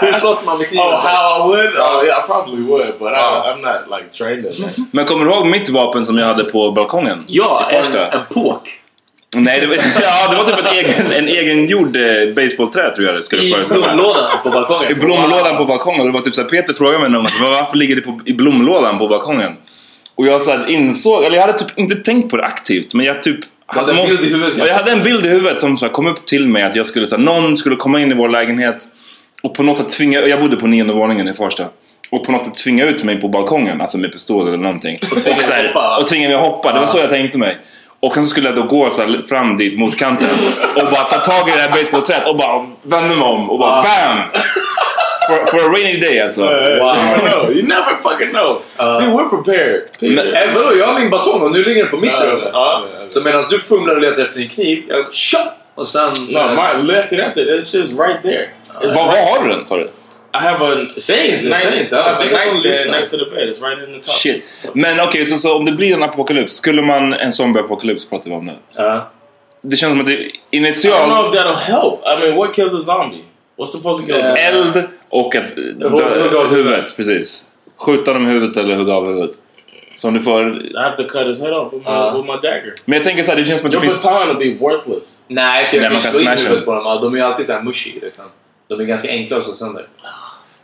Hur- 0.00 0.12
slåss 0.12 0.46
man 0.46 0.58
med 0.58 0.68
kniven? 0.68 0.86
Oh, 0.86 0.94
how 1.06 1.38
I 1.38 1.48
would? 1.48 1.76
Oh, 1.76 2.04
yeah, 2.06 2.18
I 2.24 2.26
probably 2.26 2.62
would, 2.62 2.98
but 2.98 3.08
I, 3.12 3.50
I'm 3.50 3.60
not 3.62 3.98
like 3.98 4.10
trained 4.18 4.46
in 4.46 4.52
that. 4.64 4.76
Men 4.92 5.04
kommer 5.04 5.24
du 5.24 5.30
ihåg 5.30 5.46
mitt 5.46 5.68
vapen 5.68 6.06
som 6.06 6.18
jag 6.18 6.26
hade 6.26 6.44
på 6.44 6.70
balkongen? 6.72 7.24
Ja, 7.26 7.66
en, 7.72 7.84
första? 7.84 8.06
en 8.08 8.20
påk. 8.34 8.68
Nej, 9.36 9.60
det 9.60 9.66
var, 9.66 9.74
ja, 10.02 10.28
det 10.30 10.36
var 10.36 10.44
typ 10.44 10.58
en 10.58 10.66
egen, 10.66 11.12
en 11.12 11.28
egengjord 11.28 11.96
eh, 11.96 12.34
baseballträ 12.34 12.90
tror 12.94 13.06
jag 13.06 13.14
det 13.16 13.22
skulle 13.22 13.42
I 13.42 13.54
blomlådan 13.68 14.24
på 14.42 14.50
balkongen. 14.50 14.90
I 14.92 14.94
blomlådan 14.94 15.56
på 15.56 15.64
balkongen. 15.64 16.00
Och 16.00 16.06
det 16.06 16.12
var 16.12 16.20
typ 16.20 16.34
så 16.34 16.40
här, 16.42 16.48
Peter 16.48 16.72
frågade 16.74 16.98
mig 16.98 17.10
någon 17.10 17.22
gång 17.22 17.32
"Men 17.42 17.50
varför 17.52 17.76
ligger 17.76 17.96
det 17.96 18.02
på, 18.02 18.20
i 18.24 18.32
blomlådan 18.32 18.98
på 18.98 19.08
balkongen? 19.08 19.52
Och 20.16 20.26
jag 20.26 20.42
så 20.42 20.66
insåg, 20.66 21.24
eller 21.24 21.36
jag 21.36 21.46
hade 21.46 21.58
typ 21.58 21.78
inte 21.78 21.96
tänkt 21.96 22.30
på 22.30 22.36
det 22.36 22.44
aktivt 22.44 22.94
men 22.94 23.06
jag 23.06 23.22
typ 23.22 23.40
hade 23.66 23.92
en 23.92 24.08
bild 24.08 24.24
i 24.24 24.28
huvudet, 24.28 24.54
Ja, 24.58 24.66
jag 24.66 24.74
hade 24.74 24.92
en 24.92 25.02
bild 25.02 25.26
i 25.26 25.28
huvudet 25.28 25.60
som 25.60 25.78
så 25.78 25.88
kom 25.88 26.06
upp 26.06 26.26
till 26.26 26.48
mig 26.48 26.62
att 26.62 26.76
jag 26.76 26.86
skulle 26.86 27.06
så 27.06 27.16
någon 27.16 27.56
skulle 27.56 27.76
komma 27.76 28.00
in 28.00 28.10
i 28.10 28.14
vår 28.14 28.28
lägenhet 28.28 28.88
och 29.42 29.54
på 29.54 29.62
något 29.62 29.78
sätt 29.78 29.88
tvinga, 29.88 30.20
jag 30.20 30.40
bodde 30.40 30.56
på 30.56 30.66
nionde 30.66 30.92
våningen 30.92 31.28
i 31.28 31.32
Farsta. 31.32 31.64
Och 32.10 32.24
på 32.24 32.32
något 32.32 32.44
sätt 32.44 32.54
tvinga 32.54 32.86
ut 32.86 33.04
mig 33.04 33.20
på 33.20 33.28
balkongen, 33.28 33.80
alltså 33.80 33.98
med 33.98 34.12
pistol 34.12 34.48
eller 34.48 34.58
någonting. 34.58 34.98
Och, 35.02 35.22
tvinga 35.22 35.40
så 35.40 35.50
dig 35.50 35.58
här, 35.58 35.66
hoppa. 35.66 35.98
och 36.00 36.06
tvinga 36.06 36.28
mig 36.28 36.36
att 36.36 36.42
hoppa, 36.42 36.72
det 36.72 36.80
var 36.80 36.86
så 36.86 36.98
jag 36.98 37.10
tänkte 37.10 37.38
mig. 37.38 37.58
Och 38.00 38.14
sen 38.14 38.26
skulle 38.26 38.48
jag 38.48 38.56
då 38.56 38.62
gå 38.62 38.90
så 38.90 39.02
här 39.02 39.22
fram 39.28 39.56
dit 39.56 39.78
mot 39.78 39.96
kanten 39.96 40.28
och 40.76 40.90
bara 40.90 41.04
ta 41.04 41.18
tag 41.18 41.48
i 41.48 41.52
det 41.52 41.58
här 41.58 41.70
basebollträet 41.70 42.26
och 42.26 42.36
bara 42.36 42.66
vända 42.82 43.14
mig 43.14 43.24
om 43.24 43.50
och 43.50 43.58
bara 43.58 43.82
BAM! 43.82 44.18
For, 45.26 45.46
for 45.46 45.58
a 45.58 45.72
rainy 45.72 46.00
day 46.00 46.20
alltså. 46.20 46.40
You 46.42 46.50
never 46.50 47.30
know. 47.30 47.52
You 47.52 47.62
never 47.62 47.96
fucking 48.02 48.32
know. 48.32 48.62
See, 48.90 49.06
we're 49.06 49.28
prepared. 49.28 49.82
Eh, 50.00 50.54
vadå, 50.54 50.76
jag 50.76 50.86
har 50.86 51.00
min 51.00 51.10
batong 51.10 51.42
och 51.42 51.52
nu 51.52 51.64
ligger 51.64 51.82
den 51.82 51.90
på 51.90 51.96
mitt 51.96 52.20
rum. 52.20 52.40
Så 53.08 53.20
medan 53.20 53.44
du 53.50 53.60
fumlar 53.60 53.94
och 53.94 54.00
letar 54.00 54.22
efter 54.22 54.38
din 54.38 54.48
kniv, 54.48 54.84
jag 54.88 55.14
tja! 55.14 55.38
Och 55.74 55.88
sen... 55.88 56.12
No, 56.28 56.40
my 56.54 56.92
left 56.92 57.12
and 57.12 57.20
after. 57.22 57.42
It's 57.42 57.76
just 57.76 57.98
right 57.98 58.22
there. 58.22 58.48
Right- 58.80 58.94
har 58.94 59.42
du 59.42 59.48
den 59.48 59.66
sa 59.66 59.76
du? 59.76 59.82
I 60.34 60.38
have 60.38 60.66
a 60.66 60.86
Säg 60.96 61.34
inte, 61.34 61.48
nice, 61.48 61.68
säg 61.70 61.80
inte. 61.80 61.96
I 61.96 61.98
have 61.98 62.46
a 62.46 62.50
lyssnar. 62.64 62.96
next 62.96 63.10
to 63.10 63.16
the 63.16 63.24
bed. 63.24 63.48
It's 63.48 63.62
right 63.62 63.88
in 63.88 64.00
the 64.00 64.06
top. 64.06 64.16
Shit. 64.16 64.44
Men 64.74 65.00
okej, 65.00 65.26
så, 65.26 65.38
så 65.38 65.56
om 65.56 65.64
det 65.64 65.72
blir 65.72 65.94
en 65.94 66.02
apokalyps, 66.02 66.54
skulle 66.54 66.82
man 66.82 67.12
en 67.12 67.32
zombie-apokalyps 67.32 68.08
pratar 68.08 68.30
vi 68.30 68.36
om 68.36 68.46
nu? 68.46 68.52
Ja. 68.76 69.10
Det 69.62 69.76
känns 69.76 69.90
som 69.90 70.00
att 70.00 70.06
det 70.06 70.12
I 70.12 70.16
don't 70.16 70.30
know 70.30 70.40
initialt 70.50 71.34
if 71.34 71.40
that'll 71.40 71.54
help. 71.56 72.00
I 72.06 72.20
mean, 72.20 72.36
what 72.36 72.54
kills 72.54 72.74
a 72.74 72.80
zombie? 72.80 73.24
What's 73.58 73.72
supposed 73.72 74.06
to 74.06 74.12
kill 74.12 74.22
a 74.22 74.26
zombie? 74.26 74.40
eld 74.40 74.88
och 75.08 75.34
att 75.36 75.48
Hugga 75.82 76.38
av 76.38 76.46
huvudet. 76.54 76.96
precis. 76.96 77.48
Skjuta 77.76 78.12
dem 78.12 78.26
i 78.26 78.30
huvudet 78.30 78.56
eller 78.56 78.76
hugga 78.76 78.92
av 78.94 79.06
huvudet. 79.06 79.30
Så 79.96 80.08
om 80.08 80.14
du 80.14 80.20
får... 80.20 80.42
I 80.62 80.72
have 80.76 80.96
to 80.96 81.02
cut 81.08 81.26
his 81.26 81.40
head 81.40 81.52
off 81.52 81.72
with 81.72 81.84
my, 81.84 81.92
Uh. 81.92 82.16
with 82.16 82.26
my 82.26 82.32
dagger. 82.48 82.74
Men 82.84 82.96
jag 82.96 83.04
tänker 83.04 83.22
så 83.22 83.30
här, 83.30 83.38
det 83.38 83.44
känns 83.44 83.60
som 83.60 83.66
att 83.68 83.72
det 83.72 83.76
Your 83.78 83.90
finns... 83.92 84.04
baton 84.04 84.38
will 84.38 84.52
be 84.58 84.64
worthless. 84.64 85.24
Nej, 85.28 85.66
för 85.68 85.76
jag 85.76 85.82
Nej, 85.92 86.00
kan 86.02 86.12
slå 86.12 86.20
in 86.20 86.26
smasha 86.26 86.42
huvudet 86.48 86.64
på 86.64 86.74
dem. 86.74 86.84
De 87.02 87.12
är 87.14 87.18
ju 87.18 87.22
alltid 87.24 87.46
såhär 87.46 87.62
mushy 87.62 88.00
liksom. 88.02 88.24
De 88.68 88.80
är 88.80 88.84
ganska 88.84 89.08
enkla 89.08 89.36
att 89.36 89.44
slå 89.44 89.54
sönder. 89.54 89.86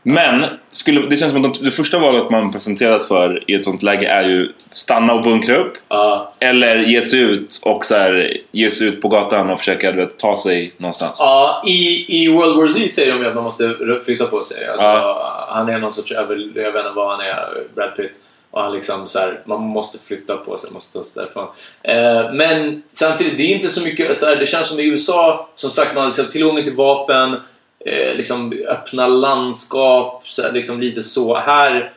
Men 0.02 0.44
skulle, 0.72 1.00
det 1.00 1.16
känns 1.16 1.32
som 1.32 1.44
att 1.44 1.54
de, 1.54 1.64
det 1.64 1.70
första 1.70 1.98
valet 1.98 2.30
man 2.30 2.52
presenteras 2.52 3.08
för 3.08 3.50
i 3.50 3.54
ett 3.54 3.64
sånt 3.64 3.82
läge 3.82 4.08
är 4.08 4.22
ju 4.22 4.52
stanna 4.72 5.12
och 5.12 5.22
bunkra 5.22 5.56
upp. 5.56 5.72
Ja. 5.88 6.34
Eller 6.38 6.76
ge 6.76 7.02
sig 7.02 7.20
ut 7.20 7.60
och 7.62 7.84
så 7.84 7.94
här, 7.94 8.36
ge 8.52 8.70
sig 8.70 8.86
ut 8.86 9.02
på 9.02 9.08
gatan 9.08 9.50
och 9.50 9.58
försöka 9.58 9.92
vet, 9.92 10.18
ta 10.18 10.36
sig 10.36 10.74
någonstans. 10.76 11.16
Ja, 11.20 11.62
i, 11.66 12.06
i 12.22 12.28
World 12.28 12.56
War 12.56 12.68
Z 12.68 12.88
säger 12.88 13.12
de 13.12 13.20
ju 13.20 13.28
att 13.28 13.34
man 13.34 13.44
måste 13.44 13.76
flytta 14.04 14.26
på 14.26 14.42
sig. 14.42 14.66
Alltså, 14.66 14.86
Ja. 14.86 15.48
Han 15.48 15.68
är 15.68 15.78
någon 15.78 15.92
sorts 15.92 16.12
över... 16.12 16.36
Jag 16.54 16.72
vet 16.72 16.86
inte 16.86 16.92
vad 16.94 17.10
han 17.10 17.20
är, 17.20 17.48
Brad 17.74 17.96
Pitt. 17.96 18.12
Och 18.50 18.62
han 18.62 18.72
liksom 18.72 19.06
så 19.06 19.18
här, 19.18 19.40
man 19.44 19.60
måste 19.60 19.98
flytta 19.98 20.36
på 20.36 20.58
sig, 20.58 20.70
måste 20.70 20.92
ta 20.98 21.04
sig 21.04 21.22
därifrån. 21.22 21.48
Eh, 21.82 22.32
men 22.32 22.82
samtidigt, 22.92 23.36
det 23.36 23.42
är 23.42 23.54
inte 23.54 23.68
så 23.68 23.84
mycket... 23.84 24.16
Så 24.16 24.26
här, 24.26 24.36
det 24.36 24.46
känns 24.46 24.68
som 24.68 24.80
i 24.80 24.84
USA, 24.84 25.48
som 25.54 25.70
sagt, 25.70 25.94
man 25.94 26.02
har 26.02 26.08
liksom 26.08 26.26
tillgång 26.26 26.64
till 26.64 26.74
vapen, 26.74 27.36
eh, 27.86 28.14
liksom 28.14 28.52
öppna 28.68 29.06
landskap, 29.06 30.22
så 30.24 30.42
här, 30.42 30.52
liksom 30.52 30.80
lite 30.80 31.02
så. 31.02 31.36
Här, 31.38 31.92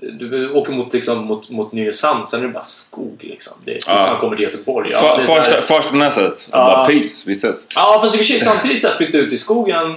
du 0.00 0.50
åker 0.52 0.72
mot, 0.72 0.92
liksom, 0.94 1.24
mot, 1.24 1.50
mot 1.50 1.72
Nynäshamn, 1.72 2.26
sen 2.26 2.40
är 2.40 2.46
det 2.46 2.52
bara 2.52 2.62
skog 2.62 3.16
liksom. 3.20 3.52
Det, 3.64 3.72
tills 3.72 3.86
Ja. 3.86 4.06
man 4.10 4.20
kommer 4.20 4.36
till 4.36 4.44
Göteborg. 4.44 4.88
Ja, 4.92 4.98
här- 5.18 5.18
Farsta, 5.26 5.60
farsta 5.60 5.96
Näset. 5.96 6.48
Bara 6.52 6.84
peace, 6.86 7.24
vi 7.26 7.32
ses. 7.32 7.66
Ja, 7.74 7.98
fast 8.02 8.12
du 8.12 8.18
kan 8.18 8.26
ju 8.36 8.38
samtidigt 8.40 8.82
så 8.82 8.88
här 8.88 8.96
flytta 8.96 9.18
ut 9.18 9.32
i 9.32 9.38
skogen. 9.38 9.94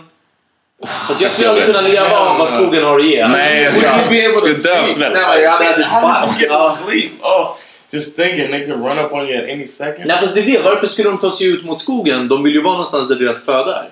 Fast 1.08 1.22
jag 1.22 1.32
skulle 1.32 1.50
aldrig 1.50 1.68
kunna 1.68 1.82
leva 1.82 2.20
av 2.20 2.38
vad 2.38 2.50
skogen 2.50 2.84
har 2.84 3.00
att 3.00 3.06
ge. 3.06 3.28
Nej, 3.28 3.66
Would 3.72 3.84
you 3.84 4.10
be 4.10 4.38
able 4.38 4.54
to 4.54 4.60
sleep? 4.60 4.98
men 5.14 5.42
jag 5.42 5.52
hade 5.52 5.66
ätit 5.70 5.86
bark. 6.02 6.76
sleep? 6.76 7.12
Oh, 7.22 7.56
just 7.94 8.16
thinking 8.16 8.48
they 8.52 8.66
could 8.66 8.86
run 8.86 9.00
up 9.06 9.14
on 9.14 9.30
you 9.30 9.38
at 9.44 9.50
any 9.50 9.68
second. 9.68 10.06
Nej, 10.08 10.18
fast 10.22 10.36
det 10.36 10.42
är 10.42 10.46
det. 10.46 10.60
Varför 10.64 10.88
skulle 10.88 11.10
de 11.10 11.18
ta 11.18 11.32
sig 11.32 11.48
ut 11.48 11.64
mot 11.66 11.82
skogen? 11.82 12.28
De 12.28 12.44
vill 12.44 12.54
ju 12.54 12.62
vara 12.62 12.74
någonstans 12.74 13.08
där 13.08 13.16
deras 13.16 13.46
föda 13.46 13.76
är. 13.78 13.90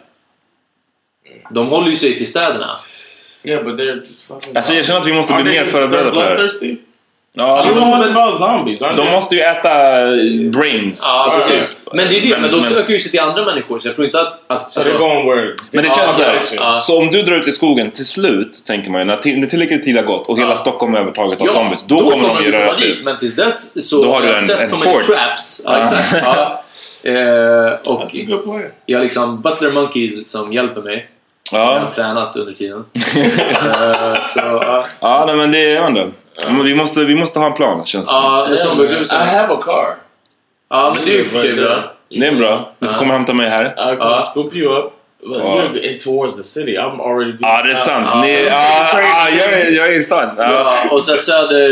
De 1.49 1.67
håller 1.67 1.89
ju 1.89 1.95
sig 1.95 2.17
till 2.17 2.27
städerna. 2.27 2.79
Yeah, 3.43 3.63
but 3.63 3.75
they're 3.79 3.99
just 3.99 4.27
fucking. 4.27 4.55
Alltså 4.57 4.73
jag 4.73 4.85
känner 4.85 4.99
att 4.99 5.07
vi 5.07 5.13
måste 5.13 5.33
bli 5.33 5.43
mer 5.43 5.65
förberedda 5.65 6.09
på 6.11 6.15
det 6.19 6.25
här. 6.25 6.49
Ja, 7.33 7.65
You 7.65 7.73
know 7.75 7.89
de, 7.91 7.97
much 7.97 8.17
about 8.17 8.39
zombies, 8.39 8.79
de 8.79 8.95
they? 8.95 9.11
måste 9.11 9.35
ju 9.35 9.41
äta 9.41 9.69
brains. 10.51 11.03
Ja, 11.05 11.35
precis. 11.47 11.75
Men 11.93 12.07
det 12.09 12.17
är 12.17 12.21
det. 12.21 12.39
Men 12.41 12.51
de 12.51 12.61
söker 12.61 12.93
ju 12.93 12.99
sig 12.99 13.11
till 13.11 13.19
andra 13.19 13.45
människor. 13.45 13.79
Så 13.79 13.87
jag 13.87 13.95
tror 13.95 14.05
inte 14.05 14.21
att... 14.21 14.41
att 14.47 14.71
So 14.73 14.79
they're 14.81 14.97
going 14.97 15.25
where? 15.29 15.55
Men 15.73 15.83
det 15.83 15.89
Ja, 15.89 15.95
känns 15.95 16.53
ja, 16.55 16.79
så 16.79 16.93
ja. 16.93 16.97
om 16.99 17.07
du 17.11 17.21
drar 17.21 17.35
ut 17.35 17.47
i 17.47 17.51
skogen 17.51 17.91
till 17.91 18.05
slut, 18.05 18.63
tänker 18.65 18.91
man 18.91 19.01
ju, 19.01 19.05
när, 19.05 19.17
ti- 19.17 19.37
när 19.37 19.47
tillräckligt 19.47 19.83
tid 19.83 19.95
har 19.95 20.03
gått 20.03 20.27
och 20.27 20.39
hela 20.39 20.55
Stockholm 20.55 20.95
är 20.95 20.99
övertaget 20.99 21.41
av 21.41 21.45
zombies, 21.45 21.83
då, 21.83 22.09
kommer 22.11 22.27
de 22.35 22.43
ju 22.45 22.51
röra 22.51 22.75
sig 22.75 22.87
dit. 22.87 22.99
ut. 22.99 23.05
Men 23.05 23.17
tills 23.17 23.35
dess 23.35 23.89
så 23.89 24.03
Då 24.03 24.13
har 24.13 24.21
du 24.21 24.33
en- 24.33 24.39
sett 24.47 24.59
en 24.59 24.67
som 24.67 24.79
fort. 24.79 24.93
en 25.09 25.15
traps. 25.15 25.61
Ja, 25.65 25.71
Ja. 25.77 25.81
exakt. 25.81 26.07
Ja. 26.23 26.63
Eh, 27.03 27.13
och 27.13 28.01
That's 28.01 28.21
a 28.21 28.25
good 28.27 28.43
plan. 28.43 28.63
jag 28.85 28.97
har 28.97 29.03
liksom 29.03 29.41
butler 29.41 29.71
monkeys 29.71 30.31
som 30.31 30.53
hjälper 30.53 30.81
mig. 30.81 31.09
Jag 31.51 31.61
Ja, 31.61 31.79
har 31.79 31.91
tränat 31.91 32.35
under 32.35 32.53
tiden. 32.53 32.85
Eh, 32.93 34.21
så, 34.21 34.39
ja. 34.39 34.85
ja 34.99 35.23
nej, 35.27 35.35
men 35.35 35.51
det 35.51 35.71
är 35.75 35.83
ändå. 35.83 36.07
Men 36.47 36.63
vi, 36.63 36.75
måste, 36.75 36.99
vi 37.03 37.15
måste 37.15 37.39
ha 37.39 37.45
en 37.45 37.53
plan 37.53 37.85
känns 37.85 38.05
det. 38.05 38.11
Ja, 38.11 38.45
Yeah, 38.47 38.57
som 38.57 38.81
I 38.81 39.15
have 39.15 39.53
a 39.53 39.59
car. 39.61 39.95
Ja, 40.69 40.93
men 40.95 41.05
det 41.05 41.13
är 41.13 41.17
ju 41.17 41.23
för 41.23 41.39
sig 41.39 41.53
bra. 41.53 41.93
Det 42.09 42.27
är 42.27 42.35
bra. 42.35 42.71
Du 42.79 42.87
får 42.87 42.97
komma 42.97 43.13
och 43.13 43.17
hämta 43.17 43.33
mig 43.33 43.49
här. 43.49 43.65
I 43.65 43.97
can 43.97 44.11
Uh, 44.11 44.21
scoop 44.21 44.55
you 44.55 44.77
up. 44.77 44.93
But 45.27 45.37
uh, 45.37 45.43
you're 45.43 45.91
in 45.91 45.97
towards 45.99 46.37
the 46.37 46.43
city. 46.43 46.77
I'm 46.77 47.01
already. 47.01 47.37
Ja, 47.39 47.61
det 47.63 47.71
är 47.71 47.75
sant. 47.75 48.07
Ja. 48.13 48.21
Ni, 48.21 48.33
ja, 48.33 48.89
ja, 48.93 49.29
jag, 49.37 49.53
är, 49.53 49.71
jag 49.71 49.87
är 49.87 49.99
i 49.99 50.03
stan. 50.03 50.29
Ja. 50.37 50.51
Ja, 50.51 50.95
och 50.95 51.03
sen 51.03 51.17
söder, 51.17 51.71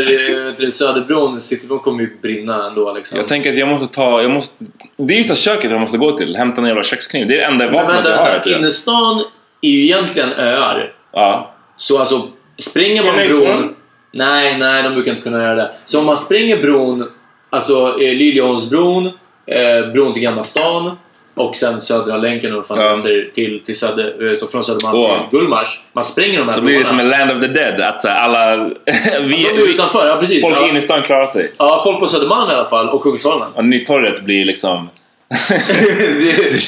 eh, 0.64 0.70
Söderbron, 0.70 1.40
Citybron 1.40 1.78
kommer 1.78 2.00
ju 2.00 2.20
brinna 2.22 2.66
ändå 2.66 2.92
liksom. 2.92 3.18
Jag 3.18 3.28
tänker 3.28 3.50
att 3.50 3.56
jag 3.58 3.68
måste 3.68 3.86
ta... 3.86 4.22
Jag 4.22 4.30
måste, 4.30 4.64
det 4.96 5.14
är 5.14 5.18
ju 5.18 5.24
så 5.24 5.34
köket 5.34 5.70
jag 5.70 5.80
måste 5.80 5.98
gå 5.98 6.12
till. 6.12 6.36
Hämta 6.36 6.60
en 6.60 6.66
jävla 6.66 6.82
kökskniv. 6.82 7.28
Det 7.28 7.34
är 7.34 7.38
det 7.38 7.44
enda 7.44 7.70
vapnet 7.70 8.00
jag 8.04 8.16
har. 8.16 8.24
vänta. 8.24 8.50
jag. 8.50 8.58
Innerstan 8.58 9.24
är 9.62 9.68
ju 9.68 9.82
egentligen 9.84 10.32
öar. 10.32 10.92
Ja. 11.12 11.54
Så 11.76 11.98
alltså, 11.98 12.22
springer 12.58 13.04
man 13.04 13.14
bron... 13.14 13.74
Nej, 14.12 14.58
nej, 14.58 14.82
de 14.82 14.94
brukar 14.94 15.10
inte 15.10 15.22
kunna 15.22 15.42
göra 15.42 15.54
det. 15.54 15.70
Så 15.84 15.98
om 15.98 16.06
man 16.06 16.16
springer 16.16 16.62
bron, 16.62 17.10
alltså 17.50 17.88
eh, 18.00 18.14
Liljeholmsbron, 18.14 19.06
eh, 19.46 19.92
bron 19.92 20.12
till 20.12 20.22
Gamla 20.22 20.42
stan, 20.42 20.96
och 21.34 21.56
sen 21.56 21.80
Södra 21.80 22.16
länken 22.16 22.56
och 22.56 22.66
fan 22.66 22.78
Ja. 22.78 22.96
heter, 22.96 23.30
till, 23.34 23.62
till 23.64 23.78
Söder, 23.78 24.28
eh, 24.28 24.36
så 24.36 24.46
från 24.46 24.64
Södermalm 24.64 24.98
Åh. 24.98 25.28
till 25.30 25.38
Gullmars. 25.38 25.80
Man 25.92 26.04
spränger 26.04 26.38
de 26.38 26.48
här 26.48 26.54
Så 26.54 26.60
blir 26.60 26.78
det 26.78 26.84
som 26.84 27.00
en 27.00 27.08
land 27.08 27.30
of 27.30 27.40
the 27.40 27.46
dead. 27.46 27.80
Att 27.80 28.04
alla... 28.04 28.56
vi, 29.20 29.46
De 29.54 29.62
är 29.62 29.74
utanför, 29.74 30.08
ja 30.08 30.16
precis. 30.20 30.42
Folk 30.42 30.56
ja. 30.60 30.68
inne 30.68 30.78
i 30.78 30.82
stan 30.82 31.02
klarar 31.02 31.26
sig. 31.26 31.52
ja, 31.58 31.80
folk 31.84 32.00
på 32.00 32.06
Södermalm 32.06 32.50
i 32.50 32.54
alla 32.54 32.68
fall 32.68 32.88
och 32.88 33.02
Kungsholmen. 33.02 33.48
Och 33.54 33.64
Nytorget 33.64 34.20
blir 34.24 34.44
liksom... 34.44 34.88
det, 35.28 35.70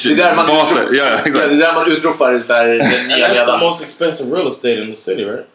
det 0.03 0.11
är 0.11 0.15
där 0.15 0.35
man, 0.35 0.45
Baser. 0.45 0.87
Ja, 0.91 1.03
ja, 1.03 1.13
exakt. 1.13 1.33
det 1.33 1.43
är 1.43 1.49
där 1.49 1.73
man 1.73 1.91
utropar 1.91 2.39
så 2.39 2.53
här, 2.53 2.67
den 2.67 3.07
nya 3.07 3.27
that's 3.27 3.59
the 3.59 3.65
most 3.65 3.83
expensive 3.83 4.35
real 4.35 4.47
estate 4.47 4.73
in 4.73 4.91
the 4.91 4.95
city, 4.95 5.25
right? 5.25 5.47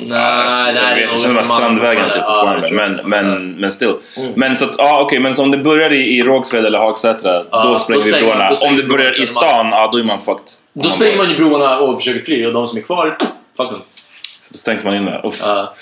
Nej, 0.00 0.74
jag 0.74 0.94
vet, 0.94 1.12
jag 1.12 1.20
känner 1.20 1.34
bara 1.34 1.44
Strandvägen 1.44 2.04
typ 2.06 2.14
fortfarande. 2.14 2.72
Men, 2.72 3.00
men, 3.04 3.52
men 3.52 3.72
still. 3.72 3.94
Mm. 4.16 4.32
Men 4.36 4.56
så 4.56 4.64
att, 4.64 4.74
ja 4.78 5.00
okej, 5.00 5.18
men 5.20 5.34
så 5.34 5.42
om 5.42 5.50
det 5.50 5.58
börjar 5.58 5.92
i, 5.92 6.18
i 6.18 6.22
Rågsved 6.22 6.66
eller 6.66 6.78
Hagsätra, 6.78 7.42
Ja, 7.50 7.62
då 7.62 7.72
då 7.72 7.78
spränger 7.78 8.04
vi 8.04 8.12
broarna. 8.12 8.50
då 8.50 8.66
Om 8.66 8.76
det 8.76 8.82
börjar 8.82 9.22
i 9.22 9.26
stan, 9.26 9.68
ja 9.70 9.88
då 9.92 9.98
är 9.98 10.04
man 10.04 10.18
fucked. 10.18 10.50
Då 10.72 10.90
spränger 10.90 11.16
man 11.16 11.30
ju 11.30 11.36
broarna 11.36 11.78
och 11.78 11.98
försöker 11.98 12.20
fly 12.20 12.46
och 12.46 12.52
de 12.52 12.66
som 12.66 12.78
är 12.78 12.82
kvar, 12.82 13.16
fuck 13.56 13.70
dem. 13.70 13.82
Så 14.52 14.58
stängs 14.58 14.84
man 14.84 14.96
in 14.96 15.04
där. 15.04 15.26
Uff. 15.26 15.40
Ja. 15.42 15.74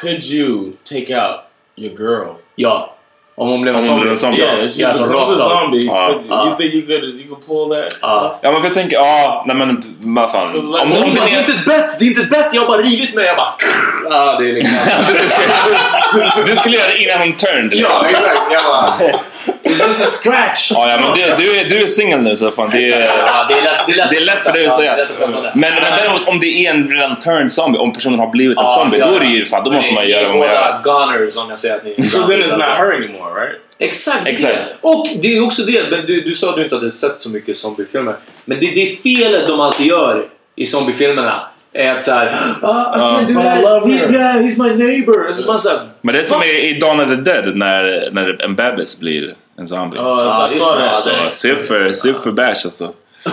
Could 0.00 0.24
you 0.24 0.72
take 0.90 1.10
out 1.16 1.40
your 1.76 1.96
girl? 1.96 2.34
ja. 2.56 2.92
Om 3.38 3.48
hon 3.48 3.62
blev 3.62 3.74
en 3.74 3.80
Om 3.80 3.88
hon 3.88 3.98
zombie. 3.98 4.16
zombie. 4.16 4.38
Yeah, 4.42 4.68
she 4.68 4.82
Ja, 4.82 4.94
så 4.94 5.02
becomes 5.06 5.40
a 5.40 5.42
rakt 5.42 5.52
av. 5.52 5.60
zombie. 5.60 5.88
Could- 5.88 6.22
Ja. 6.28 6.46
You 6.46 6.56
think 6.56 6.74
you 6.74 6.86
could 6.86 7.04
you 7.20 7.28
could 7.28 7.46
pull 7.46 7.76
that? 7.84 7.98
Ja. 8.02 8.38
Ja 8.42 8.52
men 8.52 8.60
för 8.60 8.68
jag 8.68 8.74
tänker, 8.74 8.96
ja, 8.96 9.44
nej 9.46 9.56
men 9.56 9.96
vad 10.00 10.30
fan. 10.30 10.46
Because 10.52 10.66
Om, 10.68 10.72
like- 10.72 10.82
om, 10.82 11.02
Hon 11.02 11.14
det 11.14 11.20
bara, 11.20 11.26
det 11.28 11.34
är 11.34 11.38
inte 11.40 11.52
ett 11.52 11.64
bett, 11.64 11.98
det 11.98 12.04
är 12.04 12.08
inte 12.08 12.20
ett 12.22 12.30
bett, 12.30 12.48
jag 12.54 12.60
har 12.62 12.68
bara 12.68 12.82
rivit 12.82 13.14
mig. 13.14 13.24
Jag 13.26 13.36
bara... 13.36 13.54
Ja, 14.10 14.36
det 14.40 14.48
är 14.48 14.52
liksom... 14.52 14.78
du 16.46 16.56
skulle 16.56 16.76
göra 16.76 16.88
det 16.92 17.02
innan 17.02 17.18
hon 17.28 17.32
turned. 17.36 17.72
ja, 17.74 18.04
exakt. 18.08 18.40
Jag 18.52 18.62
bara... 18.64 18.92
Just 19.64 20.02
a 20.02 20.06
scratch. 20.06 20.70
Ja, 20.74 20.90
ja 20.90 21.00
men 21.00 21.12
du, 21.38 21.44
du, 21.44 21.56
är, 21.56 21.64
du 21.68 21.82
är 21.82 21.88
singel 21.88 22.20
nu 22.20 22.36
så 22.36 22.50
fan 22.50 22.70
det 22.72 22.92
är... 22.92 23.00
Ja, 23.00 23.46
det 23.48 23.54
är 23.54 23.62
lätt, 23.62 23.86
det 23.86 23.92
är 23.92 23.96
lätt, 23.96 24.10
Det 24.10 24.16
är 24.16 24.24
lätt 24.24 24.42
för 24.42 24.52
dig 24.52 24.66
att 24.66 24.76
säga. 24.76 24.96
det 24.96 25.02
är 25.02 25.06
det. 25.42 25.52
Men, 25.54 25.74
men 25.74 25.82
däremot 25.98 26.28
om 26.28 26.40
det 26.40 26.46
är 26.66 26.70
en 26.70 26.90
redan 26.90 27.18
turned 27.18 27.52
zombie, 27.52 27.78
om 27.78 27.92
personen 27.92 28.18
har 28.18 28.26
blivit 28.30 28.58
en 28.58 28.64
Ja, 28.64 28.70
zombie, 28.70 28.98
ja, 28.98 29.06
då 29.06 29.14
är 29.16 29.20
det 29.20 29.26
ju 29.26 29.46
fan, 29.46 29.64
då 29.64 29.70
måste 29.70 29.94
man 29.94 30.02
är 30.04 30.08
göra 30.08 30.28
vad 30.28 30.36
man 30.38 30.46
gör. 30.48 30.80
gunners 30.82 31.36
om 31.36 31.50
jag 31.50 31.58
säger 31.58 31.74
att 31.76 31.84
ni 31.84 31.90
är 31.90 31.96
Because 32.02 32.26
then 32.32 32.42
it's 32.42 32.56
not 32.56 32.62
her 32.66 32.92
anymore, 32.96 33.40
right? 33.44 33.56
Exakt, 33.78 34.24
det 34.24 34.30
är 34.30 34.34
Exakt. 34.34 34.54
det. 34.54 34.88
Och 34.88 35.08
det 35.22 35.36
är 35.36 35.44
också 35.44 35.62
det, 35.62 35.90
men 35.90 36.06
du, 36.06 36.20
du 36.20 36.34
sa 36.34 36.50
att 36.50 36.56
du 36.56 36.62
inte 36.62 36.74
hade 36.74 36.92
sett 36.92 37.20
så 37.20 37.30
mycket 37.30 37.56
zombiefilmer. 37.56 38.16
Men 38.44 38.60
det, 38.60 38.66
det 38.66 39.02
felet 39.02 39.46
de 39.46 39.60
alltid 39.60 39.86
gör 39.86 40.24
i 40.56 40.66
zombiefilmerna 40.66 41.48
är 41.76 41.92
att 41.96 42.02
såhär 42.02 42.34
ah, 42.62 42.96
I 42.96 43.00
can't 43.00 43.34
do 43.34 43.42
that, 43.42 43.60
love 43.62 43.92
He, 43.92 43.98
her." 43.98 44.12
yeah 44.12 44.34
he's 44.36 44.62
my 44.62 44.84
neighbor. 44.84 45.28
Och 45.30 45.36
så 45.38 45.46
man 45.46 45.60
så 45.60 45.68
här, 45.68 45.78
Men 46.02 46.14
det 46.14 46.20
är 46.20 46.24
som 46.24 46.42
i, 46.42 46.68
i 46.68 46.78
Dawn 46.80 47.00
of 47.00 47.08
the 47.08 47.14
Dead 47.16 47.56
när, 47.56 48.10
när 48.12 48.42
en 48.44 48.54
bebis 48.54 49.00
blir 49.00 49.34
en 49.58 49.66
zombie. 49.66 49.98
Uh, 49.98 50.04
Ja, 50.04 50.48
just 50.52 50.64
that. 50.68 51.04
det. 51.04 51.30
Så 51.30 51.36
sup 51.36 51.66
för, 51.66 52.22
för 52.22 52.32
bash 52.32 52.48
alltså. 52.64 52.92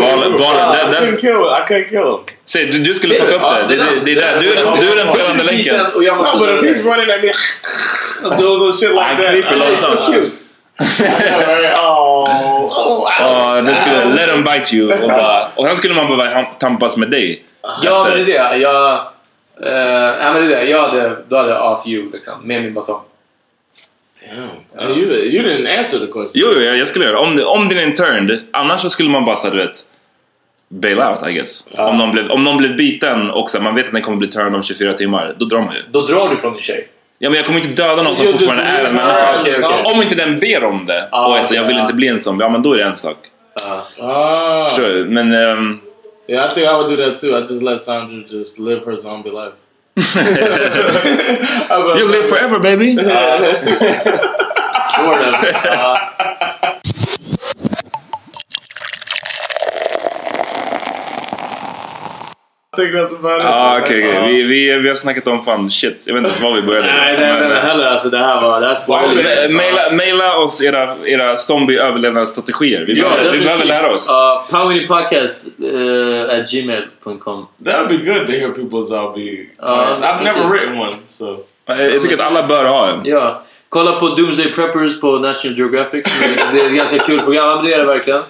Val, 0.00 0.32
val, 0.32 0.56
den, 0.72 0.92
I 0.92 0.96
couldn't 0.96 1.10
den, 1.10 1.16
kill 1.16 1.30
him. 1.30 1.42
I 1.42 1.62
couldn't 1.68 1.88
kill 1.88 1.98
him. 1.98 2.18
se, 2.44 2.64
du, 2.64 2.78
du 2.78 2.94
skulle 2.94 3.14
du? 3.14 3.20
upp 3.34 3.40
det. 3.40 3.66
Det, 3.68 3.76
det, 3.76 4.00
det 4.04 4.12
är 4.12 4.16
där. 4.16 4.40
Du, 4.40 4.52
är- 4.52 4.80
du 4.80 4.92
är 4.92 5.04
den 5.04 5.16
felande 5.16 5.44
länken. 5.44 5.76
No, 5.76 6.38
but 6.38 6.48
if 6.48 6.76
he's 6.76 6.82
running 6.84 7.10
at 7.10 7.22
me, 7.22 7.32
some 8.38 8.72
shit 8.72 8.90
like 8.90 9.00
Han 9.02 9.16
that. 9.16 9.26
kryper 9.30 9.56
I- 9.56 9.58
It's 9.60 9.76
so 9.76 9.94
långsamt. 9.94 10.34
Oh, 10.78 12.64
oh, 12.66 13.08
Ja, 13.20 13.62
den 13.62 13.76
skulle 13.76 14.04
let 14.14 14.28
them 14.30 14.44
bite 14.44 14.76
you. 14.76 15.02
Och, 15.02 15.10
bara, 15.10 15.48
och 15.54 15.66
sen 15.66 15.76
skulle 15.76 15.94
man 15.94 16.16
behöva 16.18 16.42
tampas 16.42 16.96
med 16.96 17.10
dig. 17.10 17.44
Ja 17.82 18.04
men 18.08 18.26
det 18.26 18.36
är 18.36 18.50
det. 18.50 18.56
Jag... 18.58 19.00
Uh, 19.66 19.72
ja, 20.24 20.32
men 20.32 20.48
det 20.48 20.54
är 20.56 20.64
det. 20.64 20.70
Jag 20.70 20.88
hade, 20.88 21.16
då 21.28 21.36
hade 21.36 21.50
jag 21.50 21.72
off 21.72 21.86
you 21.86 22.12
liksom. 22.12 22.34
Med 22.42 22.62
min 22.62 22.74
batong. 22.74 23.00
Damn. 24.76 24.90
You, 24.90 25.04
you 25.14 25.42
didn't 25.48 25.78
answer 25.78 25.98
the 25.98 26.06
question. 26.06 26.30
Jo, 26.34 26.46
jo, 26.56 26.60
jag 26.62 26.88
skulle 26.88 27.04
göra 27.04 27.14
det. 27.20 27.26
Om, 27.28 27.36
det- 27.36 27.44
om 27.44 27.68
den 27.68 27.78
är 27.78 27.90
turned, 27.96 28.40
annars 28.52 28.80
så 28.80 28.90
skulle 28.90 29.10
man 29.10 29.24
bara 29.24 29.36
så 29.36 29.46
här, 29.48 29.54
du 29.54 29.60
vet, 29.60 29.76
bail 30.68 31.00
out 31.00 31.28
I 31.28 31.32
guess. 31.32 31.64
Om, 31.78 31.96
någon 31.98 32.10
blev, 32.12 32.30
om 32.30 32.44
någon 32.44 32.56
blev 32.56 32.76
biten 32.76 33.30
och 33.30 33.50
så 33.50 33.60
man 33.60 33.74
vet 33.74 33.86
att 33.86 33.92
den 33.92 34.02
kommer 34.02 34.18
bli 34.18 34.28
turned 34.28 34.54
om 34.54 34.62
24 34.62 34.92
timmar, 34.92 35.34
då 35.38 35.44
drar 35.44 35.60
man 35.60 35.74
ju. 35.74 35.82
Då 35.90 36.06
drar 36.06 36.28
du 36.28 36.36
från 36.36 36.52
din 36.52 36.62
tjej. 36.62 36.88
Ja, 37.18 37.30
men 37.30 37.36
jag 37.36 37.46
kommer 37.46 37.58
inte 37.60 37.82
döda 37.82 37.96
någon 38.02 38.16
Så 38.16 38.22
som 38.22 38.32
fortfarande 38.32 38.62
är 38.62 38.84
en 38.84 38.94
människa. 38.94 39.30
a 39.30 39.44
zombie? 39.60 39.92
Om 39.94 40.02
inte 40.02 40.14
den 40.14 40.38
ber 40.38 40.64
om 40.64 40.86
det 40.86 41.08
Ah, 41.12 41.26
och 41.28 41.38
är 41.38 41.42
så, 41.42 41.54
jag 41.54 41.64
vill 41.64 41.78
inte 41.78 41.92
bli 41.94 42.08
en 42.08 42.20
zombie, 42.20 42.44
ja 42.44 42.48
men 42.48 42.62
då 42.62 42.72
är 42.72 42.78
det 42.78 42.84
en 42.84 42.96
sak. 42.96 43.16
Ah. 44.00 44.64
Förstår 44.68 44.88
du? 44.88 45.04
Men... 45.04 45.32
ehm, 45.34 45.80
Yeah, 46.30 46.46
I 46.46 46.50
think 46.54 46.66
I 46.66 46.72
would 46.74 46.88
do 46.90 46.96
that 47.04 47.16
too. 47.20 47.38
I 47.38 47.40
just 47.40 47.62
let 47.62 47.80
Sandra 47.82 48.16
just 48.28 48.58
live 48.58 48.80
her 48.86 48.96
zombie 48.96 49.30
life. 49.30 49.52
you 51.98 52.08
live 52.12 52.28
forever 52.28 52.58
baby! 52.58 52.96
Sort 54.96 55.20
of. 55.20 55.34
Ja. 55.64 55.98
That's 62.78 63.14
about 63.14 63.40
it. 63.40 63.44
Ja, 63.44 63.78
okej, 63.82 64.08
okej. 64.08 64.22
Vi, 64.26 64.42
vi, 64.42 64.78
vi 64.78 64.88
har 64.88 64.96
snackat 64.96 65.26
om 65.26 65.44
fan 65.44 65.70
shit. 65.70 66.02
Jag 66.04 66.14
vet 66.14 66.24
inte 66.24 66.42
var 66.42 66.52
vi 66.52 66.62
började. 66.62 66.86
Nej, 66.86 67.16
det 67.18 67.24
är 67.24 67.44
inte 67.44 67.60
heller. 67.60 67.86
Alltså 67.86 68.08
det 68.08 68.18
här 68.18 68.40
var... 68.40 68.60
Det 68.60 68.66
här 69.22 69.44
eh, 69.44 69.50
Maila, 69.50 69.92
maila 69.92 70.36
oss 70.36 70.62
era, 70.62 70.96
era 71.06 71.38
zombie-överlevnadsstrategier. 71.38 72.84
Vi, 72.86 73.00
Ja, 73.00 73.08
behöver, 73.08 73.38
vi 73.38 73.44
behöver 73.44 73.64
lära 73.64 73.94
oss. 73.94 74.10
Uh, 74.10 74.58
Powerpodcast 74.58 75.46
uh, 75.46 76.38
at 76.38 76.50
gmail.com. 76.50 77.46
That 77.64 77.76
would 77.80 77.88
be 77.88 78.12
good 78.12 78.26
to 78.26 78.32
hear 78.32 78.48
people's 78.48 78.88
zombie 78.88 79.48
Uh. 79.62 80.00
I've 80.02 80.22
never 80.22 80.40
okay. 80.40 80.50
written 80.50 80.78
one, 80.78 80.94
so. 81.08 81.44
Jag 81.66 82.02
tycker 82.02 82.14
att 82.14 82.20
alla 82.20 82.46
bör 82.46 82.64
ha 82.64 82.88
en. 82.88 83.00
Ja. 83.04 83.42
Kolla 83.68 83.92
på 84.00 84.08
Doomsday 84.08 84.52
Preppers 84.52 85.00
på 85.00 85.18
National 85.18 85.58
Geographic. 85.58 86.04
Det 86.52 86.60
är 86.60 86.66
ett 86.66 86.72
ganska 86.72 86.98
kul 86.98 87.20
program. 87.20 87.64
Det 87.64 87.72
är 87.72 87.78
det 87.78 87.84
verkligen. 87.84 88.22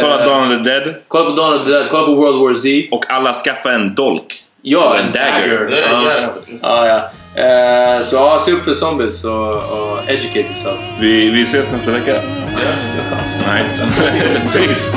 Kolla 0.00 0.20
Eh, 0.20 0.24
Dawn 0.24 0.52
of 0.52 0.64
the 0.64 0.70
Dead. 0.70 0.94
Kolla 1.08 1.24
på 1.24 1.36
Dawn 1.36 1.60
of 1.60 1.66
the 1.66 1.72
Dead. 1.72 1.88
Kolla 1.90 2.04
på 2.06 2.14
World 2.14 2.42
War 2.42 2.54
Z. 2.54 2.68
Och 2.92 3.04
alla 3.08 3.34
skaffa 3.34 3.72
en 3.72 3.94
dolk. 3.94 4.42
Ja, 4.62 4.96
en 4.98 5.12
dagger. 5.12 5.72
Yeah, 5.72 6.22
Ja. 6.22 6.32
Ja, 6.62 6.86
ja. 6.86 7.10
Eh, 7.42 8.02
så 8.02 8.16
ja, 8.16 8.38
se 8.38 8.52
upp 8.52 8.64
för 8.64 8.72
zombies 8.74 9.24
och, 9.24 9.48
och 9.48 9.98
educate 10.08 10.38
yourself. 10.38 10.78
Vi, 11.00 11.30
vi 11.30 11.42
ses 11.42 11.72
nästa 11.72 11.90
vecka. 11.90 12.14
Nej. 13.46 13.64
Peace. 14.52 14.96